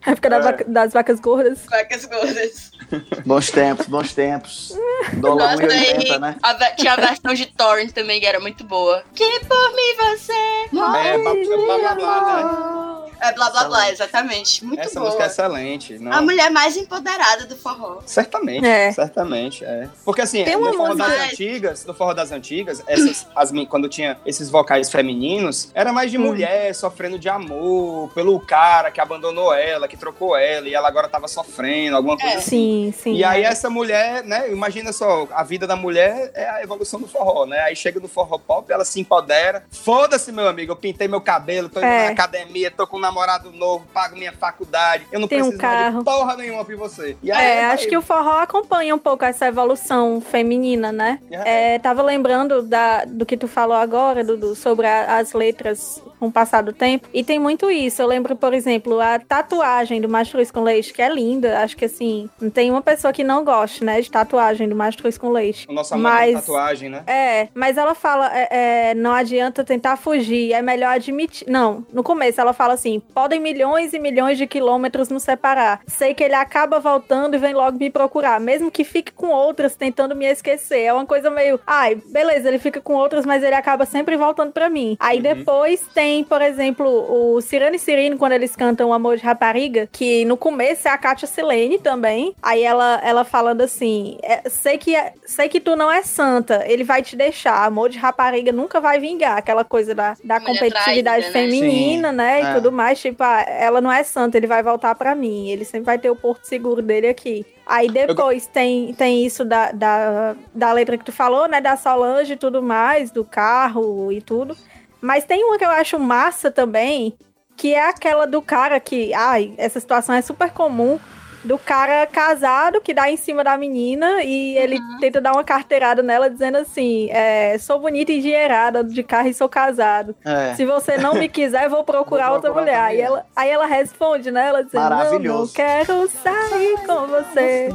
épocas. 0.07 0.13
Época 0.13 0.31
da 0.31 0.37
É. 0.37 0.41
vaca- 0.41 0.65
das 0.67 0.93
vacas 0.93 1.21
gordas. 1.21 1.59
Cuecas 1.67 2.05
gordas. 2.05 2.73
Bons 3.25 3.51
tempos, 3.51 3.87
bons 3.87 4.13
tempos. 4.15 4.75
Dólar 5.15 5.57
Nossa, 5.57 5.73
aí 5.73 5.95
1,80, 5.95 6.19
né? 6.19 6.37
a 6.43 6.55
tinha 6.75 6.93
a 6.93 6.97
versão 6.97 7.33
de 7.35 7.47
Torrent 7.47 7.91
também, 7.93 8.21
que 8.21 8.27
era 8.27 8.39
muito 8.41 8.65
boa. 8.65 9.03
Que 9.15 9.41
por 9.41 9.71
mim 9.75 9.95
você 9.97 10.33
É, 10.33 10.69
morre. 10.73 11.19
blá, 11.19 11.33
blá, 11.35 11.79
blá, 11.79 11.95
blá, 11.95 13.02
né? 13.02 13.02
É 13.23 13.33
blá 13.33 13.51
blá 13.51 13.65
blá, 13.65 13.91
exatamente. 13.91 14.65
Muito 14.65 14.81
Essa 14.81 14.95
boa. 14.99 15.07
música 15.07 15.25
é 15.25 15.27
excelente. 15.27 15.99
Não, 15.99 16.13
A 16.13 16.21
mulher 16.21 16.51
mais 16.51 16.77
empoderada 16.77 17.47
do 17.47 17.57
forró. 17.57 18.01
Certamente, 18.05 18.67
É. 18.67 18.91
certamente, 18.93 19.65
é. 19.65 19.89
Porque 20.05 20.21
assim, 20.23 20.45
Tem 20.45 20.55
no 20.57 20.63
uma 20.63 20.73
forró 20.73 20.95
das 20.95 21.09
música- 21.09 21.25
antigas, 21.25 21.85
no 21.85 21.95
forró 21.95 22.13
das 22.15 22.33
antigas, 22.33 22.83
essas, 22.87 23.27
as, 23.35 23.53
quando 23.69 23.89
tinha 23.89 24.19
esses 24.27 24.51
vocais 24.51 24.91
femininos, 24.91 25.71
era 25.75 25.93
mais 25.93 26.11
de 26.11 26.19
Hum. 26.19 26.23
mulher 26.23 26.75
sofrendo 26.75 27.19
de 27.19 27.29
amor 27.29 28.11
pelo 28.15 28.39
cara 28.41 28.91
que 28.91 29.01
abandonou 29.01 29.53
ela, 29.55 29.87
que 29.87 29.97
trocou 29.97 30.37
ela, 30.37 30.69
e 30.69 30.75
ela 30.75 30.89
agora 30.89 31.09
tava 31.09 31.29
sofrendo, 31.29 31.97
alguma 31.97 32.17
coisa 32.17 32.35
É. 32.35 32.39
assim. 32.39 32.53
Sim, 32.53 32.95
sim. 33.03 33.15
E 33.15 33.25
aí 33.25 33.43
essa 33.43 33.71
mulher, 33.71 34.25
né, 34.25 34.51
imagina 34.51 34.93
só, 34.93 35.27
a 35.33 35.43
vida 35.43 35.67
da 35.67 35.77
mulher 35.77 36.31
é 36.35 36.49
a 36.51 36.63
evolução 36.63 37.01
do 37.01 37.07
forró, 37.09 37.47
né? 37.47 37.61
Aí 37.61 37.77
chega 37.77 38.01
no 38.01 38.09
forró 38.09 38.39
pop, 38.39 38.71
ela 38.73 38.85
se 38.85 39.01
empodera. 39.01 39.65
Foda-se, 39.71 40.31
meu 40.33 40.49
amigo, 40.49 40.73
eu 40.73 40.77
pintei 40.77 41.07
meu 41.09 41.21
cabelo, 41.21 41.69
tô 41.69 41.79
indo 41.79 41.87
É. 41.87 42.07
na 42.07 42.11
academia, 42.13 42.71
tô 42.71 42.87
com 42.87 42.97
um 42.97 43.01
namorado 43.13 43.53
novo, 43.53 43.85
pago 43.93 44.17
minha 44.17 44.33
faculdade, 44.33 45.07
eu 45.13 45.21
não 45.21 45.29
Tem 45.29 45.43
um 45.43 45.49
preciso 45.51 45.63
mais 45.63 45.79
carro. 45.85 45.99
de 45.99 46.05
porra 46.05 46.37
nenhuma 46.37 46.65
por 46.65 46.75
você. 46.77 47.17
Aí, 47.23 47.31
É, 47.31 47.65
acho 47.67 47.87
que 47.87 47.97
o 47.97 48.01
forró 48.03 48.39
acompanha 48.41 48.95
um 48.95 48.99
pouco 48.99 49.25
essa 49.25 49.47
evolução 49.47 50.21
feminina, 50.21 50.91
né? 50.91 51.19
É. 51.31 51.75
É, 51.75 51.79
tava 51.79 52.03
lembrando 52.03 52.63
da, 52.63 53.05
do 53.05 53.27
que 53.27 53.37
tu 53.37 53.47
falou 53.47 53.77
agora, 53.77 54.25
Dudu, 54.25 54.55
sobre 54.55 54.87
a- 54.87 55.19
as 55.19 55.33
letras 55.35 56.03
com 56.19 56.29
o 56.29 56.33
passar 56.33 56.63
do 56.63 56.73
tempo. 56.73 57.07
E 57.13 57.23
tem 57.23 57.39
muito 57.39 57.71
isso. 57.71 58.01
Eu 58.01 58.07
lembro, 58.07 58.35
por 58.35 58.55
exemplo, 58.55 58.99
a 59.01 59.19
tatuagem 59.19 60.01
do 60.01 60.09
Mastruz 60.09 60.51
com 60.51 60.63
Leite, 60.63 60.93
que 60.93 61.03
é 61.03 61.09
linda. 61.13 61.61
Acho 61.61 61.77
que 61.77 61.85
assim, 61.85 62.31
não 62.41 62.49
tem 62.51 62.71
uma 62.71 62.81
pessoa 62.81 63.13
que 63.13 63.23
não 63.25 63.45
goste, 63.45 63.85
né, 63.85 64.01
de 64.01 64.11
tatuagem 64.11 64.69
do 64.69 64.75
Mastruz 64.77 65.19
com 65.19 65.31
Leite. 65.31 65.67
O 65.69 65.73
nosso 65.73 65.93
amor 65.95 66.03
Mas- 66.05 66.35
com 66.35 66.41
tatuagem, 66.41 66.89
né? 66.89 67.03
É, 67.07 67.49
mas 67.55 67.77
ela 67.77 67.95
fala, 67.95 68.31
é, 68.35 68.91
é, 68.91 68.95
não 68.95 69.13
adianta 69.13 69.65
tentar 69.65 69.97
fugir, 69.97 70.53
é 70.53 70.63
melhor 70.63 70.95
admitir. 70.95 71.49
Não, 71.51 71.85
no 71.93 72.03
começo 72.03 72.41
ela 72.41 72.53
fala 72.53 72.75
assim: 72.75 73.02
podem 73.15 73.41
milhões 73.41 73.93
e 73.93 73.99
milhões 73.99 74.39
de 74.39 74.47
quilômetros 74.47 75.09
nos 75.09 75.23
separar. 75.23 75.81
Sei 75.87 76.15
que 76.15 76.23
ele 76.25 76.35
acaba 76.35 76.79
voltando 76.81 77.35
e 77.35 77.39
vem 77.39 77.55
logo 77.55 77.79
me 77.79 77.91
procurar, 77.91 78.41
mesmo 78.41 78.71
que 78.71 78.85
fique 78.85 79.13
com 79.13 79.29
outras 79.29 79.77
tentando 79.77 80.15
me 80.17 80.27
esquecer. 80.27 80.81
É 80.83 80.93
uma 80.93 81.07
coisa 81.07 81.31
meio, 81.31 81.61
ai, 81.67 81.95
beleza, 81.95 82.49
ele 82.49 82.59
fica 82.59 82.81
com 82.81 82.95
outras, 82.95 83.25
mas 83.27 83.43
ele 83.43 83.55
acaba 83.55 83.85
sempre 83.85 84.17
voltando 84.17 84.53
pra 84.53 84.69
mim. 84.69 84.97
Aí 85.01 85.17
Uhum. 85.19 85.23
depois 85.23 85.81
tem, 85.95 86.25
por 86.25 86.41
exemplo, 86.43 86.87
o 86.89 87.41
Cirano 87.41 87.77
e 87.77 87.79
Cirino, 87.79 88.17
quando 88.19 88.33
eles 88.33 88.55
cantam 88.57 88.89
o 88.91 88.93
Amor 88.93 89.17
de 89.17 89.23
Rapariga, 89.23 89.89
que 89.91 90.25
no 90.25 90.37
começo 90.37 90.89
é 90.89 90.91
a 90.91 90.99
Kátia 90.99 91.27
Silene 91.29 91.79
também. 91.79 92.35
Aí 92.43 92.63
ela, 92.63 93.01
ela 93.05 93.25
falando 93.25 93.61
assim: 93.63 94.19
é, 94.23 94.49
sei, 94.49 94.79
que, 94.79 94.95
é- 94.97 95.13
sei 95.27 95.49
que 95.49 95.61
tu 95.61 95.77
não 95.77 95.91
é 95.91 96.03
santa, 96.03 96.65
ele 96.67 96.85
vai 96.85 97.03
te 97.03 97.17
deixar. 97.17 97.65
Amor 97.65 97.89
de 97.91 97.99
rapariga 97.99 98.53
nunca 98.53 98.81
vai 98.81 98.99
vingar. 98.99 99.37
Aquela 99.37 99.65
coisa 99.65 99.95
da, 99.95 100.15
da 100.25 100.41
competitividade 100.41 101.31
traída, 101.31 101.39
né? 101.39 101.51
feminina, 101.61 102.11
Sim, 102.11 102.15
né? 102.17 102.41
E 102.41 102.45
é. 102.47 102.55
tudo 102.55 102.73
mais. 102.73 102.92
Tipo, 103.01 103.23
ah, 103.23 103.41
ela 103.49 103.81
não 103.81 103.91
é 103.91 104.03
santa, 104.03 104.37
ele 104.37 104.47
vai 104.47 104.63
voltar 104.63 104.95
pra 104.95 105.15
mim. 105.15 105.49
Ele 105.49 105.65
sempre 105.65 105.87
vai 105.87 105.99
ter 105.99 106.11
o 106.11 106.17
porto 106.17 106.45
seguro 106.45 106.83
dele 106.83 107.09
aqui. 107.09 107.47
Aí 107.67 107.89
depois 107.89 108.47
tem, 108.47 108.93
tem 108.95 109.25
isso 109.25 109.45
da, 109.45 109.73
da, 109.73 110.37
da 110.55 110.73
letra 110.73 110.99
que 110.99 111.05
tu 111.05 111.13
falou, 111.13 111.49
né? 111.49 111.61
Da 111.61 111.77
Solange 111.77 112.35
e 112.35 112.37
tudo 112.37 112.63
mais, 112.63 113.11
do 113.11 113.25
carro 113.25 114.11
e 114.13 114.21
tudo. 114.21 114.57
Mas 115.01 115.25
tem 115.25 115.45
uma 115.45 115.59
que 115.59 115.65
eu 115.65 115.71
acho 115.71 115.99
massa 115.99 116.51
também, 116.51 117.15
que 117.57 117.75
é 117.75 117.89
aquela 117.89 118.27
do 118.27 118.41
cara 118.41 118.79
que, 118.79 119.13
ai, 119.13 119.53
essa 119.57 119.81
situação 119.81 120.15
é 120.15 120.23
super 120.23 120.51
comum, 120.51 120.99
do 121.45 121.59
cara 121.59 122.07
casado 122.07 122.81
que 122.81 122.95
dá 122.95 123.11
em 123.11 123.17
cima 123.17 123.43
da 123.43 123.57
menina 123.59 124.23
e 124.23 124.57
ele 124.57 124.79
tenta 125.01 125.21
dar 125.21 125.33
uma 125.33 125.43
carteirada 125.43 126.03
nela 126.03 126.31
dizendo 126.31 126.59
assim, 126.59 127.09
é, 127.11 127.59
sou 127.59 127.81
bonita 127.81 128.13
e 128.13 128.19
engenheirada 128.19 128.85
de 128.85 129.03
carro 129.03 129.29
e 129.29 129.35
sou 129.35 129.49
casado. 129.49 130.15
É. 130.25 130.55
Se 130.55 130.65
você 130.65 130.97
não 130.99 131.15
me 131.15 131.29
quiser, 131.29 131.65
eu 131.65 131.71
vou 131.71 131.83
procurar 131.85 132.27
Vou 132.27 132.35
outra 132.37 132.53
procurar 132.53 132.63
mulher. 132.63 132.79
outra 132.79 132.87
Aí 132.87 132.95
mulher. 132.97 133.07
ela, 133.07 133.27
aí 133.35 133.51
ela 133.51 133.67
responde, 133.67 134.31
né? 134.31 134.47
Ela 134.49 134.63
dizendo, 134.63 134.89
não, 134.91 135.19
não 135.19 135.49
quero 135.49 136.09
sair 136.09 136.79
com 136.87 137.07
você. 137.09 137.69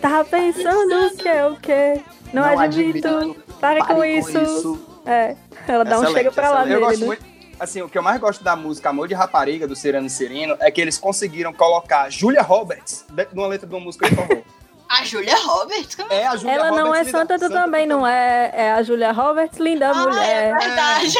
Tá 0.00 0.24
pensando 0.24 1.10
que 1.16 1.28
é 1.28 1.46
o 1.46 1.56
quê? 1.56 2.00
Não, 2.32 2.42
Não 2.42 2.58
admito. 2.58 3.06
admito. 3.06 3.42
Pare, 3.60 3.80
Pare 3.80 3.94
com, 3.94 4.04
isso. 4.04 4.80
É, 5.04 5.36
ela 5.68 5.84
dá 5.84 5.98
um 5.98 6.02
Excelente, 6.04 6.16
chega 6.16 6.32
pra 6.32 6.50
lá 6.50 6.60
Eu 6.62 6.66
nele, 6.68 6.80
gosto 6.80 7.00
né? 7.00 7.06
muito. 7.06 7.29
Assim, 7.60 7.82
o 7.82 7.88
que 7.90 7.98
eu 7.98 8.02
mais 8.02 8.18
gosto 8.18 8.42
da 8.42 8.56
música 8.56 8.88
Amor 8.88 9.06
de 9.06 9.12
Rapariga, 9.14 9.68
do 9.68 9.76
Cirano 9.76 10.06
e 10.06 10.10
Cirino, 10.10 10.56
é 10.60 10.70
que 10.70 10.80
eles 10.80 10.96
conseguiram 10.96 11.52
colocar 11.52 12.08
Julia 12.10 12.40
Roberts 12.40 13.04
dentro 13.10 13.34
de 13.34 13.38
uma 13.38 13.46
letra 13.46 13.66
de 13.68 13.74
uma 13.74 13.80
música 13.84 14.08
de 14.08 14.16
forró. 14.16 14.40
A 14.88 15.04
Julia 15.04 15.36
Roberts? 15.36 15.94
Como 15.94 16.12
É 16.12 16.26
a 16.26 16.34
Julia 16.36 16.52
Ela 16.54 16.70
não 16.72 16.86
Roberts 16.86 17.06
é 17.08 17.10
santa, 17.12 17.38
tu 17.38 17.48
também, 17.48 17.86
não 17.86 18.04
é? 18.04 18.50
É 18.52 18.72
a 18.72 18.82
Julia 18.82 19.12
Roberts, 19.12 19.58
linda 19.60 19.90
Ah, 19.90 19.94
mulher. 19.94 20.46
é 20.46 20.58
verdade. 20.58 21.14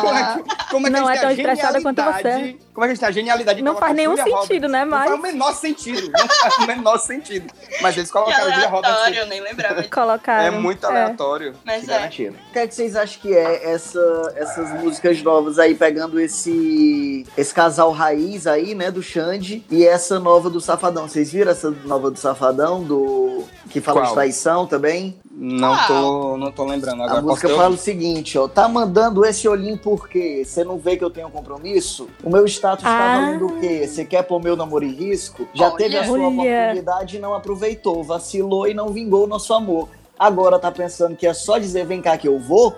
Como 0.00 0.14
é, 0.14 0.34
que- 0.34 0.66
como 0.70 0.86
é 0.86 0.90
que 0.90 0.96
Não 1.00 1.08
é 1.10 1.18
tão 1.18 1.30
estressada 1.30 1.80
quanto 1.80 2.02
genialidade- 2.02 2.58
Como 2.80 2.86
é 2.86 2.88
que 2.88 2.92
a 2.92 2.94
gente 2.94 3.00
tem 3.00 3.08
a 3.10 3.12
genialidade 3.12 3.58
de 3.58 3.62
Não 3.62 3.76
faz 3.76 3.94
nenhum 3.94 4.16
Julia 4.16 4.24
sentido, 4.24 4.38
Roberts? 4.66 4.70
né, 4.72 4.84
Não 4.86 4.90
mas- 4.90 5.08
faz 5.08 5.18
o 5.18 5.22
menor 5.22 5.52
sentido. 5.54 6.10
Não 6.18 6.28
faz 6.28 6.56
o 6.56 6.66
menor 6.66 6.98
sentido. 6.98 7.54
Mas 7.82 7.96
eles 7.98 8.10
colocaram 8.10 8.46
a 8.46 8.50
Julia 8.52 8.68
Roberts. 8.70 8.90
aleatório, 8.96 9.18
eu 9.20 9.26
nem 9.26 9.40
lembrava. 9.42 9.82
Colocaram. 9.82 10.44
É 10.44 10.50
muito 10.50 10.86
aleatório. 10.86 11.54
Mas 11.62 11.84
te 11.84 12.24
é. 12.26 12.30
O 12.30 12.52
que, 12.54 12.58
é 12.58 12.66
que 12.66 12.74
vocês 12.74 12.96
acham 12.96 13.20
que 13.20 13.36
é 13.36 13.70
essa, 13.70 14.32
essas 14.34 14.70
músicas 14.82 15.22
novas 15.22 15.58
aí, 15.58 15.74
pegando 15.74 16.18
esse, 16.18 17.26
esse 17.36 17.52
casal 17.52 17.90
raiz 17.92 18.46
aí, 18.46 18.74
né, 18.74 18.90
do 18.90 19.02
Xande, 19.02 19.62
e 19.70 19.86
essa 19.86 20.18
nova 20.18 20.48
do 20.48 20.58
Safadão? 20.58 21.06
Vocês 21.06 21.30
viram 21.30 21.52
essa 21.52 21.70
nova 21.70 22.10
do 22.10 22.18
Safadão, 22.18 22.82
do 22.82 23.44
que 23.68 23.82
fala 23.82 24.00
de 24.00 24.06
Qual? 24.06 24.14
traição 24.14 24.66
também? 24.66 25.20
Não 25.42 25.74
tô, 25.86 26.36
não 26.36 26.52
tô 26.52 26.64
lembrando. 26.66 27.02
Agora 27.02 27.20
a 27.20 27.22
música 27.22 27.48
ter 27.48 27.56
fala 27.56 27.74
o 27.74 27.78
seguinte, 27.78 28.36
ó, 28.36 28.46
tá 28.46 28.68
mandando 28.68 29.24
esse 29.24 29.48
olhinho 29.48 29.78
por 29.78 30.06
quê? 30.06 30.42
Você 30.44 30.62
não 30.62 30.76
vê 30.76 30.98
que 30.98 31.02
eu 31.04 31.08
tenho 31.08 31.30
compromisso? 31.30 32.10
O 32.22 32.28
meu 32.28 32.44
status 32.44 32.84
tá 32.84 32.90
Ah. 32.90 33.20
valendo 33.22 33.46
o 33.46 33.58
quê? 33.58 33.86
Você 33.88 34.04
quer 34.04 34.22
pôr 34.22 34.38
meu 34.42 34.54
namoro 34.54 34.84
em 34.84 34.92
risco? 34.92 35.48
Já 35.54 35.68
Olha. 35.68 35.76
teve 35.78 35.96
a 35.96 36.04
sua 36.04 36.18
Olha. 36.18 36.26
oportunidade 36.28 37.16
e 37.16 37.20
não 37.20 37.32
aproveitou, 37.32 38.04
vacilou 38.04 38.68
e 38.68 38.74
não 38.74 38.88
vingou 38.90 39.24
o 39.24 39.26
nosso 39.26 39.54
amor. 39.54 39.88
Agora 40.18 40.58
tá 40.58 40.70
pensando 40.70 41.16
que 41.16 41.26
é 41.26 41.32
só 41.32 41.56
dizer 41.56 41.86
vem 41.86 42.02
cá 42.02 42.18
que 42.18 42.28
eu 42.28 42.38
vou? 42.38 42.74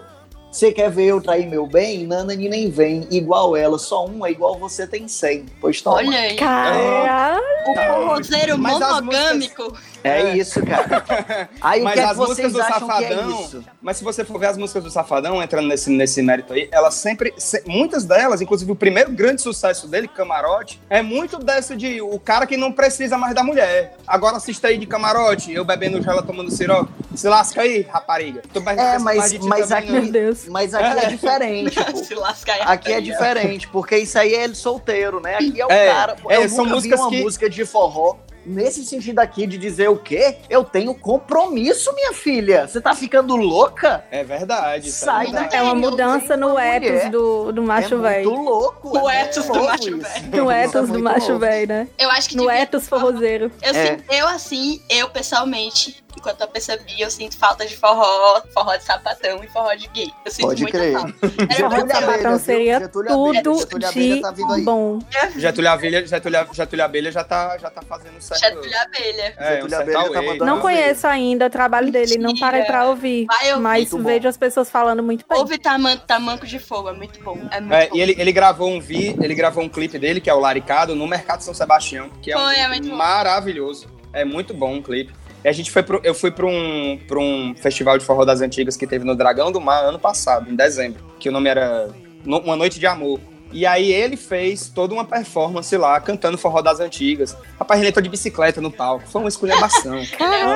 Você 0.48 0.70
quer 0.70 0.88
ver 0.90 1.06
eu 1.06 1.20
trair 1.20 1.48
meu 1.48 1.66
bem? 1.66 2.06
Nana 2.06 2.34
nem 2.36 2.48
nem 2.48 2.70
vem. 2.70 3.08
Igual 3.10 3.56
ela, 3.56 3.78
só 3.78 4.04
uma, 4.04 4.30
igual 4.30 4.56
você 4.58 4.86
tem 4.86 5.08
cem. 5.08 5.46
Pois 5.60 5.80
toma. 5.80 5.96
Olha 5.96 6.16
aí. 6.16 6.36
Cara, 6.36 7.40
O 7.66 7.74
forrozeiro 7.74 8.58
Mas 8.58 8.80
as 8.80 9.00
monogâmico. 9.00 9.62
É, 9.62 9.91
É. 10.04 10.36
isso, 10.36 10.60
cara. 10.64 11.48
Aí 11.60 11.80
o 11.80 11.84
Mas 11.84 11.94
que 11.94 12.00
é 12.00 12.02
que 12.04 12.08
as 12.10 12.16
músicas 12.16 12.36
vocês 12.36 12.52
do 12.52 12.60
acham 12.62 12.88
que 12.88 13.04
é 13.04 13.08
Safadão, 13.08 13.40
isso? 13.42 13.64
mas 13.80 13.96
se 13.96 14.04
você 14.04 14.24
for 14.24 14.38
ver 14.38 14.46
as 14.46 14.56
músicas 14.58 14.82
do 14.84 14.90
Safadão, 14.90 15.42
entrando 15.42 15.68
nesse, 15.68 15.90
nesse 15.90 16.22
mérito 16.22 16.52
aí, 16.52 16.68
elas 16.72 16.94
sempre, 16.94 17.32
se- 17.36 17.62
muitas 17.66 18.04
delas, 18.04 18.40
inclusive 18.40 18.70
o 18.72 18.76
primeiro 18.76 19.10
grande 19.12 19.42
sucesso 19.42 19.86
dele, 19.88 20.08
Camarote, 20.08 20.80
é 20.90 21.02
muito 21.02 21.38
dessa 21.38 21.76
de 21.76 22.00
o 22.00 22.18
cara 22.18 22.46
que 22.46 22.56
não 22.56 22.72
precisa 22.72 23.16
mais 23.18 23.34
da 23.34 23.42
mulher. 23.44 23.96
Agora 24.06 24.36
assista 24.36 24.68
aí 24.68 24.78
de 24.78 24.86
Camarote, 24.86 25.52
eu 25.52 25.64
bebendo 25.64 26.02
gela 26.02 26.22
tomando 26.22 26.50
sirope. 26.50 26.90
Se 27.14 27.28
lasca 27.28 27.62
aí, 27.62 27.82
rapariga. 27.82 28.42
É, 28.54 28.98
mas- 28.98 29.02
mais 29.02 29.30
de 29.32 29.38
ti 29.38 29.46
mas 29.46 29.70
aqui- 29.70 29.90
não. 29.92 30.06
Deus. 30.06 30.46
Mas 30.48 30.74
aqui 30.74 30.98
é, 31.00 31.04
É. 31.04 31.08
diferente, 31.08 31.76
pô. 31.84 31.96
Se 32.04 32.14
lascar 32.14 32.54
aí. 32.54 32.60
Aqui 32.64 32.92
é 32.92 33.00
diferente, 33.00 33.68
porque 33.68 33.96
isso 33.98 34.18
aí 34.18 34.34
é 34.34 34.44
ele 34.44 34.54
solteiro, 34.54 35.20
né? 35.20 35.34
Aqui 35.36 35.60
é 35.60 35.66
o 35.66 35.70
É, 35.70 35.92
cara. 35.92 36.16
é, 36.28 36.36
eu 36.38 36.48
são 36.48 36.64
nunca 36.64 36.74
músicas 36.76 36.98
vi 36.98 37.04
uma 37.04 37.10
que- 37.10 37.22
música 37.22 37.50
de 37.50 37.64
forró 37.64 38.16
nesse 38.46 38.84
sentido 38.84 39.18
aqui 39.18 39.46
de 39.46 39.56
dizer 39.58 39.88
o 39.88 39.96
quê? 39.96 40.36
Eu 40.48 40.64
tenho 40.64 40.94
compromisso, 40.94 41.92
minha 41.94 42.12
filha. 42.12 42.66
Você 42.66 42.80
tá 42.80 42.94
ficando 42.94 43.36
louca? 43.36 44.04
É 44.10 44.22
verdade. 44.24 44.88
isso 44.88 45.04
Sai 45.04 45.26
é. 45.26 45.56
É 45.56 45.62
uma 45.62 45.72
Eu 45.72 45.76
mudança 45.76 46.36
no 46.36 46.58
ethos 46.58 47.10
do, 47.10 47.52
do 47.52 47.62
macho 47.62 47.94
é 47.94 47.98
velho. 47.98 48.30
muito 48.30 48.42
louco. 48.44 48.98
O 48.98 49.08
é 49.10 49.22
ethos 49.22 49.46
do 49.46 49.62
macho 49.64 49.98
velho. 49.98 50.36
No 50.44 50.50
é 50.50 50.64
ethos 50.64 50.88
do 50.88 50.98
macho 50.98 51.38
velho, 51.38 51.68
né? 51.68 51.88
Eu 51.98 52.10
acho 52.10 52.28
que 52.28 52.36
No 52.36 52.50
ethos 52.50 52.88
forrozeiro. 52.88 53.50
Eu, 53.62 53.74
É. 53.74 53.86
sinto- 53.86 54.04
eu, 54.12 54.28
assim, 54.28 54.82
eu 54.88 55.08
pessoalmente, 55.10 56.02
enquanto 56.16 56.40
eu 56.40 56.48
percebi, 56.48 57.00
eu 57.00 57.10
sinto 57.10 57.36
falta 57.38 57.64
de 57.66 57.76
forró, 57.76 58.40
forró 58.52 58.76
de 58.76 58.84
sapatão 58.84 59.42
e 59.42 59.48
forró 59.48 59.74
de 59.74 59.86
gay. 59.88 60.10
Eu 60.24 60.30
sinto 60.32 60.46
Pode 60.48 60.62
muita 60.62 60.78
crer. 60.78 60.92
falta. 60.92 61.12
Forró 61.56 61.82
de 61.82 61.92
sapatão 61.92 62.38
seria 62.38 62.78
Getúlio 62.80 63.42
tudo 63.42 63.58
Getúlio 63.60 63.88
Abelha 63.88 64.22
tá 64.22 64.30
vindo 64.30 64.52
aí. 64.52 64.58
de 64.60 64.64
bom. 64.64 64.98
Getúlio 65.36 65.70
Abelha, 65.70 66.06
Getúlio, 66.06 66.46
Getúlio 66.52 66.84
Abelha 66.84 67.12
já 67.12 67.24
tá, 67.24 67.58
já 67.58 67.70
tá 67.70 67.82
fazendo 67.82 68.20
certo. 68.20 68.40
Getúlio 68.40 68.78
Abelha. 68.80 69.34
É, 69.36 69.44
um 69.44 69.54
Getúlio 69.54 69.70
certo 69.70 69.82
Abelha 69.96 70.12
tá 70.12 70.22
mandando- 70.22 70.44
Não 70.44 70.60
conheço 70.60 71.06
ainda 71.06 71.46
o 71.46 71.50
trabalho 71.50 71.90
dele, 71.92 72.16
não 72.18 72.28
Mentira. 72.30 72.46
parei 72.46 72.62
pra 72.64 72.88
ouvir. 72.88 73.26
Vai. 73.26 73.54
Mas 73.56 73.90
Muito 73.90 73.98
bom. 73.98 74.04
vejo 74.04 74.28
as 74.28 74.36
pessoas 74.36 74.70
falando 74.70 75.02
muito 75.02 75.24
bem. 75.28 75.38
Ouve 75.38 75.58
taman, 75.58 75.96
Tamanco 75.96 76.46
de 76.46 76.58
Fogo, 76.58 76.88
é 76.88 76.92
muito 76.92 77.20
bom. 77.22 77.38
É 77.50 77.60
muito 77.60 77.72
É, 77.74 77.86
bom. 77.88 77.96
e 77.96 78.00
ele, 78.00 78.14
ele 78.18 78.32
gravou 78.32 78.68
um 78.70 78.80
vi, 78.80 79.16
ele 79.20 79.34
gravou 79.34 79.62
um 79.64 79.68
clipe 79.68 79.98
dele, 79.98 80.20
que 80.20 80.28
é 80.30 80.34
o 80.34 80.40
Laricado, 80.40 80.94
no 80.94 81.06
Mercado 81.06 81.42
São 81.42 81.54
Sebastião, 81.54 82.08
que 82.22 82.32
é, 82.32 82.36
um 82.36 82.40
Foi, 82.40 82.56
é 82.56 82.68
muito 82.68 82.88
bom. 82.88 82.96
maravilhoso. 82.96 83.86
É 84.12 84.24
muito 84.24 84.52
bom 84.52 84.76
o 84.76 84.82
clipe. 84.82 85.12
E 85.44 85.48
a 85.48 85.52
gente 85.52 85.70
foi 85.70 85.82
pro, 85.82 86.00
eu 86.04 86.14
fui 86.14 86.30
para 86.30 86.46
um, 86.46 86.98
pra 87.08 87.18
um 87.18 87.54
festival 87.56 87.98
de 87.98 88.04
forró 88.04 88.24
das 88.24 88.40
antigas 88.40 88.76
que 88.76 88.86
teve 88.86 89.04
no 89.04 89.14
Dragão 89.16 89.50
do 89.50 89.60
Mar 89.60 89.84
ano 89.84 89.98
passado, 89.98 90.50
em 90.50 90.54
dezembro, 90.54 91.02
que 91.18 91.28
o 91.28 91.32
nome 91.32 91.48
era 91.48 91.88
Uma 92.24 92.54
Noite 92.56 92.78
de 92.78 92.86
Amor. 92.86 93.18
E 93.54 93.66
aí 93.66 93.92
ele 93.92 94.16
fez 94.16 94.70
toda 94.74 94.94
uma 94.94 95.04
performance 95.04 95.76
lá, 95.76 96.00
cantando 96.00 96.38
forró 96.38 96.62
das 96.62 96.80
antigas. 96.80 97.36
Rapaz, 97.58 97.78
ele 97.80 97.90
entrou 97.90 98.02
de 98.02 98.08
bicicleta 98.08 98.62
no 98.62 98.70
palco. 98.70 99.06
Foi 99.06 99.20
uma 99.20 99.28
esculhambação. 99.28 99.98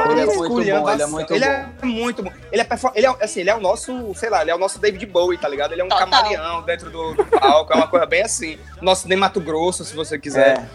Ele 0.08 0.20
é 0.20 0.24
muito 0.24 0.38
bom, 0.38 0.44
Esculhambação. 0.60 0.92
ele 0.94 1.02
é 1.02 1.06
muito 1.06 1.34
Ele 1.34 1.44
bom. 1.44 1.50
é 1.50 1.68
muito 1.84 2.22
bom. 2.22 2.32
Ele 2.50 2.62
é, 2.62 2.64
perfor- 2.64 2.92
ele 2.94 3.06
é, 3.06 3.14
assim, 3.20 3.40
ele 3.40 3.50
é 3.50 3.54
o 3.54 3.60
nosso, 3.60 4.14
sei 4.14 4.30
lá, 4.30 4.40
ele 4.40 4.50
é 4.50 4.54
o 4.54 4.58
nosso 4.58 4.78
David 4.78 5.04
Bowie, 5.04 5.36
tá 5.36 5.46
ligado? 5.46 5.72
Ele 5.72 5.82
é 5.82 5.84
um 5.84 5.88
Total. 5.90 6.08
camaleão 6.08 6.62
dentro 6.62 6.88
do, 6.90 7.12
do 7.12 7.24
palco, 7.26 7.70
é 7.70 7.76
uma 7.76 7.86
coisa 7.86 8.06
bem 8.06 8.22
assim. 8.22 8.56
Nosso 8.80 9.06
Ney 9.08 9.18
Mato 9.18 9.40
Grosso, 9.42 9.84
se 9.84 9.94
você 9.94 10.18
quiser. 10.18 10.60
É 10.60 10.66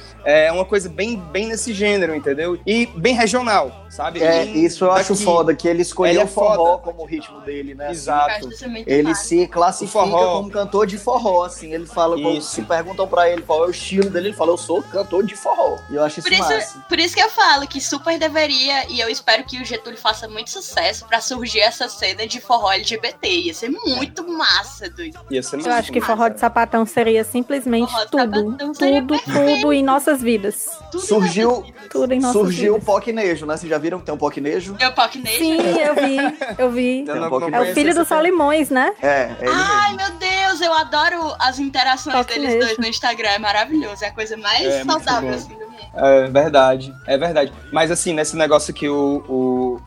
uma 0.52 0.66
coisa 0.66 0.88
bem, 0.90 1.16
bem 1.18 1.48
nesse 1.48 1.74
gênero, 1.74 2.16
entendeu? 2.16 2.60
E 2.66 2.86
bem 2.86 3.16
regional, 3.16 3.86
sabe? 3.90 4.22
É, 4.22 4.46
Bem 4.46 4.64
isso 4.66 4.86
eu 4.86 4.92
acho 4.92 5.14
daqui. 5.14 5.24
foda, 5.26 5.56
que 5.56 5.68
ele 5.68 5.82
escolheu 5.82 6.12
Ele 6.14 6.22
é 6.22 6.24
o 6.24 6.28
forró 6.28 6.78
foda. 6.78 6.84
como 6.84 7.02
o 7.04 7.06
ritmo 7.06 7.42
dele, 7.42 7.74
né? 7.74 7.88
Eu 7.88 7.92
Exato. 7.92 8.50
Ele 8.86 9.04
massa. 9.10 9.24
se 9.24 9.48
classifica 9.48 10.00
O 10.00 10.08
forró. 10.10 10.34
como 10.38 10.52
cantor 10.52 10.86
de 10.88 10.98
forró, 10.98 11.44
assim. 11.46 11.74
Ele 11.74 11.86
fala, 11.86 12.16
como, 12.16 12.42
se 12.42 12.62
perguntam 12.62 13.08
pra 13.08 13.30
ele 13.30 13.42
qual 13.42 13.64
é 13.64 13.68
o 13.68 13.72
estilo 13.72 14.10
dele, 14.10 14.28
ele 14.30 14.36
fala, 14.36 14.52
eu 14.52 14.58
sou 14.58 14.82
cantor 14.84 15.24
de 15.26 15.36
forró. 15.36 15.78
E 15.90 15.96
eu 15.96 16.04
acho 16.04 16.20
isso, 16.20 16.28
Por 16.30 16.34
isso, 16.34 16.44
massa. 16.50 16.86
por 16.88 17.00
isso 17.00 17.16
que 17.16 17.22
eu 17.22 17.30
falo 17.30 17.68
que 17.68 17.82
super 17.82 18.18
deveria, 18.20 18.90
e 18.90 19.00
eu 19.00 19.10
espero 19.10 19.44
que 19.44 19.62
o 19.62 19.66
Getúlio 19.66 19.98
faça 20.00 20.28
muito 20.28 20.50
sucesso 20.50 21.06
pra 21.08 21.20
surgir 21.22 21.60
essa 21.62 21.90
cena 21.90 22.28
de 22.28 22.40
forró 22.40 22.72
LGBT. 22.72 23.28
Ia 23.28 23.54
ser 23.54 23.70
muito 23.70 24.28
massa, 24.28 24.90
doido. 24.90 25.20
Ia 25.30 25.42
ser 25.42 25.56
Eu 25.56 25.60
muito 25.62 25.74
acho 25.74 25.92
que 25.92 26.00
massa. 26.00 26.12
forró 26.16 26.28
de 26.30 26.40
sapatão 26.40 26.86
seria 26.86 27.24
simplesmente 27.24 27.92
Forró 27.92 28.06
tudo. 28.06 28.20
sapatão 28.42 28.74
seria 28.74 29.02
Tudo, 29.02 29.20
tudo 29.24 29.74
em 29.74 29.84
nossas 30.12 30.22
vidas. 30.22 30.70
Tudo 30.92 31.04
Surgiu- 31.04 31.62
vidas. 31.62 31.82
Tudo 31.90 32.14
em 32.14 32.20
nossas 32.20 32.34
Surgiu 32.42 32.72
o 32.74 32.76
vidas. 32.76 32.86
Pocnejo, 32.86 33.46
né? 33.46 33.58
Vocês 33.58 33.70
já 33.70 33.78
viram 33.78 34.00
que 34.00 34.06
tem 34.06 34.14
um 34.14 34.18
Pocnejo? 34.18 34.76
Meu 34.80 34.92
Pocnation. 34.92 35.38
Sim, 35.38 35.58
eu 35.58 35.96
vi, 35.96 36.18
eu 36.58 36.72
vi. 36.72 37.06
Um 37.08 37.56
É 37.56 37.62
o 37.72 37.74
filho 37.74 37.94
do 37.96 38.06
Solimões, 38.06 38.70
né? 38.70 38.94
É, 39.02 39.08
é 39.08 39.38
ele 39.42 39.50
Ai, 39.54 39.96
mesmo. 39.96 39.98
meu 39.98 40.20
Deus, 40.20 40.41
eu 40.60 40.74
adoro 40.74 41.34
as 41.40 41.60
interações 41.60 42.16
Toque 42.16 42.34
deles 42.34 42.50
mesmo. 42.50 42.62
dois 42.66 42.78
no 42.78 42.88
Instagram. 42.88 43.30
É 43.30 43.40
maravilhoso. 43.40 44.04
É 44.04 44.08
a 44.08 44.12
coisa 44.12 44.36
mais 44.36 44.66
É, 44.66 44.84
muito 44.84 44.92
saudável 45.04 45.30
assim 45.34 45.54
do 45.54 45.60
mundo. 45.70 45.72
É 45.94 46.28
verdade, 46.28 46.94
é 47.08 47.18
verdade. 47.18 47.52
Mas 47.72 47.92
assim, 47.92 48.14
nesse 48.14 48.36
negócio 48.36 48.74
que 48.74 48.88
o, 48.90 49.24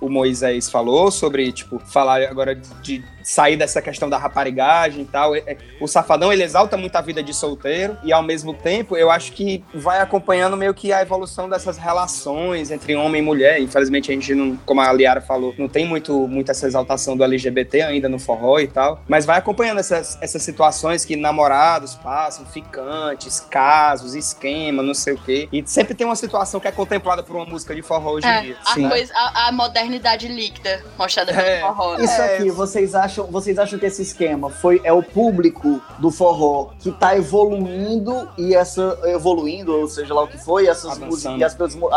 o, 0.00 0.06
o 0.06 0.08
Moisés 0.10 0.70
falou 0.70 1.10
sobre, 1.10 1.50
tipo, 1.52 1.78
falar 1.78 2.22
agora 2.22 2.54
de 2.54 3.02
sair 3.22 3.56
dessa 3.56 3.80
questão 3.80 4.10
da 4.10 4.18
raparigagem 4.18 5.00
e 5.00 5.04
tal, 5.06 5.34
é- 5.34 5.38
é- 5.46 5.56
o 5.80 5.86
Safadão, 5.88 6.30
ele 6.30 6.42
exalta 6.42 6.76
muito 6.76 6.94
a 6.96 7.00
vida 7.00 7.22
de 7.22 7.32
solteiro 7.32 7.96
e 8.04 8.12
ao 8.12 8.22
mesmo 8.22 8.52
tempo, 8.52 8.98
eu 8.98 9.10
acho 9.10 9.32
que 9.32 9.64
vai 9.74 9.98
acompanhando 10.00 10.58
meio 10.58 10.74
que 10.74 10.92
a 10.92 11.00
evolução 11.00 11.48
dessas 11.48 11.78
relações 11.78 12.70
entre 12.70 12.94
homem 12.94 13.22
e 13.22 13.24
mulher. 13.24 13.58
Infelizmente 13.60 14.10
a 14.10 14.14
gente 14.14 14.34
não, 14.34 14.56
como 14.66 14.82
a 14.82 14.92
Liara 14.92 15.22
falou, 15.22 15.54
não 15.56 15.68
tem 15.68 15.86
muito, 15.86 16.28
muito 16.28 16.50
essa 16.50 16.66
exaltação 16.66 17.16
do 17.16 17.24
LGBT 17.24 17.80
ainda 17.80 18.10
no 18.10 18.18
forró 18.18 18.58
e 18.58 18.66
tal, 18.68 19.00
mas 19.08 19.24
vai 19.24 19.38
acompanhando 19.38 19.78
essas, 19.80 20.18
essas 20.20 20.42
situações 20.54 21.04
que 21.04 21.16
namorados 21.16 21.96
passam, 21.96 22.46
ficantes, 22.46 23.40
casos, 23.40 24.14
esquema, 24.14 24.82
não 24.82 24.94
sei 24.94 25.14
o 25.14 25.18
quê. 25.18 25.48
E 25.52 25.64
sempre 25.66 25.94
tem 25.94 26.06
uma 26.06 26.14
situação 26.14 26.60
que 26.60 26.68
é 26.68 26.72
contemplada 26.72 27.22
por 27.24 27.34
uma 27.34 27.44
música 27.44 27.74
de 27.74 27.82
forró 27.82 28.12
hoje 28.12 28.26
em 28.26 28.30
É, 28.30 28.40
dia. 28.40 28.56
a, 28.64 28.78
né? 28.78 28.88
coisa, 28.88 29.12
a, 29.16 29.48
a 29.48 29.52
modernidade 29.52 30.28
líquida 30.28 30.82
mostrada 30.96 31.32
pelo 31.32 31.44
É. 31.44 31.60
forró. 31.60 31.96
Isso 31.96 32.20
É. 32.20 32.36
aqui, 32.36 32.50
vocês 32.50 32.94
acham, 32.94 33.26
vocês 33.26 33.58
acham 33.58 33.78
que 33.78 33.86
esse 33.86 34.02
esquema 34.02 34.48
foi 34.48 34.80
é 34.84 34.92
o 34.92 35.02
público 35.02 35.80
do 35.98 36.10
forró 36.10 36.70
que 36.78 36.92
tá 36.92 37.16
evoluindo 37.16 38.28
e 38.38 38.54
essa 38.54 38.96
evoluindo, 39.06 39.74
ou 39.76 39.88
seja 39.88 40.14
lá 40.14 40.22
o 40.22 40.28
que 40.28 40.38
foi, 40.38 40.66
essas 40.68 40.98
músicas 40.98 41.38
e 41.40 41.44
as, 41.44 41.56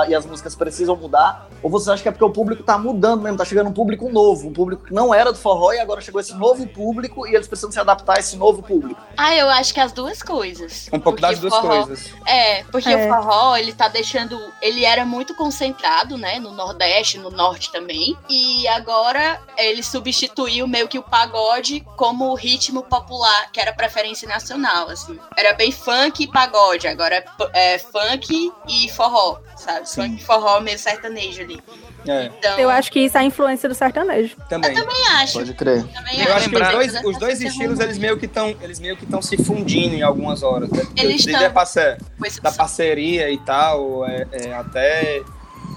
e 0.09 0.15
as 0.15 0.25
músicas 0.25 0.55
precisam 0.55 0.95
mudar? 0.95 1.47
Ou 1.61 1.69
vocês 1.69 1.89
acham 1.89 2.03
que 2.03 2.09
é 2.09 2.11
porque 2.11 2.25
o 2.25 2.29
público 2.31 2.63
tá 2.63 2.77
mudando 2.77 3.21
mesmo, 3.21 3.37
tá 3.37 3.45
chegando 3.45 3.69
um 3.69 3.73
público 3.73 4.09
novo, 4.09 4.47
um 4.47 4.53
público 4.53 4.85
que 4.85 4.93
não 4.93 5.13
era 5.13 5.31
do 5.31 5.37
forró 5.37 5.73
e 5.73 5.79
agora 5.79 6.01
chegou 6.01 6.19
esse 6.21 6.33
novo 6.33 6.65
público 6.67 7.27
e 7.27 7.35
eles 7.35 7.47
precisam 7.47 7.71
se 7.71 7.79
adaptar 7.79 8.17
a 8.17 8.19
esse 8.19 8.35
novo 8.37 8.46
público? 8.55 8.99
Ah, 9.15 9.35
eu 9.35 9.49
acho 9.49 9.73
que 9.73 9.79
as 9.79 9.91
duas 9.91 10.21
coisas. 10.21 10.87
Um 10.87 10.99
pouco 10.99 11.19
Porque 11.19 11.21
das 11.21 11.39
duas 11.39 11.53
forró- 11.53 11.85
coisas. 11.85 12.11
É, 12.25 12.63
porque 12.65 12.89
É. 12.89 12.95
o 13.05 13.09
forró, 13.13 13.55
ele 13.57 13.73
tá 13.73 13.87
deixando. 13.87 14.39
Ele 14.61 14.85
era 14.85 15.05
muito 15.05 15.33
concentrado, 15.35 16.17
né? 16.17 16.39
No 16.39 16.51
Nordeste, 16.51 17.17
no 17.17 17.29
Norte 17.29 17.71
também. 17.71 18.17
E 18.29 18.67
agora 18.67 19.41
ele 19.57 19.81
substituiu 19.83 20.67
meio 20.67 20.87
que 20.87 20.99
o 20.99 21.03
pagode 21.03 21.81
como 21.95 22.33
ritmo 22.35 22.83
popular, 22.83 23.51
que 23.51 23.59
era 23.59 23.73
preferência 23.73 24.27
nacional, 24.27 24.89
assim. 24.89 25.19
Era 25.35 25.53
bem 25.53 25.71
funk 25.71 26.23
e 26.23 26.27
pagode, 26.27 26.87
agora 26.87 27.23
é, 27.53 27.73
é 27.75 27.79
funk 27.79 28.51
e 28.67 28.89
forró, 28.91 29.39
sabe? 29.55 29.89
Sim. 29.89 30.01
Funk 30.03 30.21
e 30.21 30.25
forró 30.25 30.59
meio 30.59 30.77
sertanejo 30.79 31.41
ali. 31.41 31.61
É, 32.09 32.25
Então, 32.25 32.59
Eu 32.59 32.69
acho 32.69 32.91
que 32.91 32.99
isso 32.99 33.17
é 33.17 33.21
a 33.21 33.23
influência 33.23 33.67
do 33.67 33.75
sertanejo. 33.75 34.35
também. 34.49 34.73
também 34.73 35.07
acho. 35.15 35.33
Pode 35.33 35.53
crer. 35.53 35.83
Também 35.87 36.21
Eu 36.21 36.33
acho 36.33 36.49
que 36.49 36.55
os 36.55 36.69
dois, 36.69 37.03
os 37.05 37.17
dois 37.17 37.41
estilos, 37.41 37.79
eles 37.79 37.97
meio 37.97 38.17
que 38.17 38.25
estão 38.25 38.55
eles 38.61 38.79
meio 38.79 38.95
que 38.95 39.03
estão 39.03 39.21
se 39.21 39.37
fundindo 39.37 39.95
em 39.95 40.01
algumas 40.01 40.43
horas. 40.43 40.69
Né? 40.69 40.83
Eles 40.95 41.25
estão. 41.25 41.39
da 42.41 42.51
parceria 42.51 43.29
e 43.29 43.37
tal, 43.37 44.05
é, 44.05 44.27
é, 44.31 44.53
até 44.53 45.21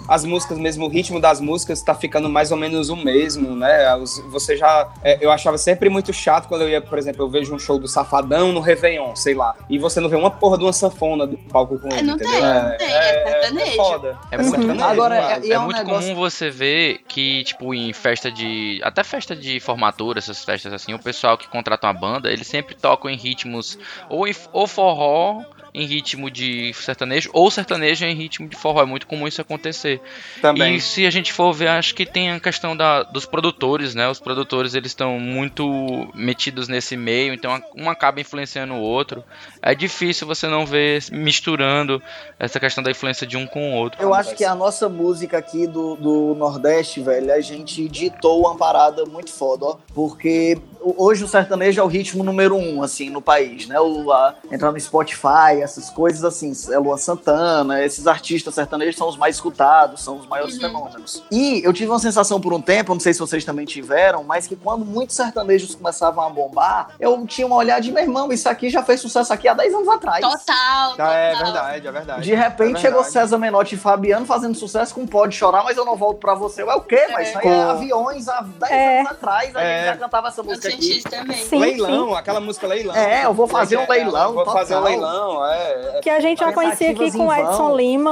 as 0.09 0.24
músicas 0.24 0.59
mesmo, 0.59 0.86
o 0.86 0.89
ritmo 0.89 1.20
das 1.20 1.40
músicas 1.40 1.82
tá 1.82 1.94
ficando 1.94 2.28
mais 2.28 2.51
ou 2.51 2.56
menos 2.56 2.89
o 2.89 2.97
mesmo, 2.97 3.55
né? 3.55 3.97
Você 4.31 4.56
já. 4.56 4.89
é, 5.02 5.18
eu 5.20 5.31
achava 5.31 5.56
sempre 5.59 5.89
muito 5.89 6.12
chato 6.12 6.48
quando 6.48 6.62
eu 6.62 6.68
ia, 6.68 6.81
por 6.81 6.98
exemplo, 6.98 7.22
eu 7.24 7.28
vejo 7.28 7.55
um 7.55 7.59
show 7.59 7.78
do 7.78 7.86
Safadão 7.86 8.52
no 8.52 8.60
Réveillon, 8.60 9.14
sei 9.14 9.35
lá. 9.35 9.55
E 9.68 9.78
você 9.78 10.01
não 10.01 10.09
vê 10.09 10.16
uma 10.16 10.31
porra 10.31 10.59
de 10.59 10.64
uma 10.64 10.72
sanfona 10.72 11.27
do 11.27 11.36
palco 11.36 11.78
com 11.78 11.89
É, 11.89 11.98
ele, 11.98 12.02
não 12.09 12.14
entendeu? 12.14 12.32
tem, 12.32 12.43
não 12.43 12.77
tem, 12.77 12.86
é 12.89 13.24
sertanejo. 13.40 13.77
foda. 13.77 14.18
É 14.31 14.35
É 14.35 14.39
muito 14.39 14.82
Agora, 14.82 15.16
É, 15.16 15.48
é 15.51 15.59
um 15.59 15.64
muito 15.64 15.77
negócio- 15.78 16.09
comum 16.09 16.14
você 16.20 16.51
ver 16.51 17.01
que, 17.06 17.44
tipo, 17.44 17.72
em 17.74 17.93
festa 17.93 18.31
de. 18.31 18.81
Até 18.82 19.05
festa 19.05 19.36
de 19.36 19.60
formatura, 19.60 20.18
essas 20.18 20.44
festas 20.44 20.72
assim, 20.72 20.93
o 20.94 20.98
pessoal 20.98 21.36
que 21.39 21.47
contrata 21.48 21.86
uma 21.86 21.93
banda, 21.94 22.31
eles 22.31 22.47
sempre 22.47 22.74
tocam 22.74 23.10
em 23.10 23.16
ritmos 23.16 23.78
ou, 24.09 24.27
em, 24.27 24.35
ou 24.52 24.66
forró 24.66 25.40
em 25.73 25.87
ritmo 25.87 26.31
de 26.31 26.73
sertanejo, 26.75 27.31
ou 27.33 27.51
sertanejo 27.51 28.05
em 28.05 28.15
ritmo 28.15 28.49
de 28.49 28.57
forró. 28.57 28.83
É 28.83 28.87
muito 28.87 29.07
comum 29.07 29.27
isso 29.27 29.41
acontecer. 29.41 30.01
Também. 30.41 30.77
E 30.77 30.81
se 30.81 31.07
a 31.07 31.11
gente 31.11 31.33
for 31.33 31.53
ver, 31.53 31.69
acho 31.69 31.95
que 31.95 32.05
tem 32.05 32.31
a 32.31 32.41
questão 32.41 32.77
da, 32.77 33.03
dos 33.03 33.27
produtores, 33.27 33.95
né? 33.95 34.09
Os 34.09 34.21
produtores 34.21 34.75
eles 34.75 34.91
estão 34.91 35.19
muito 35.19 36.09
metidos 36.15 36.69
nesse 36.69 36.97
meio, 36.97 37.33
então 37.33 37.63
um 37.77 37.89
acaba 37.89 38.21
influenciando 38.21 38.75
o 38.75 38.81
outro. 38.81 39.25
É 39.63 39.75
difícil 39.75 40.27
você 40.27 40.49
não 40.49 40.67
ver 40.67 41.03
misturando 41.13 42.03
essa 42.39 42.59
questão 42.59 42.83
da 42.83 42.91
influência 42.91 43.27
de 43.27 43.37
um 43.37 43.47
com 43.47 43.73
o 43.73 43.77
outro. 43.77 44.03
Eu 44.03 44.15
acho 44.15 44.35
que 44.35 44.45
a 44.45 44.55
nossa 44.55 44.89
música 44.89 45.39
aqui 45.39 45.67
do, 45.67 45.97
do 45.97 46.35
Nordeste, 46.35 47.01
velho, 47.01 47.33
a 47.33 47.41
gente 47.41 47.89
ditou 47.89 48.41
uma 48.41 48.57
parada 48.57 49.05
muito 49.05 49.33
foda, 49.33 49.67
ó. 49.67 49.79
Porque 49.95 50.59
hoje 50.81 51.25
o 51.25 51.29
sertanejo 51.29 51.81
é 51.81 51.85
o 51.85 51.87
ritmo 51.87 52.25
número 52.25 52.57
um, 52.57 52.83
assim, 52.83 53.11
no 53.11 53.21
país, 53.21 53.67
né? 53.67 53.79
O, 53.81 54.11
a, 54.13 54.35
entrar 54.51 54.73
no 54.73 54.81
Spotify, 54.81 55.60
essas 55.62 55.91
coisas 55.91 56.24
assim, 56.24 56.53
é 56.73 56.78
Luan 56.78 56.97
Santana, 56.97 57.82
esses 57.85 58.07
artistas 58.07 58.55
sertanejos 58.55 58.97
são 58.97 59.09
os 59.09 59.16
mais 59.16 59.37
escutados, 59.37 60.03
são 60.03 60.16
os 60.19 60.27
maiores 60.27 60.55
Uhum. 60.55 60.61
fenômenos. 60.61 61.23
E 61.31 61.61
eu 61.65 61.73
tive 61.73 61.91
uma 61.91 61.99
sensação 61.99 62.41
por 62.41 62.53
um 62.53 62.61
tempo, 62.61 62.93
não 62.93 63.01
sei 63.01 63.12
se 63.12 63.20
vocês 63.20 63.45
também 63.45 63.65
tiveram, 63.66 64.23
mas 64.24 64.47
que 64.47 64.57
quando 64.57 64.85
muitos 64.85 65.16
sertanejos 65.16 65.74
começavam 65.74 66.24
a 66.24 66.31
bombar, 66.31 66.91
eu 66.99 67.27
tinha 67.27 67.47
uma 67.47 67.57
olhada 67.57 67.81
de, 67.81 67.93
meu 67.93 68.03
irmão, 68.03 68.32
isso 68.32 68.49
aqui 68.49 68.69
já 68.70 68.82
fez 68.82 69.01
sucesso 69.01 69.32
aqui 69.32 69.49
há 69.49 69.55
10 69.55 69.74
anos 69.74 69.89
atrás. 69.89 70.20
Total, 70.20 70.91
total. 70.93 71.12
É 71.12 71.35
verdade, 71.37 71.87
é 71.87 71.93
verdade. 71.93 72.23
De 72.23 72.35
repente 72.35 72.77
É 72.77 72.81
chegou 72.81 73.03
verdade. 73.03 73.12
César 73.12 73.39
Menotti 73.39 73.74
e 73.74 73.78
Fabiano 73.78 74.27
fazendo 74.27 74.55
sucesso 74.57 74.95
com 74.95 75.07
Pode 75.07 75.35
Chorar, 75.37 75.62
mas 75.65 75.77
eu 75.77 75.85
não 75.85 75.97
volto 75.97 76.19
pra 76.19 76.35
você. 76.35 76.62
É 76.62 76.74
o 76.74 76.81
quê? 76.81 77.07
Mas 77.12 77.28
isso 77.28 77.39
aí 77.39 77.47
é 77.49 77.62
aviões 77.62 78.28
há 78.28 78.41
10 78.43 78.73
É. 78.73 78.99
anos 79.01 79.12
atrás. 79.12 79.57
A 79.57 79.62
É. 79.62 79.78
gente 79.87 79.87
já 79.95 79.97
cantava 80.05 80.28
essa 80.28 80.41
Eu 80.41 80.45
música 80.45 80.70
senti 80.70 80.77
aqui. 80.91 80.99
isso 80.99 81.09
também. 81.09 81.37
Sim, 81.45 81.59
leilão, 81.59 82.15
aquela 82.15 82.41
música 82.41 82.66
leilão. 82.66 82.95
É, 82.95 83.24
eu 83.24 83.32
vou 83.35 83.47
fazer 83.47 83.77
um 83.77 83.82
É, 83.82 83.87
leilão, 83.89 84.32
Vou 84.35 84.45
fazer 84.45 84.74
um 84.74 84.78
total. 84.78 84.93
leilão, 84.93 85.45
é. 85.52 85.97
é. 85.97 86.01
Que 86.01 86.10
a 86.10 86.20
gente 86.20 86.39
já 86.39 86.52
conhecia 86.52 86.90
aqui 86.90 86.98
Tentativas 86.98 87.14
com 87.16 87.27
o 87.28 87.32
em 87.35 87.43
vão. 87.43 87.51
Edson 87.52 87.77
Lima 87.77 88.10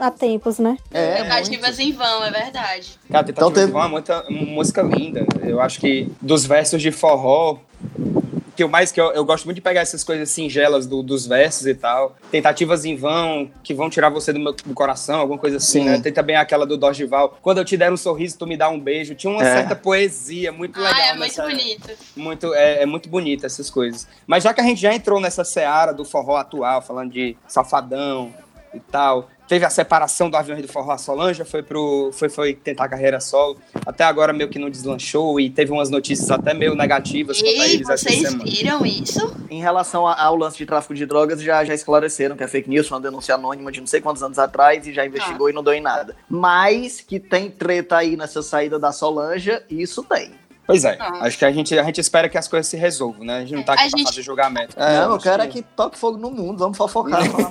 há, 0.00 0.06
há 0.06 0.10
tempos, 0.10 0.58
né? 0.58 0.76
É, 0.90 1.22
Tentativas 1.22 1.78
em 1.78 1.92
vão, 1.92 2.24
é 2.24 2.30
verdade. 2.30 2.98
Cara, 3.10 3.24
Tentativa 3.24 3.30
Então 3.30 3.50
teve- 3.52 3.66
de 3.66 3.72
Vão 3.72 3.84
é 3.84 3.88
muita, 3.88 4.24
uma 4.28 4.42
música 4.46 4.82
linda. 4.82 5.26
Eu 5.42 5.60
acho 5.60 5.80
que 5.80 6.10
dos 6.20 6.44
versos 6.46 6.80
de 6.82 6.90
forró, 6.90 7.56
que 8.60 8.64
eu 8.64 8.68
mais 8.68 8.92
que 8.92 9.00
eu, 9.00 9.10
eu 9.12 9.24
gosto 9.24 9.46
muito 9.46 9.54
de 9.54 9.62
pegar 9.62 9.80
essas 9.80 10.04
coisas 10.04 10.28
singelas 10.30 10.86
do- 10.86 11.02
dos 11.02 11.26
versos 11.26 11.66
e 11.66 11.74
tal. 11.74 12.14
Tentativas 12.30 12.84
em 12.84 12.94
vão, 12.94 13.50
que 13.64 13.72
vão 13.72 13.88
tirar 13.88 14.10
você 14.10 14.34
do 14.34 14.38
meu 14.38 14.52
do 14.52 14.74
coração, 14.74 15.18
alguma 15.20 15.38
coisa 15.38 15.56
assim, 15.56 15.80
Sim. 15.80 15.84
né? 15.86 15.98
Tem 16.00 16.12
também 16.12 16.36
aquela 16.36 16.66
do 16.66 16.76
Dorgival. 16.76 17.38
Quando 17.40 17.56
eu 17.56 17.64
te 17.64 17.74
der 17.78 17.90
um 17.90 17.96
sorriso, 17.96 18.36
tu 18.38 18.46
me 18.46 18.58
dá 18.58 18.68
um 18.68 18.78
beijo. 18.78 19.14
Tinha 19.14 19.32
uma 19.32 19.42
É. 19.42 19.56
certa 19.56 19.74
poesia 19.74 20.52
muito 20.52 20.78
legal. 20.78 20.92
ah, 20.94 21.06
é 21.06 21.14
muito 21.14 21.20
nessa- 21.22 21.42
bonito. 21.42 21.90
muito, 22.14 22.54
é, 22.54 22.82
é 22.82 22.86
muito 22.86 23.08
bonita 23.08 23.46
essas 23.46 23.70
coisas. 23.70 24.06
Mas 24.26 24.44
já 24.44 24.52
que 24.52 24.60
a 24.60 24.64
gente 24.64 24.78
já 24.82 24.92
entrou 24.94 25.18
nessa 25.20 25.42
seara 25.42 25.92
do 25.94 26.04
forró 26.04 26.36
atual, 26.36 26.82
falando 26.82 27.10
de 27.12 27.34
safadão 27.48 28.30
e 28.72 28.80
tal, 28.80 29.28
teve 29.48 29.64
a 29.64 29.70
separação 29.70 30.30
do 30.30 30.36
avião 30.36 30.60
do 30.60 30.68
forró, 30.68 30.92
a 30.92 30.98
Solange 30.98 31.44
foi, 31.44 31.62
pro, 31.62 32.10
foi, 32.12 32.28
foi 32.28 32.54
tentar 32.54 32.84
a 32.84 32.88
carreira 32.88 33.18
solo. 33.18 33.58
Até 33.84 34.04
agora 34.04 34.32
meio 34.32 34.48
que 34.48 34.58
não 34.58 34.70
deslanchou 34.70 35.40
e 35.40 35.50
teve 35.50 35.72
umas 35.72 35.90
notícias 35.90 36.30
até 36.30 36.54
meio 36.54 36.74
negativas 36.74 37.40
quanto 37.42 37.60
a 37.60 37.66
Ei, 37.66 37.74
eles 37.74 37.88
essa 37.88 38.08
vocês 38.08 38.20
semana. 38.20 38.44
viram 38.44 38.86
isso? 38.86 39.36
Em 39.50 39.60
relação 39.60 40.06
ao 40.06 40.36
lance 40.36 40.56
de 40.56 40.66
tráfico 40.66 40.94
de 40.94 41.04
drogas, 41.04 41.42
já, 41.42 41.64
já 41.64 41.74
esclareceram 41.74 42.36
que 42.36 42.44
é 42.44 42.48
fake 42.48 42.70
news, 42.70 42.86
foi 42.86 42.96
uma 42.96 43.02
denúncia 43.02 43.34
anônima 43.34 43.72
de 43.72 43.80
não 43.80 43.86
sei 43.86 44.00
quantos 44.00 44.22
anos 44.22 44.38
atrás 44.38 44.86
e 44.86 44.92
já 44.92 45.04
investigou 45.04 45.50
e 45.50 45.52
não 45.52 45.64
deu 45.64 45.74
em 45.74 45.80
nada. 45.80 46.14
Mas 46.28 47.00
que 47.00 47.18
tem 47.18 47.50
treta 47.50 47.96
aí 47.96 48.16
nessa 48.16 48.42
saída 48.42 48.78
da 48.78 48.92
Solange, 48.92 49.60
isso 49.68 50.04
tem. 50.04 50.39
Pois 50.70 50.84
é, 50.84 50.96
Ah. 51.00 51.18
acho 51.22 51.36
que 51.38 51.44
a 51.44 51.50
gente, 51.50 51.78
a 51.78 51.82
gente 51.82 52.00
espera 52.00 52.28
que 52.28 52.38
as 52.38 52.46
coisas 52.46 52.66
se 52.68 52.76
resolvam, 52.76 53.24
né? 53.24 53.38
A 53.38 53.40
gente 53.40 53.54
não 53.54 53.62
tá 53.62 53.72
A 53.72 53.74
aqui 53.74 53.90
pra 53.90 53.98
gente- 53.98 54.06
fazer 54.08 54.22
julgamento. 54.22 54.76
não, 54.78 55.12
eu 55.12 55.18
quero 55.18 55.42
é 55.42 55.46
que 55.46 55.62
toque 55.62 55.98
fogo 55.98 56.16
no 56.16 56.30
mundo, 56.30 56.58
vamos 56.58 56.76
fofocar. 56.78 57.24
falar 57.28 57.50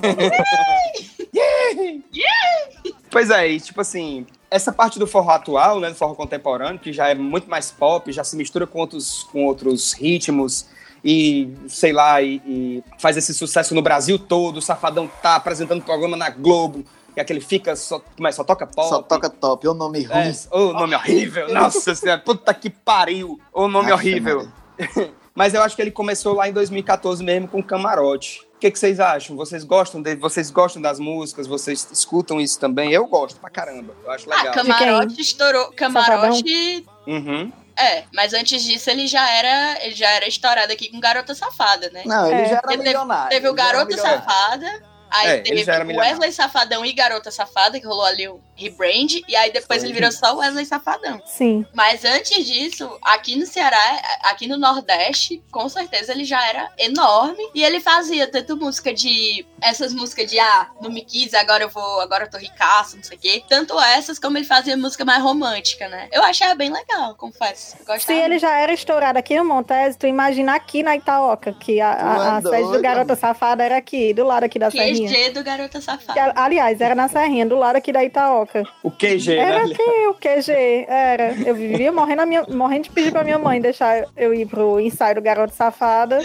Pois 3.10 3.28
é, 3.30 3.48
e 3.48 3.60
tipo 3.60 3.80
assim, 3.80 4.24
essa 4.50 4.72
parte 4.72 4.98
do 4.98 5.06
forró 5.06 5.30
atual, 5.32 5.80
né, 5.80 5.88
do 5.90 5.94
forró 5.96 6.14
contemporâneo, 6.14 6.78
que 6.78 6.92
já 6.92 7.08
é 7.08 7.14
muito 7.14 7.50
mais 7.50 7.70
pop, 7.70 8.10
já 8.12 8.22
se 8.22 8.36
mistura 8.36 8.66
com 8.66 8.78
outros, 8.78 9.24
com 9.32 9.44
outros 9.46 9.92
ritmos 9.92 10.66
e 11.04 11.52
sei 11.68 11.92
lá, 11.92 12.22
e, 12.22 12.40
e 12.46 12.84
faz 12.98 13.16
esse 13.16 13.34
sucesso 13.34 13.74
no 13.74 13.82
Brasil 13.82 14.18
todo. 14.18 14.58
O 14.58 14.62
Safadão 14.62 15.10
tá 15.22 15.34
apresentando 15.36 15.82
programa 15.82 16.16
na 16.16 16.30
Globo. 16.30 16.84
E 17.16 17.20
aquele 17.20 17.40
fica, 17.40 17.74
só, 17.76 18.00
mas 18.18 18.34
só 18.34 18.44
toca 18.44 18.66
pop. 18.66 18.88
Só 18.88 19.02
toca 19.02 19.28
top, 19.28 19.66
o 19.68 19.74
nome 19.74 20.02
ruim. 20.04 20.18
É, 20.18 20.32
o 20.56 20.72
nome 20.72 20.94
horrível. 20.94 21.48
Nossa 21.54 21.94
senhora, 21.94 22.20
puta 22.20 22.52
que 22.54 22.70
pariu. 22.70 23.40
O 23.52 23.68
nome 23.68 23.90
Nossa, 23.90 23.94
horrível. 24.02 24.48
Mas 25.32 25.54
eu 25.54 25.62
acho 25.62 25.76
que 25.76 25.80
ele 25.80 25.92
começou 25.92 26.34
lá 26.34 26.48
em 26.48 26.52
2014 26.52 27.22
mesmo 27.22 27.46
com 27.48 27.62
Camarote. 27.62 28.40
O 28.56 28.58
que, 28.58 28.70
que 28.70 28.78
vocês 28.78 28.98
acham? 29.00 29.36
Vocês 29.36 29.64
gostam 29.64 30.02
dele? 30.02 30.20
Vocês 30.20 30.50
gostam 30.50 30.82
das 30.82 30.98
músicas? 30.98 31.46
Vocês 31.46 31.88
escutam 31.92 32.40
isso 32.40 32.58
também? 32.58 32.92
Eu 32.92 33.06
gosto 33.06 33.40
pra 33.40 33.48
caramba. 33.48 33.94
Eu 34.04 34.10
acho 34.10 34.30
Ah, 34.30 34.36
legal. 34.36 34.52
Camarote 34.54 35.20
estourou. 35.20 35.70
Camarote. 35.72 36.84
Uhum. 37.06 37.50
É, 37.78 38.04
mas 38.12 38.34
antes 38.34 38.62
disso 38.62 38.90
ele 38.90 39.06
já 39.06 39.26
era, 39.30 39.82
ele 39.86 39.94
já 39.94 40.10
era 40.10 40.28
estourado 40.28 40.70
aqui 40.72 40.90
com 40.90 41.00
Garota 41.00 41.34
Safada, 41.34 41.88
né? 41.90 42.02
Não, 42.04 42.26
ele 42.26 42.42
É. 42.42 42.48
já 42.48 42.56
era 42.62 42.72
Ele 42.74 42.82
milionário. 42.82 43.30
Teve 43.30 43.48
o 43.48 43.56
já 43.56 43.62
era 43.68 43.72
Garota. 43.84 43.96
Safada, 43.96 44.82
aí 45.10 45.28
É, 45.28 45.42
ele 45.44 45.64
teve. 45.64 45.96
Wesley 45.96 46.32
Safadão 46.32 46.84
e 46.84 46.92
Garota 46.92 47.30
Safada, 47.30 47.78
que 47.78 47.86
rolou 47.86 48.04
ali 48.04 48.28
o 48.28 48.40
rebrand, 48.56 49.22
e 49.26 49.34
aí 49.34 49.50
depois 49.52 49.80
Foi. 49.80 49.88
ele 49.88 49.94
virou 49.94 50.12
só 50.12 50.34
o 50.34 50.38
Wesley 50.38 50.66
Safadão. 50.66 51.20
Sim. 51.24 51.64
Mas 51.74 52.04
antes 52.04 52.46
disso, 52.46 52.90
aqui 53.02 53.36
no 53.36 53.46
Ceará, 53.46 53.78
aqui 54.24 54.46
no 54.46 54.58
Nordeste, 54.58 55.42
com 55.50 55.68
certeza 55.68 56.12
ele 56.12 56.24
já 56.24 56.46
era 56.46 56.70
enorme. 56.78 57.42
E 57.54 57.62
ele 57.64 57.80
fazia 57.80 58.26
tanto 58.30 58.56
música 58.56 58.92
de. 58.92 59.46
Essas 59.62 59.92
músicas 59.92 60.30
de 60.30 60.38
ah, 60.38 60.68
não 60.80 60.90
me 60.90 61.02
quis, 61.02 61.34
agora 61.34 61.64
eu 61.64 61.68
vou, 61.68 62.00
agora 62.00 62.24
eu 62.24 62.30
tô 62.30 62.38
ricaço, 62.38 62.96
não 62.96 63.02
sei 63.02 63.16
o 63.16 63.20
quê. 63.20 63.42
Tanto 63.48 63.78
essas 63.80 64.18
como 64.18 64.38
ele 64.38 64.46
fazia 64.46 64.76
música 64.76 65.04
mais 65.04 65.22
romântica, 65.22 65.88
né? 65.88 66.08
Eu 66.12 66.22
achava 66.22 66.54
bem 66.54 66.72
legal, 66.72 67.14
confesso. 67.14 67.74
Eu 67.74 67.80
Se 67.80 67.84
gostava. 67.84 68.18
ele 68.18 68.38
já 68.38 68.58
era 68.58 68.72
estourado 68.72 69.18
aqui 69.18 69.36
no 69.36 69.44
Montese, 69.44 69.98
tu 69.98 70.06
imagina 70.06 70.54
aqui 70.54 70.82
na 70.82 70.96
Itaoca, 70.96 71.52
que 71.52 71.80
a, 71.80 71.90
a, 71.92 72.36
a 72.36 72.38
é 72.38 72.42
sede 72.42 72.72
do 72.72 72.80
Garota. 72.80 73.16
Safada 73.16 73.62
era 73.62 73.76
aqui, 73.76 74.14
do 74.14 74.24
lado 74.24 74.44
aqui 74.44 74.58
da 74.58 74.70
Serrinha. 74.70 74.99
QG 75.08 75.30
do 75.30 75.42
Garota 75.44 75.80
Safada. 75.80 76.12
Que, 76.12 76.32
aliás, 76.38 76.80
era 76.80 76.94
na 76.94 77.08
Serrinha, 77.08 77.46
do 77.46 77.56
lado 77.56 77.76
aqui 77.76 77.92
da 77.92 78.04
Itaoca. 78.04 78.64
O 78.82 78.90
QG, 78.90 79.34
Era 79.36 79.64
né? 79.66 79.72
aqui 79.72 80.06
o 80.08 80.14
QG, 80.14 80.84
era. 80.88 81.32
Eu 81.46 81.54
vivia 81.54 81.92
morrendo, 81.92 82.22
a 82.22 82.26
minha, 82.26 82.44
morrendo 82.48 82.84
de 82.84 82.90
pedir 82.90 83.12
pra 83.12 83.24
minha 83.24 83.38
mãe 83.38 83.60
deixar 83.60 84.04
eu 84.16 84.32
ir 84.34 84.46
pro 84.46 84.80
ensaio 84.80 85.14
do 85.16 85.22
Garoto 85.22 85.54
Safada. 85.54 86.18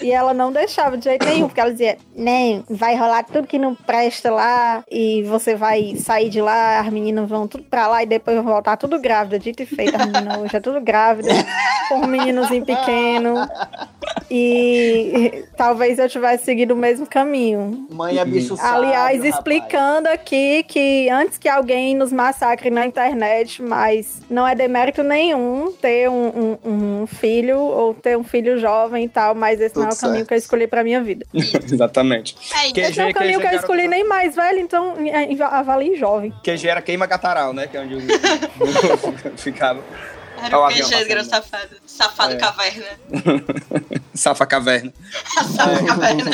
e 0.00 0.10
ela 0.10 0.32
não 0.34 0.52
deixava 0.52 0.96
de 0.96 1.04
jeito 1.04 1.26
nenhum, 1.26 1.46
porque 1.48 1.60
ela 1.60 1.70
dizia: 1.72 1.98
Nem, 2.14 2.64
vai 2.68 2.96
rolar 2.96 3.24
tudo 3.24 3.46
que 3.46 3.58
não 3.58 3.74
presta 3.74 4.30
lá, 4.30 4.82
e 4.90 5.22
você 5.24 5.54
vai 5.54 5.94
sair 5.96 6.28
de 6.28 6.40
lá, 6.40 6.80
as 6.80 6.88
meninas 6.90 7.28
vão 7.28 7.46
tudo 7.48 7.64
pra 7.64 7.86
lá, 7.86 8.02
e 8.02 8.06
depois 8.06 8.36
vão 8.36 8.44
voltar 8.46 8.76
tudo 8.76 9.00
grávida, 9.00 9.38
dito 9.38 9.62
e 9.62 9.66
feito. 9.66 9.94
As 9.96 10.06
meninas 10.06 10.38
hoje 10.38 10.56
é 10.56 10.60
tudo 10.60 10.80
grávida, 10.80 11.28
com 11.88 11.96
um 11.96 12.06
meninozinho 12.06 12.64
pequeno. 12.64 13.34
E 14.30 15.44
talvez 15.56 15.98
eu 15.98 16.08
tivesse 16.08 16.44
seguido 16.44 16.74
o 16.74 16.76
mesmo 16.76 17.06
caminho. 17.06 17.86
Mãe 17.90 18.07
é 18.16 18.24
bicho 18.24 18.56
sábio, 18.56 18.86
Aliás, 18.88 19.16
rapaz. 19.18 19.34
explicando 19.34 20.08
aqui 20.08 20.62
que 20.62 21.10
antes 21.10 21.36
que 21.36 21.48
alguém 21.48 21.94
nos 21.94 22.12
massacre 22.12 22.70
na 22.70 22.86
internet, 22.86 23.60
mas 23.60 24.22
não 24.30 24.46
é 24.46 24.54
demérito 24.54 25.02
nenhum 25.02 25.72
ter 25.72 26.08
um, 26.08 26.56
um- 26.64 27.00
um 27.02 27.06
filho 27.06 27.58
ou 27.58 27.92
ter 27.92 28.16
um 28.16 28.24
filho 28.24 28.58
jovem 28.58 29.04
e 29.04 29.08
tal, 29.08 29.34
mas 29.34 29.60
esse 29.60 29.76
não 29.76 29.84
é 29.84 29.86
o 29.86 29.90
Tudo 29.90 30.00
caminho 30.00 30.16
certo. 30.18 30.28
que 30.28 30.34
eu 30.34 30.38
escolhi 30.38 30.66
pra 30.66 30.82
minha 30.84 31.02
vida. 31.02 31.26
Exatamente. 31.34 32.36
É, 32.54 32.72
Que- 32.72 32.80
Esse 32.80 32.98
não 32.98 33.06
é 33.06 33.10
o 33.10 33.12
QG, 33.12 33.18
caminho 33.18 33.40
que 33.40 33.46
eu 33.46 33.50
garoto 33.50 33.64
escolhi 33.64 33.88
nem 33.88 34.04
mais 34.04 34.34
velho, 34.36 34.58
então 34.60 34.94
é, 35.06 35.42
avalie 35.42 35.96
jovem. 35.96 36.32
QG 36.44 36.68
era 36.68 36.80
queima 36.80 37.06
cataral, 37.08 37.52
né? 37.52 37.66
Que 37.66 37.76
é 37.76 37.80
onde 37.80 37.94
o 37.96 38.00
ficava. 39.36 39.80
Era 40.40 40.56
o 40.58 40.68
QG 40.68 40.82
passando. 40.82 41.24
Safado. 41.24 41.68
Safado 41.84 42.34
É. 42.34 42.36
Caverna. 42.36 42.86
Safa 44.18 44.44
Caverna. 44.44 44.92
Safado 45.34 45.86
Caverna. 45.86 46.30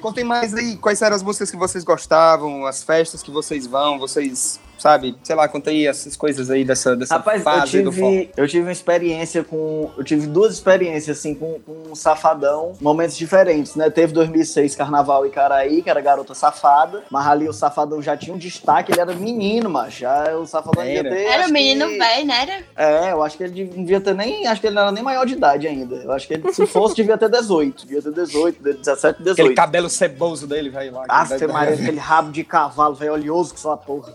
Contem 0.00 0.24
mais 0.24 0.54
aí, 0.54 0.76
quais 0.76 1.02
eram 1.02 1.16
as 1.16 1.22
músicas 1.22 1.50
que 1.50 1.56
vocês 1.56 1.82
gostavam, 1.84 2.66
as 2.66 2.82
festas 2.82 3.22
que 3.22 3.30
vocês 3.30 3.66
vão, 3.66 3.98
vocês, 3.98 4.60
sabe, 4.78 5.16
sei 5.22 5.34
lá, 5.36 5.46
conta 5.48 5.70
aí 5.70 5.86
essas 5.86 6.16
coisas 6.16 6.50
aí 6.50 6.64
dessa, 6.64 6.94
dessa 6.96 7.16
Rapaz, 7.16 7.38
eu 7.38 7.44
fase 7.44 7.82
do 7.82 7.92
forró. 7.92 8.10
tive, 8.10 8.30
eu 8.36 8.48
tive 8.48 8.62
uma 8.64 8.72
experiência 8.72 9.42
com. 9.44 9.90
Eu 9.96 10.04
tive 10.04 10.26
duas 10.26 10.52
experiências, 10.54 11.18
assim, 11.18 11.34
com, 11.34 11.60
com 11.60 11.90
um 11.90 11.94
safadão, 11.94 12.72
momentos 12.80 13.16
diferentes, 13.16 13.74
né? 13.76 13.90
Teve 13.90 14.12
2006 14.12 14.74
Carnaval 14.74 15.26
e 15.26 15.30
Caraí, 15.30 15.82
que 15.82 15.90
era 15.90 16.00
Garota 16.00 16.34
Safada, 16.34 17.02
mas 17.10 17.26
ali 17.26 17.48
o 17.48 17.52
safadão 17.52 18.00
já 18.02 18.16
tinha 18.16 18.34
um 18.34 18.38
destaque, 18.38 18.92
ele 18.92 19.00
era 19.00 19.14
menino, 19.14 19.68
mas 19.70 19.94
já 19.94 20.34
o 20.36 20.46
safadão 20.46 20.82
Era. 20.82 21.02
devia 21.04 21.10
ter. 21.18 21.24
Era 21.24 21.48
menino 21.48 21.88
que- 21.88 21.98
velho, 21.98 22.26
né? 22.26 22.42
Era? 22.42 22.64
É, 23.08 23.12
eu 23.12 23.22
acho 23.22 23.36
que 23.36 23.44
ele 23.44 23.64
não 23.74 23.82
devia 23.84 24.00
ter 24.00 24.14
nem. 24.14 24.46
Acho 24.46 24.60
que 24.60 24.66
ele 24.66 24.74
não 24.74 24.82
era 24.82 24.92
nem 24.92 25.02
maior 25.02 25.24
de 25.26 25.34
idade 25.34 25.66
ainda. 25.66 25.96
Eu 25.96 26.12
acho 26.12 26.26
que 26.26 26.34
ele, 26.34 26.52
se 26.52 26.66
fosse, 26.66 26.94
devia 26.96 27.16
ter 27.16 27.28
18. 27.30 27.86
Devia 27.86 28.02
ter 28.02 28.12
18, 28.12 28.62
17, 28.62 29.18
18. 29.18 29.40
Aquele 29.40 29.54
cabelo 29.54 29.88
ceboso 29.88 30.46
dele, 30.46 30.70
velho, 30.70 30.92
lá. 30.94 31.04
Ave 31.08 31.46
Maria, 31.46 31.74
aquele 31.74 31.98
rabo 31.98 32.30
de 32.32 32.44
cavalo, 32.44 32.94
velho, 32.94 33.12
oleoso 33.14 33.54
que 33.54 33.60
só 33.60 33.72
a 33.72 33.76
porra. 33.76 34.14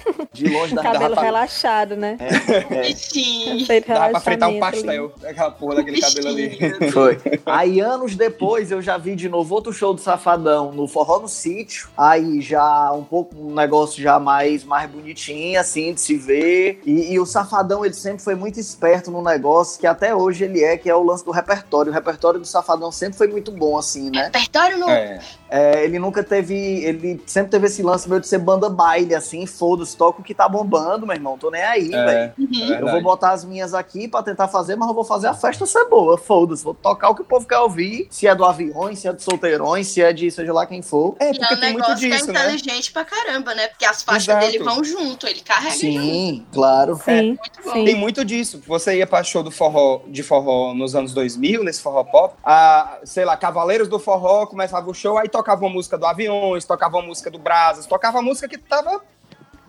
De 0.33 0.47
longe 0.47 0.73
da 0.73 0.81
Cabelo 0.81 1.13
pra- 1.13 1.23
relaxado, 1.23 1.97
né? 1.97 2.15
É. 2.17 2.81
Bichinho. 2.83 3.67
Dava 3.85 4.11
pra 4.11 4.19
fritar 4.21 4.47
um 4.49 4.53
relaxamento 4.53 4.89
ali. 4.89 4.99
pastel, 5.09 5.29
aquela 5.29 5.51
porra 5.51 5.75
daquele 5.75 5.99
cabelo 5.99 6.27
ali. 6.29 6.49
Bichinho. 6.49 6.91
Foi. 6.93 7.19
Aí, 7.45 7.79
anos 7.81 8.15
depois, 8.15 8.71
eu 8.71 8.81
já 8.81 8.97
vi 8.97 9.13
de 9.15 9.27
novo 9.27 9.53
outro 9.53 9.73
show 9.73 9.93
do 9.93 9.99
Safadão 9.99 10.71
no 10.71 10.87
Forró 10.87 11.19
no 11.19 11.27
Sítio. 11.27 11.89
Aí 11.97 12.39
já 12.39 12.93
um 12.93 13.03
pouco, 13.03 13.35
um 13.37 13.53
negócio 13.53 14.01
já 14.01 14.19
mais, 14.19 14.63
mais 14.63 14.89
bonitinho, 14.89 15.59
assim, 15.59 15.93
de 15.93 15.99
se 15.99 16.15
ver. 16.15 16.79
E, 16.85 17.11
e 17.11 17.19
o 17.19 17.25
Safadão, 17.25 17.83
ele 17.83 17.93
sempre 17.93 18.23
foi 18.23 18.35
muito 18.35 18.57
esperto 18.57 19.11
no 19.11 19.21
negócio, 19.21 19.79
que 19.81 19.85
até 19.87 20.15
hoje 20.15 20.45
ele 20.45 20.63
é, 20.63 20.77
que 20.77 20.89
é 20.89 20.95
o 20.95 21.03
lance 21.03 21.25
do 21.25 21.31
repertório. 21.31 21.91
O 21.91 21.93
repertório 21.93 22.39
do 22.39 22.47
Safadão 22.47 22.89
sempre 22.89 23.17
foi 23.17 23.27
muito 23.27 23.51
bom, 23.51 23.77
assim, 23.77 24.09
né? 24.09 24.23
Repertório 24.25 24.77
no. 24.77 24.89
É. 24.89 25.19
É, 25.53 25.83
ele 25.83 25.99
nunca 25.99 26.23
teve. 26.23 26.55
Ele 26.55 27.21
sempre 27.25 27.51
teve 27.51 27.67
esse 27.67 27.83
lance 27.83 28.07
meio 28.07 28.21
de 28.21 28.27
ser 28.29 28.37
banda 28.37 28.69
baile, 28.69 29.13
assim, 29.13 29.45
foda-se, 29.45 29.97
toca 29.97 30.20
o 30.21 30.23
que 30.23 30.33
tá 30.33 30.47
bombando, 30.47 31.05
meu 31.05 31.15
irmão. 31.15 31.37
Tô 31.37 31.49
nem 31.51 31.61
aí, 31.63 31.89
velho. 31.89 32.09
É, 32.09 32.33
Uhum. 32.37 32.73
é 32.73 32.81
Eu 32.81 32.87
vou 32.91 33.01
botar 33.01 33.31
as 33.31 33.43
minhas 33.43 33.73
aqui 33.73 34.07
pra 34.07 34.23
tentar 34.23 34.47
fazer, 34.47 34.75
mas 34.75 34.87
eu 34.87 34.95
vou 34.95 35.03
fazer 35.03 35.27
a 35.27 35.33
festa 35.33 35.65
ser 35.65 35.85
boa. 35.89 36.17
Foda-se. 36.17 36.63
Vou 36.63 36.73
tocar 36.73 37.09
o 37.09 37.15
que 37.15 37.21
o 37.21 37.25
povo 37.25 37.47
quer 37.47 37.59
ouvir. 37.59 38.07
Se 38.09 38.27
é 38.27 38.33
do 38.35 38.45
aviões, 38.45 38.99
se 38.99 39.07
é 39.07 39.13
de 39.13 39.21
solteirões, 39.23 39.87
se 39.87 40.01
é 40.01 40.13
de 40.13 40.29
seja 40.31 40.53
lá 40.53 40.65
quem 40.65 40.81
for. 40.81 41.15
É, 41.19 41.31
E 41.31 41.37
porque 41.39 41.53
é 41.53 41.57
um 41.57 41.59
tem 41.59 41.73
muito 41.73 41.83
negócio 41.89 42.09
disso, 42.09 42.25
que 42.25 42.29
é 42.29 42.33
né? 42.33 42.39
inteligente 42.41 42.91
pra 42.91 43.03
caramba, 43.05 43.53
né? 43.55 43.67
Porque 43.67 43.85
as 43.85 44.01
faixas 44.03 44.27
Exato. 44.29 44.45
dele 44.45 44.63
vão 44.63 44.83
junto, 44.83 45.27
ele 45.27 45.41
carrega 45.41 45.71
junto. 45.75 45.81
Sim, 45.81 46.45
claro. 46.53 46.95
Sim, 47.03 47.27
Muito 47.37 47.63
bom. 47.63 47.73
sim. 47.73 47.85
Tem 47.85 47.95
muito 47.95 48.23
disso. 48.23 48.61
Você 48.67 48.97
ia 48.97 49.07
pra 49.07 49.23
show 49.23 49.43
do 49.43 49.51
forró, 49.51 50.01
de 50.07 50.23
forró 50.23 50.73
nos 50.73 50.95
anos 50.95 51.13
2000, 51.13 51.63
nesse 51.63 51.81
forró 51.81 52.03
pop. 52.03 52.35
A, 52.43 52.99
sei 53.03 53.25
lá, 53.25 53.35
Cavaleiros 53.37 53.87
do 53.87 53.99
Forró 53.99 54.45
começava 54.45 54.89
o 54.89 54.93
show, 54.93 55.17
aí 55.17 55.27
tocava 55.29 55.61
uma 55.65 55.69
música 55.69 55.97
do 55.97 56.05
Aviões, 56.05 56.65
tocava 56.65 56.97
uma 56.97 57.07
música 57.07 57.29
do 57.31 57.39
Brasas, 57.39 57.85
tocava 57.85 58.19
a 58.19 58.21
música 58.21 58.47
que 58.47 58.57
tava 58.57 59.01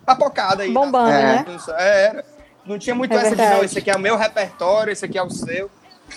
papocada 0.05 0.62
aí. 0.62 0.73
Bombando, 0.73 1.11
na- 1.11 1.19
né? 1.20 1.45
É, 1.79 2.05
era. 2.07 2.24
Não 2.65 2.79
tinha 2.79 2.95
muito 2.95 3.12
É 3.12 3.16
essa 3.16 3.35
de, 3.37 3.43
não, 3.43 3.65
esse 3.65 3.79
aqui 3.79 3.91
é 3.91 3.97
o 3.97 3.99
meu 3.99 4.16
repertório, 4.16 4.93
esse 4.93 5.05
aqui 5.05 5.19
é 5.19 5.23
o 5.23 5.31
seu. 5.31 5.70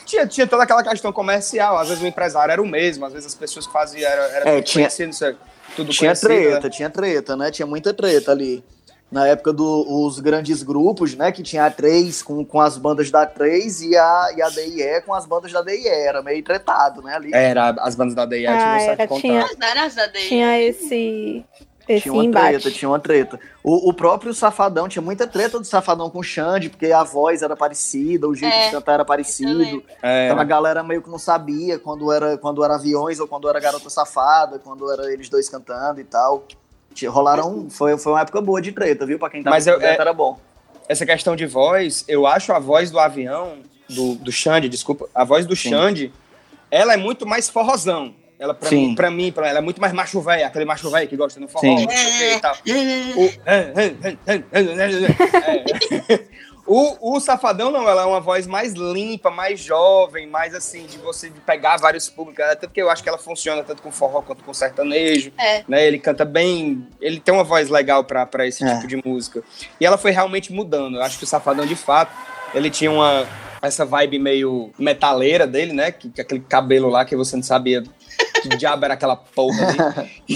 Tinha, 0.05 0.27
tinha 0.27 0.45
toda 0.45 0.63
aquela 0.63 0.83
questão 0.83 1.11
comercial. 1.11 1.77
Às 1.77 1.87
vezes 1.87 2.03
o 2.03 2.07
empresário 2.07 2.51
era 2.51 2.61
o 2.61 2.67
mesmo, 2.67 3.05
às 3.05 3.13
vezes 3.13 3.27
as 3.27 3.35
pessoas 3.35 3.65
que 3.65 3.73
faziam 3.73 4.09
era, 4.09 4.21
era 4.29 4.49
É, 4.49 4.55
tudo 4.55 4.63
tinha- 4.65 4.83
conhecido, 4.85 5.09
isso 5.11 5.25
é 5.25 5.35
tudo 5.75 5.91
Tinha 5.91 6.09
conhecido, 6.09 6.27
treta, 6.27 6.59
né? 6.61 6.69
tinha 6.69 6.89
treta, 6.89 7.35
né? 7.37 7.51
Tinha 7.51 7.65
muita 7.65 7.93
treta 7.93 8.31
ali. 8.31 8.63
Na 9.11 9.25
época 9.27 9.53
dos 9.53 10.19
grandes 10.19 10.63
grupos, 10.63 11.15
né? 11.15 11.31
Que 11.31 11.41
tinha 11.43 11.65
a 11.65 11.71
3 11.71 12.21
com, 12.23 12.43
com 12.43 12.59
as 12.59 12.75
bandas 12.77 13.09
da 13.11 13.25
3 13.25 13.81
e 13.83 13.95
a, 13.95 14.29
e 14.35 14.41
a 14.41 14.49
DIE 14.49 15.01
com 15.05 15.13
as 15.13 15.25
bandas 15.27 15.51
da 15.51 15.61
DIE. 15.61 15.87
Era 15.87 16.21
meio 16.23 16.43
tretado, 16.43 17.01
né? 17.03 17.15
Ali. 17.15 17.29
Era, 17.33 17.69
as 17.79 17.95
bandas 17.95 18.15
da 18.15 18.25
DIA 18.25 18.51
Ah, 18.51 18.57
tinham 18.57 18.75
um 18.75 18.79
certo 18.79 19.07
contato. 19.09 19.21
tinha- 19.21 19.85
as 19.85 19.95
da 19.95 20.07
dele. 20.07 20.27
Tinha 20.27 20.59
esse, 20.59 21.45
esse 21.87 22.03
Tinha 22.03 22.13
uma 22.13 22.25
embate. 22.25 22.59
treta, 22.59 22.71
tinha 22.71 22.89
uma 22.89 22.99
treta. 22.99 23.39
O, 23.63 23.89
o 23.89 23.93
próprio 23.93 24.33
Safadão, 24.33 24.87
tinha 24.87 25.01
muita 25.01 25.25
treta 25.27 25.59
do 25.59 25.65
Safadão 25.65 26.09
com 26.09 26.19
o 26.19 26.23
Xande, 26.23 26.69
porque 26.69 26.91
a 26.91 27.03
voz 27.03 27.41
era 27.41 27.55
parecida, 27.55 28.27
o 28.27 28.35
jeito 28.35 28.53
É, 28.53 28.65
de 28.65 28.71
cantar 28.71 28.93
era 28.93 29.05
parecido. 29.05 29.83
É, 30.01 30.27
Então 30.27 30.39
a 30.39 30.43
galera 30.43 30.81
meio 30.83 31.01
que 31.01 31.09
não 31.09 31.19
sabia 31.19 31.77
quando 31.79 32.11
era, 32.11 32.37
quando 32.37 32.63
era 32.63 32.75
aviões 32.75 33.19
ou 33.19 33.27
quando 33.27 33.47
era 33.49 33.59
garota 33.59 33.89
safada, 33.89 34.59
quando 34.59 34.91
era 34.91 35.11
eles 35.11 35.29
dois 35.29 35.47
cantando 35.49 35.99
e 35.99 36.03
tal. 36.03 36.43
Rolaram. 37.07 37.67
Foi, 37.69 37.97
foi 37.97 38.13
uma 38.13 38.21
época 38.21 38.39
boa 38.41 38.61
de 38.61 38.71
treta, 38.71 39.05
viu? 39.05 39.19
Pra 39.19 39.29
quem 39.29 39.43
tava 39.43 39.55
Mas 39.55 39.67
eu- 39.67 39.77
dentro 39.79 39.87
é- 39.97 40.01
era 40.01 40.13
bom. 40.13 40.39
essa 40.87 41.05
questão 41.05 41.35
de 41.35 41.45
voz, 41.45 42.05
eu 42.07 42.25
acho 42.25 42.53
a 42.53 42.59
voz 42.59 42.89
do 42.89 42.97
avião, 42.99 43.57
do, 43.89 44.15
do 44.15 44.31
Xande, 44.31 44.69
desculpa, 44.69 45.07
a 45.13 45.23
voz 45.23 45.45
do 45.45 45.55
Sim. 45.55 45.69
Xande, 45.71 46.13
ela 46.71 46.93
é 46.93 46.97
muito 46.97 47.25
mais 47.25 47.49
forrozão. 47.49 48.13
Ela, 48.37 48.53
pra 48.53 48.67
Sim. 48.69 48.87
mim, 48.89 48.95
pra 48.95 49.09
mim, 49.11 49.31
pra 49.31 49.47
ela 49.47 49.59
é 49.59 49.61
muito 49.61 49.79
mais 49.79 49.93
macho 49.93 50.19
velho, 50.21 50.45
aquele 50.45 50.65
macho 50.65 50.89
velho 50.91 51.07
que 51.07 51.15
gosta 51.15 51.39
no 51.39 51.47
forró, 51.47 51.61
Sim. 51.77 51.85
não 51.85 51.91
sei 51.91 52.07
o 52.07 52.17
que 52.31 52.35
e 52.35 52.39
tal. 52.41 52.55
O, 56.67 57.19
Safadão 57.19 57.69
não, 57.69 57.87
ela 57.87 58.01
é 58.01 58.05
uma 58.05 58.19
voz 58.19 58.47
mais 58.47 58.73
limpa, 58.73 59.29
mais 59.29 59.59
jovem, 59.59 60.25
mais 60.25 60.55
assim, 60.55 60.87
de 60.87 60.97
você 60.97 61.31
pegar 61.45 61.77
vários 61.77 62.09
públicos, 62.09 62.43
até 62.43 62.65
porque 62.65 62.81
eu 62.81 62.89
acho 62.89 63.03
que 63.03 63.09
ela 63.09 63.19
funciona 63.19 63.63
tanto 63.63 63.83
com 63.83 63.91
forró 63.91 64.21
quanto 64.23 64.43
com 64.43 64.51
sertanejo, 64.51 65.31
É. 65.37 65.63
né? 65.67 65.85
Ele 65.85 65.99
canta 65.99 66.25
bem, 66.25 66.87
ele 66.99 67.19
tem 67.19 67.31
uma 67.33 67.43
voz 67.43 67.69
legal 67.69 68.03
pra, 68.03 68.25
pra 68.25 68.47
esse 68.47 68.63
É. 68.65 68.75
tipo 68.75 68.87
de 68.87 68.95
música. 69.07 69.43
E 69.79 69.85
ela 69.85 69.97
foi 69.97 70.09
realmente 70.09 70.51
mudando. 70.51 70.95
Eu 70.97 71.03
acho 71.03 71.19
que 71.19 71.23
o 71.23 71.27
Safadão, 71.27 71.67
de 71.67 71.75
fato, 71.75 72.11
ele 72.53 72.71
tinha 72.71 72.91
uma. 72.91 73.27
essa 73.61 73.85
vibe 73.85 74.19
meio 74.19 74.71
metaleira 74.77 75.45
dele, 75.47 75.71
né? 75.73 75.91
Que, 75.91 76.09
que 76.09 76.21
aquele 76.21 76.39
cabelo 76.41 76.89
lá 76.89 77.03
que 77.05 77.15
você 77.15 77.35
não 77.35 77.43
sabia 77.43 77.83
que 78.49 78.57
diabo 78.57 78.85
era 78.85 78.93
aquela 78.93 79.15
porra 79.15 79.67
ali. 79.67 80.11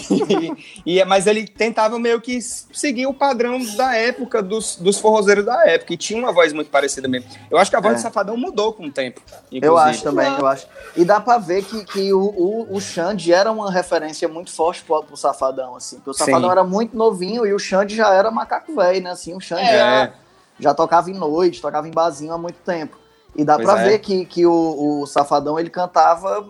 e, 0.85 0.97
e, 0.99 1.05
mas 1.05 1.27
ele 1.27 1.47
tentava 1.47 1.97
meio 1.99 2.19
que 2.21 2.39
seguir 2.41 3.05
o 3.07 3.13
padrão 3.13 3.59
da 3.75 3.95
época, 3.95 4.41
dos, 4.41 4.75
dos 4.75 4.99
forrozeiros 4.99 5.45
da 5.45 5.65
época. 5.67 5.93
E 5.93 5.97
tinha 5.97 6.19
uma 6.19 6.31
voz 6.31 6.53
muito 6.53 6.69
parecida 6.69 7.07
mesmo. 7.07 7.29
Eu 7.49 7.57
acho 7.57 7.69
que 7.69 7.77
a 7.77 7.79
voz 7.79 7.93
É. 7.93 7.97
do 7.97 8.01
Safadão 8.01 8.37
mudou 8.37 8.73
com 8.73 8.85
o 8.85 8.91
tempo. 8.91 9.21
Eu 9.51 9.57
inclusive. 9.57 9.89
acho 9.89 10.03
também, 10.03 10.27
eu 10.37 10.47
acho. 10.47 10.67
E 10.95 11.05
dá 11.05 11.19
pra 11.19 11.37
ver 11.37 11.63
que, 11.63 11.83
que 11.85 12.13
o, 12.13 12.19
o, 12.21 12.75
o 12.75 12.81
Xande 12.81 13.33
era 13.33 13.51
uma 13.51 13.71
referência 13.71 14.27
muito 14.27 14.51
forte 14.51 14.83
pro, 14.83 15.03
pro 15.03 15.17
Safadão, 15.17 15.75
assim. 15.75 15.97
Porque 15.97 16.09
o 16.11 16.13
Safadão 16.13 16.49
Sim. 16.49 16.51
era 16.51 16.63
muito 16.63 16.95
novinho 16.97 17.45
e 17.45 17.53
o 17.53 17.59
Xande 17.59 17.95
já 17.95 18.13
era 18.13 18.29
macaco 18.31 18.75
velho, 18.75 19.03
né? 19.03 19.11
Assim, 19.11 19.35
o 19.35 19.39
Xande 19.39 19.61
É. 19.63 19.77
já, 19.77 20.13
já 20.59 20.73
tocava 20.73 21.09
em 21.09 21.13
noite, 21.13 21.61
tocava 21.61 21.87
em 21.87 21.91
barzinho 21.91 22.33
há 22.33 22.37
muito 22.37 22.57
tempo. 22.65 22.97
E 23.35 23.43
dá 23.45 23.55
Pois 23.55 23.67
pra 23.69 23.81
é. 23.81 23.89
ver 23.89 23.99
que, 23.99 24.25
que 24.25 24.45
o, 24.45 25.01
o 25.01 25.05
Safadão, 25.05 25.59
ele 25.59 25.69
cantava 25.69 26.45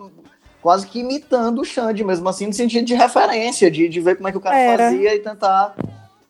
quase 0.62 0.86
que 0.86 1.00
imitando 1.00 1.60
o 1.60 1.64
Xande, 1.64 2.04
mesmo 2.04 2.28
assim, 2.28 2.46
no 2.46 2.52
sentido 2.52 2.84
de 2.84 2.94
referência, 2.94 3.70
de, 3.70 3.88
de 3.88 4.00
ver 4.00 4.16
como 4.16 4.28
é 4.28 4.32
que 4.32 4.38
o 4.38 4.40
cara 4.40 4.58
Era. 4.58 4.90
fazia 4.90 5.14
e 5.14 5.18
tentar 5.18 5.74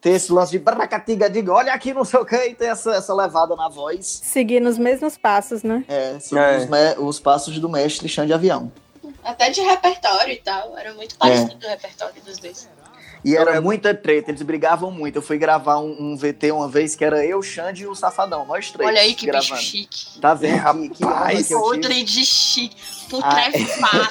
ter 0.01 0.11
esse 0.11 0.33
lance 0.33 0.53
de 0.53 0.59
bracatiga, 0.59 1.29
diga, 1.29 1.53
olha 1.53 1.73
aqui, 1.73 1.93
não 1.93 2.05
sei 2.05 2.21
o 2.21 2.25
que, 2.25 2.37
e 2.37 2.55
ter 2.55 2.67
essa, 2.67 2.93
essa 2.95 3.15
levada 3.15 3.55
na 3.55 3.69
voz. 3.69 4.07
Seguir 4.07 4.61
nos 4.61 4.79
mesmos 4.79 5.17
passos, 5.17 5.63
né? 5.63 5.85
É, 5.89 6.19
são 6.19 6.39
É. 6.39 6.59
Os, 6.99 7.17
os 7.17 7.21
passos 7.21 7.59
do 7.59 7.69
mestre 7.69 8.09
Xande 8.09 8.33
Avião. 8.33 8.73
Até 9.23 9.51
de 9.51 9.61
repertório 9.61 10.33
e 10.33 10.39
tal. 10.39 10.77
Era 10.79 10.95
muito 10.95 11.17
parecido 11.17 11.67
o 11.67 11.69
repertório 11.69 12.23
dos 12.23 12.39
dois. 12.39 12.69
E 13.25 13.37
era 13.37 13.57
Eu- 13.57 13.63
muita 13.63 13.95
treta, 13.95 14.31
eles 14.31 14.43
brigavam 14.43 14.91
muito. 14.91 15.17
Eu 15.17 15.23
fui 15.23 15.37
gravar 15.37 15.79
um, 15.79 15.95
um 16.13 16.17
VT 16.17 16.53
uma 16.53 16.69
vez 16.69 16.97
que 16.97 17.05
era 17.05 17.25
eu, 17.25 17.43
Xande 17.43 17.83
e 17.83 17.87
o 17.87 17.95
Safadão, 17.95 18.47
nós 18.47 18.71
três. 18.71 18.89
Olha 18.89 19.01
aí 19.01 19.15
que 19.15 19.31
bicho 19.31 19.49
gravando. 19.49 19.67
chique. 19.67 20.19
Tá 20.21 20.35
vendo? 20.35 20.55
que, 20.83 20.89
que 20.91 21.05
Rapaz, 21.05 21.49
que 21.49 22.05
de 22.05 22.25
chique. 22.25 22.77
Ah, 23.23 23.51
Putrefado. 23.51 24.11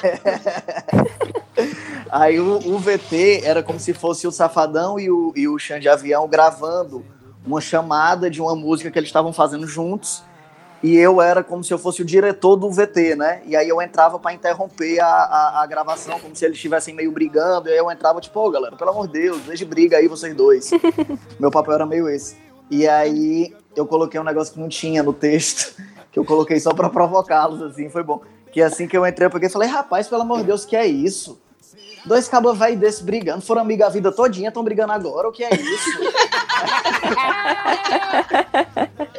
Aí 2.10 2.40
o, 2.40 2.56
o 2.74 2.78
VT 2.78 3.42
era 3.44 3.62
como 3.62 3.78
se 3.78 3.92
fosse 3.94 4.26
o 4.26 4.32
Safadão 4.32 4.98
e 4.98 5.10
o, 5.10 5.32
e 5.36 5.46
o 5.46 5.58
Xande 5.58 5.88
Avião 5.88 6.26
gravando 6.28 7.04
uma 7.46 7.60
chamada 7.60 8.28
de 8.28 8.40
uma 8.40 8.54
música 8.56 8.90
que 8.90 8.98
eles 8.98 9.08
estavam 9.08 9.32
fazendo 9.32 9.66
juntos. 9.66 10.22
E 10.82 10.96
eu 10.96 11.20
era 11.20 11.44
como 11.44 11.62
se 11.62 11.72
eu 11.72 11.78
fosse 11.78 12.00
o 12.00 12.04
diretor 12.04 12.56
do 12.56 12.70
VT, 12.70 13.14
né? 13.14 13.42
E 13.44 13.54
aí 13.54 13.68
eu 13.68 13.82
entrava 13.82 14.18
pra 14.18 14.32
interromper 14.32 14.98
a, 15.00 15.06
a, 15.06 15.62
a 15.62 15.66
gravação, 15.66 16.18
como 16.18 16.34
se 16.34 16.44
eles 16.44 16.56
estivessem 16.56 16.94
meio 16.94 17.12
brigando. 17.12 17.68
E 17.68 17.72
aí 17.72 17.78
eu 17.78 17.90
entrava 17.90 18.20
tipo, 18.20 18.40
ô 18.40 18.50
galera, 18.50 18.74
pelo 18.76 18.90
amor 18.90 19.06
de 19.06 19.20
Deus, 19.20 19.42
deixa 19.42 19.64
de 19.64 19.70
briga 19.70 19.98
aí 19.98 20.08
vocês 20.08 20.34
dois. 20.34 20.70
Meu 21.38 21.50
papel 21.50 21.74
era 21.74 21.86
meio 21.86 22.08
esse. 22.08 22.36
E 22.70 22.88
aí 22.88 23.54
eu 23.76 23.86
coloquei 23.86 24.18
um 24.18 24.24
negócio 24.24 24.54
que 24.54 24.60
não 24.60 24.68
tinha 24.68 25.02
no 25.02 25.12
texto, 25.12 25.74
que 26.10 26.18
eu 26.18 26.24
coloquei 26.24 26.58
só 26.58 26.72
pra 26.72 26.88
provocá-los, 26.88 27.60
assim, 27.62 27.90
foi 27.90 28.02
bom. 28.02 28.22
Que 28.50 28.62
assim 28.62 28.88
que 28.88 28.96
eu 28.96 29.06
entrei, 29.06 29.26
eu 29.26 29.30
peguei 29.30 29.48
e 29.48 29.52
falei, 29.52 29.68
rapaz, 29.68 30.08
pelo 30.08 30.22
amor 30.22 30.38
de 30.38 30.44
Deus, 30.44 30.64
que 30.64 30.74
é 30.74 30.86
isso? 30.86 31.40
Dois 32.04 32.28
cabos 32.28 32.58
velho 32.58 32.78
desse 32.78 33.02
brigando, 33.02 33.42
foram 33.42 33.60
amiga 33.60 33.86
a 33.86 33.90
vida 33.90 34.10
todinha, 34.10 34.48
estão 34.48 34.64
brigando 34.64 34.92
agora, 34.92 35.28
o 35.28 35.32
que 35.32 35.44
é 35.44 35.54
isso? 35.54 35.90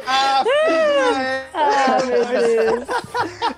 Ah, 0.06 0.44
Ah, 1.54 1.98
meu 2.04 2.24
Deus. 2.24 2.88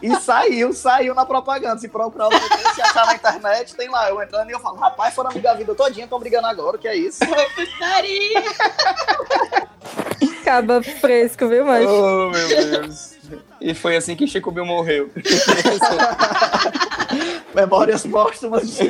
E 0.03 0.15
saiu, 0.17 0.75
saiu 0.75 1.15
na 1.15 1.25
propaganda. 1.25 1.79
Se 1.79 1.89
procurar 1.89 2.29
se 2.75 2.83
achar 2.83 3.07
na 3.07 3.15
internet, 3.15 3.75
tem 3.75 3.89
lá. 3.89 4.11
Eu 4.11 4.23
entrando 4.23 4.51
e 4.51 4.53
eu 4.53 4.61
falo, 4.61 4.77
rapaz, 4.77 5.15
foram 5.15 5.31
amiga 5.31 5.53
a 5.53 5.55
vida 5.55 5.75
todinha, 5.75 6.05
estão 6.05 6.19
brigando 6.19 6.47
agora, 6.47 6.77
o 6.77 6.79
que 6.79 6.87
é 6.87 6.95
isso? 6.95 7.21
Putaria. 7.57 8.43
Acaba 10.43 10.83
fresco, 10.83 11.49
viu, 11.49 11.65
mas 11.65 11.87
oh, 11.87 12.29
meu 12.29 12.49
Deus. 12.49 13.14
E 13.61 13.75
foi 13.75 13.97
assim 13.97 14.17
que 14.17 14.27
Chico 14.27 14.51
Bill 14.51 14.67
morreu. 14.67 15.11
Memórias 17.55 18.07
póstumas 18.07 18.77
de 18.77 18.89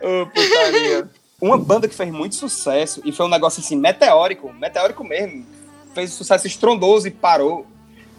Ô, 0.00 0.26
putaria. 0.26 1.08
Uma 1.40 1.58
banda 1.58 1.88
que 1.88 1.94
fez 1.94 2.10
muito 2.10 2.34
sucesso 2.34 3.00
e 3.04 3.12
foi 3.12 3.26
um 3.26 3.28
negócio 3.28 3.60
assim, 3.60 3.76
meteórico, 3.76 4.52
meteórico 4.52 5.04
mesmo. 5.04 5.46
Fez 5.94 6.12
sucesso 6.12 6.46
estrondoso 6.46 7.08
e 7.08 7.10
parou. 7.10 7.66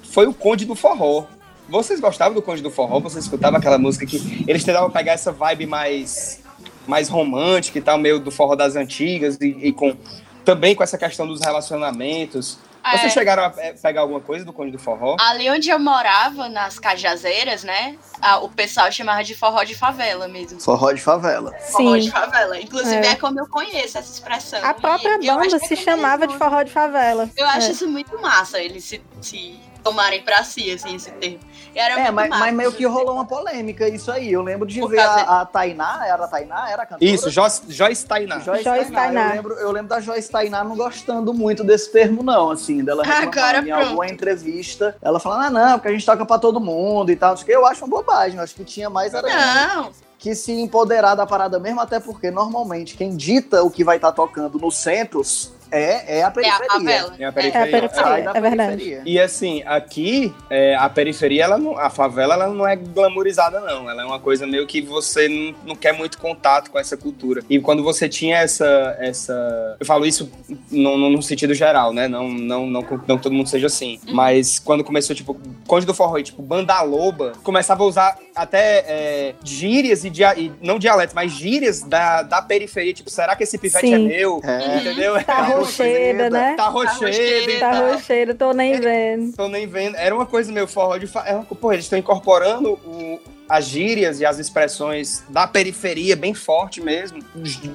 Foi 0.04 0.28
o 0.28 0.34
Conde 0.34 0.66
do 0.66 0.76
Forró. 0.76 1.26
Vocês 1.68 2.00
gostavam 2.00 2.34
do 2.34 2.42
Conde 2.42 2.62
do 2.62 2.72
Forró? 2.72 3.00
Vocês 3.00 3.26
escutavam 3.26 3.60
aquela 3.60 3.78
música 3.78 4.06
que 4.06 4.46
eles 4.48 4.64
tentavam 4.64 4.90
pegar 4.90 5.14
essa 5.14 5.32
vibe 5.32 5.66
mais, 5.66 6.42
mais 6.88 7.10
romântica 7.10 7.78
e 7.78 7.82
tal, 7.82 7.98
meio 7.98 8.20
do 8.20 8.32
forró 8.32 8.56
das 8.56 8.76
antigas 8.76 9.38
e, 9.40 9.56
e 9.62 9.72
com 9.72 9.96
também 10.44 10.74
com 10.74 10.82
essa 10.82 10.98
questão 10.98 11.28
dos 11.28 11.42
relacionamentos. 11.42 12.58
Vocês 12.84 13.04
É. 13.06 13.10
chegaram 13.10 13.44
a 13.44 13.54
é, 13.58 13.74
pegar 13.74 14.02
alguma 14.02 14.22
coisa 14.22 14.44
do 14.46 14.54
Conde 14.54 14.72
do 14.72 14.80
Forró? 14.80 15.16
Ali 15.20 15.50
onde 15.50 15.70
eu 15.70 15.80
morava, 15.80 16.48
nas 16.50 16.80
Cajazeiras, 16.80 17.64
né? 17.64 17.98
a- 18.22 18.40
o 18.40 18.50
pessoal 18.50 18.92
chamava 18.92 19.24
de 19.24 19.34
forró 19.36 19.64
de 19.64 19.76
favela 19.76 20.28
mesmo. 20.28 20.60
Forró 20.60 20.92
de 20.92 21.02
favela. 21.02 21.52
Forró 21.72 21.96
de 21.98 22.04
sim. 22.04 22.12
favela. 22.12 22.60
Inclusive 22.60 23.06
É. 23.06 23.12
é. 23.12 23.16
como 23.16 23.40
eu 23.40 23.48
conheço 23.48 23.98
essa 23.98 24.12
expressão. 24.12 24.60
A 24.64 24.74
própria 24.74 25.18
E 25.22 25.28
banda 25.28 25.60
se 25.60 25.74
é 25.74 25.78
chamava 25.78 26.28
de 26.28 26.38
forró 26.38 26.64
de 26.64 26.72
favela. 26.72 27.30
Eu 27.38 27.46
acho 27.48 27.68
É. 27.68 27.72
isso 27.72 27.88
muito 27.88 28.20
massa, 28.22 28.60
eles 28.60 28.84
se, 28.84 29.02
se 29.22 29.60
tomarem 29.84 30.22
pra 30.22 30.44
si, 30.44 30.72
assim, 30.72 30.96
esse 30.96 31.10
termo. 31.12 31.40
E 31.74 31.80
Era 31.80 31.94
É, 31.94 31.98
muito 32.04 32.14
mas, 32.14 32.30
massa. 32.30 32.44
mas 32.46 32.54
meio 32.56 32.72
que 32.72 32.86
rolou 32.86 33.14
uma 33.16 33.26
polêmica 33.26 33.88
isso 33.88 34.12
aí. 34.12 34.32
Eu 34.32 34.42
lembro 34.42 34.68
de 34.68 34.80
Por 34.80 34.90
ver 34.90 35.00
a, 35.00 35.42
a 35.42 35.46
Tainá, 35.46 36.02
era 36.06 36.26
a 36.26 36.28
Tainá? 36.28 36.70
Era 36.70 36.84
a 36.84 36.86
cantora? 36.86 37.12
Isso, 37.12 37.30
Joyce, 37.30 37.62
Joyce 37.70 38.06
Tainá. 38.06 38.40
Joyce, 38.40 38.64
Joyce 38.64 38.92
Tainá. 38.92 39.22
Tainá. 39.22 39.22
Eu, 39.30 39.36
lembro, 39.36 39.54
eu 39.56 39.72
lembro 39.72 39.90
da 39.90 40.00
Joyce 40.00 40.30
Tainá 40.30 40.64
não 40.64 40.76
gostando 40.76 41.34
muito 41.34 41.64
desse 41.64 41.92
termo, 41.92 42.22
não, 42.24 42.52
assim, 42.52 42.84
dela 42.84 43.04
reclamando 43.04 43.40
Agora 43.40 43.58
em 43.60 43.66
pronto. 43.66 43.84
alguma 43.88 44.08
entrevista. 44.08 44.96
Ela 45.02 45.20
falando, 45.20 45.46
ah, 45.46 45.50
não, 45.50 45.74
porque 45.78 45.88
a 45.90 45.92
gente 45.92 46.06
toca 46.06 46.26
pra 46.26 46.38
todo 46.40 46.60
mundo 46.60 47.12
e 47.12 47.16
tal. 47.16 47.36
Eu 47.48 47.66
acho 47.66 47.86
uma 47.86 47.98
bobagem. 47.98 48.38
Eu 48.38 48.44
acho 48.44 48.56
que 48.56 48.64
tinha 48.64 48.90
mais 48.90 49.14
era 49.14 49.28
Não, 49.28 49.92
que 50.18 50.36
se 50.36 50.52
empoderar 50.52 51.16
da 51.16 51.26
parada 51.26 51.60
mesmo, 51.60 51.80
até 51.80 52.00
porque 52.00 52.30
normalmente 52.30 52.96
quem 52.98 53.16
dita 53.16 53.64
o 53.64 53.70
que 53.72 53.84
vai 53.84 53.96
estar 53.96 54.12
tocando 54.12 54.58
nos 54.60 54.76
centros 54.78 55.54
é, 55.72 56.18
é 56.20 56.24
a 56.24 56.24
é 56.24 56.24
a 56.24 56.32
periferia. 56.32 56.68
favela. 56.70 57.16
É 57.20 57.24
a 57.24 57.26
É 57.26 57.30
a 57.30 57.32
periferia. 57.32 57.68
periferia, 57.72 58.24
da 58.24 58.38
é 58.38 58.42
verdade. 58.42 58.78
periferia. 58.78 59.02
E 59.06 59.20
assim, 59.20 59.64
aqui, 59.66 60.34
é, 60.50 60.76
a 60.76 60.90
periferia, 60.90 61.44
ela 61.44 61.58
não- 61.58 61.78
a 61.78 61.90
favela, 61.90 62.34
ela 62.34 62.48
não 62.50 62.68
é 62.68 62.76
glamourizada, 62.76 63.60
não. 63.60 63.90
Ela 63.90 64.02
é 64.04 64.06
uma 64.06 64.20
coisa 64.20 64.46
meio 64.48 64.66
que 64.68 64.82
você 64.82 65.28
não, 65.28 65.56
não 65.70 65.76
quer 65.76 65.94
muito 65.94 66.18
contato 66.18 66.72
com 66.72 66.80
essa 66.80 66.96
cultura. 66.98 67.44
E 67.50 67.60
quando 67.60 67.84
você 67.84 68.08
tinha 68.10 68.38
essa. 68.38 68.96
essa 69.00 69.78
eu 69.80 69.86
falo 69.86 70.06
isso 70.06 70.30
no, 70.72 70.98
no- 70.98 71.10
no 71.10 71.22
sentido 71.22 71.54
geral, 71.54 71.94
né? 71.94 72.08
Não, 72.08 72.28
não, 72.30 72.66
não, 72.66 72.84
não, 72.84 73.18
que 73.18 73.22
todo 73.22 73.32
mundo 73.32 73.48
seja 73.50 73.68
assim. 73.68 74.00
Mas 74.12 74.60
quando 74.60 74.84
começou, 74.84 75.16
tipo, 75.16 75.40
Conde 75.68 75.86
do 75.86 75.94
Forró 75.94 76.18
e, 76.18 76.24
tipo, 76.24 76.42
Banda 76.42 76.82
Loba, 76.82 77.34
começava 77.44 77.84
a 77.84 77.86
usar 77.86 78.18
até 78.36 78.84
é, 78.88 79.36
gírias 79.44 80.04
e, 80.06 80.10
dia, 80.10 80.34
e 80.38 80.52
não 80.62 80.80
dialetos, 80.80 81.14
mas 81.14 81.32
gírias 81.32 81.82
da, 81.82 82.22
da 82.24 82.42
periferia. 82.42 82.94
Tipo, 82.94 83.10
será 83.10 83.36
que 83.36 83.44
esse 83.44 83.58
pivete 83.58 83.88
Sim. 83.88 83.94
é 83.94 83.98
meu? 84.00 84.42
É. 84.44 84.78
Entendeu? 84.78 85.24
Tá 85.24 85.42
rocheira, 85.60 86.30
né? 86.30 86.54
Tá 86.56 86.68
rochedo 86.70 87.52
e 87.52 87.60
Tá 87.60 87.72
tal. 87.72 87.92
rocheiro, 87.94 88.36
tô 88.36 88.52
nem 88.54 88.80
vendo. 88.80 89.36
Tô 89.36 89.48
nem 89.48 89.68
vendo. 89.68 89.96
Era 89.96 90.14
uma 90.16 90.26
coisa 90.26 90.52
meio 90.52 90.68
forró 90.68 90.98
de. 90.98 91.08
Fa... 91.08 91.24
é 91.28 91.36
uma- 91.36 91.44
Pô, 91.46 91.72
eles 91.74 91.86
estão 91.86 91.98
incorporando 92.00 92.74
o- 92.86 93.20
as 93.50 93.66
gírias 93.66 94.20
e 94.20 94.26
as 94.26 94.38
expressões 94.38 95.24
da 95.28 95.48
periferia 95.48 96.16
bem 96.16 96.36
forte 96.36 96.80
mesmo, 96.80 97.20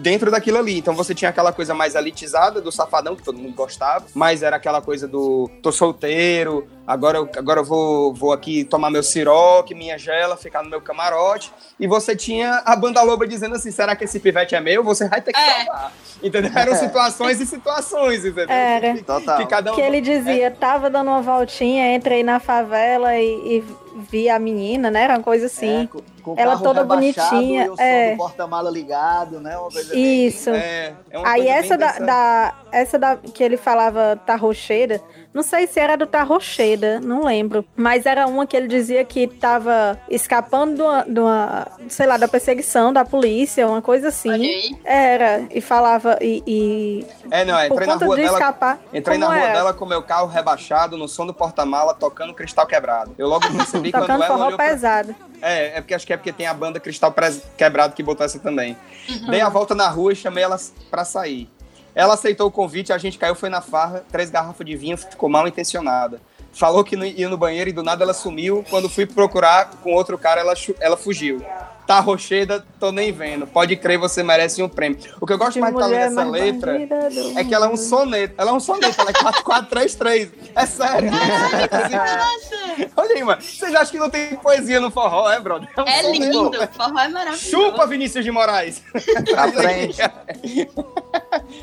dentro 0.00 0.30
daquilo 0.30 0.58
ali. 0.58 0.78
Então 0.78 0.94
você 0.94 1.12
tinha 1.12 1.28
aquela 1.28 1.52
coisa 1.52 1.74
mais 1.74 1.96
elitizada 1.96 2.60
do 2.60 2.70
safadão, 2.70 3.16
que 3.16 3.24
todo 3.24 3.36
mundo 3.36 3.56
gostava, 3.56 4.06
mas 4.14 4.44
era 4.44 4.54
aquela 4.54 4.80
coisa 4.80 5.08
do 5.08 5.50
tô 5.60 5.72
solteiro, 5.72 6.68
agora 6.86 7.18
eu, 7.18 7.28
agora 7.36 7.60
eu 7.60 7.64
vou, 7.64 8.14
vou 8.14 8.32
aqui 8.32 8.64
tomar 8.64 8.88
meu 8.88 9.02
siroque, 9.02 9.74
minha 9.74 9.98
gela, 9.98 10.36
ficar 10.36 10.62
no 10.62 10.70
meu 10.70 10.80
camarote. 10.80 11.52
E 11.80 11.88
você 11.88 12.14
tinha 12.14 12.62
a 12.64 12.76
banda 12.76 13.02
loba 13.02 13.26
dizendo 13.26 13.56
assim: 13.56 13.72
será 13.72 13.96
que 13.96 14.04
esse 14.04 14.20
pivete 14.20 14.54
é 14.54 14.60
meu? 14.60 14.84
Você 14.84 15.08
vai 15.08 15.20
ter 15.20 15.32
que 15.32 15.40
É. 15.40 15.66
Entendeu? 16.22 16.52
Eram 16.54 16.74
situações 16.76 17.40
e 17.40 17.46
situações, 17.46 18.24
entendeu? 18.24 18.54
Era. 18.54 18.94
Que, 18.94 19.02
Total. 19.02 19.38
que 19.38 19.46
cada 19.46 19.72
um. 19.72 19.74
Que 19.74 19.80
ele 19.80 20.00
dizia, 20.00 20.50
tava 20.52 20.88
dando 20.88 21.08
uma 21.08 21.20
voltinha, 21.20 21.94
entrei 21.94 22.22
na 22.22 22.38
favela 22.38 23.16
e, 23.16 23.58
e 23.58 23.64
vi 23.94 24.28
a 24.28 24.38
menina, 24.38 24.90
né? 24.90 25.02
Era 25.02 25.14
uma 25.14 25.22
coisa 25.22 25.46
assim. 25.46 25.84
É, 25.84 25.86
com, 25.86 26.00
com 26.22 26.34
Ela 26.40 26.58
toda 26.58 26.82
bonitinha, 26.84 27.64
E 27.66 27.68
o 27.68 27.76
som 27.76 27.82
é. 27.82 28.10
do 28.12 28.16
porta-mala 28.16 28.70
ligado, 28.70 29.40
né? 29.40 29.56
Uma 29.56 29.70
coisa 29.70 29.92
bem- 29.92 30.26
Isso. 30.26 30.50
É, 30.50 30.92
é 31.10 31.18
uma 31.18 31.28
Aí 31.28 31.42
coisa 31.44 31.54
essa 31.58 31.76
bem 31.76 31.86
da, 31.86 31.98
da- 32.06 32.54
essa 32.72 32.98
da 32.98 33.16
que 33.16 33.42
ele 33.44 33.56
falava 33.56 34.20
tarrocheira, 34.26 35.00
não 35.34 35.42
sei 35.42 35.66
se 35.66 35.80
era 35.80 35.96
do 35.96 36.06
tarrocheira, 36.06 37.00
não 37.00 37.24
lembro, 37.24 37.64
mas 37.76 38.06
era 38.06 38.26
uma 38.26 38.46
que 38.46 38.56
ele 38.56 38.68
dizia 38.68 39.04
que 39.04 39.26
tava 39.26 39.98
escapando 40.08 40.76
de 40.76 40.82
uma, 40.82 41.02
de 41.02 41.20
uma, 41.20 41.66
sei 41.88 42.06
lá, 42.06 42.16
da 42.16 42.28
perseguição 42.28 42.92
da 42.92 43.04
polícia, 43.04 43.66
uma 43.66 43.82
coisa 43.82 44.08
assim. 44.08 44.78
Era 44.84 45.44
e 45.50 45.60
falava 45.60 46.16
e, 46.20 46.42
e 46.46 47.06
É, 47.30 47.44
não, 47.44 47.56
por 47.68 47.82
entrei 47.82 47.86
na 47.88 47.94
rua 47.96 48.16
de 48.16 48.22
dela. 48.22 48.38
escapar. 48.38 48.78
Entrei 48.92 49.18
na 49.18 49.26
rua 49.26 49.38
era? 49.38 49.52
dela 49.52 49.74
com 49.74 49.84
meu 49.84 50.02
carro 50.02 50.28
rebaixado, 50.28 50.96
no 50.96 51.08
som 51.08 51.26
do 51.26 51.34
porta-mala, 51.34 51.94
tocando 51.94 52.32
cristal 52.32 52.66
quebrado. 52.66 53.12
Eu 53.18 53.26
logo 53.26 53.50
percebi 53.52 53.90
quando 53.90 54.10
ela 54.10 54.26
forró 54.28 54.46
olhou 54.46 54.56
pra... 54.56 54.68
pesado. 54.68 55.14
É, 55.42 55.76
é 55.76 55.80
porque 55.82 55.94
acho 55.94 56.06
que 56.06 56.12
é 56.12 56.16
porque 56.16 56.32
tem 56.32 56.46
a 56.46 56.54
banda 56.54 56.80
Cristal 56.80 57.14
Quebrado 57.54 57.92
que 57.92 58.02
botou 58.02 58.24
essa 58.24 58.38
também. 58.38 58.74
Uhum. 59.08 59.30
Dei 59.30 59.42
a 59.42 59.48
volta 59.50 59.74
na 59.74 59.88
rua 59.88 60.14
e 60.14 60.16
chamei 60.16 60.42
ela 60.42 60.58
pra 60.90 61.04
sair. 61.04 61.50
Ela 61.94 62.14
aceitou 62.14 62.48
o 62.48 62.50
convite, 62.50 62.92
a 62.92 62.98
gente 62.98 63.18
caiu, 63.18 63.34
foi 63.34 63.48
na 63.48 63.60
farra, 63.60 64.04
três 64.10 64.30
garrafas 64.30 64.66
de 64.66 64.76
vinho, 64.76 64.96
ficou 64.98 65.28
mal 65.28 65.46
intencionada. 65.46 66.20
Falou 66.52 66.84
que 66.84 66.96
ia 66.96 67.28
no 67.28 67.36
banheiro 67.36 67.70
e 67.70 67.72
do 67.72 67.82
nada 67.82 68.04
ela 68.04 68.14
sumiu. 68.14 68.64
Quando 68.70 68.88
fui 68.88 69.06
procurar 69.06 69.70
com 69.82 69.92
outro 69.92 70.16
cara, 70.16 70.40
ela, 70.40 70.54
ela 70.80 70.96
fugiu 70.96 71.44
tá 71.86 72.00
rocheda, 72.00 72.64
tô 72.78 72.90
nem 72.90 73.12
vendo. 73.12 73.46
Pode 73.46 73.76
crer, 73.76 73.98
você 73.98 74.22
merece 74.22 74.62
um 74.62 74.68
prêmio. 74.68 74.98
O 75.20 75.26
que 75.26 75.32
eu 75.32 75.38
gosto 75.38 75.58
mais 75.60 75.74
de 75.74 75.80
falar 75.80 75.92
dessa 75.92 76.24
letra 76.24 76.78
é 77.36 77.44
que 77.44 77.54
ela 77.54 77.66
é 77.66 77.68
um 77.68 77.76
soneto. 77.76 78.34
Ela 78.36 78.50
é 78.50 78.52
um 78.52 78.60
soneto, 78.60 79.00
ela 79.00 79.10
é 79.10 79.12
4433. 79.12 80.30
É 80.54 80.66
sério. 80.66 81.10
Nossa! 81.10 82.90
Olha 82.96 83.14
aí, 83.16 83.24
mano. 83.24 83.42
Você 83.42 83.70
já 83.72 83.80
acha 83.80 83.90
que 83.90 83.98
não 83.98 84.08
tem 84.08 84.36
poesia 84.36 84.78
no 84.78 84.88
forró, 84.88 85.28
é, 85.28 85.40
brother? 85.40 85.68
É, 85.76 85.82
um 85.82 85.86
é 85.86 86.12
lindo. 86.12 86.52
Forró 86.72 87.00
é 87.00 87.08
maravilhoso. 87.08 87.50
Chupa, 87.50 87.86
Vinícius 87.86 88.24
de 88.24 88.30
Moraes. 88.30 88.82
Aprende. 89.36 89.96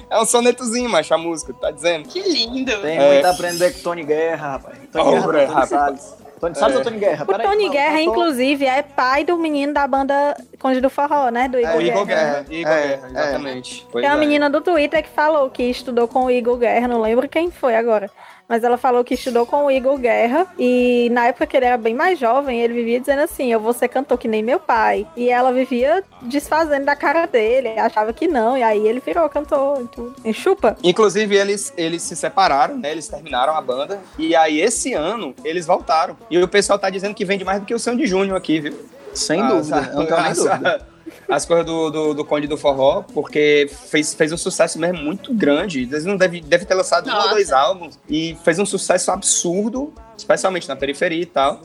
É 0.10 0.20
um 0.20 0.26
sonetozinho, 0.26 0.90
macho, 0.90 1.14
a 1.14 1.18
música, 1.18 1.54
tá 1.54 1.72
dizendo? 1.72 2.08
Que 2.08 2.22
lindo. 2.22 2.78
Tem 2.82 2.98
é. 2.98 3.14
muito 3.14 3.26
a 3.26 3.32
aprender 3.32 3.74
com 3.74 3.80
Tony 3.80 4.04
Guerra, 4.04 4.52
rapaz. 4.52 4.78
Tony 4.92 5.20
oh, 5.20 5.32
Guerra, 5.32 5.54
Tony 5.54 5.68
Salles. 5.68 6.21
Tony 6.42 6.56
Salles 6.56 6.76
é. 6.76 6.80
ou 6.80 6.84
Tony 6.84 6.98
Guerra? 6.98 7.26
O 7.28 7.40
Tony 7.40 7.70
Guerra, 7.70 8.02
inclusive, 8.02 8.66
é 8.66 8.82
pai 8.82 9.24
do 9.24 9.38
menino 9.38 9.74
da 9.74 9.86
banda 9.88 10.36
Conde 10.60 10.82
do 10.82 10.90
Forró, 10.90 11.30
né? 11.30 11.48
Do 11.48 11.60
Igor, 11.60 11.80
é, 11.80 11.86
Igor 11.86 12.06
Guerra. 12.06 12.44
Guerra. 12.44 12.46
Igor 12.50 12.72
é, 12.72 12.88
Guerra, 12.88 13.08
exatamente. 13.10 13.88
Tem 13.94 14.06
uma 14.06 14.18
menina 14.18 14.50
do 14.50 14.60
Twitter 14.60 15.04
que 15.04 15.10
falou 15.10 15.50
que 15.52 15.62
estudou 15.64 16.08
com 16.08 16.26
o 16.26 16.32
Igor 16.32 16.58
Guerra, 16.58 16.88
não 16.88 17.00
lembro 17.00 17.30
quem 17.30 17.52
foi 17.52 17.76
agora 17.76 18.10
mas 18.48 18.64
ela 18.64 18.78
falou 18.78 19.04
que 19.04 19.14
estudou 19.14 19.46
com 19.46 19.66
o 19.66 19.72
Igor 19.72 19.98
Guerra 19.98 20.48
e 20.58 21.10
na 21.12 21.28
época 21.28 21.48
que 21.48 21.58
ele 21.58 21.66
era 21.66 21.78
bem 21.78 21.94
mais 21.94 22.20
jovem, 22.20 22.62
ele 22.62 22.74
vivia 22.74 23.00
dizendo 23.00 23.22
assim: 23.22 23.52
Eu 23.52 23.60
vou 23.60 23.74
ser 23.74 23.88
cantor 23.88 24.18
que 24.18 24.28
nem 24.28 24.44
meu 24.44 24.60
pai. 24.60 25.08
E 25.16 25.30
ela 25.30 25.52
vivia 25.52 26.04
desfazendo 26.22 26.86
da 26.86 26.96
cara 26.96 27.26
dele, 27.26 27.70
achava 27.80 28.14
que 28.14 28.28
não, 28.28 28.58
e 28.58 28.64
aí 28.64 28.88
ele 28.88 29.00
virou 29.00 29.28
cantor 29.30 29.82
e 29.82 29.88
tudo. 29.88 30.16
E 30.24 30.34
chupa. 30.34 30.78
Inclusive, 30.84 31.36
eles, 31.36 31.74
eles 31.78 32.02
se 32.02 32.16
separaram, 32.16 32.78
né? 32.78 32.92
Eles 32.92 33.08
terminaram 33.08 33.56
a 33.56 33.62
banda. 33.62 34.00
E 34.18 34.36
aí, 34.36 34.60
esse 34.60 34.94
ano, 34.94 35.34
eles 35.44 35.66
voltaram. 35.66 36.18
E 36.30 36.38
o 36.38 36.48
pessoal 36.48 36.78
tá 36.78 36.90
dizendo 36.90 37.14
que 37.14 37.26
vende 37.26 37.44
mais 37.44 37.60
do 37.60 37.66
que 37.66 37.74
o 37.74 37.80
Sandy 37.80 38.06
Júnior 38.06 38.38
aqui, 38.38 38.60
viu? 38.60 38.78
Sem 39.14 39.46
dúvida, 39.46 39.82
não 39.94 40.06
tenho 40.06 40.22
nem 40.22 40.34
dúvida 40.34 40.91
as 41.32 41.46
coisas 41.46 41.66
do, 41.66 41.90
do, 41.90 42.14
do, 42.14 42.26
Conde 42.26 42.46
do 42.46 42.58
Forró, 42.58 43.04
porque 43.14 43.70
fez, 43.90 44.14
fez 44.14 44.34
um 44.34 44.38
sucesso 44.38 44.78
mesmo 44.78 45.02
muito 45.02 45.34
grande. 45.34 45.84
Eles 45.84 46.04
não 46.04 46.18
deve, 46.18 46.42
deve 46.42 46.66
ter 46.66 46.74
lançado 46.74 47.08
Nossa. 47.08 47.20
um 47.20 47.24
ou 47.24 47.30
dois 47.30 47.52
álbuns 47.54 47.98
e 48.10 48.38
fez 48.44 48.60
um 48.60 48.66
sucesso 48.66 49.12
absurdo, 49.12 49.94
especialmente 50.18 50.68
na 50.68 50.76
periferia 50.76 51.22
e 51.22 51.26
tal. 51.26 51.62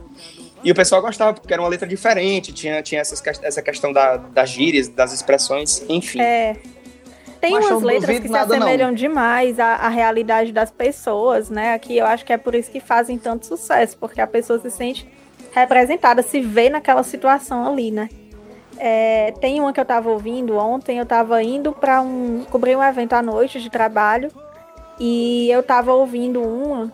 E 0.63 0.71
o 0.71 0.75
pessoal 0.75 1.03
gostava, 1.03 1.35
porque 1.35 1.53
era 1.53 1.61
uma 1.61 1.69
letra 1.69 1.87
diferente, 1.87 2.53
tinha, 2.53 2.81
tinha 2.81 3.01
essas, 3.01 3.21
essa 3.43 3.61
questão 3.61 3.93
da, 3.93 4.17
das 4.17 4.51
gírias, 4.51 4.87
das 4.87 5.13
expressões, 5.13 5.85
enfim. 5.89 6.21
É. 6.21 6.57
Tem 7.41 7.51
Mas 7.51 7.67
umas 7.67 7.83
letras 7.83 8.21
que 8.21 8.29
se 8.29 8.37
assemelham 8.37 8.89
não. 8.89 8.95
demais 8.95 9.59
à, 9.59 9.75
à 9.75 9.89
realidade 9.89 10.53
das 10.53 10.71
pessoas, 10.71 11.51
né? 11.51 11.75
Aqui 11.75 11.99
eu 11.99 12.07
acho 12.07 12.25
que 12.25 12.33
é 12.33 12.37
por 12.37 12.55
isso 12.55 12.71
que 12.71 12.79
fazem 12.81 13.19
tanto 13.19 13.47
sucesso, 13.47 13.97
porque 13.99 14.21
a 14.21 14.27
pessoa 14.29 14.61
se 14.61 14.71
sente 14.71 15.07
representada, 15.53 16.23
se 16.23 16.41
vê 16.41 16.71
naquela 16.71 17.03
situação 17.03 17.67
ali, 17.67 17.91
né? 17.91 18.09
É, 18.79 19.33
tem 19.41 19.61
uma 19.61 19.73
que 19.73 19.81
eu 19.81 19.85
tava 19.85 20.11
ouvindo 20.11 20.57
ontem, 20.57 20.99
eu 20.99 21.07
tava 21.07 21.43
indo 21.43 21.73
para 21.73 22.01
um. 22.01 22.45
cobrir 22.51 22.77
um 22.77 22.83
evento 22.83 23.15
à 23.15 23.23
noite 23.23 23.61
de 23.61 23.71
trabalho. 23.71 24.31
E 24.99 25.51
eu 25.51 25.63
tava 25.63 25.93
ouvindo 25.93 26.43
uma 26.43 26.91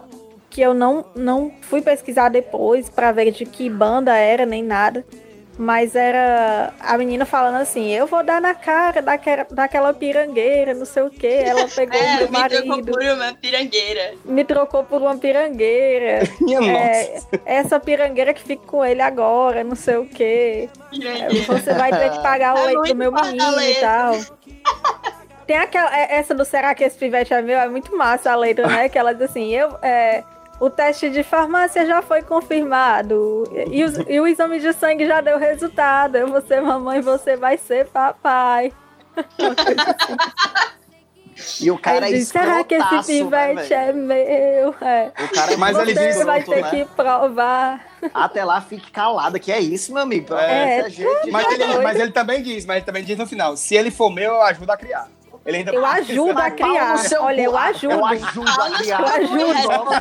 que 0.50 0.60
eu 0.60 0.74
não, 0.74 1.04
não 1.14 1.50
fui 1.62 1.80
pesquisar 1.80 2.28
depois 2.28 2.90
para 2.90 3.10
ver 3.10 3.30
de 3.30 3.46
que 3.46 3.70
banda 3.70 4.16
era 4.16 4.44
nem 4.44 4.62
nada. 4.62 5.04
Mas 5.58 5.94
era 5.94 6.72
a 6.80 6.96
menina 6.96 7.26
falando 7.26 7.56
assim: 7.56 7.90
eu 7.90 8.06
vou 8.06 8.22
dar 8.24 8.40
na 8.40 8.54
cara 8.54 9.02
daquela, 9.02 9.46
daquela 9.50 9.92
pirangueira, 9.92 10.72
não 10.72 10.86
sei 10.86 11.02
o 11.02 11.10
que. 11.10 11.26
Ela 11.26 11.68
pegou 11.74 12.00
é, 12.00 12.16
meu 12.16 12.26
me 12.26 12.32
marido. 12.32 12.64
Me 12.64 12.82
trocou 12.82 12.92
por 12.92 13.02
uma 13.02 13.34
pirangueira. 13.34 14.14
Me 14.24 14.44
trocou 14.44 14.84
por 14.84 15.02
uma 15.02 15.16
pirangueira. 15.16 16.20
Minha 16.40 16.58
é, 16.58 17.14
nossa. 17.14 17.28
Essa 17.44 17.80
pirangueira 17.80 18.32
que 18.32 18.42
fica 18.42 18.66
com 18.66 18.84
ele 18.84 19.02
agora, 19.02 19.62
não 19.62 19.76
sei 19.76 19.96
o 19.96 20.06
que. 20.06 20.68
Você 21.46 21.74
vai 21.74 21.90
ter 21.90 22.10
que 22.10 22.22
pagar 22.22 22.54
o 22.56 22.58
é 22.58 22.66
leite 22.66 22.88
do 22.88 22.96
meu 22.96 23.12
menino 23.12 23.60
e 23.60 23.74
tal. 23.74 24.14
Tem 25.46 25.56
aquela. 25.56 25.94
É, 25.94 26.16
essa 26.16 26.34
do 26.34 26.46
Será 26.46 26.74
que 26.74 26.82
esse 26.82 26.96
pivete 26.96 27.34
é 27.34 27.42
meu? 27.42 27.58
É 27.58 27.68
muito 27.68 27.94
massa 27.96 28.32
a 28.32 28.36
letra, 28.36 28.66
né? 28.66 28.88
Que 28.88 28.98
ela 28.98 29.12
diz 29.12 29.28
assim: 29.28 29.52
eu. 29.54 29.76
É, 29.82 30.24
o 30.62 30.70
teste 30.70 31.10
de 31.10 31.24
farmácia 31.24 31.84
já 31.84 32.00
foi 32.00 32.22
confirmado. 32.22 33.42
E, 33.68 33.82
os, 33.82 33.98
e 34.08 34.20
o 34.20 34.28
exame 34.28 34.60
de 34.60 34.72
sangue 34.72 35.04
já 35.08 35.20
deu 35.20 35.36
resultado. 35.36 36.14
Eu 36.14 36.28
vou 36.28 36.40
ser 36.40 36.60
mamãe, 36.62 37.00
você 37.00 37.36
vai 37.36 37.58
ser 37.58 37.88
papai. 37.88 38.72
E 41.60 41.68
o 41.68 41.76
cara 41.76 42.08
é 42.08 42.20
Será 42.20 42.62
que 42.62 42.76
esse 42.76 43.06
pivete 43.06 43.70
né, 43.70 43.88
é 43.88 43.92
meu? 43.92 44.74
É. 44.80 45.12
O 45.24 45.34
cara 45.34 45.52
é 45.52 45.56
mais 45.56 45.76
Você 45.76 46.12
Você 46.12 46.24
vai 46.24 46.44
ter 46.44 46.62
né? 46.62 46.70
que 46.70 46.84
provar. 46.94 47.84
Até 48.14 48.44
lá 48.44 48.60
fique 48.60 48.88
calada, 48.92 49.40
que 49.40 49.50
é 49.50 49.58
isso, 49.58 49.92
meu 49.92 50.02
amigo. 50.02 50.32
É, 50.34 50.78
é 50.78 50.90
gente, 50.90 51.30
mas, 51.32 51.52
ele, 51.52 51.78
mas 51.78 51.98
ele 51.98 52.12
também 52.12 52.40
diz, 52.40 52.64
mas 52.64 52.76
ele 52.76 52.86
também 52.86 53.02
diz 53.02 53.18
no 53.18 53.26
final: 53.26 53.56
se 53.56 53.74
ele 53.74 53.90
for 53.90 54.10
meu, 54.10 54.34
eu 54.34 54.42
ajudo 54.42 54.70
a 54.70 54.76
criar. 54.76 55.08
Ele 55.44 55.58
ainda 55.58 55.72
eu 55.72 55.84
ajudo 55.84 56.38
a 56.38 56.50
criar. 56.50 56.96
Olha, 57.20 57.42
eu 57.42 57.56
ajudo. 57.56 57.92
Eu 57.92 58.06
ajudo 58.06 58.48
a 58.48 58.70
criar. 58.78 59.00
Eu 59.00 59.06
ajudo. 59.06 59.92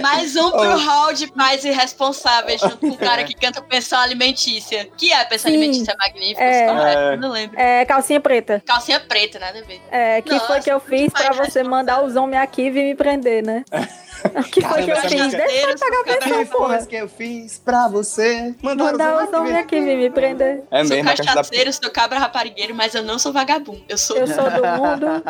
Mais 0.00 0.36
um 0.36 0.50
pro 0.50 0.78
hall 0.78 1.12
de 1.12 1.32
pais 1.32 1.64
irresponsáveis, 1.64 2.60
junto 2.60 2.76
com 2.78 2.88
o 2.88 2.98
cara 2.98 3.24
que 3.24 3.34
canta 3.34 3.62
pensão 3.62 3.98
alimentícia. 4.00 4.88
Que 4.96 5.12
é 5.12 5.24
pensão 5.24 5.50
Sim. 5.50 5.56
alimentícia 5.56 5.94
magnífica? 5.98 6.42
É, 6.42 7.12
é. 7.12 7.16
Não 7.16 7.30
lembro. 7.30 7.58
É 7.58 7.84
calcinha 7.84 8.20
preta. 8.20 8.62
Calcinha 8.66 9.00
preta, 9.00 9.38
nada 9.38 9.60
a 9.60 9.62
ver. 9.62 9.80
É, 9.90 10.20
que 10.20 10.32
Nossa, 10.32 10.46
foi 10.46 10.60
que 10.60 10.70
eu 10.70 10.80
fiz 10.80 11.12
pra 11.12 11.32
você 11.32 11.62
mandar 11.62 12.04
os 12.04 12.16
homens 12.16 12.42
aqui 12.42 12.70
vir 12.70 12.84
me 12.84 12.94
prender, 12.94 13.42
né? 13.44 13.64
que 14.50 14.60
foi 14.60 14.82
que 14.84 14.90
eu 14.90 14.96
fiz? 14.96 15.32
Deixa 15.32 15.70
eu 15.70 15.78
pagar 15.78 16.00
a 16.00 16.18
pensão, 16.18 16.46
porra. 16.46 16.86
que 16.86 16.96
eu 16.96 17.08
fiz 17.08 17.58
pra 17.58 17.88
você. 17.88 18.54
Mandar, 18.62 18.84
mandar 18.92 19.24
os 19.24 19.32
homens 19.32 19.56
aqui 19.56 19.80
vir 19.80 19.96
me 19.96 20.10
prender. 20.10 20.62
É 20.70 20.82
mesmo. 20.82 20.94
Sou 20.94 21.24
cachaceiro, 21.24 21.72
sou 21.72 21.90
cabra 21.90 22.18
raparigueiro, 22.18 22.74
mas 22.74 22.94
eu 22.94 23.02
não 23.02 23.18
sou 23.18 23.32
vagabundo. 23.32 23.82
Eu 23.88 23.98
sou... 23.98 24.16
Eu 24.16 24.26
sou 24.26 24.44
do 24.44 24.66
mundo, 24.80 25.22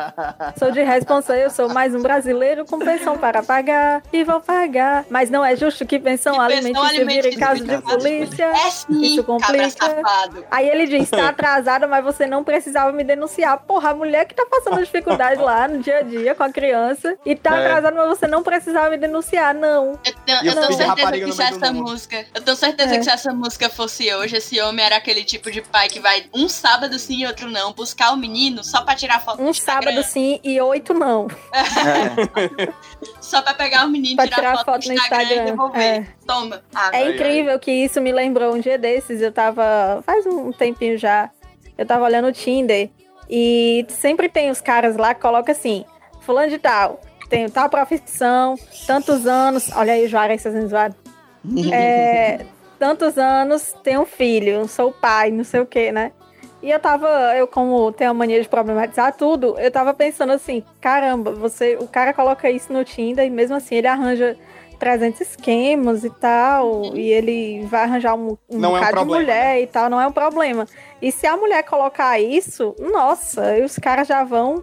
sou 0.58 0.70
de 0.70 0.82
responsa, 0.82 1.36
eu 1.36 1.50
sou 1.50 1.68
mais 1.68 1.94
um 1.94 2.02
brasileiro 2.02 2.64
com 2.64 2.78
pensão 2.78 3.16
para 3.16 3.42
pagar 3.42 4.02
e 4.12 4.24
vou 4.24 4.40
pagar. 4.40 5.04
Mas 5.08 5.30
não 5.30 5.44
é 5.44 5.56
justo 5.56 5.86
que 5.86 5.98
pensão 5.98 6.40
alimentícia 6.40 7.04
vire 7.04 7.28
em 7.30 7.38
caso 7.38 7.64
de 7.64 7.78
polícia. 7.78 8.44
É 8.44 8.70
sim, 8.70 9.00
Isso 9.02 9.24
complica. 9.24 10.04
Aí 10.50 10.68
ele 10.68 10.86
diz, 10.86 11.10
tá 11.10 11.28
atrasada, 11.28 11.86
mas 11.86 12.04
você 12.04 12.26
não 12.26 12.44
precisava 12.44 12.92
me 12.92 13.04
denunciar. 13.04 13.58
Porra, 13.58 13.90
a 13.90 13.94
mulher 13.94 14.26
que 14.26 14.34
tá 14.34 14.46
passando 14.50 14.82
dificuldade 14.82 15.40
lá 15.40 15.68
no 15.68 15.78
dia 15.78 15.98
a 15.98 16.02
dia 16.02 16.34
com 16.34 16.42
a 16.42 16.50
criança 16.50 17.16
e 17.24 17.34
tá 17.34 17.56
é. 17.56 17.66
atrasada, 17.66 17.96
mas 17.96 18.18
você 18.18 18.26
não 18.26 18.42
precisava 18.42 18.81
me 18.90 18.96
denunciar, 18.96 19.54
não. 19.54 19.98
Eu 20.04 20.14
tenho, 20.24 20.44
eu 20.44 20.54
tenho 20.54 20.72
certeza 20.72 21.12
que 21.12 21.32
se 21.32 21.42
essa 21.42 21.72
música. 21.72 22.26
Eu 22.34 22.42
tenho 22.42 22.56
certeza 22.56 22.94
é. 22.94 22.98
que 22.98 23.04
se 23.04 23.10
essa 23.10 23.32
música 23.32 23.68
fosse 23.68 24.12
hoje, 24.14 24.36
esse 24.36 24.60
homem 24.60 24.84
era 24.84 24.96
aquele 24.96 25.24
tipo 25.24 25.50
de 25.50 25.62
pai 25.62 25.88
que 25.88 26.00
vai 26.00 26.26
um 26.34 26.48
sábado 26.48 26.98
sim 26.98 27.22
e 27.22 27.26
outro 27.26 27.50
não, 27.50 27.72
buscar 27.72 28.12
o 28.12 28.16
menino 28.16 28.62
só 28.64 28.82
pra 28.82 28.94
tirar 28.94 29.20
foto 29.20 29.42
Um 29.42 29.52
sábado 29.52 30.02
sim 30.02 30.40
e 30.42 30.60
oito 30.60 30.94
não. 30.94 31.28
É. 31.52 32.72
só 33.20 33.42
pra 33.42 33.54
pegar 33.54 33.86
o 33.86 33.88
menino, 33.88 34.16
pra 34.16 34.26
tirar, 34.26 34.36
tirar 34.36 34.52
foto, 34.58 34.64
foto 34.66 34.88
no 34.88 34.94
Instagram, 34.94 35.22
Instagram. 35.22 35.42
e 35.42 35.50
devolver. 35.50 35.82
É. 35.82 36.06
Toma. 36.26 36.62
Ah, 36.74 36.90
é 36.92 37.10
incrível 37.10 37.58
que 37.58 37.70
isso 37.70 38.00
me 38.00 38.12
lembrou 38.12 38.54
um 38.54 38.60
dia 38.60 38.78
desses. 38.78 39.20
Eu 39.20 39.32
tava. 39.32 40.02
Faz 40.04 40.26
um 40.26 40.52
tempinho 40.52 40.98
já. 40.98 41.30
Eu 41.76 41.86
tava 41.86 42.04
olhando 42.04 42.28
o 42.28 42.32
Tinder. 42.32 42.90
E 43.28 43.86
sempre 43.88 44.28
tem 44.28 44.50
os 44.50 44.60
caras 44.60 44.96
lá 44.96 45.14
que 45.14 45.20
colocam 45.20 45.52
assim: 45.52 45.84
Fulano 46.20 46.50
de 46.50 46.58
tal, 46.58 47.00
tenho 47.32 47.50
tal 47.50 47.70
profissão, 47.70 48.56
tantos 48.86 49.26
anos. 49.26 49.70
Olha 49.74 49.94
aí 49.94 50.06
Juarez 50.06 50.42
fazendo 50.42 50.68
zoado. 50.68 50.94
É, 51.72 52.44
tantos 52.78 53.18
anos, 53.18 53.74
tenho 53.82 54.02
um 54.02 54.06
filho, 54.06 54.68
sou 54.68 54.92
pai, 54.92 55.32
não 55.32 55.42
sei 55.42 55.60
o 55.60 55.66
que, 55.66 55.90
né? 55.90 56.12
E 56.62 56.70
eu 56.70 56.78
tava, 56.78 57.08
eu 57.36 57.48
como 57.48 57.90
tenho 57.90 58.10
a 58.10 58.14
mania 58.14 58.40
de 58.40 58.48
problematizar 58.48 59.16
tudo, 59.16 59.58
eu 59.58 59.68
tava 59.68 59.92
pensando 59.92 60.32
assim, 60.32 60.62
caramba, 60.80 61.32
você, 61.32 61.76
o 61.80 61.88
cara 61.88 62.12
coloca 62.12 62.48
isso 62.48 62.72
no 62.72 62.84
Tinder 62.84 63.26
e 63.26 63.30
mesmo 63.30 63.56
assim 63.56 63.74
ele 63.74 63.88
arranja 63.88 64.36
300 64.78 65.20
esquemas 65.22 66.04
e 66.04 66.10
tal, 66.10 66.94
e 66.94 67.10
ele 67.10 67.66
vai 67.66 67.82
arranjar 67.82 68.14
um, 68.14 68.38
um 68.48 68.58
não 68.58 68.72
bocado 68.72 68.98
é 68.98 69.00
um 69.00 69.04
de 69.04 69.10
mulher 69.10 69.60
e 69.60 69.66
tal, 69.66 69.90
não 69.90 70.00
é 70.00 70.06
um 70.06 70.12
problema. 70.12 70.64
E 71.00 71.10
se 71.10 71.26
a 71.26 71.36
mulher 71.36 71.64
colocar 71.64 72.20
isso, 72.20 72.76
nossa, 72.78 73.56
os 73.64 73.76
caras 73.80 74.06
já 74.06 74.22
vão 74.22 74.62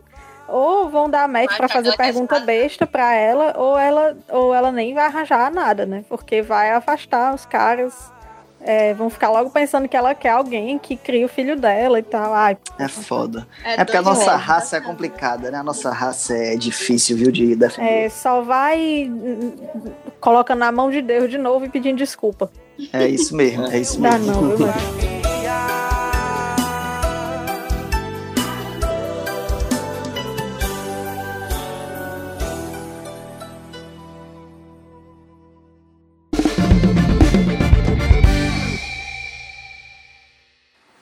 ou 0.52 0.90
vão 0.90 1.10
dar 1.10 1.28
match 1.28 1.56
para 1.56 1.68
fazer 1.68 1.96
pergunta 1.96 2.40
besta 2.40 2.86
para 2.86 3.14
ela, 3.14 3.54
ou 3.58 3.78
ela, 3.78 4.18
ou 4.30 4.54
ela 4.54 4.72
nem 4.72 4.94
vai 4.94 5.06
arranjar 5.06 5.52
nada, 5.52 5.86
né? 5.86 6.04
Porque 6.10 6.42
vai 6.42 6.72
afastar 6.72 7.34
os 7.34 7.46
caras. 7.46 7.94
É, 8.62 8.94
vão 8.94 9.10
ficar 9.10 9.30
logo 9.30 9.50
pensando 9.52 9.88
que 9.88 9.96
ela 9.96 10.14
quer 10.14 10.32
alguém 10.32 10.78
que 10.78 10.98
cria 10.98 11.26
o 11.26 11.30
filho 11.30 11.58
dela 11.58 11.98
e 11.98 12.04
tal. 12.04 12.34
Ai, 12.34 12.58
é 12.78 12.90
foda. 12.90 13.48
É, 13.64 13.76
é 13.76 13.86
porque 13.86 13.96
a 13.96 14.02
nossa 14.02 14.36
raça 14.36 14.76
é 14.76 14.82
complicada, 14.82 15.50
né? 15.50 15.60
A 15.60 15.64
nossa 15.64 15.92
raça 15.92 16.36
é 16.36 16.58
difícil, 16.58 17.16
viu, 17.16 17.32
de 17.32 17.56
defender. 17.56 18.06
É, 18.06 18.10
só 18.10 18.42
vai 18.42 19.10
colocando 20.20 20.60
na 20.60 20.74
mão 20.74 20.92
de 20.92 21.02
Deus 21.02 21.32
de 21.32 21.38
novo 21.38 21.66
e 21.66 21.70
pedindo 21.70 21.96
desculpa. 21.96 22.52
É 22.92 23.08
isso 23.08 23.34
mesmo, 23.34 23.66
é 23.68 23.80
isso 23.80 24.00
mesmo. 24.00 24.26
Dá 24.26 24.34
não, 24.34 24.58
viu, 24.58 24.68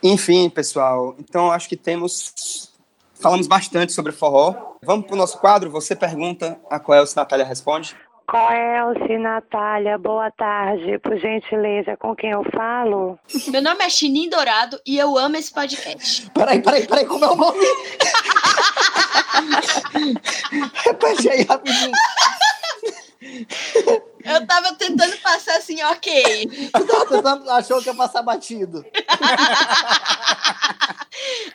Enfim, 0.02 0.50
pessoal, 0.50 1.16
então 1.20 1.52
acho 1.52 1.68
que 1.68 1.76
temos. 1.76 2.72
Falamos 3.16 3.48
bastante 3.48 3.94
sobre 3.94 4.12
forró. 4.12 4.76
Vamos 4.84 5.08
para 5.08 5.16
o 5.16 5.18
nosso 5.18 5.40
quadro. 5.40 5.72
Você 5.72 5.96
pergunta, 5.96 6.60
a 6.70 6.80
qual 6.80 7.00
é 7.00 7.04
Natália 7.16 7.46
responde. 7.46 7.96
Qual 8.30 8.52
é 8.52 8.84
o 8.84 8.94
Natália? 9.20 9.98
Boa 9.98 10.30
tarde, 10.30 11.00
por 11.00 11.18
gentileza, 11.18 11.96
com 11.96 12.14
quem 12.14 12.32
eu 12.32 12.44
falo? 12.54 13.18
Meu 13.48 13.62
nome 13.62 13.86
é 13.86 13.90
Chinim 13.90 14.30
Dourado 14.30 14.78
e 14.86 14.98
eu 14.98 15.18
amo 15.18 15.38
esse 15.38 15.52
podcast. 15.54 16.30
Peraí, 16.36 16.62
peraí, 16.62 16.86
peraí, 16.86 17.06
como 17.06 17.24
é 17.24 17.30
o 17.30 17.36
nome? 17.38 17.66
Repete 20.84 21.30
aí 21.30 21.44
rapidinho. 21.44 21.94
Eu 24.28 24.46
tava 24.46 24.74
tentando 24.76 25.18
passar 25.18 25.58
assim, 25.58 25.82
ok. 25.84 26.70
Eu 26.74 26.88
tava 26.88 27.06
tentando, 27.06 27.50
achou 27.50 27.82
que 27.82 27.90
ia 27.90 27.96
passar 27.96 28.22
batido. 28.22 28.86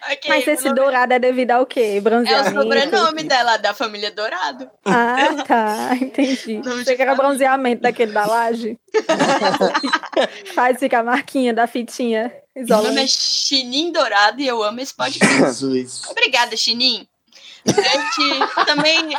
okay, 0.04 0.28
Mas 0.28 0.46
esse 0.46 0.64
nome... 0.64 0.76
dourado 0.76 1.12
é 1.12 1.18
devido 1.18 1.50
ao 1.52 1.66
quê? 1.66 2.00
Bronzeamento? 2.00 2.48
É 2.48 2.58
o 2.58 2.62
sobrenome 2.62 3.22
dela, 3.24 3.56
da 3.56 3.74
família 3.74 4.10
Dourado. 4.10 4.70
Ah, 4.84 5.44
tá, 5.46 5.96
entendi. 6.00 6.60
Você 6.62 6.96
quer 6.96 7.14
bronzeamento 7.14 7.82
daquele 7.82 8.12
da 8.12 8.26
laje? 8.26 8.78
Faz 10.54 10.78
ficar 10.78 11.00
a 11.00 11.04
marquinha 11.04 11.52
da 11.52 11.66
fitinha. 11.66 12.32
Meu 12.54 12.82
nome 12.82 13.02
é 13.02 13.06
Chinim 13.06 13.90
Dourado 13.90 14.40
e 14.40 14.46
eu 14.46 14.62
amo 14.62 14.80
esse 14.80 14.94
podcast. 14.94 15.36
Jesus. 15.60 16.02
Obrigada, 16.10 16.56
Chinim. 16.56 17.06
Gente, 17.64 18.64
também. 18.66 19.10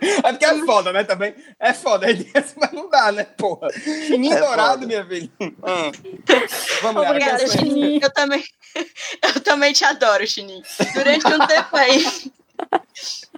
É 0.00 0.32
porque 0.32 0.44
é 0.44 0.64
foda, 0.64 0.92
né? 0.92 1.04
Também 1.04 1.34
é 1.60 1.72
foda, 1.74 2.06
mas 2.56 2.72
não 2.72 2.88
dá, 2.88 3.12
né? 3.12 3.24
Porra. 3.24 3.68
Chininho 3.72 4.34
é 4.34 4.40
dourado, 4.40 4.72
foda. 4.80 4.86
minha 4.86 5.06
filha. 5.06 5.30
Ah. 5.62 5.92
Vamos 6.82 7.02
lá. 7.02 7.10
Obrigada, 7.10 7.46
Chininho. 7.46 8.00
Eu 8.02 8.10
também, 8.12 8.44
eu 9.34 9.40
também 9.42 9.72
te 9.72 9.84
adoro, 9.84 10.26
Chininho. 10.26 10.62
Durante 10.94 11.26
um 11.26 11.38
tempo 11.46 11.76
aí. 11.76 12.32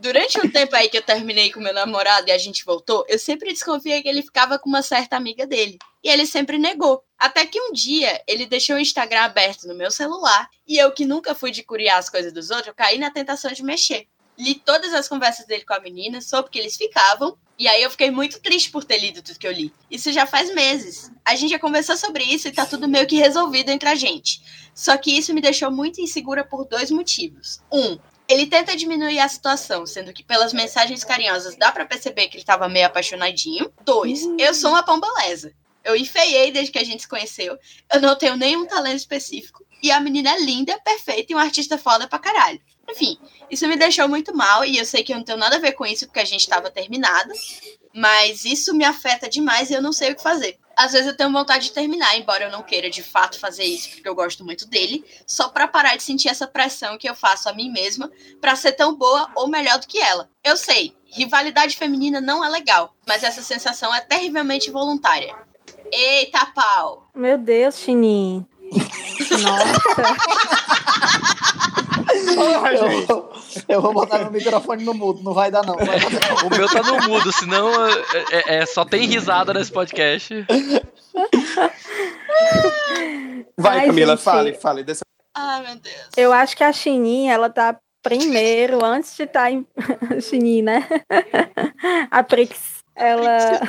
Durante 0.00 0.38
um 0.38 0.50
tempo 0.50 0.76
aí 0.76 0.88
que 0.88 0.98
eu 0.98 1.02
terminei 1.02 1.50
com 1.50 1.60
meu 1.60 1.72
namorado 1.72 2.28
e 2.28 2.32
a 2.32 2.38
gente 2.38 2.64
voltou, 2.64 3.04
eu 3.08 3.18
sempre 3.18 3.52
desconfiei 3.52 4.02
que 4.02 4.08
ele 4.08 4.22
ficava 4.22 4.58
com 4.58 4.68
uma 4.68 4.82
certa 4.82 5.16
amiga 5.16 5.46
dele. 5.46 5.78
E 6.04 6.08
ele 6.08 6.26
sempre 6.26 6.58
negou. 6.58 7.02
Até 7.18 7.46
que 7.46 7.60
um 7.60 7.72
dia 7.72 8.22
ele 8.26 8.46
deixou 8.46 8.76
o 8.76 8.80
Instagram 8.80 9.22
aberto 9.22 9.66
no 9.66 9.74
meu 9.74 9.90
celular 9.90 10.48
e 10.66 10.76
eu, 10.76 10.92
que 10.92 11.04
nunca 11.04 11.34
fui 11.34 11.50
de 11.50 11.62
curiar 11.62 11.98
as 11.98 12.10
coisas 12.10 12.32
dos 12.32 12.50
outros, 12.50 12.68
eu 12.68 12.74
caí 12.74 12.98
na 12.98 13.10
tentação 13.10 13.50
de 13.52 13.62
mexer. 13.62 14.06
Li 14.38 14.54
todas 14.54 14.92
as 14.92 15.08
conversas 15.08 15.46
dele 15.46 15.64
com 15.64 15.72
a 15.72 15.80
menina, 15.80 16.20
soube 16.20 16.50
que 16.50 16.58
eles 16.58 16.76
ficavam, 16.76 17.38
e 17.58 17.66
aí 17.66 17.82
eu 17.82 17.90
fiquei 17.90 18.10
muito 18.10 18.38
triste 18.38 18.70
por 18.70 18.84
ter 18.84 18.98
lido 18.98 19.22
tudo 19.22 19.38
que 19.38 19.48
eu 19.48 19.52
li. 19.52 19.72
Isso 19.90 20.12
já 20.12 20.26
faz 20.26 20.54
meses. 20.54 21.10
A 21.24 21.34
gente 21.34 21.50
já 21.50 21.58
conversou 21.58 21.96
sobre 21.96 22.22
isso 22.22 22.46
e 22.46 22.52
tá 22.52 22.66
tudo 22.66 22.86
meio 22.86 23.06
que 23.06 23.16
resolvido 23.16 23.70
entre 23.70 23.88
a 23.88 23.94
gente. 23.94 24.42
Só 24.74 24.94
que 24.98 25.10
isso 25.10 25.32
me 25.32 25.40
deixou 25.40 25.70
muito 25.70 26.02
insegura 26.02 26.44
por 26.44 26.66
dois 26.66 26.90
motivos. 26.90 27.62
Um, 27.72 27.98
ele 28.28 28.46
tenta 28.46 28.76
diminuir 28.76 29.20
a 29.20 29.28
situação, 29.28 29.86
sendo 29.86 30.12
que 30.12 30.24
pelas 30.24 30.52
mensagens 30.52 31.04
carinhosas 31.04 31.56
dá 31.56 31.70
para 31.70 31.86
perceber 31.86 32.28
que 32.28 32.36
ele 32.36 32.44
tava 32.44 32.68
meio 32.68 32.86
apaixonadinho. 32.86 33.72
Dois, 33.84 34.22
eu 34.38 34.52
sou 34.54 34.70
uma 34.70 34.82
pombalesa. 34.82 35.52
Eu 35.84 35.94
enfeiei 35.94 36.50
desde 36.50 36.72
que 36.72 36.78
a 36.78 36.84
gente 36.84 37.02
se 37.02 37.08
conheceu. 37.08 37.56
Eu 37.92 38.00
não 38.00 38.16
tenho 38.16 38.36
nenhum 38.36 38.66
talento 38.66 38.96
específico. 38.96 39.64
E 39.80 39.92
a 39.92 40.00
menina 40.00 40.34
é 40.34 40.40
linda, 40.40 40.78
perfeita 40.80 41.32
e 41.32 41.36
um 41.36 41.38
artista 41.38 41.78
foda 41.78 42.08
pra 42.08 42.18
caralho. 42.18 42.60
Enfim, 42.88 43.18
isso 43.50 43.66
me 43.68 43.76
deixou 43.76 44.08
muito 44.08 44.34
mal 44.34 44.64
e 44.64 44.78
eu 44.78 44.84
sei 44.84 45.04
que 45.04 45.12
eu 45.12 45.16
não 45.16 45.24
tenho 45.24 45.38
nada 45.38 45.56
a 45.56 45.60
ver 45.60 45.72
com 45.72 45.86
isso 45.86 46.06
porque 46.06 46.20
a 46.20 46.24
gente 46.24 46.40
estava 46.40 46.70
terminada. 46.70 47.32
Mas 47.96 48.44
isso 48.44 48.74
me 48.74 48.84
afeta 48.84 49.26
demais 49.26 49.70
e 49.70 49.72
eu 49.72 49.80
não 49.80 49.90
sei 49.90 50.12
o 50.12 50.14
que 50.14 50.22
fazer. 50.22 50.58
Às 50.76 50.92
vezes 50.92 51.06
eu 51.06 51.16
tenho 51.16 51.32
vontade 51.32 51.64
de 51.64 51.72
terminar, 51.72 52.14
embora 52.18 52.44
eu 52.44 52.50
não 52.50 52.62
queira 52.62 52.90
de 52.90 53.02
fato 53.02 53.40
fazer 53.40 53.64
isso, 53.64 53.88
porque 53.88 54.06
eu 54.06 54.14
gosto 54.14 54.44
muito 54.44 54.68
dele, 54.68 55.02
só 55.26 55.48
para 55.48 55.66
parar 55.66 55.96
de 55.96 56.02
sentir 56.02 56.28
essa 56.28 56.46
pressão 56.46 56.98
que 56.98 57.08
eu 57.08 57.14
faço 57.14 57.48
a 57.48 57.54
mim 57.54 57.72
mesma 57.72 58.12
para 58.38 58.54
ser 58.54 58.72
tão 58.72 58.94
boa 58.94 59.30
ou 59.34 59.48
melhor 59.48 59.78
do 59.78 59.86
que 59.86 59.98
ela. 59.98 60.28
Eu 60.44 60.58
sei, 60.58 60.94
rivalidade 61.06 61.74
feminina 61.74 62.20
não 62.20 62.44
é 62.44 62.50
legal, 62.50 62.94
mas 63.08 63.22
essa 63.24 63.40
sensação 63.40 63.94
é 63.94 64.02
terrivelmente 64.02 64.70
voluntária. 64.70 65.34
Eita 65.90 66.44
pau! 66.54 67.08
Meu 67.14 67.38
Deus, 67.38 67.78
Chininho. 67.78 68.46
Nossa. 69.42 69.80
eu, 73.08 73.32
eu, 73.68 73.80
vou 73.80 73.92
botar 73.92 74.18
meu 74.18 74.30
microfone 74.30 74.84
no 74.84 74.94
mudo, 74.94 75.22
não 75.22 75.32
vai 75.32 75.50
dar 75.50 75.64
não. 75.64 75.76
Vai 75.76 75.86
dar, 75.86 76.10
não. 76.10 76.48
O 76.48 76.50
meu 76.50 76.68
tá 76.68 76.82
no 76.82 77.08
mudo, 77.08 77.32
senão 77.32 77.70
é, 77.86 78.04
é, 78.30 78.56
é, 78.56 78.66
só 78.66 78.84
tem 78.84 79.06
risada 79.06 79.52
nesse 79.54 79.72
podcast. 79.72 80.46
Vai, 83.58 83.78
Ai, 83.78 83.86
Camila, 83.86 84.16
gente, 84.16 84.24
fale, 84.24 84.52
fale. 84.54 84.84
Dessa... 84.84 85.04
Ai, 85.34 85.62
meu 85.62 85.76
Deus. 85.76 86.08
Eu 86.16 86.32
acho 86.32 86.56
que 86.56 86.64
a 86.64 86.72
Chininha, 86.72 87.32
ela 87.32 87.48
tá 87.48 87.78
primeiro, 88.02 88.84
antes 88.84 89.16
de 89.16 89.24
estar 89.24 89.44
tá 89.44 89.50
em... 89.50 89.66
Chininha, 90.20 90.62
né? 90.62 90.88
a 92.10 92.22
Prix, 92.22 92.84
ela... 92.94 93.60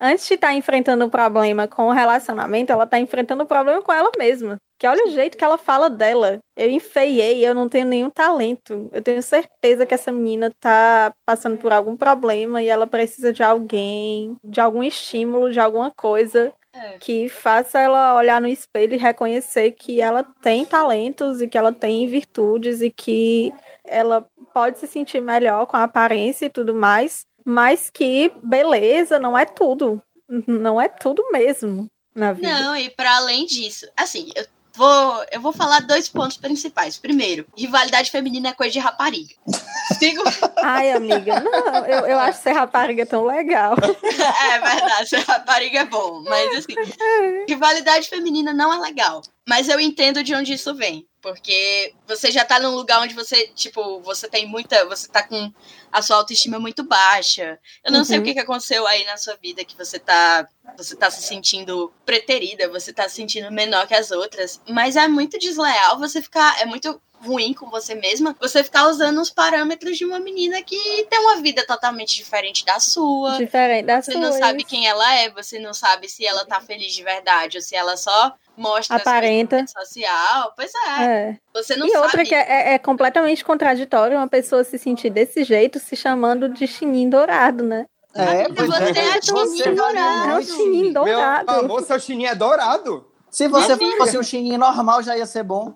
antes 0.00 0.26
de 0.26 0.34
estar 0.34 0.48
tá 0.48 0.54
enfrentando 0.54 1.04
o 1.04 1.10
problema 1.10 1.66
com 1.66 1.86
o 1.86 1.92
relacionamento, 1.92 2.72
ela 2.72 2.86
tá 2.86 2.98
enfrentando 2.98 3.42
o 3.42 3.46
problema 3.46 3.82
com 3.82 3.92
ela 3.92 4.10
mesma. 4.18 4.56
Que 4.78 4.86
olha 4.86 5.06
o 5.06 5.10
jeito 5.10 5.36
que 5.36 5.44
ela 5.44 5.58
fala 5.58 5.90
dela. 5.90 6.38
Eu 6.56 6.70
enfeiei, 6.70 7.44
eu 7.44 7.54
não 7.54 7.68
tenho 7.68 7.86
nenhum 7.86 8.10
talento. 8.10 8.88
Eu 8.92 9.02
tenho 9.02 9.22
certeza 9.22 9.84
que 9.84 9.94
essa 9.94 10.12
menina 10.12 10.52
tá 10.60 11.12
passando 11.26 11.58
por 11.58 11.72
algum 11.72 11.96
problema 11.96 12.62
e 12.62 12.68
ela 12.68 12.86
precisa 12.86 13.32
de 13.32 13.42
alguém, 13.42 14.36
de 14.44 14.60
algum 14.60 14.82
estímulo, 14.82 15.50
de 15.50 15.58
alguma 15.58 15.90
coisa 15.90 16.52
é. 16.72 16.98
que 16.98 17.28
faça 17.28 17.80
ela 17.80 18.14
olhar 18.14 18.40
no 18.40 18.46
espelho 18.46 18.94
e 18.94 18.98
reconhecer 18.98 19.72
que 19.72 20.00
ela 20.00 20.22
tem 20.42 20.64
talentos 20.64 21.40
e 21.40 21.48
que 21.48 21.58
ela 21.58 21.72
tem 21.72 22.06
virtudes 22.06 22.80
e 22.80 22.90
que 22.90 23.52
ela 23.84 24.26
pode 24.52 24.78
se 24.78 24.86
sentir 24.86 25.20
melhor 25.20 25.66
com 25.66 25.76
a 25.76 25.84
aparência 25.84 26.46
e 26.46 26.50
tudo 26.50 26.74
mais, 26.74 27.24
mas 27.48 27.88
que 27.88 28.30
beleza 28.42 29.18
não 29.18 29.36
é 29.36 29.46
tudo. 29.46 30.02
Não 30.46 30.78
é 30.78 30.86
tudo 30.86 31.24
mesmo 31.32 31.90
na 32.14 32.34
vida. 32.34 32.46
Não, 32.46 32.76
e 32.76 32.90
para 32.90 33.16
além 33.16 33.46
disso, 33.46 33.86
assim, 33.96 34.30
eu 34.36 34.44
vou, 34.74 35.24
eu 35.32 35.40
vou 35.40 35.52
falar 35.52 35.80
dois 35.80 36.10
pontos 36.10 36.36
principais. 36.36 36.98
Primeiro, 36.98 37.46
rivalidade 37.56 38.10
feminina 38.10 38.50
é 38.50 38.52
coisa 38.52 38.72
de 38.72 38.78
rapariga. 38.78 39.34
Sigo. 39.98 40.22
Ai, 40.62 40.92
amiga, 40.92 41.40
não, 41.40 41.86
eu, 41.86 42.06
eu 42.06 42.18
acho 42.18 42.42
ser 42.42 42.52
rapariga 42.52 43.06
tão 43.06 43.24
legal. 43.24 43.74
é 43.80 44.60
verdade, 44.60 45.08
ser 45.08 45.20
rapariga 45.20 45.78
é 45.80 45.84
bom. 45.86 46.22
Mas 46.24 46.58
assim, 46.58 46.74
rivalidade 47.48 48.10
feminina 48.10 48.52
não 48.52 48.70
é 48.74 48.78
legal. 48.78 49.22
Mas 49.48 49.70
eu 49.70 49.80
entendo 49.80 50.22
de 50.22 50.34
onde 50.34 50.52
isso 50.52 50.74
vem. 50.74 51.06
Porque 51.20 51.94
você 52.06 52.30
já 52.30 52.44
tá 52.44 52.60
num 52.60 52.74
lugar 52.74 53.00
onde 53.00 53.12
você, 53.12 53.48
tipo, 53.48 54.00
você 54.00 54.28
tem 54.28 54.46
muita. 54.46 54.86
Você 54.86 55.08
tá 55.08 55.22
com 55.22 55.52
a 55.90 56.00
sua 56.00 56.16
autoestima 56.16 56.58
muito 56.58 56.84
baixa. 56.84 57.58
Eu 57.84 57.90
não 57.90 58.00
uhum. 58.00 58.04
sei 58.04 58.18
o 58.18 58.22
que, 58.22 58.34
que 58.34 58.40
aconteceu 58.40 58.86
aí 58.86 59.04
na 59.04 59.16
sua 59.16 59.36
vida 59.36 59.64
que 59.64 59.76
você 59.76 59.98
tá. 59.98 60.48
Você 60.76 60.94
tá 60.94 61.10
se 61.10 61.22
sentindo 61.22 61.92
preterida, 62.06 62.68
você 62.68 62.92
tá 62.92 63.08
se 63.08 63.16
sentindo 63.16 63.50
menor 63.50 63.86
que 63.86 63.94
as 63.94 64.10
outras. 64.10 64.60
Mas 64.68 64.96
é 64.96 65.08
muito 65.08 65.38
desleal 65.38 65.98
você 65.98 66.22
ficar. 66.22 66.60
É 66.60 66.64
muito 66.64 67.00
ruim 67.20 67.52
com 67.52 67.68
você 67.70 67.94
mesma, 67.94 68.34
você 68.40 68.62
ficar 68.62 68.88
usando 68.88 69.20
os 69.20 69.30
parâmetros 69.30 69.96
de 69.96 70.04
uma 70.04 70.18
menina 70.18 70.62
que 70.62 71.06
tem 71.08 71.18
uma 71.20 71.36
vida 71.36 71.64
totalmente 71.66 72.16
diferente 72.16 72.64
da 72.64 72.78
sua. 72.80 73.36
Diferente 73.36 73.86
da 73.86 74.02
sua. 74.02 74.12
Você 74.12 74.18
não 74.18 74.32
sabe 74.32 74.64
quem 74.64 74.86
ela 74.86 75.14
é, 75.14 75.30
você 75.30 75.58
não 75.58 75.74
sabe 75.74 76.08
se 76.08 76.24
ela 76.24 76.44
tá 76.44 76.60
feliz 76.60 76.94
de 76.94 77.02
verdade 77.02 77.58
ou 77.58 77.62
se 77.62 77.74
ela 77.74 77.96
só 77.96 78.34
mostra 78.56 78.96
aparenta 78.96 79.64
social. 79.66 80.52
Pois 80.56 80.70
é. 80.74 81.04
é. 81.04 81.36
Você 81.54 81.76
não 81.76 81.86
e 81.86 81.90
sabe. 81.90 82.04
outra 82.04 82.24
que 82.24 82.34
é, 82.34 82.40
é, 82.40 82.74
é, 82.74 82.78
completamente 82.78 83.44
contraditório 83.44 84.16
uma 84.16 84.28
pessoa 84.28 84.64
se 84.64 84.78
sentir 84.78 85.10
desse 85.10 85.44
jeito 85.44 85.78
se 85.78 85.96
chamando 85.96 86.48
de 86.48 86.66
chinim 86.66 87.08
dourado, 87.08 87.64
né? 87.64 87.86
É, 88.14 88.48
você 88.48 88.98
é, 88.98 89.18
é 89.18 89.22
chinim 89.22 89.74
dourado. 89.74 90.30
É 90.30 90.38
o 90.38 90.42
chinim 90.42 90.92
dourado. 90.92 91.52
Meu 91.52 91.60
amor, 91.60 91.82
seu 91.82 92.00
chinim 92.00 92.24
é 92.24 92.34
dourado. 92.34 93.06
Se 93.30 93.46
você 93.46 93.76
fosse 93.96 94.18
um 94.18 94.22
chinim 94.22 94.56
normal, 94.56 95.02
já 95.02 95.16
ia 95.16 95.26
ser 95.26 95.42
bom. 95.42 95.74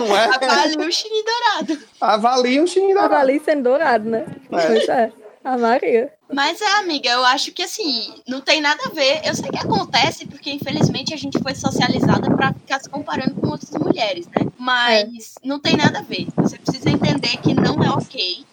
Não 0.00 0.16
é? 0.16 0.24
Avalie 0.24 0.88
o 0.88 0.92
chinim 0.92 1.24
dourado. 1.24 1.78
Avalie 2.00 2.60
o 2.60 2.66
chinim 2.66 2.94
dourado. 2.94 3.14
Avalie 3.14 3.40
sendo 3.40 3.62
dourado, 3.64 4.08
né? 4.08 4.26
É. 4.28 4.66
Pois 4.66 4.88
é. 4.88 5.12
A 5.44 5.56
Maria. 5.56 6.12
Mas 6.32 6.60
é, 6.60 6.78
amiga, 6.78 7.08
eu 7.08 7.24
acho 7.24 7.52
que 7.52 7.62
assim, 7.62 8.14
não 8.26 8.40
tem 8.40 8.60
nada 8.60 8.82
a 8.86 8.90
ver. 8.90 9.20
Eu 9.24 9.32
sei 9.32 9.48
que 9.48 9.58
acontece 9.58 10.26
porque, 10.26 10.50
infelizmente, 10.50 11.14
a 11.14 11.16
gente 11.16 11.38
foi 11.40 11.54
socializada 11.54 12.28
para 12.34 12.52
ficar 12.52 12.80
se 12.80 12.90
comparando 12.90 13.36
com 13.36 13.46
outras 13.48 13.70
mulheres, 13.70 14.26
né? 14.26 14.50
Mas 14.58 15.36
é. 15.40 15.46
não 15.46 15.60
tem 15.60 15.76
nada 15.76 16.00
a 16.00 16.02
ver. 16.02 16.26
Você 16.36 16.58
precisa 16.58 16.90
entender 16.90 17.36
que 17.36 17.54
não 17.54 17.80
é 17.82 17.90
ok 17.90 18.44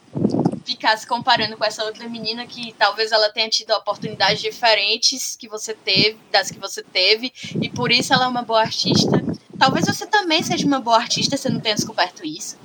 ficar 0.66 0.98
se 0.98 1.08
comparando 1.08 1.58
com 1.58 1.66
essa 1.66 1.84
outra 1.84 2.08
menina 2.08 2.46
que 2.46 2.74
talvez 2.78 3.12
ela 3.12 3.30
tenha 3.30 3.50
tido 3.50 3.72
oportunidades 3.72 4.42
diferentes 4.42 5.36
que 5.36 5.48
você 5.48 5.74
teve, 5.74 6.18
das 6.32 6.50
que 6.50 6.60
você 6.60 6.82
teve, 6.84 7.34
e 7.62 7.70
por 7.70 7.92
isso 7.92 8.14
ela 8.14 8.26
é 8.26 8.28
uma 8.28 8.44
boa 8.44 8.62
artista. 8.62 9.24
Talvez 9.64 9.86
você 9.86 10.06
também 10.06 10.44
seja 10.44 10.68
uma 10.68 10.82
boa 10.82 10.98
artista, 10.98 11.38
você 11.38 11.48
não 11.48 11.62
tenha 11.62 11.74
descoberto 11.74 12.26
isso. 12.26 12.58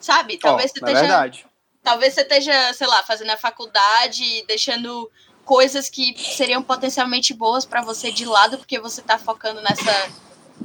Sabe? 0.00 0.38
Talvez 0.38 0.70
oh, 0.70 0.74
você 0.74 0.78
esteja. 0.78 1.00
Verdade 1.00 1.46
Talvez 1.82 2.14
você 2.14 2.20
esteja, 2.20 2.72
sei 2.72 2.86
lá, 2.86 3.02
fazendo 3.02 3.30
a 3.30 3.36
faculdade, 3.36 4.44
deixando 4.46 5.10
coisas 5.44 5.88
que 5.88 6.14
seriam 6.16 6.62
potencialmente 6.62 7.34
boas 7.34 7.64
para 7.64 7.82
você 7.82 8.12
de 8.12 8.24
lado, 8.24 8.58
porque 8.58 8.78
você 8.78 9.02
tá 9.02 9.18
focando 9.18 9.60
nessa 9.60 10.08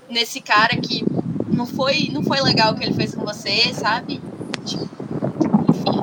nesse 0.08 0.40
cara 0.40 0.78
que 0.78 1.04
não 1.48 1.66
foi, 1.66 2.10
não 2.12 2.24
foi 2.24 2.40
legal 2.42 2.74
o 2.74 2.76
que 2.78 2.84
ele 2.84 2.94
fez 2.94 3.16
com 3.16 3.26
você, 3.26 3.74
sabe? 3.74 4.22
Tipo, 4.64 4.88
enfim. 5.70 6.00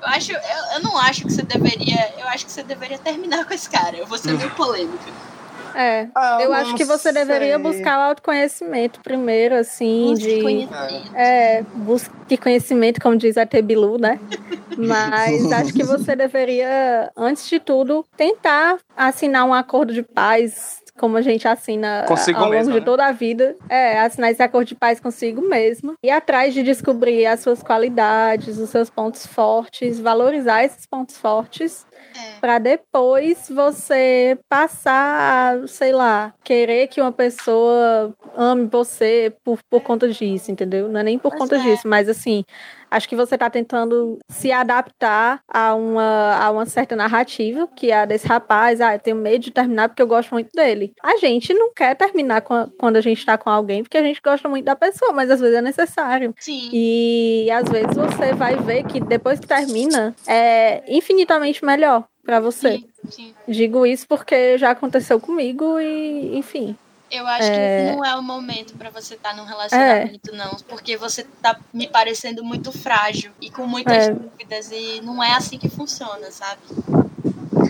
Eu 0.00 0.08
acho, 0.08 0.32
eu, 0.32 0.64
eu 0.74 0.82
não 0.82 0.98
acho 0.98 1.22
que 1.22 1.32
você 1.32 1.42
deveria. 1.42 2.12
Eu 2.18 2.26
acho 2.26 2.44
que 2.44 2.50
você 2.50 2.64
deveria 2.64 2.98
terminar 2.98 3.44
com 3.46 3.54
esse 3.54 3.70
cara. 3.70 3.96
Eu 3.96 4.06
vou 4.06 4.18
ser 4.18 4.32
meio 4.32 4.50
polêmica. 4.56 5.31
É. 5.74 6.08
Ah, 6.14 6.38
eu 6.40 6.52
acho 6.52 6.74
que 6.74 6.84
você 6.84 7.12
deveria 7.12 7.58
sei. 7.58 7.62
buscar 7.62 7.98
o 7.98 8.02
autoconhecimento 8.02 9.00
primeiro, 9.00 9.54
assim, 9.54 10.10
Busque 10.10 10.36
de. 10.36 10.42
conhecimento. 10.42 11.16
É, 11.16 11.62
busque 11.74 12.36
conhecimento, 12.36 13.00
como 13.00 13.16
diz 13.16 13.36
a 13.36 13.46
Tebilu, 13.46 13.98
né? 13.98 14.18
Mas 14.76 15.50
acho 15.52 15.72
que 15.72 15.84
você 15.84 16.16
deveria, 16.16 17.10
antes 17.16 17.48
de 17.48 17.60
tudo, 17.60 18.04
tentar 18.16 18.78
assinar 18.96 19.44
um 19.44 19.52
acordo 19.52 19.92
de 19.92 20.02
paz, 20.02 20.81
como 21.02 21.16
a 21.16 21.20
gente 21.20 21.48
assina 21.48 22.04
Consigo 22.06 22.38
ao 22.38 22.44
longo 22.44 22.54
mesmo, 22.56 22.72
de 22.72 22.78
né? 22.78 22.84
toda 22.84 23.04
a 23.04 23.10
vida. 23.10 23.56
É, 23.68 23.98
assinar 23.98 24.30
esse 24.30 24.40
acordo 24.40 24.68
de 24.68 24.76
paz 24.76 25.00
consigo 25.00 25.42
mesmo. 25.42 25.94
E 26.00 26.08
atrás 26.08 26.54
de 26.54 26.62
descobrir 26.62 27.26
as 27.26 27.40
suas 27.40 27.60
qualidades, 27.60 28.56
os 28.56 28.70
seus 28.70 28.88
pontos 28.88 29.26
fortes, 29.26 29.98
valorizar 29.98 30.62
esses 30.64 30.86
pontos 30.86 31.16
fortes 31.18 31.84
É. 32.14 32.38
Pra 32.40 32.58
depois 32.58 33.48
você 33.50 34.38
passar 34.48 35.62
a, 35.62 35.66
sei 35.66 35.92
lá, 35.92 36.32
querer 36.44 36.86
que 36.86 37.00
uma 37.00 37.10
pessoa 37.12 38.14
ame 38.36 38.66
você 38.70 39.32
por, 39.42 39.58
por 39.68 39.80
conta 39.80 40.08
disso, 40.08 40.50
entendeu? 40.52 40.88
Não 40.88 41.00
é 41.00 41.02
nem 41.02 41.18
por 41.18 41.30
Pois 41.30 41.40
conta 41.40 41.56
é. 41.56 41.58
disso, 41.58 41.88
mas 41.88 42.08
assim, 42.08 42.44
acho 42.92 43.08
que 43.08 43.16
você 43.16 43.36
tá 43.36 43.48
tentando 43.50 44.18
se 44.28 44.52
adaptar 44.52 45.40
a 45.48 45.74
uma, 45.74 46.36
a 46.36 46.50
uma 46.50 46.66
certa 46.66 46.94
narrativa, 46.94 47.68
que 47.74 47.90
é 47.90 48.00
a 48.00 48.04
desse 48.04 48.26
rapaz, 48.26 48.80
ah, 48.80 48.94
eu 48.94 48.98
tenho 49.00 49.16
medo 49.16 49.38
de 49.42 49.50
terminar 49.50 49.88
porque 49.88 50.02
eu 50.02 50.06
gosto 50.06 50.30
muito 50.32 50.50
dele. 50.54 50.92
A 51.02 51.16
gente 51.16 51.52
não 51.54 51.72
quer 51.74 51.94
terminar 51.96 52.38
a- 52.48 52.68
quando 52.78 52.96
a 52.96 53.00
gente 53.00 53.24
tá 53.24 53.36
com 53.38 53.50
alguém 53.50 53.82
porque 53.82 53.98
a 53.98 54.02
gente 54.02 54.20
gosta 54.24 54.48
muito 54.48 54.64
da 54.64 54.76
pessoa, 54.76 55.12
mas 55.12 55.30
às 55.30 55.40
vezes 55.40 55.56
é 55.56 55.62
necessário. 55.62 56.34
Sim. 56.38 56.68
E 56.72 57.50
às 57.50 57.68
vezes 57.68 57.96
você 57.96 58.32
vai 58.34 58.56
ver 58.56 58.84
que 58.84 59.00
depois 59.00 59.40
que 59.40 59.46
termina, 59.46 60.14
é 60.26 60.82
infinitamente 60.86 61.64
melhor 61.64 62.04
pra 62.24 62.40
você. 62.40 62.78
Sim, 62.78 62.88
sim. 63.08 63.34
Digo 63.48 63.84
isso 63.86 64.06
porque 64.06 64.56
já 64.58 64.70
aconteceu 64.70 65.18
comigo 65.18 65.80
e, 65.80 66.36
enfim. 66.36 66.76
Eu 67.14 67.26
acho 67.26 67.42
É. 67.48 67.90
que 67.90 67.92
não 67.96 68.02
é 68.02 68.16
o 68.16 68.22
momento 68.22 68.72
pra 68.78 68.88
você 68.88 69.14
estar 69.14 69.36
num 69.36 69.44
relacionamento, 69.44 70.32
não. 70.34 70.56
Porque 70.66 70.96
você 70.96 71.24
tá 71.42 71.58
me 71.72 71.86
parecendo 71.86 72.42
muito 72.42 72.72
frágil 72.72 73.30
e 73.38 73.50
com 73.50 73.66
muitas 73.66 74.08
É. 74.08 74.14
dúvidas. 74.14 74.72
E 74.72 75.02
não 75.02 75.22
é 75.22 75.32
assim 75.34 75.58
que 75.58 75.68
funciona, 75.68 76.30
sabe? 76.30 76.62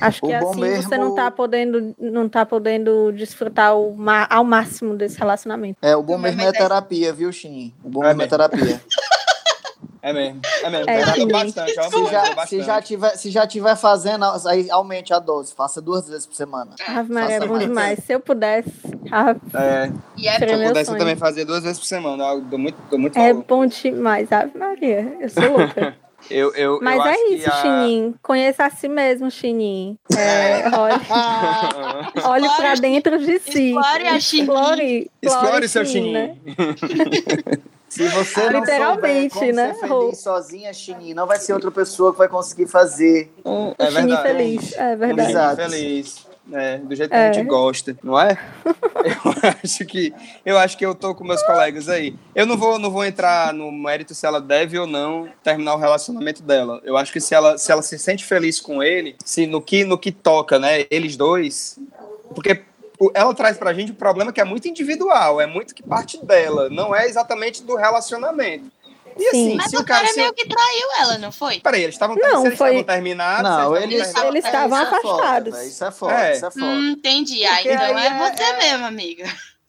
Acho 0.00 0.20
que 0.20 0.26
O 0.28 0.36
assim 0.36 0.60
você 0.82 0.96
não 0.96 1.04
mesmo- 1.10 1.14
tá 1.16 1.30
podendo, 1.30 1.94
não 1.98 2.28
tá 2.28 2.46
podendo 2.46 3.12
desfrutar 3.12 3.76
o 3.76 3.96
ao 4.30 4.44
máximo 4.44 4.96
desse 4.96 5.18
relacionamento. 5.18 5.78
É, 5.82 5.94
o 5.96 6.02
bom 6.02 6.16
Mas 6.18 6.34
mesmo 6.36 6.42
é 6.48 6.56
é- 6.56 6.58
terapia, 6.60 7.12
viu, 7.12 7.32
Xin? 7.32 7.72
O 7.84 7.88
bom 7.90 8.04
É 8.04 8.14
mesmo 8.14 8.22
é 8.22 8.24
mesmo. 8.24 8.30
terapia. 8.30 8.80
É 10.02 10.12
mesmo, 10.12 10.40
é 10.64 10.70
mesmo. 10.70 10.90
É, 10.90 11.26
bastante, 11.26 11.72
Se 11.74 12.06
já, 12.10 12.46
se, 12.46 12.62
já 12.62 12.82
tiver, 12.82 13.10
se 13.16 13.30
já 13.30 13.46
tiver 13.46 13.76
fazendo, 13.76 14.24
aí 14.48 14.68
aumente 14.68 15.14
a 15.14 15.20
dose. 15.20 15.54
Faça 15.54 15.80
duas 15.80 16.08
vezes 16.08 16.26
por 16.26 16.34
semana. 16.34 16.74
Ave 16.88 17.12
Maria, 17.12 17.36
é 17.36 17.40
bom 17.40 17.52
mais. 17.54 17.68
demais. 17.68 17.98
Se 18.04 18.12
eu 18.12 18.18
pudesse. 18.20 18.72
ah, 19.12 19.34
É, 19.54 19.92
E 20.16 20.26
é 20.26 20.38
se 20.38 20.44
eu 20.44 20.58
pudesse 20.68 20.90
eu 20.90 20.98
também 20.98 21.14
fazer 21.14 21.44
duas 21.44 21.62
vezes 21.62 21.78
por 21.78 21.86
semana. 21.86 22.24
Eu 22.32 22.40
dou 22.40 22.58
muito, 22.58 22.76
dou 22.90 22.98
muito 22.98 23.16
é 23.16 23.28
valor. 23.32 23.44
bom 23.46 23.64
demais, 23.64 24.32
Ave 24.32 24.58
Maria. 24.58 25.16
Eu 25.20 25.28
sou 25.28 25.44
louca. 25.56 25.94
Eu, 26.30 26.54
eu, 26.54 26.78
Mas 26.80 26.98
eu 27.04 27.04
é 27.06 27.16
isso, 27.34 27.48
a- 27.50 27.62
Chininho. 27.62 28.14
Conheça 28.22 28.64
a 28.64 28.70
si 28.70 28.86
mesmo, 28.88 29.28
Chininho. 29.28 29.98
É, 30.16 30.68
olhe 30.78 30.94
olhe 32.24 32.46
Explore 32.46 32.56
pra 32.56 32.74
o 32.74 32.80
dentro 32.80 33.18
de 33.18 33.40
si. 33.40 33.70
explore 33.74 34.06
a 34.06 34.20
Chininho. 34.20 34.52
Explore, 34.52 35.10
Explore 35.20 35.68
seu 35.68 35.84
Chininho, 35.84 36.12
né? 36.12 36.36
chininho. 36.46 37.62
Se 37.92 38.08
você 38.08 38.48
não 38.48 38.60
Literalmente, 38.60 39.34
souber 39.34 39.50
como 39.50 39.52
né? 39.52 39.74
ser 39.74 39.86
feliz 39.86 40.18
sozinha, 40.20 40.72
Chininho, 40.72 41.14
não 41.14 41.26
vai 41.26 41.38
ser 41.38 41.52
outra 41.52 41.70
pessoa 41.70 42.10
que 42.10 42.16
vai 42.16 42.26
conseguir 42.28 42.66
fazer. 42.66 43.30
É 43.44 43.48
O 43.48 43.74
Chininho 43.90 44.06
verdade. 44.16 44.22
feliz. 44.22 44.72
É 44.78 44.94
Um 44.94 44.98
verdade. 44.98 45.30
Exato. 45.30 45.56
feliz. 45.56 46.26
É, 46.52 46.78
do 46.78 46.94
jeito 46.96 47.10
que 47.10 47.16
É. 47.16 47.28
a 47.28 47.32
gente 47.34 47.46
gosta, 47.46 47.94
não 48.02 48.18
é? 48.18 48.36
Eu 49.04 49.60
acho 49.62 49.84
que 49.84 50.12
eu 50.44 50.58
acho 50.58 50.78
que 50.78 50.86
eu 50.86 50.94
tô 50.94 51.14
com 51.14 51.22
meus 51.22 51.42
colegas 51.42 51.88
aí. 51.88 52.16
Eu 52.34 52.46
não 52.46 52.56
vou 52.56 52.78
não 52.78 52.90
vou 52.90 53.04
entrar 53.04 53.52
no 53.52 53.70
mérito 53.70 54.14
se 54.14 54.24
ela 54.26 54.40
deve 54.40 54.78
ou 54.78 54.86
não 54.86 55.28
terminar 55.44 55.74
o 55.74 55.78
relacionamento 55.78 56.42
dela. 56.42 56.80
Eu 56.84 56.96
acho 56.96 57.12
que 57.12 57.20
se 57.20 57.34
ela 57.34 57.58
se 57.58 57.70
ela 57.70 57.82
se 57.82 57.98
sente 57.98 58.24
feliz 58.24 58.58
com 58.60 58.82
ele, 58.82 59.16
se 59.24 59.46
no 59.46 59.60
que 59.60 59.84
no 59.84 59.98
que 59.98 60.10
toca, 60.10 60.58
né, 60.58 60.86
eles 60.90 61.16
dois, 61.16 61.78
porque 62.34 62.62
ela 63.14 63.34
traz 63.34 63.56
pra 63.58 63.72
gente 63.72 63.92
um 63.92 63.94
problema 63.94 64.32
que 64.32 64.40
é 64.40 64.44
muito 64.44 64.68
individual, 64.68 65.40
é 65.40 65.46
muito 65.46 65.74
que 65.74 65.82
parte 65.82 66.24
dela, 66.24 66.68
não 66.70 66.94
é 66.94 67.06
exatamente 67.06 67.62
do 67.62 67.74
relacionamento. 67.76 68.70
E 69.14 69.20
Sim. 69.24 69.28
assim, 69.28 69.54
Mas 69.56 69.70
se 69.70 69.76
o 69.76 69.80
o 69.80 69.84
cara 69.84 70.00
cara 70.00 70.12
se... 70.14 70.20
meio 70.20 70.32
que 70.32 70.48
traiu 70.48 70.88
ela, 71.00 71.18
não 71.18 71.30
foi? 71.30 71.60
Peraí, 71.60 71.82
eles 71.82 71.94
estavam 71.94 72.16
Não, 72.16 72.46
eles 72.46 72.56
foi- 72.56 72.68
estavam 72.76 72.82
terminados, 72.84 73.42
Não, 73.50 73.76
eles, 73.76 74.06
estavam 74.06 74.30
Eles 74.30 74.44
estavam 74.46 74.78
é, 74.78 74.82
isso 74.84 74.94
é 74.94 75.00
foda, 75.02 75.14
afastados. 75.22 75.52
velho, 75.54 75.68
Isso 75.68 75.84
é 75.84 75.90
foda, 75.90 76.14
É. 76.28 76.32
isso 76.32 76.46
é 76.46 76.50
foda. 76.50 76.64
Hum, 76.64 76.90
entendi. 76.96 77.44
Ah, 77.44 77.54
Porque 77.56 77.72
então 77.72 77.84
aí 77.96 78.04
é, 78.04 78.06
é- 78.06 78.18
você 78.36 78.42
é- 78.42 78.56
mesmo, 78.58 78.86
amiga. 78.86 79.24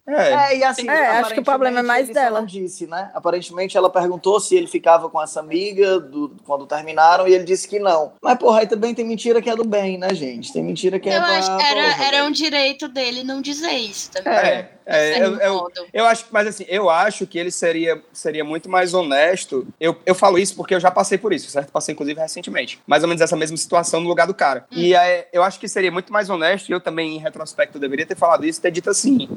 É. 0.05 0.33
É, 0.53 0.57
e 0.57 0.63
assim, 0.65 0.89
É, 0.89 1.07
acho 1.19 1.33
que 1.33 1.39
o 1.39 1.43
problema 1.43 1.79
é 1.79 1.81
mais 1.83 2.09
dela. 2.09 2.39
não 2.39 2.45
disse, 2.45 2.85
né? 2.87 3.09
Aparentemente 3.13 3.77
ela 3.77 3.89
perguntou 3.89 4.37
se 4.39 4.53
ele 4.53 4.67
ficava 4.67 5.09
com 5.09 5.21
essa 5.21 5.39
amiga 5.39 5.97
do- 5.97 6.35
quando 6.45 6.65
terminaram 6.65 7.25
e 7.25 7.33
ele 7.33 7.45
disse 7.45 7.67
que 7.69 7.79
não. 7.79 8.11
Mas, 8.21 8.37
porra, 8.37 8.59
aí 8.59 8.67
também 8.67 8.93
tem 8.93 9.05
mentira 9.05 9.41
que 9.41 9.49
é 9.49 9.55
do 9.55 9.63
bem, 9.63 9.97
né, 9.97 10.13
gente? 10.13 10.51
Tem 10.51 10.61
mentira 10.61 10.99
que 10.99 11.09
é 11.09 11.15
Eu 11.17 11.21
pra, 11.21 11.37
acho 11.39 11.57
que 11.57 11.63
era, 11.63 11.89
porra, 11.91 12.05
era 12.05 12.25
um 12.25 12.31
direito 12.31 12.89
dele 12.89 13.23
não 13.23 13.41
dizer 13.41 13.71
isso 13.71 14.11
também. 14.11 14.33
É, 14.33 14.69
é, 14.85 15.13
De 15.13 15.19
eu, 15.21 15.35
eu, 15.39 15.67
eu 15.93 16.05
acho, 16.05 16.25
mas 16.31 16.47
assim, 16.47 16.65
eu 16.67 16.89
acho 16.89 17.25
que 17.25 17.39
ele 17.39 17.49
seria, 17.51 18.03
seria 18.11 18.43
muito 18.43 18.69
mais 18.69 18.93
honesto. 18.93 19.65
Eu, 19.79 19.95
eu 20.05 20.13
falo 20.13 20.37
isso 20.37 20.53
porque 20.57 20.75
eu 20.75 20.81
já 20.81 20.91
passei 20.91 21.17
por 21.17 21.31
isso, 21.31 21.49
certo? 21.49 21.71
Passei, 21.71 21.93
inclusive, 21.93 22.19
recentemente. 22.19 22.77
Mais 22.85 23.03
ou 23.03 23.07
menos 23.07 23.21
essa 23.21 23.37
mesma 23.37 23.55
situação 23.55 24.01
no 24.01 24.09
lugar 24.09 24.27
do 24.27 24.33
cara. 24.33 24.65
E 24.69 24.93
é, 24.93 25.29
eu 25.31 25.41
acho 25.43 25.57
que 25.61 25.67
seria 25.69 25.93
muito 25.93 26.11
mais 26.11 26.29
honesto, 26.29 26.67
e 26.67 26.73
eu 26.73 26.81
também, 26.81 27.15
em 27.15 27.19
retrospecto, 27.19 27.79
deveria 27.79 28.05
ter 28.05 28.17
falado 28.17 28.45
isso, 28.45 28.61
ter 28.61 28.69
dito 28.71 28.89
assim. 28.89 29.29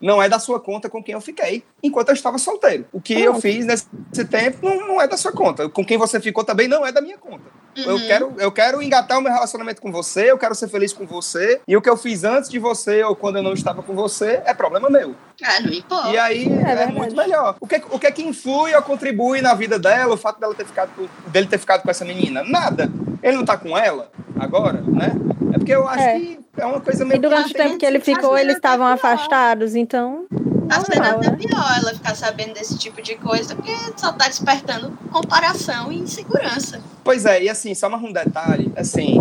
Não 0.00 0.22
é 0.22 0.28
da 0.28 0.38
sua 0.38 0.60
conta 0.60 0.88
com 0.88 1.02
quem 1.02 1.14
eu 1.14 1.20
fiquei, 1.20 1.64
enquanto 1.82 2.08
eu 2.08 2.14
estava 2.14 2.38
solteiro. 2.38 2.84
O 2.92 3.00
que 3.00 3.18
eu 3.20 3.40
fiz 3.40 3.64
nesse 3.64 3.86
tempo 4.30 4.58
não, 4.62 4.86
não 4.88 5.00
é 5.00 5.08
da 5.08 5.16
sua 5.16 5.32
conta. 5.32 5.68
Com 5.68 5.84
quem 5.84 5.96
você 5.96 6.20
ficou 6.20 6.44
também 6.44 6.68
não 6.68 6.86
é 6.86 6.92
da 6.92 7.00
minha 7.00 7.16
conta. 7.18 7.44
Eu, 7.76 7.94
Uhum. 7.96 8.06
quero, 8.06 8.34
eu 8.38 8.50
quero 8.52 8.82
engatar 8.82 9.18
o 9.18 9.20
meu 9.20 9.30
relacionamento 9.32 9.82
com 9.82 9.92
você, 9.92 10.30
eu 10.30 10.38
quero 10.38 10.54
ser 10.54 10.68
feliz 10.68 10.92
com 10.94 11.06
você. 11.06 11.60
E 11.68 11.76
o 11.76 11.82
que 11.82 11.90
eu 11.90 11.96
fiz 11.96 12.24
antes 12.24 12.48
de 12.48 12.58
você 12.58 13.02
ou 13.04 13.14
quando 13.14 13.36
eu 13.36 13.42
não 13.42 13.52
estava 13.52 13.82
com 13.82 13.94
você 13.94 14.40
é 14.46 14.54
problema 14.54 14.88
meu. 14.88 15.14
Ah, 15.42 15.60
não 15.60 15.72
importa. 15.72 16.08
E 16.08 16.18
aí 16.18 16.46
é, 16.46 16.64
verdade. 16.64 16.92
muito 16.94 17.14
melhor. 17.14 17.56
O 17.60 17.66
que, 17.66 17.82
o 17.90 17.98
que 17.98 18.06
é 18.06 18.10
que 18.10 18.22
influi 18.22 18.74
ou 18.74 18.80
contribui 18.82 19.42
na 19.42 19.52
vida 19.52 19.78
dela 19.78 20.14
o 20.14 20.16
fato 20.16 20.40
dela 20.40 20.54
ter 20.54 20.64
ficado, 20.64 20.90
dele 21.26 21.46
ter 21.46 21.58
ficado 21.58 21.82
com 21.82 21.90
essa 21.90 22.04
menina? 22.04 22.42
Nada. 22.44 22.90
Ele 23.22 23.36
não 23.36 23.44
tá 23.44 23.56
com 23.56 23.76
ela 23.76 24.10
agora, 24.38 24.80
né? 24.82 25.12
É 25.54 25.58
porque 25.58 25.72
eu 25.74 25.86
acho 25.88 26.02
É. 26.02 26.18
que 26.20 26.38
é 26.58 26.64
uma 26.66 26.80
coisa 26.80 27.02
E 27.04 27.06
meio. 27.06 27.20
durante 27.20 27.50
o 27.52 27.54
tempo 27.54 27.76
que 27.78 27.86
ele 27.86 28.00
ficou, 28.00 28.34
Às 28.34 28.40
eles 28.40 28.56
estavam 28.56 28.86
afastados, 28.86 29.74
então. 29.74 30.26
Vezes 30.30 30.88
normal, 30.88 31.18
até 31.18 31.30
né? 31.30 31.36
pior 31.36 31.76
ela 31.78 31.94
ficar 31.94 32.14
sabendo 32.16 32.54
desse 32.54 32.76
tipo 32.76 33.00
de 33.00 33.14
coisa, 33.16 33.54
porque 33.54 33.72
só 33.96 34.12
tá 34.12 34.26
despertando 34.26 34.90
comparação 35.12 35.92
e 35.92 35.98
insegurança. 35.98 36.80
Pois 37.04 37.24
é, 37.24 37.44
e 37.44 37.48
assim, 37.48 37.72
só 37.74 37.88
mais 37.88 38.02
um 38.02 38.12
detalhe, 38.12 38.72
assim. 38.76 39.20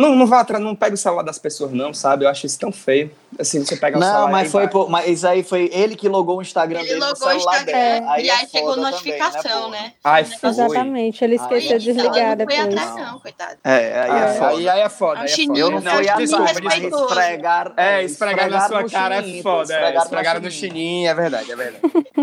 Não, 0.00 0.16
não 0.16 0.26
vá 0.26 0.40
atrás, 0.40 0.62
não 0.62 0.74
pega 0.74 0.94
o 0.94 0.98
celular 0.98 1.22
das 1.22 1.38
pessoas, 1.38 1.70
não, 1.72 1.92
sabe? 1.94 2.24
Eu 2.24 2.28
acho 2.28 2.46
isso 2.46 2.58
tão 2.58 2.72
feio. 2.72 3.10
Assim, 3.38 3.64
você 3.64 3.76
pega 3.76 3.98
o 3.98 4.02
celular. 4.02 4.20
Não, 4.22 4.28
e 4.28 4.32
mas 4.32 4.50
foi 4.50 4.66
por, 4.68 4.88
mas 4.90 5.06
isso 5.08 5.26
aí 5.26 5.42
foi 5.42 5.70
ele 5.72 5.94
que 5.94 6.08
logou 6.08 6.38
o 6.38 6.42
Instagram 6.42 6.80
Ele 6.80 6.88
dele 6.88 7.00
no 7.00 7.06
logou 7.06 7.28
o 7.28 7.30
celular 7.30 7.56
Instagram 7.60 7.72
dela. 8.00 8.20
e 8.20 8.28
é 8.28 8.32
aí 8.32 8.46
chegou 8.48 8.74
foda 8.74 8.90
notificação, 8.90 9.42
também, 9.62 9.70
né? 9.82 9.92
Ai, 10.02 10.22
Um 10.22 10.24
negócio 10.24 10.40
foi. 10.40 10.50
Exatamente, 10.64 11.24
ele 11.24 11.34
esqueceu 11.36 11.78
de 11.78 11.90
Então, 11.90 12.04
ela 12.04 12.12
desligar 12.12 12.36
não 12.38 12.46
foi 12.46 12.56
depois. 12.56 12.88
atrás, 12.88 12.96
não, 13.12 13.20
coitado. 13.20 13.56
É, 13.62 13.70
aí 14.00 14.10
é, 14.10 14.24
É, 14.24 14.32
foda. 14.34 14.50
aí, 14.50 14.68
aí 14.68 14.80
é 14.80 14.88
foda. 14.88 15.20
É 15.20 15.22
aí 15.22 15.26
é 15.32 15.36
foda. 15.46 15.58
Eu 15.58 15.70
não 15.70 15.80
Não, 15.80 15.92
fui 15.92 16.06
mas 16.06 16.30
respeitoso. 16.74 17.04
esfregar... 17.04 17.72
É, 17.76 18.02
esfregar 18.04 18.50
na 18.50 18.68
sua 18.68 18.88
cara 18.88 19.16
é 19.16 19.42
foda. 19.42 19.72
É, 19.72 19.76
esfregar 19.76 20.02
esfregaram 20.04 20.40
no 20.40 20.50
chininho, 20.50 21.08
é 21.10 21.14
verdade, 21.14 21.52
é 21.52 21.56
verdade. 21.56 21.80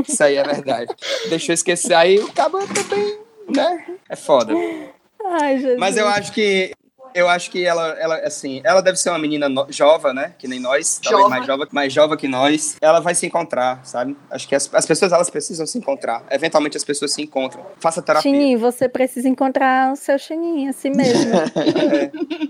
Isso 0.07 0.23
aí 0.23 0.35
é 0.35 0.43
verdade. 0.43 0.93
Deixa 1.29 1.51
eu 1.51 1.53
esquecer. 1.53 1.93
Aí 1.93 2.19
o 2.19 2.31
cabo 2.33 2.59
também, 2.67 3.17
né? 3.55 3.85
É 4.09 4.15
foda. 4.15 4.53
Ai, 5.25 5.57
Jesus. 5.59 5.77
Mas 5.77 5.97
eu 5.97 6.07
acho 6.07 6.31
que. 6.31 6.71
Eu 7.13 7.27
acho 7.27 7.49
que 7.51 7.65
ela, 7.65 7.89
ela, 7.99 8.15
assim, 8.17 8.61
ela 8.63 8.81
deve 8.81 8.97
ser 8.97 9.09
uma 9.09 9.19
menina 9.19 9.49
no, 9.49 9.65
jova, 9.69 10.13
né? 10.13 10.33
Que 10.37 10.47
nem 10.47 10.59
nós, 10.59 10.99
talvez 11.03 11.23
Jova. 11.23 11.29
mais 11.29 11.45
jova, 11.45 11.67
mais 11.71 11.93
jova 11.93 12.17
que 12.17 12.27
nós. 12.27 12.77
Ela 12.81 12.99
vai 12.99 13.15
se 13.15 13.25
encontrar, 13.25 13.85
sabe? 13.85 14.15
Acho 14.29 14.47
que 14.47 14.55
as, 14.55 14.69
as 14.73 14.85
pessoas, 14.85 15.11
elas 15.11 15.29
precisam 15.29 15.65
se 15.65 15.77
encontrar. 15.77 16.23
Eventualmente 16.29 16.77
as 16.77 16.83
pessoas 16.83 17.13
se 17.13 17.21
encontram. 17.21 17.65
Faça 17.79 18.01
terapia. 18.01 18.29
Chininho, 18.31 18.59
você 18.59 18.87
precisa 18.89 19.27
encontrar 19.27 19.93
o 19.93 19.95
seu 19.95 20.17
chininho, 20.17 20.69
assim 20.69 20.89
mesmo. 20.89 21.31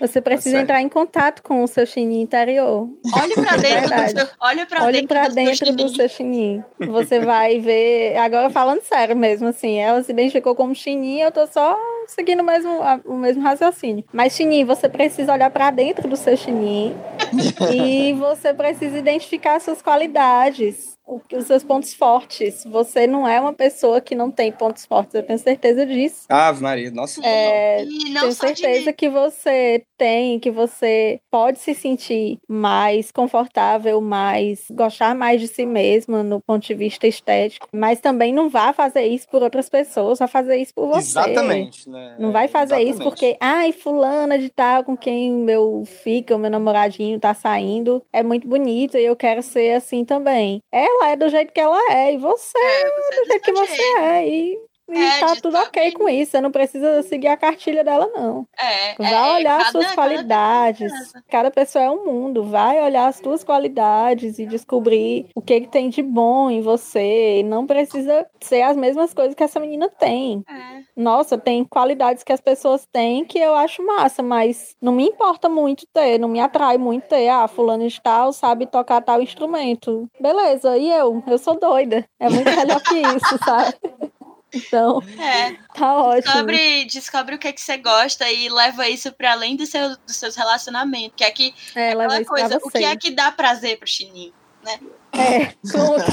Você 0.00 0.20
precisa 0.20 0.56
certo. 0.56 0.62
entrar 0.62 0.80
em 0.80 0.88
contato 0.88 1.42
com 1.42 1.62
o 1.62 1.66
seu 1.66 1.84
chininho 1.84 2.22
interior. 2.22 2.88
Olhe 3.14 3.34
pra 3.34 3.56
dentro 3.58 3.90
do 3.90 4.18
seu, 4.18 4.28
olhe 4.40 4.66
pra 4.66 4.84
Olhe 4.84 4.92
dentro, 4.92 5.08
pra 5.08 5.28
do 5.28 5.34
dentro 5.34 5.66
seu 5.66 5.76
do 5.76 5.88
seu 5.90 6.08
chininho. 6.08 6.64
Você 6.78 7.20
vai 7.20 7.58
ver. 7.60 8.16
Agora 8.16 8.48
falando 8.48 8.80
sério 8.82 9.14
mesmo, 9.14 9.48
assim, 9.48 9.76
ela 9.76 10.02
se 10.02 10.10
identificou 10.10 10.54
como 10.54 10.74
chininho, 10.74 11.26
eu 11.26 11.32
tô 11.32 11.46
só 11.46 11.78
seguindo 12.06 12.40
o 12.40 12.44
mesmo, 12.44 12.80
o 13.04 13.16
mesmo 13.16 13.42
raciocínio. 13.42 14.04
Mas, 14.12 14.34
chininho, 14.34 14.66
você 14.66 14.88
precisa 14.88 15.32
olhar 15.32 15.50
pra 15.50 15.70
dentro 15.70 16.08
do 16.08 16.16
seu 16.16 16.36
chininho 16.36 16.96
e 17.72 18.12
você 18.14 18.52
precisa 18.54 18.98
identificar 18.98 19.60
suas 19.60 19.80
qualidades 19.82 20.98
os 21.32 21.46
seus 21.46 21.64
pontos 21.64 21.94
fortes. 21.94 22.64
Você 22.64 23.06
não 23.06 23.26
é 23.26 23.40
uma 23.40 23.52
pessoa 23.52 24.00
que 24.00 24.14
não 24.14 24.30
tem 24.30 24.52
pontos 24.52 24.86
fortes, 24.86 25.14
eu 25.14 25.22
tenho 25.22 25.38
certeza 25.38 25.84
disso. 25.86 26.26
Ave 26.28 26.62
Maria, 26.62 26.90
nossa. 26.90 27.20
É, 27.24 27.84
tenho 27.84 28.32
certeza 28.32 28.92
que 28.92 29.08
você 29.08 29.84
tem, 29.98 30.38
que 30.38 30.50
você 30.50 31.20
pode 31.30 31.58
se 31.58 31.74
sentir 31.74 32.38
mais 32.48 33.10
confortável, 33.10 34.00
mais 34.00 34.66
gostar 34.70 35.14
mais 35.14 35.40
de 35.40 35.48
si 35.48 35.66
mesmo 35.66 36.22
no 36.22 36.40
ponto 36.40 36.66
de 36.66 36.74
vista 36.74 37.06
estético, 37.06 37.68
mas 37.72 38.00
também 38.00 38.32
não 38.32 38.48
vá 38.48 38.72
fazer 38.72 39.06
isso 39.06 39.28
por 39.28 39.42
outras 39.42 39.68
pessoas, 39.68 40.18
vá 40.18 40.26
fazer 40.26 40.56
isso 40.56 40.74
por 40.74 40.86
você. 40.86 41.10
Exatamente, 41.10 41.88
né? 41.88 42.16
Não 42.18 42.32
vai 42.32 42.48
fazer 42.48 42.76
Exatamente. 42.76 42.90
isso 42.90 43.02
porque, 43.02 43.36
ai, 43.40 43.72
fulana 43.72 44.38
de 44.38 44.48
tal 44.50 44.84
com 44.84 44.96
quem 44.96 45.32
meu 45.32 45.82
fica, 45.84 46.36
o 46.36 46.38
meu 46.38 46.50
namoradinho 46.50 47.18
tá 47.18 47.34
saindo, 47.34 48.02
é 48.12 48.22
muito 48.22 48.46
bonito 48.46 48.96
e 48.96 49.04
eu 49.04 49.16
quero 49.16 49.42
ser 49.42 49.74
assim 49.74 50.04
também. 50.04 50.62
Ela 50.72 50.99
ela 51.00 51.12
é 51.12 51.16
do 51.16 51.28
jeito 51.28 51.52
que 51.52 51.60
ela 51.60 51.80
é, 51.92 52.12
e 52.14 52.18
você 52.18 52.58
é, 52.58 52.84
você 52.90 53.14
é 53.14 53.20
do 53.20 53.26
jeito 53.26 53.42
que 53.42 53.52
você 53.52 53.82
é. 53.98 54.28
E, 54.28 54.58
e 54.92 54.98
é, 54.98 55.20
tá 55.20 55.36
tudo 55.40 55.56
ok 55.56 55.92
com 55.92 56.08
isso. 56.08 56.32
Você 56.32 56.40
não 56.40 56.50
precisa 56.50 57.02
seguir 57.02 57.28
a 57.28 57.36
cartilha 57.36 57.84
dela, 57.84 58.10
não. 58.14 58.46
É, 58.58 58.94
vai 58.96 59.12
é, 59.12 59.34
olhar 59.34 59.60
as 59.60 59.68
suas 59.70 59.92
qualidades. 59.94 60.92
Cada, 60.92 61.24
cada, 61.28 61.50
pessoa 61.50 61.84
é 61.84 61.90
um 61.90 62.04
mundo. 62.04 62.44
Vai 62.44 62.82
olhar 62.82 63.06
as 63.06 63.16
suas 63.16 63.44
qualidades 63.44 64.38
e 64.38 64.46
descobrir 64.46 65.26
o 65.34 65.40
que, 65.40 65.62
que 65.62 65.68
tem 65.68 65.88
de 65.88 66.02
bom 66.02 66.50
em 66.50 66.60
você. 66.60 67.40
E 67.40 67.42
não 67.42 67.66
precisa 67.66 68.26
ser 68.40 68.62
as 68.62 68.76
mesmas 68.76 69.14
coisas 69.14 69.34
que 69.34 69.42
essa 69.42 69.60
menina 69.60 69.88
tem. 69.88 70.42
É. 70.48 70.80
Nossa, 70.96 71.38
tem 71.38 71.64
qualidades 71.64 72.22
que 72.22 72.32
as 72.32 72.40
pessoas 72.40 72.86
têm 72.92 73.24
que 73.24 73.38
eu 73.38 73.54
acho 73.54 73.84
massa, 73.84 74.22
mas 74.22 74.76
não 74.80 74.92
me 74.92 75.06
importa 75.06 75.48
muito 75.48 75.86
ter, 75.92 76.18
não 76.18 76.28
me 76.28 76.40
atrai 76.40 76.76
muito 76.76 77.04
ter. 77.04 77.28
Ah, 77.28 77.48
fulano 77.48 77.88
de 77.88 78.00
tal 78.00 78.32
sabe 78.32 78.66
tocar 78.66 79.00
tal 79.00 79.22
instrumento. 79.22 80.08
Beleza, 80.20 80.76
e 80.76 80.90
eu? 80.90 81.22
Eu 81.26 81.38
sou 81.38 81.58
doida. 81.58 82.04
É 82.18 82.28
muito 82.28 82.50
melhor 82.50 82.80
que 82.82 82.96
isso, 82.98 83.38
sabe? 83.44 83.74
Então, 84.52 85.02
é. 85.18 85.56
tá 85.74 85.96
ótimo. 85.96 86.22
Descobre, 86.22 86.84
descobre 86.86 87.34
o 87.34 87.38
que, 87.38 87.48
é 87.48 87.52
que 87.52 87.60
você 87.60 87.76
gosta 87.76 88.30
e 88.30 88.48
leva 88.48 88.88
isso 88.88 89.12
para 89.12 89.32
além 89.32 89.56
do 89.56 89.66
seu, 89.66 89.96
dos 90.06 90.16
seus 90.16 90.36
relacionamentos. 90.36 91.12
Que 91.16 91.24
é 91.24 91.30
que 91.30 91.54
é, 91.74 91.92
aquela 91.92 92.24
coisa, 92.24 92.58
o 92.62 92.70
que 92.70 92.84
é 92.84 92.96
que 92.96 93.10
dá 93.10 93.32
prazer 93.32 93.78
pro 93.78 93.88
chininho, 93.88 94.32
né? 94.64 94.78
É, 95.12 95.46
conta. 95.72 96.04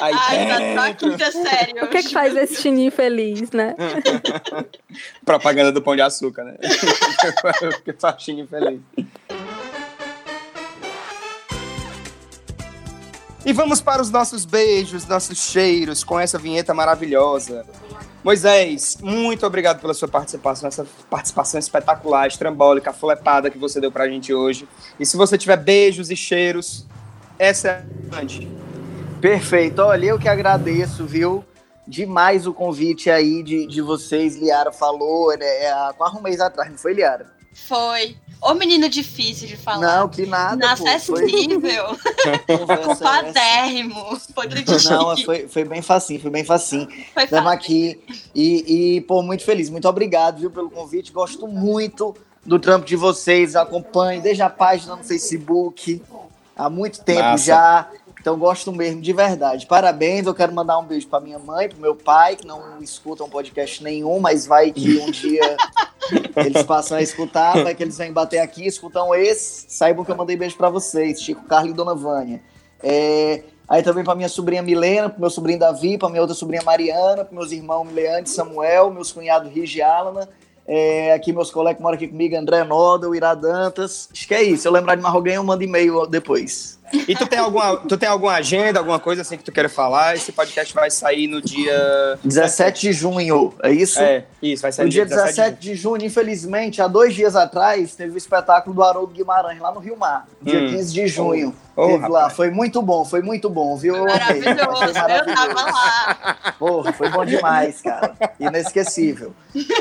Ai, 0.00 0.12
tá 0.46 0.58
só 0.74 0.94
quinta 0.94 1.30
série. 1.30 1.72
O 1.82 1.88
que, 1.88 1.98
é 1.98 2.02
que 2.02 2.12
faz 2.12 2.34
esse 2.36 2.62
chininho 2.62 2.90
feliz, 2.90 3.50
né? 3.50 3.76
Propaganda 5.24 5.70
do 5.72 5.82
pão 5.82 5.94
de 5.94 6.00
açúcar, 6.02 6.44
né? 6.44 6.56
O 7.78 7.82
que 7.82 7.92
faz 7.92 8.22
chininho 8.22 8.48
feliz. 8.48 8.80
E 13.48 13.52
vamos 13.54 13.80
para 13.80 14.02
os 14.02 14.10
nossos 14.10 14.44
beijos, 14.44 15.06
nossos 15.06 15.38
cheiros 15.38 16.04
com 16.04 16.20
essa 16.20 16.38
vinheta 16.38 16.74
maravilhosa. 16.74 17.64
Moisés, 18.22 18.98
muito 19.00 19.46
obrigado 19.46 19.80
pela 19.80 19.94
sua 19.94 20.06
participação, 20.06 20.68
essa 20.68 20.86
participação 21.08 21.58
espetacular, 21.58 22.26
estrambólica, 22.26 22.92
flepada 22.92 23.48
que 23.48 23.56
você 23.56 23.80
deu 23.80 23.90
pra 23.90 24.06
gente 24.06 24.34
hoje. 24.34 24.68
E 25.00 25.06
se 25.06 25.16
você 25.16 25.38
tiver 25.38 25.56
beijos 25.56 26.10
e 26.10 26.16
cheiros, 26.16 26.86
essa 27.38 27.68
é 27.68 27.70
a 27.70 28.16
grande. 28.16 28.46
Perfeito. 29.18 29.80
Olha, 29.80 30.04
eu 30.08 30.18
que 30.18 30.28
agradeço, 30.28 31.06
viu? 31.06 31.42
Demais 31.86 32.46
o 32.46 32.52
convite 32.52 33.08
aí 33.08 33.42
de, 33.42 33.66
de 33.66 33.80
vocês. 33.80 34.36
Liara 34.36 34.72
falou, 34.72 35.34
né? 35.38 35.46
É, 35.46 35.72
há 35.72 35.94
quatro 35.96 36.22
meses 36.22 36.40
atrás, 36.40 36.70
não 36.70 36.76
foi, 36.76 36.92
Liara? 36.92 37.37
Foi. 37.66 38.16
Ô 38.40 38.54
menino 38.54 38.88
difícil 38.88 39.48
de 39.48 39.56
falar. 39.56 40.00
Não, 40.00 40.08
que 40.08 40.24
nada. 40.24 40.64
Inacessível. 40.64 41.86
Podre 44.32 44.62
de 44.62 44.88
Não, 44.88 45.16
foi, 45.16 45.48
foi 45.48 45.64
bem 45.64 45.82
facinho, 45.82 46.20
foi 46.20 46.30
bem 46.30 46.44
facinho. 46.44 46.88
Foi 47.12 47.24
Estamos 47.24 47.50
aqui 47.50 48.00
e, 48.34 48.96
e, 48.96 49.00
pô, 49.02 49.22
muito 49.22 49.44
feliz. 49.44 49.68
Muito 49.68 49.88
obrigado, 49.88 50.38
viu, 50.38 50.50
pelo 50.50 50.70
convite. 50.70 51.10
Gosto 51.10 51.48
muito 51.48 52.14
do 52.46 52.58
trampo 52.60 52.86
de 52.86 52.94
vocês. 52.94 53.56
Acompanho 53.56 54.22
desde 54.22 54.42
a 54.42 54.48
página 54.50 54.94
no 54.94 55.02
Facebook. 55.02 56.00
Há 56.56 56.70
muito 56.70 57.02
tempo 57.02 57.22
Massa. 57.22 57.44
já. 57.44 57.90
Então 58.20 58.36
gosto 58.36 58.72
mesmo, 58.72 59.00
de 59.00 59.12
verdade. 59.12 59.66
Parabéns, 59.66 60.26
eu 60.26 60.34
quero 60.34 60.52
mandar 60.52 60.78
um 60.78 60.84
beijo 60.84 61.06
para 61.06 61.20
minha 61.20 61.38
mãe, 61.38 61.68
para 61.68 61.78
meu 61.78 61.94
pai, 61.94 62.36
que 62.36 62.46
não 62.46 62.82
escutam 62.82 63.28
podcast 63.28 63.82
nenhum, 63.82 64.18
mas 64.18 64.44
vai 64.44 64.72
que 64.72 64.98
um 64.98 65.10
dia 65.10 65.56
eles 66.36 66.62
passam 66.62 66.98
a 66.98 67.02
escutar, 67.02 67.62
vai 67.62 67.74
que 67.74 67.82
eles 67.82 67.96
vêm 67.96 68.12
bater 68.12 68.38
aqui, 68.38 68.66
escutam 68.66 69.14
esse, 69.14 69.66
saibam 69.68 70.04
que 70.04 70.10
eu 70.10 70.16
mandei 70.16 70.36
beijo 70.36 70.56
para 70.56 70.68
vocês, 70.68 71.20
Chico, 71.20 71.44
Carlos 71.44 71.72
e 71.72 71.74
Dona 71.74 71.94
Vânia. 71.94 72.40
É, 72.82 73.42
aí 73.68 73.82
também 73.82 74.04
para 74.04 74.14
minha 74.14 74.28
sobrinha 74.28 74.62
Milena, 74.62 75.08
para 75.08 75.18
meu 75.18 75.30
sobrinho 75.30 75.58
Davi, 75.58 75.98
para 75.98 76.08
minha 76.08 76.20
outra 76.20 76.34
sobrinha 76.34 76.62
Mariana, 76.62 77.24
para 77.24 77.34
meus 77.34 77.52
irmãos 77.52 77.92
Leandro 77.92 78.30
e 78.30 78.34
Samuel, 78.34 78.90
meus 78.90 79.12
cunhados 79.12 79.52
Rigi 79.52 79.78
e 79.78 79.82
Alana, 79.82 80.28
é, 80.66 81.12
aqui 81.14 81.32
meus 81.32 81.50
colegas 81.50 81.78
que 81.78 81.82
moram 81.82 81.96
aqui 81.96 82.06
comigo, 82.06 82.36
André 82.36 82.62
Noda, 82.62 83.08
o 83.08 83.14
Ira 83.14 83.34
Dantas. 83.34 84.08
Acho 84.12 84.28
que 84.28 84.34
é 84.34 84.42
isso. 84.42 84.62
Se 84.62 84.68
eu 84.68 84.72
lembrar 84.72 84.96
de 84.96 85.02
mais 85.02 85.14
alguém, 85.14 85.34
eu 85.34 85.42
mando 85.42 85.62
e-mail 85.64 86.06
depois. 86.06 86.77
E 86.92 87.14
tu 87.14 87.26
tem 87.26 87.38
alguma, 87.38 87.76
tu 87.76 87.96
tem 87.96 88.08
alguma 88.08 88.34
agenda, 88.34 88.78
alguma 88.78 88.98
coisa 88.98 89.22
assim 89.22 89.36
que 89.36 89.44
tu 89.44 89.52
queira 89.52 89.68
falar? 89.68 90.14
Esse 90.14 90.32
podcast 90.32 90.72
vai 90.74 90.90
sair 90.90 91.26
no 91.26 91.40
dia 91.40 92.18
17 92.24 92.80
de 92.80 92.92
junho, 92.92 93.54
é 93.62 93.70
isso? 93.70 94.00
É, 94.00 94.24
isso, 94.42 94.62
vai 94.62 94.72
sair 94.72 94.84
no 94.86 94.90
dia 94.90 95.04
17, 95.04 95.36
17 95.36 95.60
de, 95.60 95.74
junho. 95.74 96.04
infelizmente, 96.04 96.80
há 96.80 96.88
dois 96.88 97.14
dias 97.14 97.36
atrás, 97.36 97.94
teve 97.94 98.14
o 98.14 98.18
espetáculo 98.18 98.74
do 98.74 98.82
Haroldo 98.82 99.12
Guimarães 99.12 99.60
lá 99.60 99.72
no 99.72 99.80
Rio 99.80 99.96
Mar, 99.96 100.26
dia 100.42 100.60
hum. 100.60 100.70
15 100.70 100.92
de 100.92 101.06
junho. 101.06 101.54
Oh, 101.80 101.86
teve 101.86 102.08
lá, 102.08 102.28
foi 102.28 102.50
muito 102.50 102.82
bom, 102.82 103.04
foi 103.04 103.22
muito 103.22 103.48
bom, 103.48 103.76
viu? 103.76 104.04
Maravilhoso, 104.04 104.82
eu 104.82 105.34
tava 105.34 105.62
lá. 105.62 106.54
Porra, 106.58 106.92
foi 106.92 107.08
bom 107.08 107.24
demais, 107.24 107.80
cara. 107.80 108.16
Inesquecível. 108.40 109.32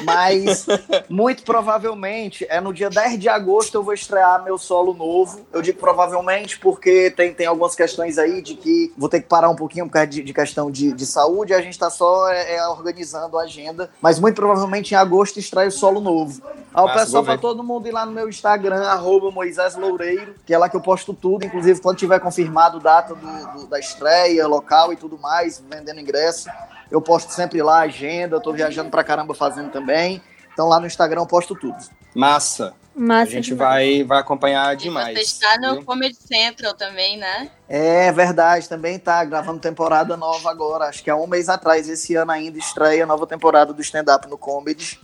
Mas, 0.04 0.68
muito 1.10 1.42
provavelmente, 1.42 2.46
é 2.50 2.62
no 2.62 2.72
dia 2.72 2.92
10 2.92 3.18
de 3.18 3.28
agosto 3.28 3.74
eu 3.74 3.84
vou 3.84 3.96
estrear 3.96 4.44
meu 4.44 4.60
solo 4.60 4.94
novo. 4.94 5.48
Eu 5.52 5.60
digo 5.64 5.80
provavelmente 5.80 6.60
porque 6.60 6.97
tem, 7.16 7.34
tem 7.34 7.48
algumas 7.48 7.76
questões 7.76 8.18
aí 8.18 8.42
de 8.42 8.56
que 8.56 8.94
vou 8.98 9.10
ter 9.10 9.22
que 9.22 9.28
parar 9.28 9.50
um 9.50 9.56
pouquinho 9.56 9.86
por 9.86 9.94
causa 9.94 10.08
de, 10.08 10.24
de 10.24 10.34
questão 10.34 10.70
de, 10.70 10.92
de 10.94 11.06
saúde, 11.06 11.54
a 11.54 11.62
gente 11.62 11.74
está 11.74 11.90
só 11.90 12.30
é, 12.30 12.56
é, 12.56 12.68
organizando 12.68 13.38
a 13.38 13.44
agenda, 13.44 13.90
mas 14.02 14.20
muito 14.20 14.36
provavelmente 14.36 14.92
em 14.94 14.98
agosto 14.98 15.40
extrai 15.40 15.68
o 15.68 15.72
solo 15.72 16.00
novo. 16.00 16.42
Aí 16.74 16.84
o 16.84 16.94
pessoal 16.94 17.24
para 17.24 17.38
todo 17.38 17.64
mundo 17.64 17.88
ir 17.88 17.92
lá 17.92 18.06
no 18.06 18.12
meu 18.12 18.30
Instagram, 18.30 18.84
arroba 18.84 19.32
Moisés 19.32 19.76
Loureiro, 19.76 20.36
que 20.46 20.54
é 20.54 20.58
lá 20.58 20.70
que 20.70 20.76
eu 20.76 20.82
posto 20.82 21.14
tudo, 21.14 21.46
inclusive 21.46 21.82
quando 21.82 21.98
tiver 21.98 22.20
confirmado 22.20 22.80
data 22.80 23.16
do, 23.16 23.62
do, 23.62 23.68
da 23.68 23.80
estreia, 23.80 24.48
local 24.48 24.94
e 24.94 24.96
tudo 24.96 25.18
mais, 25.18 25.64
vendendo 25.70 26.00
ingresso, 26.00 26.50
eu 26.90 27.02
posto 27.02 27.32
sempre 27.32 27.62
lá 27.62 27.80
a 27.80 27.84
agenda, 27.84 28.36
eu 28.36 28.42
tô 28.42 28.54
viajando 28.54 28.90
pra 28.90 29.04
caramba 29.04 29.34
fazendo 29.34 29.72
também. 29.72 30.22
Então 30.54 30.68
lá 30.68 30.80
no 30.80 30.88
Instagram 30.88 31.22
eu 31.22 31.28
posto 31.28 31.56
tudo. 31.56 31.78
Massa. 32.16 32.74
Massa 32.98 33.32
a 33.32 33.36
gente 33.36 33.54
vai, 33.54 34.04
vai 34.04 34.20
acompanhar 34.20 34.76
demais. 34.76 35.16
Você 35.16 35.24
está 35.24 35.58
no 35.60 35.76
viu? 35.76 35.86
Comedy 35.86 36.18
Central 36.18 36.74
também, 36.74 37.16
né? 37.16 37.52
É 37.70 38.12
verdade, 38.12 38.68
também 38.68 38.98
tá 38.98 39.24
gravando 39.24 39.60
temporada 39.60 40.18
nova 40.18 40.50
agora. 40.50 40.86
Acho 40.86 41.04
que 41.04 41.10
há 41.12 41.16
um 41.16 41.28
mês 41.28 41.48
atrás, 41.48 41.88
esse 41.88 42.16
ano 42.16 42.32
ainda, 42.32 42.58
estreia 42.58 43.04
a 43.04 43.08
nova 43.08 43.28
temporada 43.28 43.72
do 43.72 43.82
stand-up 43.84 44.28
no 44.28 44.36
Comedy. 44.36 45.00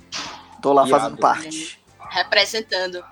Tô 0.59 0.73
lá 0.73 0.87
Iado. 0.87 0.89
fazendo 0.89 1.17
parte. 1.17 1.79
Representando. 2.09 3.05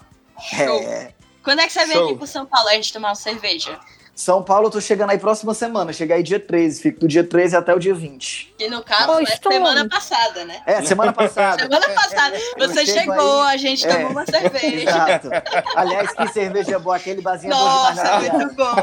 É. 0.58 1.14
Quando 1.44 1.60
é 1.60 1.68
que 1.68 1.74
você 1.74 1.86
vem 1.86 1.98
Show. 1.98 2.06
aqui 2.06 2.16
pro 2.18 2.26
São 2.26 2.48
Paulo 2.48 2.70
a 2.70 2.74
gente 2.74 2.92
tomar 2.92 3.10
uma 3.10 3.16
cerveja? 3.16 3.80
São 4.14 4.44
Paulo, 4.44 4.68
eu 4.68 4.72
tô 4.72 4.82
chegando 4.82 5.10
aí 5.10 5.18
próxima 5.18 5.54
semana. 5.54 5.94
Cheguei 5.94 6.18
aí 6.18 6.24
dia 6.24 6.40
13, 6.40 6.82
fico 6.82 7.00
do 7.00 7.08
dia 7.08 7.24
13 7.24 7.56
até 7.56 7.74
o 7.74 7.80
dia 7.80 7.94
20. 7.94 8.56
E 8.60 8.70
no 8.70 8.84
caso, 8.84 9.20
é 9.22 9.26
semana 9.26 9.88
passada, 9.88 10.46
né? 10.46 10.62
É, 10.66 10.82
semana 10.84 11.14
passada. 11.14 11.64
semana 11.64 11.90
passada. 11.90 12.38
Você 12.58 12.86
chegou, 12.86 13.42
aí... 13.42 13.56
a 13.56 13.58
gente 13.58 13.88
tomou 13.88 14.02
é. 14.02 14.06
uma 14.08 14.26
cerveja. 14.26 14.90
Exato. 14.90 15.30
Aliás, 15.76 16.12
que 16.12 16.28
cerveja 16.28 16.78
boa, 16.78 16.98
aquele 16.98 17.22
barzinho 17.22 17.52
Nossa, 17.52 18.04
bom 18.04 18.20
demais. 18.20 18.34
muito 18.34 18.56
bom. 18.56 18.76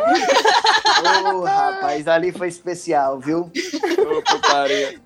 Ô, 1.35 1.41
oh, 1.41 1.45
rapaz, 1.45 2.09
ali 2.09 2.33
foi 2.33 2.49
especial, 2.49 3.21
viu? 3.21 3.51
Ô, 3.99 4.23
putaria. 4.23 5.01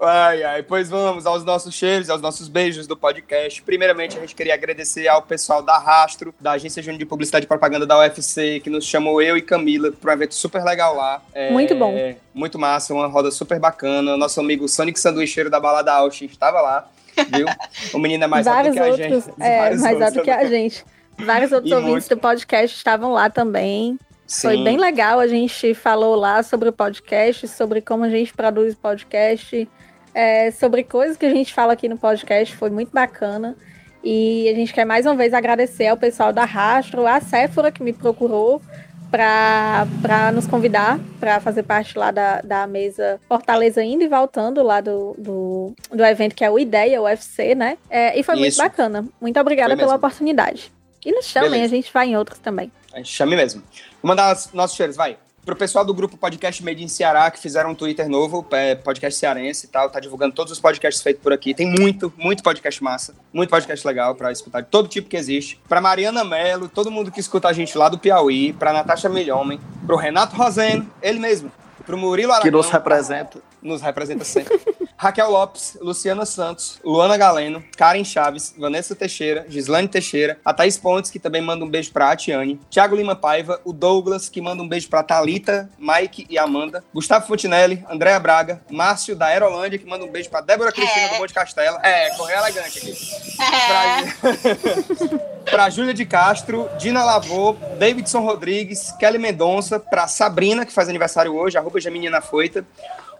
Ai, 0.00 0.42
ai, 0.42 0.62
pois 0.62 0.90
vamos 0.90 1.26
aos 1.26 1.44
nossos 1.44 1.74
cheiros, 1.74 2.10
aos 2.10 2.20
nossos 2.20 2.48
beijos 2.48 2.86
do 2.86 2.96
podcast. 2.96 3.62
Primeiramente, 3.62 4.16
a 4.16 4.20
gente 4.20 4.34
queria 4.34 4.54
agradecer 4.54 5.08
ao 5.08 5.22
pessoal 5.22 5.62
da 5.62 5.78
Rastro, 5.78 6.34
da 6.40 6.52
Agência 6.52 6.82
Júnior 6.82 6.98
de 6.98 7.06
Publicidade 7.06 7.44
e 7.44 7.48
Propaganda 7.48 7.86
da 7.86 7.98
UFC, 7.98 8.60
que 8.60 8.68
nos 8.68 8.84
chamou 8.84 9.22
eu 9.22 9.36
e 9.36 9.42
Camila 9.42 9.90
para 9.92 10.10
um 10.10 10.14
evento 10.14 10.34
super 10.34 10.62
legal 10.62 10.94
lá. 10.94 11.22
É, 11.32 11.50
muito 11.50 11.74
bom. 11.74 11.94
Muito 12.34 12.58
massa, 12.58 12.92
uma 12.92 13.06
roda 13.06 13.30
super 13.30 13.58
bacana. 13.58 14.16
Nosso 14.16 14.38
amigo 14.40 14.68
Sonic 14.68 15.00
Sanduicheiro 15.00 15.48
da 15.48 15.58
Balada 15.58 15.92
Austin 15.92 16.26
estava 16.26 16.60
lá, 16.60 16.88
viu? 17.34 17.46
O 17.94 17.98
menino 17.98 18.24
é 18.24 18.26
mais 18.26 18.46
alto 18.46 18.72
que 18.72 18.78
a 18.78 18.92
gente. 18.92 19.30
É, 19.40 19.74
mais 19.76 20.02
alto 20.02 20.22
que 20.22 20.30
a 20.30 20.44
gente. 20.44 20.84
Vários 21.18 21.50
outros 21.50 21.72
e 21.72 21.74
ouvintes 21.74 22.08
muito... 22.08 22.08
do 22.10 22.18
podcast 22.18 22.76
estavam 22.76 23.12
lá 23.12 23.30
também. 23.30 23.98
Sim. 24.26 24.48
Foi 24.48 24.64
bem 24.64 24.76
legal, 24.76 25.20
a 25.20 25.26
gente 25.26 25.72
falou 25.72 26.16
lá 26.16 26.42
sobre 26.42 26.68
o 26.68 26.72
podcast, 26.72 27.46
sobre 27.46 27.80
como 27.80 28.04
a 28.04 28.10
gente 28.10 28.34
produz 28.34 28.74
podcast, 28.74 29.68
é, 30.16 30.50
sobre 30.50 30.82
coisas 30.82 31.14
que 31.14 31.26
a 31.26 31.30
gente 31.30 31.52
fala 31.52 31.74
aqui 31.74 31.90
no 31.90 31.98
podcast, 31.98 32.56
foi 32.56 32.70
muito 32.70 32.90
bacana. 32.90 33.54
E 34.02 34.48
a 34.48 34.54
gente 34.54 34.72
quer 34.72 34.86
mais 34.86 35.04
uma 35.04 35.14
vez 35.14 35.34
agradecer 35.34 35.88
ao 35.88 35.96
pessoal 35.96 36.32
da 36.32 36.46
Rastro, 36.46 37.06
a 37.06 37.20
Séfora 37.20 37.70
que 37.70 37.82
me 37.82 37.92
procurou 37.92 38.62
para 39.10 40.32
nos 40.32 40.46
convidar 40.46 40.98
para 41.20 41.38
fazer 41.38 41.64
parte 41.64 41.98
lá 41.98 42.10
da, 42.10 42.40
da 42.40 42.66
mesa 42.66 43.20
Fortaleza 43.28 43.84
indo 43.84 44.04
e 44.04 44.08
voltando 44.08 44.62
lá 44.62 44.80
do, 44.80 45.14
do, 45.18 45.74
do 45.90 46.04
evento 46.04 46.34
que 46.34 46.44
é 46.44 46.50
o 46.50 46.58
Ideia, 46.58 47.02
UFC, 47.02 47.54
né? 47.54 47.76
É, 47.90 48.18
e 48.18 48.22
foi 48.22 48.36
Isso. 48.36 48.42
muito 48.42 48.56
bacana. 48.56 49.06
Muito 49.20 49.38
obrigada 49.38 49.76
pela 49.76 49.96
oportunidade. 49.96 50.72
E 51.04 51.12
nos 51.12 51.26
chamem, 51.26 51.50
Beleza. 51.50 51.74
a 51.74 51.76
gente 51.76 51.92
vai 51.92 52.08
em 52.08 52.16
outros 52.16 52.38
também. 52.38 52.72
A 52.94 52.96
gente 52.96 53.10
chame 53.10 53.36
mesmo. 53.36 53.62
Vou 54.02 54.08
mandar 54.08 54.34
nossos 54.54 54.76
cheiros, 54.76 54.96
vai. 54.96 55.18
Pro 55.46 55.54
pessoal 55.54 55.84
do 55.84 55.94
grupo 55.94 56.16
Podcast 56.16 56.60
Made 56.64 56.82
in 56.82 56.88
Ceará, 56.88 57.30
que 57.30 57.38
fizeram 57.38 57.70
um 57.70 57.74
Twitter 57.76 58.08
novo, 58.08 58.44
é, 58.50 58.74
podcast 58.74 59.16
cearense 59.16 59.66
e 59.66 59.68
tal, 59.68 59.88
tá 59.88 60.00
divulgando 60.00 60.34
todos 60.34 60.52
os 60.52 60.58
podcasts 60.58 61.00
feitos 61.00 61.22
por 61.22 61.32
aqui. 61.32 61.54
Tem 61.54 61.70
muito, 61.70 62.12
muito 62.16 62.42
podcast 62.42 62.82
massa, 62.82 63.14
muito 63.32 63.48
podcast 63.48 63.86
legal 63.86 64.16
para 64.16 64.32
escutar 64.32 64.62
de 64.62 64.66
todo 64.66 64.88
tipo 64.88 65.08
que 65.08 65.16
existe. 65.16 65.60
Pra 65.68 65.80
Mariana 65.80 66.24
Mello, 66.24 66.68
todo 66.68 66.90
mundo 66.90 67.12
que 67.12 67.20
escuta 67.20 67.46
a 67.46 67.52
gente 67.52 67.78
lá 67.78 67.88
do 67.88 67.96
Piauí, 67.96 68.54
pra 68.54 68.72
Natasha 68.72 69.08
Milhomem, 69.08 69.60
pro 69.86 69.94
Renato 69.94 70.34
Roseno, 70.34 70.90
ele 71.00 71.20
mesmo, 71.20 71.52
pro 71.86 71.96
Murilo 71.96 72.32
Aragão. 72.32 72.50
Que 72.50 72.50
nos 72.50 72.68
representa. 72.68 73.38
Nos 73.62 73.80
representa 73.80 74.24
sempre. 74.24 74.60
Raquel 74.98 75.30
Lopes, 75.30 75.76
Luciana 75.80 76.24
Santos, 76.24 76.80
Luana 76.82 77.18
Galeno, 77.18 77.62
Karen 77.76 78.02
Chaves, 78.02 78.54
Vanessa 78.56 78.94
Teixeira, 78.94 79.44
Gislane 79.46 79.88
Teixeira, 79.88 80.38
a 80.42 80.54
Thaís 80.54 80.78
Pontes, 80.78 81.10
que 81.10 81.18
também 81.18 81.42
manda 81.42 81.64
um 81.64 81.68
beijo 81.68 81.92
pra 81.92 82.10
Atiane, 82.10 82.58
Thiago 82.70 82.96
Lima 82.96 83.14
Paiva, 83.14 83.60
o 83.62 83.74
Douglas, 83.74 84.30
que 84.30 84.40
manda 84.40 84.62
um 84.62 84.68
beijo 84.68 84.88
pra 84.88 85.02
Talita, 85.02 85.68
Mike 85.78 86.26
e 86.30 86.38
Amanda, 86.38 86.82
Gustavo 86.94 87.26
Fontinelli, 87.26 87.84
Andréa 87.90 88.18
Braga, 88.18 88.62
Márcio 88.70 89.14
da 89.14 89.26
Aerolândia, 89.26 89.78
que 89.78 89.86
manda 89.86 90.04
um 90.04 90.10
beijo 90.10 90.30
pra 90.30 90.40
Débora 90.40 90.72
Cristina 90.72 91.06
é. 91.06 91.08
do 91.10 91.18
Monte 91.18 91.34
Castela. 91.34 91.78
É, 91.82 92.10
correio 92.16 92.38
elegante 92.38 92.78
aqui. 92.78 92.94
É. 93.42 94.12
Pra, 94.16 95.18
pra 95.44 95.70
Júlia 95.70 95.92
de 95.92 96.06
Castro, 96.06 96.70
Dina 96.78 97.04
Lavô, 97.04 97.54
Davidson 97.78 98.20
Rodrigues, 98.20 98.92
Kelly 98.92 99.18
Mendonça, 99.18 99.78
pra 99.78 100.08
Sabrina, 100.08 100.64
que 100.64 100.72
faz 100.72 100.88
aniversário 100.88 101.34
hoje, 101.34 101.58
arroba 101.58 101.78
Jaminina 101.78 102.22
Foita, 102.22 102.64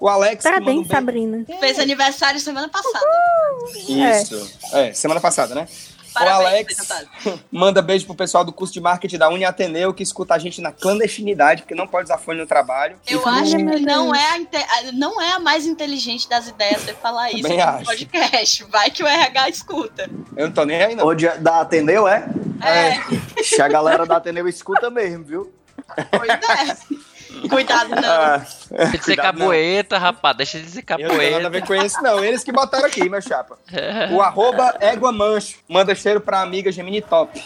o 0.01 0.09
Alex. 0.09 0.43
Parabéns, 0.43 0.87
Sabrina. 0.89 1.45
Fez 1.61 1.79
aniversário 1.79 2.41
semana 2.41 2.69
passada. 2.69 3.07
Isso. 3.89 4.53
É. 4.73 4.89
é, 4.89 4.93
semana 4.93 5.21
passada, 5.21 5.55
né? 5.55 5.67
Parabéns, 6.17 6.39
o 6.39 6.47
Alex 6.47 6.77
manda 7.53 7.83
beijo 7.83 8.07
pro 8.07 8.15
pessoal 8.15 8.43
do 8.43 8.53
curso 8.53 8.73
de 8.73 8.81
marketing 8.81 9.19
da 9.19 9.29
Uni 9.29 9.45
Ateneu 9.45 9.93
que 9.93 10.03
escuta 10.03 10.35
a 10.35 10.39
gente 10.39 10.63
na 10.63 10.73
clandestinidade, 10.73 11.63
porque 11.63 11.75
não 11.75 11.87
pode 11.87 12.05
usar 12.05 12.17
fone 12.17 12.41
no 12.41 12.47
trabalho. 12.47 12.99
Eu 13.07 13.27
acho 13.27 13.57
que 13.57 13.63
não 13.63 14.15
é, 14.15 14.35
a, 14.35 14.93
não 14.93 15.21
é 15.21 15.33
a 15.33 15.39
mais 15.39 15.67
inteligente 15.67 16.27
das 16.27 16.49
ideias 16.49 16.83
você 16.83 16.95
falar 16.95 17.31
isso 17.33 17.43
Bem 17.43 17.59
no 17.59 17.65
acho. 17.65 17.85
podcast. 17.85 18.65
Vai 18.65 18.91
que 18.91 19.03
o 19.03 19.07
RH 19.07 19.49
escuta. 19.51 20.11
Eu 20.35 20.47
não 20.47 20.55
tô 20.55 20.65
nem 20.65 20.83
aí, 20.83 20.95
não. 20.95 21.05
Ou 21.05 21.15
de, 21.15 21.29
da 21.39 21.61
Ateneu, 21.61 22.09
é? 22.09 22.27
É. 22.63 23.59
é. 23.59 23.63
A 23.63 23.69
galera 23.69 24.07
da 24.07 24.17
Ateneu 24.17 24.49
escuta 24.49 24.89
mesmo, 24.89 25.25
viu? 25.25 25.53
Pois 26.11 26.31
é. 26.31 26.97
Cuidado, 27.49 27.91
não. 27.91 28.03
Ah, 28.05 28.47
deixa 28.71 28.99
de 28.99 29.05
ser 29.05 29.17
capoeita, 29.17 29.99
rapaz. 29.99 30.37
Deixa 30.37 30.61
de 30.61 30.71
ser 30.71 30.83
capoeita. 30.83 31.13
Eu 31.13 31.17
não 31.17 31.25
tenho 31.25 31.37
nada 31.37 31.47
a 31.47 31.51
ver 31.51 31.67
com 31.67 31.75
isso, 31.75 32.03
não. 32.03 32.25
Eles 32.25 32.43
que 32.43 32.53
botaram 32.53 32.87
aqui, 32.87 33.09
meu 33.09 33.21
chapa. 33.21 33.59
O 34.13 34.21
arroba 34.21 34.77
égua 34.81 35.13
mancho. 35.13 35.59
Manda 35.69 35.95
cheiro 35.95 36.21
pra 36.21 36.41
amiga 36.41 36.71
Gemini 36.71 37.01
Top. 37.01 37.43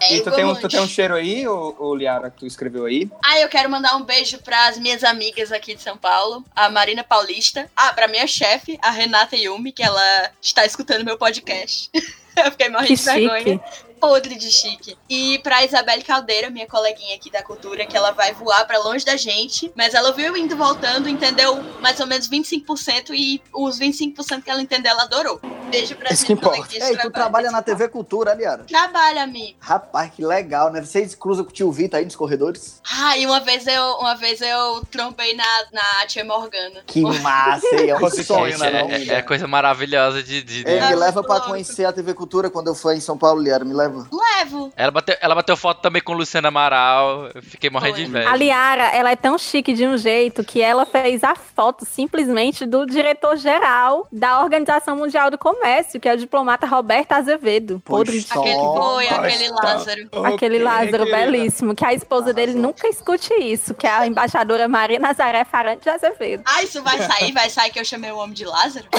É 0.00 0.14
e 0.14 0.22
tu 0.22 0.30
tem, 0.30 0.44
um, 0.44 0.54
tu 0.54 0.68
tem 0.68 0.80
um 0.80 0.86
cheiro 0.86 1.14
aí, 1.14 1.46
ô, 1.48 1.74
ô, 1.76 1.94
Liara, 1.94 2.30
que 2.30 2.38
tu 2.38 2.46
escreveu 2.46 2.84
aí? 2.84 3.10
Ah, 3.24 3.40
eu 3.40 3.48
quero 3.48 3.68
mandar 3.68 3.96
um 3.96 4.04
beijo 4.04 4.38
para 4.38 4.68
as 4.68 4.78
minhas 4.78 5.02
amigas 5.02 5.50
aqui 5.50 5.74
de 5.74 5.82
São 5.82 5.96
Paulo, 5.96 6.44
a 6.54 6.70
Marina 6.70 7.02
Paulista. 7.02 7.68
Ah, 7.76 7.92
pra 7.92 8.06
minha 8.06 8.26
chefe, 8.26 8.78
a 8.80 8.90
Renata 8.90 9.34
Yumi, 9.34 9.72
que 9.72 9.82
ela 9.82 10.30
está 10.40 10.64
escutando 10.64 11.04
meu 11.04 11.18
podcast. 11.18 11.90
eu 12.36 12.50
fiquei 12.52 12.68
morrendo 12.68 12.94
de 12.94 13.02
vergonha 13.02 13.60
podre 13.98 14.36
de 14.36 14.50
chique. 14.50 14.96
E 15.08 15.38
pra 15.40 15.64
Isabelle 15.64 16.02
Caldeira, 16.02 16.50
minha 16.50 16.66
coleguinha 16.66 17.16
aqui 17.16 17.30
da 17.30 17.42
cultura, 17.42 17.86
que 17.86 17.96
ela 17.96 18.12
vai 18.12 18.32
voar 18.32 18.66
para 18.66 18.78
longe 18.78 19.04
da 19.04 19.16
gente, 19.16 19.72
mas 19.76 19.94
ela 19.94 20.12
viu 20.12 20.36
indo 20.36 20.56
voltando, 20.56 21.08
entendeu 21.08 21.62
mais 21.80 21.98
ou 22.00 22.06
menos 22.06 22.28
25% 22.28 23.10
e 23.10 23.42
os 23.52 23.78
25% 23.78 24.42
que 24.42 24.50
ela 24.50 24.62
entendeu, 24.62 24.92
ela 24.92 25.02
adorou. 25.02 25.40
Beijo 25.70 25.94
pra 25.96 26.12
Isso 26.12 26.24
que 26.24 26.32
importa. 26.32 26.66
Ei, 26.72 26.96
tu 26.96 27.10
trabalha 27.10 27.50
na 27.50 27.62
TV 27.62 27.88
Cultura, 27.88 28.32
Aliara? 28.32 28.64
Trabalha, 28.64 29.22
amigo. 29.22 29.56
Rapaz, 29.60 30.10
que 30.14 30.24
legal, 30.24 30.72
né? 30.72 30.82
Vocês 30.82 31.14
cruzam 31.14 31.44
com 31.44 31.50
o 31.50 31.54
tio 31.54 31.70
Vitor 31.70 31.98
aí 31.98 32.04
nos 32.04 32.16
corredores? 32.16 32.80
Ah, 32.90 33.16
e 33.18 33.26
uma 33.26 33.40
vez 33.40 33.66
eu, 33.66 33.84
uma 33.98 34.14
vez 34.14 34.40
eu 34.40 34.84
trombei 34.90 35.34
na, 35.34 35.44
na 35.72 36.06
tia 36.06 36.24
Morgana. 36.24 36.82
Que 36.86 37.02
massa, 37.02 37.66
é 37.76 37.94
um 37.94 38.10
sonho, 38.10 38.58
né? 38.58 39.08
É, 39.08 39.14
é, 39.14 39.22
coisa 39.22 39.46
maravilhosa 39.46 40.22
de... 40.22 40.42
de... 40.42 40.66
Ei, 40.66 40.80
me 40.80 40.94
leva 40.94 41.22
pra 41.22 41.40
conhecer 41.40 41.84
a 41.84 41.92
TV 41.92 42.14
Cultura 42.14 42.50
quando 42.50 42.68
eu 42.68 42.74
for 42.74 42.94
em 42.94 43.00
São 43.00 43.18
Paulo, 43.18 43.40
Liara, 43.40 43.64
me 43.64 43.74
leva 43.74 43.87
leva? 43.88 44.08
Levo. 44.38 44.72
Ela 44.76 44.90
bateu, 44.90 45.16
ela 45.20 45.34
bateu 45.34 45.56
foto 45.56 45.80
também 45.80 46.02
com 46.02 46.12
Luciana 46.12 46.48
Amaral. 46.48 47.30
Eu 47.34 47.42
fiquei 47.42 47.70
morrendo 47.70 47.96
Foi. 47.96 48.04
de 48.04 48.10
inveja. 48.10 48.30
A 48.30 48.36
Liara, 48.36 48.84
ela 48.94 49.10
é 49.10 49.16
tão 49.16 49.38
chique 49.38 49.72
de 49.72 49.86
um 49.86 49.96
jeito 49.96 50.44
que 50.44 50.60
ela 50.60 50.86
fez 50.86 51.24
a 51.24 51.34
foto 51.34 51.84
simplesmente 51.84 52.64
do 52.66 52.86
diretor-geral 52.86 54.06
da 54.12 54.40
Organização 54.42 54.96
Mundial 54.96 55.30
do 55.30 55.38
Comércio, 55.38 56.00
que 56.00 56.08
é 56.08 56.14
o 56.14 56.16
diplomata 56.16 56.66
Roberto 56.66 57.12
Azevedo. 57.12 57.80
Podre 57.84 58.20
de 58.20 58.26
Aquele 58.30 58.54
foi, 58.54 59.08
aquele 59.08 59.48
Lázaro. 59.50 60.08
Aquele 60.24 60.58
Lázaro 60.58 61.04
belíssimo, 61.04 61.74
que 61.74 61.84
a 61.84 61.92
esposa 61.92 62.32
dele 62.32 62.54
nunca 62.54 62.88
escute 62.88 63.32
isso, 63.34 63.74
que 63.74 63.86
é 63.86 63.90
a 63.90 64.06
embaixadora 64.06 64.68
Maria 64.68 64.98
Nazaré 64.98 65.44
Farante 65.44 65.82
de 65.82 65.90
Azevedo. 65.90 66.42
Ah, 66.46 66.62
isso 66.62 66.82
vai 66.82 66.98
sair? 66.98 67.32
Vai 67.32 67.50
sair 67.50 67.70
que 67.70 67.80
eu 67.80 67.84
chamei 67.84 68.10
o 68.10 68.18
homem 68.18 68.34
de 68.34 68.44
Lázaro? 68.44 68.86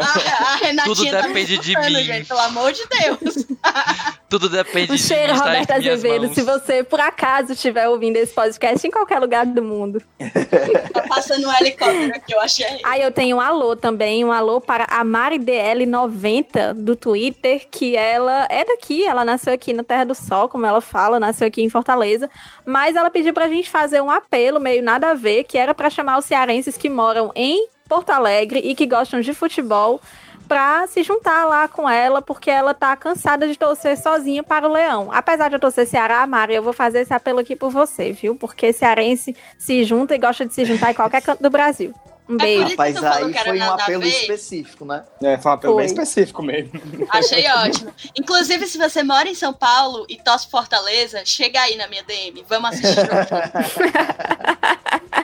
a, 0.00 0.52
a 0.52 0.56
Renatinha 0.56 0.94
Tudo 0.94 1.10
tá 1.10 1.20
depende 1.22 1.58
de 1.58 1.69
de 1.74 1.94
mim. 1.94 2.04
Gente, 2.04 2.28
pelo 2.28 2.40
amor 2.40 2.72
de 2.72 2.82
Deus. 2.86 3.46
Tudo 4.28 4.48
depende 4.48 4.92
o 4.92 4.96
de 4.96 5.02
cheiro, 5.02 5.32
mim. 5.32 5.38
Roberto 5.38 5.70
Azevedo, 5.72 6.34
se 6.34 6.42
você 6.42 6.84
por 6.84 7.00
acaso 7.00 7.52
estiver 7.52 7.88
ouvindo 7.88 8.16
esse 8.16 8.32
podcast 8.32 8.86
em 8.86 8.90
qualquer 8.90 9.18
lugar 9.18 9.44
do 9.46 9.62
mundo. 9.62 10.02
tá 10.92 11.02
passando 11.08 11.48
um 11.48 11.54
helicóptero 11.54 12.14
aqui, 12.14 12.32
eu 12.32 12.40
achei. 12.40 12.80
Aí 12.84 13.02
eu 13.02 13.10
tenho 13.10 13.36
um 13.36 13.40
alô 13.40 13.74
também, 13.74 14.24
um 14.24 14.32
alô 14.32 14.60
para 14.60 14.84
a 14.84 15.04
MariDL90 15.04 16.74
do 16.74 16.94
Twitter, 16.94 17.66
que 17.70 17.96
ela 17.96 18.46
é 18.50 18.64
daqui, 18.64 19.04
ela 19.04 19.24
nasceu 19.24 19.52
aqui 19.52 19.72
na 19.72 19.82
Terra 19.82 20.04
do 20.04 20.14
Sol, 20.14 20.48
como 20.48 20.66
ela 20.66 20.80
fala, 20.80 21.18
nasceu 21.18 21.46
aqui 21.46 21.62
em 21.62 21.68
Fortaleza, 21.68 22.30
mas 22.64 22.96
ela 22.96 23.10
pediu 23.10 23.34
pra 23.34 23.48
gente 23.48 23.68
fazer 23.68 24.00
um 24.00 24.10
apelo 24.10 24.60
meio 24.60 24.82
nada 24.82 25.10
a 25.10 25.14
ver, 25.14 25.44
que 25.44 25.58
era 25.58 25.74
para 25.74 25.90
chamar 25.90 26.18
os 26.18 26.24
cearenses 26.24 26.76
que 26.76 26.88
moram 26.88 27.32
em 27.34 27.68
Porto 27.88 28.10
Alegre 28.10 28.60
e 28.60 28.74
que 28.74 28.86
gostam 28.86 29.20
de 29.20 29.34
futebol 29.34 30.00
pra 30.50 30.84
se 30.88 31.04
juntar 31.04 31.44
lá 31.44 31.68
com 31.68 31.88
ela, 31.88 32.20
porque 32.20 32.50
ela 32.50 32.74
tá 32.74 32.96
cansada 32.96 33.46
de 33.46 33.56
torcer 33.56 33.96
sozinha 33.96 34.42
para 34.42 34.68
o 34.68 34.72
Leão. 34.72 35.08
Apesar 35.12 35.46
de 35.46 35.54
eu 35.54 35.60
torcer 35.60 35.86
Ceará, 35.86 36.26
Mari, 36.26 36.56
eu 36.56 36.62
vou 36.62 36.72
fazer 36.72 37.02
esse 37.02 37.14
apelo 37.14 37.38
aqui 37.38 37.54
por 37.54 37.70
você, 37.70 38.10
viu? 38.10 38.34
Porque 38.34 38.72
cearense 38.72 39.36
se 39.56 39.84
junta 39.84 40.12
e 40.12 40.18
gosta 40.18 40.44
de 40.44 40.52
se 40.52 40.64
juntar 40.64 40.90
em 40.90 40.94
qualquer 40.94 41.22
canto 41.22 41.40
do 41.40 41.50
Brasil. 41.50 41.94
Um 42.28 42.34
é 42.34 42.38
beijo. 42.38 42.70
Rapaz, 42.70 43.04
aí 43.04 43.32
foi 43.32 43.60
um 43.60 43.72
apelo 43.72 44.04
específico, 44.04 44.84
né? 44.84 45.04
É, 45.22 45.38
foi 45.38 45.52
um 45.52 45.54
apelo 45.54 45.74
foi. 45.74 45.84
bem 45.84 45.92
específico 45.92 46.42
mesmo. 46.42 46.72
Achei 47.10 47.48
ótimo. 47.48 47.92
Inclusive, 48.18 48.66
se 48.66 48.76
você 48.76 49.04
mora 49.04 49.28
em 49.28 49.36
São 49.36 49.52
Paulo 49.52 50.04
e 50.08 50.16
torce 50.16 50.50
Fortaleza, 50.50 51.24
chega 51.24 51.60
aí 51.60 51.76
na 51.76 51.86
minha 51.86 52.02
DM. 52.02 52.44
Vamos 52.48 52.70
assistir. 52.70 53.02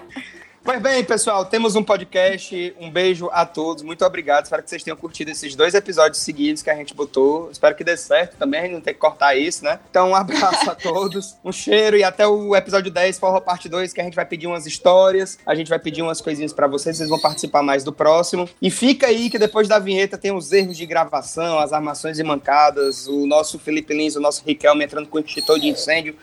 Pois 0.66 0.82
bem, 0.82 1.04
pessoal, 1.04 1.44
temos 1.44 1.76
um 1.76 1.82
podcast. 1.84 2.74
Um 2.80 2.90
beijo 2.90 3.30
a 3.32 3.46
todos. 3.46 3.84
Muito 3.84 4.04
obrigado. 4.04 4.46
Espero 4.46 4.64
que 4.64 4.68
vocês 4.68 4.82
tenham 4.82 4.96
curtido 4.96 5.30
esses 5.30 5.54
dois 5.54 5.74
episódios 5.74 6.20
seguidos 6.20 6.60
que 6.60 6.68
a 6.68 6.74
gente 6.74 6.92
botou. 6.92 7.48
Espero 7.52 7.76
que 7.76 7.84
dê 7.84 7.96
certo 7.96 8.36
também, 8.36 8.58
a 8.58 8.62
gente 8.64 8.72
não 8.72 8.80
tem 8.80 8.92
que 8.92 8.98
cortar 8.98 9.36
isso, 9.36 9.62
né? 9.62 9.78
Então, 9.88 10.10
um 10.10 10.14
abraço 10.16 10.68
a 10.68 10.74
todos. 10.74 11.36
Um 11.44 11.52
cheiro 11.52 11.96
e 11.96 12.02
até 12.02 12.26
o 12.26 12.56
episódio 12.56 12.90
10, 12.90 13.16
Forró 13.20 13.38
Parte 13.38 13.68
2, 13.68 13.92
que 13.92 14.00
a 14.00 14.04
gente 14.04 14.16
vai 14.16 14.26
pedir 14.26 14.48
umas 14.48 14.66
histórias. 14.66 15.38
A 15.46 15.54
gente 15.54 15.68
vai 15.68 15.78
pedir 15.78 16.02
umas 16.02 16.20
coisinhas 16.20 16.52
para 16.52 16.66
vocês. 16.66 16.96
Vocês 16.96 17.08
vão 17.08 17.20
participar 17.20 17.62
mais 17.62 17.84
do 17.84 17.92
próximo. 17.92 18.48
E 18.60 18.68
fica 18.68 19.06
aí 19.06 19.30
que 19.30 19.38
depois 19.38 19.68
da 19.68 19.78
vinheta 19.78 20.18
tem 20.18 20.32
os 20.32 20.50
erros 20.50 20.76
de 20.76 20.84
gravação, 20.84 21.60
as 21.60 21.72
armações 21.72 22.18
e 22.18 22.24
mancadas, 22.24 23.06
o 23.06 23.24
nosso 23.24 23.56
Felipe 23.60 23.94
Lins, 23.94 24.16
o 24.16 24.20
nosso 24.20 24.42
Riquelme 24.44 24.84
entrando 24.84 25.06
com 25.06 25.18
o 25.18 25.20
extintor 25.20 25.60
de 25.60 25.68
incêndio. 25.68 26.16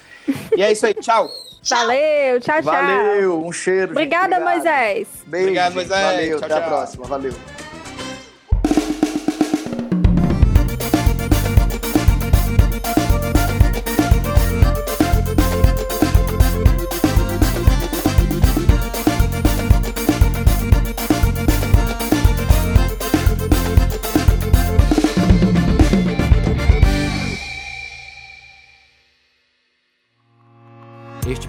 E 0.58 0.62
é 0.62 0.70
isso 0.70 0.86
aí. 0.86 0.94
Tchau. 0.96 1.32
Valeu, 1.70 2.40
tchau, 2.42 2.62
tchau. 2.62 2.64
Valeu, 2.64 3.46
um 3.46 3.52
cheiro. 3.52 3.92
Obrigada, 3.92 4.36
gente, 4.36 4.44
Moisés. 4.44 5.08
Beijo. 5.26 5.46
Obrigado, 5.46 5.74
Moisés. 5.74 6.02
Valeu, 6.02 6.40
tchau, 6.40 6.46
até 6.46 6.48
tchau. 6.48 6.58
a 6.58 6.68
próxima. 6.68 7.06
Valeu. 7.06 7.34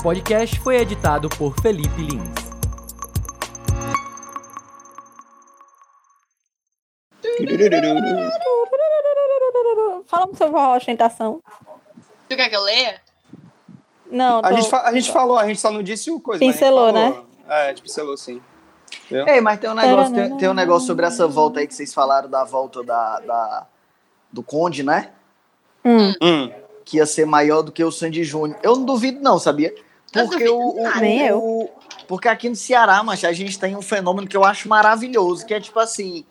Podcast 0.05 0.61
foi 0.61 0.77
editado 0.77 1.29
por 1.31 1.55
Felipe 1.63 2.03
Lins. 2.03 2.35
Fala 10.07 10.27
sobre 10.27 10.37
forró 10.53 10.77
ostentação. 10.77 11.41
Tu 12.29 12.37
quer 12.37 12.49
que 12.49 12.57
eu 12.57 12.63
leia? 12.63 13.01
Não, 14.11 14.41
tô... 14.43 14.49
A 14.49 14.53
gente, 14.53 14.75
a 14.75 14.93
gente 14.93 15.13
falou, 15.13 15.39
a 15.39 15.47
gente 15.47 15.61
só 15.61 15.71
não 15.71 15.83
disse 15.83 16.11
o 16.11 16.21
coisa. 16.21 16.39
Pincelou, 16.41 16.93
falou. 16.93 17.27
É, 17.49 17.63
a 17.67 17.69
gente 17.69 17.83
pincelou 17.83 18.17
sim. 18.17 18.41
Ei, 19.11 19.41
mas 19.41 19.59
tem 19.59 19.69
um 19.71 19.75
negócio, 19.75 20.15
tem, 20.15 20.37
tem 20.37 20.49
um 20.49 20.55
negócio 20.55 20.87
sobre 20.87 21.05
essa 21.05 21.27
volta 21.27 21.61
aí 21.61 21.67
que 21.67 21.75
vocês 21.75 21.93
falaram 21.93 22.29
da 22.29 22.45
volta 22.45 22.83
da, 22.83 23.21
da- 23.21 23.67
do 24.33 24.43
Conde, 24.43 24.83
né? 24.83 25.11
Hum, 25.85 26.13
Hum. 26.23 26.51
Que 26.85 26.99
ia 26.99 27.07
ser 27.07 27.25
maior 27.27 27.63
do 27.63 27.73
que 27.73 27.83
o 27.83 27.91
Sandy 27.91 28.23
Júnior. 28.25 28.59
Eu 28.63 28.77
não 28.77 28.85
duvido, 28.85 29.21
não, 29.21 29.39
sabia? 29.39 29.75
Porque 30.15 30.49
o, 30.49 30.59
o-. 30.83 31.01
Nem 31.01 31.21
eu. 31.27 31.39
o- 31.43 31.71
Porque 32.07 32.29
aqui 32.29 32.49
no 32.49 32.57
Ceará, 32.57 33.03
mas 33.03 33.25
a 33.25 33.33
gente 33.33 33.59
tem 33.59 33.75
um 33.77 33.83
fenômeno 33.83 34.27
que 34.29 34.37
eu 34.37 34.45
acho 34.45 34.69
maravilhoso, 34.69 35.45
que 35.47 35.55
é 35.55 35.61
tipo 35.61 35.79
assim. 35.79 36.25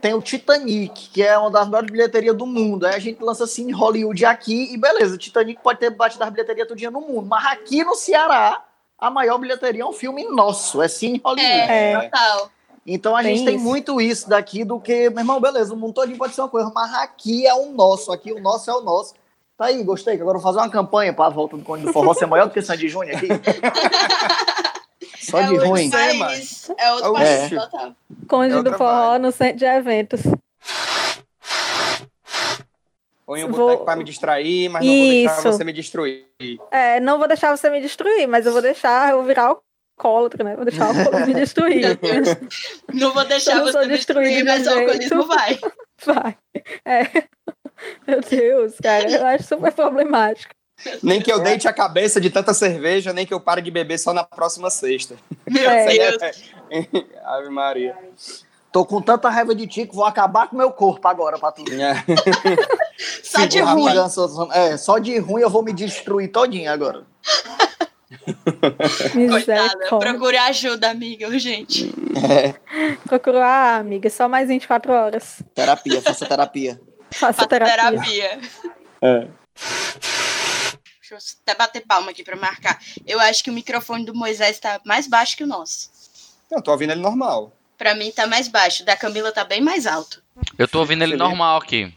Tem 0.00 0.14
o 0.14 0.22
Titanic, 0.22 1.10
que 1.10 1.22
é 1.22 1.36
uma 1.36 1.50
das 1.50 1.68
maiores 1.68 1.90
bilheterias 1.90 2.34
do 2.34 2.46
mundo. 2.46 2.86
Aí 2.86 2.94
a 2.94 2.98
gente 2.98 3.22
lança 3.22 3.44
assim 3.44 3.68
em 3.68 3.72
Hollywood 3.72 4.24
aqui, 4.24 4.72
e 4.72 4.78
beleza, 4.78 5.14
o 5.14 5.18
Titanic 5.18 5.60
pode 5.62 5.78
ter 5.78 5.90
batido 5.90 6.24
as 6.24 6.30
bilheterias 6.30 6.66
tudinho 6.66 6.90
no 6.90 7.02
mundo. 7.02 7.26
Mas 7.28 7.44
aqui 7.46 7.84
no 7.84 7.94
Ceará, 7.94 8.64
a 8.98 9.10
maior 9.10 9.36
bilheteria 9.36 9.82
é 9.82 9.86
um 9.86 9.92
filme 9.92 10.24
nosso, 10.24 10.80
é 10.80 10.88
Cine 10.88 11.20
Hollywood. 11.22 11.50
É, 11.70 11.92
É. 11.92 12.00
total. 12.08 12.50
Então 12.86 13.14
a 13.14 13.22
Tem 13.22 13.36
gente 13.36 13.44
tem 13.44 13.56
isso. 13.56 13.64
muito 13.64 14.00
isso 14.00 14.26
daqui 14.26 14.64
do 14.64 14.80
que, 14.80 15.10
meu 15.10 15.18
irmão, 15.18 15.38
beleza, 15.38 15.74
o 15.74 15.76
mundo 15.76 15.92
todo 15.92 16.16
pode 16.16 16.34
ser 16.34 16.40
uma 16.40 16.48
coisa, 16.48 16.72
mas 16.74 16.94
aqui 16.94 17.46
é 17.46 17.52
o 17.54 17.66
nosso, 17.72 18.10
aqui 18.10 18.32
o 18.32 18.40
nosso 18.40 18.70
é 18.70 18.74
o 18.74 18.80
nosso. 18.80 19.12
Tá 19.60 19.66
aí, 19.66 19.82
gostei, 19.84 20.16
que 20.16 20.22
agora 20.22 20.38
vou 20.38 20.42
fazer 20.42 20.56
uma 20.58 20.70
campanha 20.70 21.12
para 21.12 21.26
a 21.26 21.28
volta 21.28 21.54
do 21.54 21.62
Conde 21.62 21.84
do 21.84 21.92
Forró 21.92 22.14
ser 22.14 22.24
maior 22.24 22.46
do 22.46 22.50
que 22.54 22.62
Sandy 22.62 22.88
Júnior 22.88 23.14
aqui. 23.14 23.28
Só 25.20 25.38
é 25.38 25.42
de 25.48 25.52
outro 25.52 25.68
ruim. 25.68 25.90
País. 25.90 26.70
É 26.78 26.90
outro 26.94 27.16
É. 27.18 27.40
país, 27.40 27.50
total. 27.62 27.92
Conde 28.26 28.46
É 28.46 28.50
do 28.52 28.56
outra 28.56 28.78
forró 28.78 29.18
no 29.18 29.30
centro 29.30 29.58
de 29.58 29.66
eventos. 29.66 30.22
Ou 33.26 33.36
em 33.36 33.44
um 33.44 33.48
Vou- 33.52 33.66
boteco 33.66 33.84
pra 33.84 33.96
me 33.96 34.02
distrair, 34.04 34.70
mas 34.70 34.82
não 34.82 34.90
vou 34.94 35.04
deixar 35.10 35.32
Isso. 35.34 35.52
você 35.52 35.62
me 35.64 35.72
destruir. 35.74 36.24
É, 36.70 36.98
não 36.98 37.18
vou 37.18 37.28
deixar 37.28 37.54
você 37.54 37.68
me 37.68 37.82
destruir, 37.82 38.26
mas 38.26 38.46
eu 38.46 38.52
vou 38.54 38.62
deixar 38.62 39.10
eu 39.10 39.22
virar 39.24 39.54
alcoólatra, 39.98 40.42
né? 40.42 40.56
Vou 40.56 40.64
deixar 40.64 40.86
o 40.86 40.98
alcoolismo 40.98 41.26
me 41.26 41.34
destruir. 41.34 41.98
Não 42.94 43.12
vou 43.12 43.26
deixar 43.26 43.52
Eu 43.52 43.58
não 43.58 43.64
você 43.66 43.86
destruir, 43.86 44.42
destruída 44.42 44.52
mas 44.54 44.66
o 44.66 44.70
alcoolismo 44.70 45.26
vai. 45.26 45.58
Vai. 46.06 46.34
É. 46.86 47.02
Meu 48.06 48.20
Deus, 48.20 48.74
cara, 48.82 49.10
eu 49.10 49.26
acho 49.26 49.44
super 49.44 49.72
problemático. 49.72 50.52
Nem 51.02 51.20
que 51.20 51.30
eu 51.30 51.40
deite 51.40 51.68
a 51.68 51.72
cabeça 51.72 52.20
de 52.20 52.30
tanta 52.30 52.54
cerveja, 52.54 53.12
nem 53.12 53.26
que 53.26 53.34
eu 53.34 53.40
pare 53.40 53.60
de 53.60 53.70
beber 53.70 53.98
só 53.98 54.14
na 54.14 54.24
próxima 54.24 54.70
sexta. 54.70 55.16
Meu 55.48 55.68
É. 55.68 55.86
Deus. 55.86 56.52
Ave 57.24 57.50
Maria. 57.50 57.94
Tô 58.72 58.86
com 58.86 59.02
tanta 59.02 59.28
raiva 59.28 59.54
de 59.54 59.66
ti 59.66 59.84
que 59.84 59.94
vou 59.94 60.04
acabar 60.04 60.48
com 60.48 60.56
meu 60.56 60.70
corpo 60.70 61.06
agora 61.06 61.38
pra 61.38 61.50
tu. 61.52 61.64
É. 61.72 62.04
Só 63.22 63.44
de 63.44 63.60
ruim. 63.60 63.92
É, 64.52 64.76
só 64.76 64.98
de 64.98 65.18
ruim 65.18 65.42
eu 65.42 65.50
vou 65.50 65.62
me 65.62 65.72
destruir 65.72 66.28
todinho 66.28 66.70
agora. 66.70 67.04
Coitada. 69.30 69.86
Procure 69.88 70.36
ajuda, 70.36 70.90
amiga, 70.90 71.26
urgente. 71.26 71.92
Procurou 73.06 73.40
a 73.40 73.76
amiga, 73.76 74.10
só 74.10 74.28
mais 74.28 74.48
24 74.48 74.92
horas. 74.92 75.42
Terapia, 75.54 76.02
faça 76.02 76.26
terapia. 76.26 76.80
Faça 77.12 77.46
terapia. 77.46 77.74
terapia. 77.76 78.40
É. 79.02 79.26
Deixa 81.00 81.14
eu 81.14 81.18
até 81.42 81.54
bater 81.58 81.80
palma 81.86 82.10
aqui 82.10 82.22
pra 82.22 82.36
marcar. 82.36 82.78
Eu 83.06 83.18
acho 83.20 83.42
que 83.42 83.50
o 83.50 83.52
microfone 83.52 84.04
do 84.04 84.14
Moisés 84.14 84.58
tá 84.58 84.80
mais 84.84 85.06
baixo 85.06 85.36
que 85.36 85.44
o 85.44 85.46
nosso. 85.46 85.90
Eu 86.50 86.62
tô 86.62 86.70
ouvindo 86.70 86.92
ele 86.92 87.00
normal. 87.00 87.52
Pra 87.76 87.94
mim 87.94 88.10
tá 88.10 88.26
mais 88.26 88.46
baixo. 88.48 88.82
O 88.82 88.86
Da 88.86 88.96
Camila 88.96 89.32
tá 89.32 89.44
bem 89.44 89.60
mais 89.60 89.86
alto. 89.86 90.22
Eu 90.58 90.68
tô 90.68 90.80
ouvindo 90.80 91.02
ele 91.02 91.16
normal 91.16 91.58
aqui. 91.58 91.92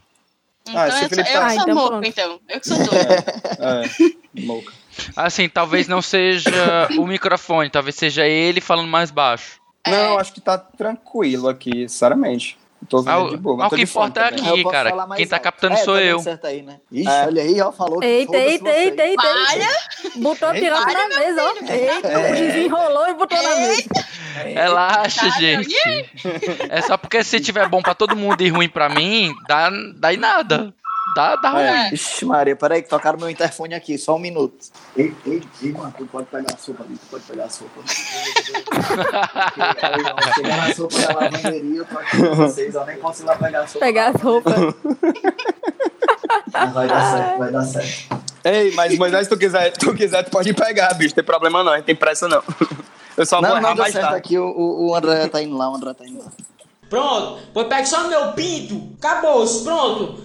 Então 0.66 0.80
Ah, 0.80 0.86
eu, 0.88 0.92
sou, 0.92 1.02
eu 1.02 1.08
tá- 1.10 1.16
que 1.24 1.30
sou 1.32 1.40
Ah, 1.42 1.54
então 1.54 1.74
moco, 1.74 1.88
pronto. 1.90 2.06
então. 2.08 2.40
Eu 2.48 2.60
que 2.60 2.66
sou 2.68 2.76
doida. 2.78 3.24
É. 4.34 4.40
Moca. 4.42 4.72
Assim, 5.16 5.48
talvez 5.48 5.86
não 5.88 6.00
seja 6.02 6.50
o 6.98 7.06
microfone, 7.06 7.68
talvez 7.70 7.94
seja 7.96 8.26
ele 8.26 8.60
falando 8.60 8.88
mais 8.88 9.10
baixo. 9.10 9.60
Não, 9.86 10.18
acho 10.18 10.32
que 10.32 10.40
tá 10.40 10.56
tranquilo 10.56 11.48
aqui, 11.48 11.86
sinceramente. 11.88 12.56
Tô 12.88 12.98
ouvindo 12.98 13.30
de 13.30 13.36
boa. 13.36 13.54
o- 13.54 13.58
mas 13.58 13.68
tô 13.68 13.74
o 13.74 13.78
que 13.78 13.84
importa 13.84 14.20
é 14.20 14.24
aqui. 14.28 14.64
Cara, 14.64 14.90
quem 15.16 15.26
tá 15.26 15.36
alto. 15.36 15.42
captando 15.44 15.74
É, 15.74 15.76
sou 15.78 15.94
tá 15.94 16.02
eu. 16.02 16.18
certo 16.20 16.46
aí, 16.46 16.62
né? 16.62 16.78
Ixi, 16.92 17.08
É. 17.08 17.26
olha 17.26 17.42
aí, 17.42 17.60
ó, 17.60 17.72
falou 17.72 18.00
que 18.00 18.06
Eita, 18.06 18.36
eita, 18.36 18.68
eita, 18.70 19.02
eita, 19.04 19.22
Olha, 19.22 19.62
eita. 20.02 20.18
Botou 20.20 20.48
a 20.48 20.52
piroca 20.52 20.92
na 20.92 21.08
mesa, 21.08 21.42
ó. 21.42 21.72
Eita, 21.72 22.32
desenrolou 22.34 23.08
e 23.08 23.14
botou 23.14 23.42
na 23.42 23.54
mesa. 23.56 23.82
Relaxa, 24.44 25.28
Tá, 25.30 25.38
gente. 25.40 25.74
É 26.68 26.82
só 26.82 26.96
porque 26.96 27.22
se 27.24 27.40
tiver 27.40 27.68
bom 27.68 27.80
pra 27.82 27.94
todo 27.94 28.16
mundo 28.16 28.40
e 28.42 28.48
ruim 28.48 28.68
pra 28.68 28.88
mim, 28.88 29.32
dá, 29.48 29.70
dá 29.96 30.12
em 30.12 30.16
nada. 30.16 30.72
Dá, 31.14 31.36
dá 31.36 31.50
ruim. 31.50 31.62
É. 31.62 31.94
Ixi, 31.94 32.24
Maria, 32.24 32.56
peraí, 32.56 32.82
que 32.82 32.88
tocaram 32.88 33.18
meu 33.18 33.30
interfone 33.30 33.74
aqui, 33.74 33.96
só 33.96 34.16
um 34.16 34.18
minuto. 34.18 34.66
Ei, 34.96 35.14
ei, 35.26 35.42
ei, 35.62 35.72
mano, 35.72 35.94
tu 35.96 36.06
pode 36.06 36.26
pegar 36.26 36.54
a 36.54 36.56
sopa 36.56 36.82
ali, 36.84 36.96
tu 36.96 37.06
pode 37.10 37.22
pegar 37.24 37.44
a 37.44 37.50
sopa. 37.50 37.80
Chegar 40.34 40.56
na 40.56 40.74
sopa 40.74 40.98
da 40.98 41.20
lavanderia, 41.20 41.78
eu 41.78 41.84
tô 41.84 41.98
aqui 41.98 42.16
com 42.16 42.34
vocês, 42.34 42.74
eu 42.74 42.86
nem 42.86 42.96
ir 42.96 43.24
lá 43.24 43.36
pegar 43.36 43.60
a 43.60 43.66
sopa. 43.66 43.84
Pegar 43.84 44.08
as 44.08 44.20
roupas. 44.20 44.54
Mas 46.52 46.72
vai 46.72 46.88
dar 46.88 47.10
certo, 47.10 47.38
vai 47.38 47.52
dar 47.52 47.62
certo. 47.62 48.24
Ei, 48.44 48.72
mas 48.72 48.96
Moisés, 48.98 49.24
se 49.24 49.30
tu 49.30 49.38
quiser, 49.38 49.72
tu 49.72 49.94
quiser, 49.94 50.22
tu 50.22 50.30
pode 50.30 50.52
pegar, 50.52 50.92
bicho. 50.94 51.14
Tem 51.14 51.24
problema 51.24 51.64
não, 51.64 51.72
a 51.72 51.76
gente 51.76 51.86
tem 51.86 51.96
pressa 51.96 52.28
não. 52.28 52.42
Eu 53.16 53.24
só 53.24 53.40
vou 53.40 53.48
Não, 53.48 53.56
errar 53.56 53.62
não 53.62 53.74
deu 53.74 53.82
mais 53.82 53.92
certo 53.92 54.04
tarde. 54.04 54.18
aqui, 54.18 54.38
o, 54.38 54.88
o, 54.88 54.94
André 54.94 55.28
tá 55.28 55.40
indo 55.40 55.56
lá, 55.56 55.70
o 55.70 55.76
André 55.76 55.94
tá 55.94 56.06
indo 56.06 56.18
lá. 56.18 56.30
Pronto, 56.90 57.38
pois 57.52 57.66
pegue 57.68 57.86
só 57.86 58.02
no 58.02 58.08
meu 58.08 58.32
pinto. 58.32 58.92
Acabou, 58.98 59.46
pronto. 59.62 60.20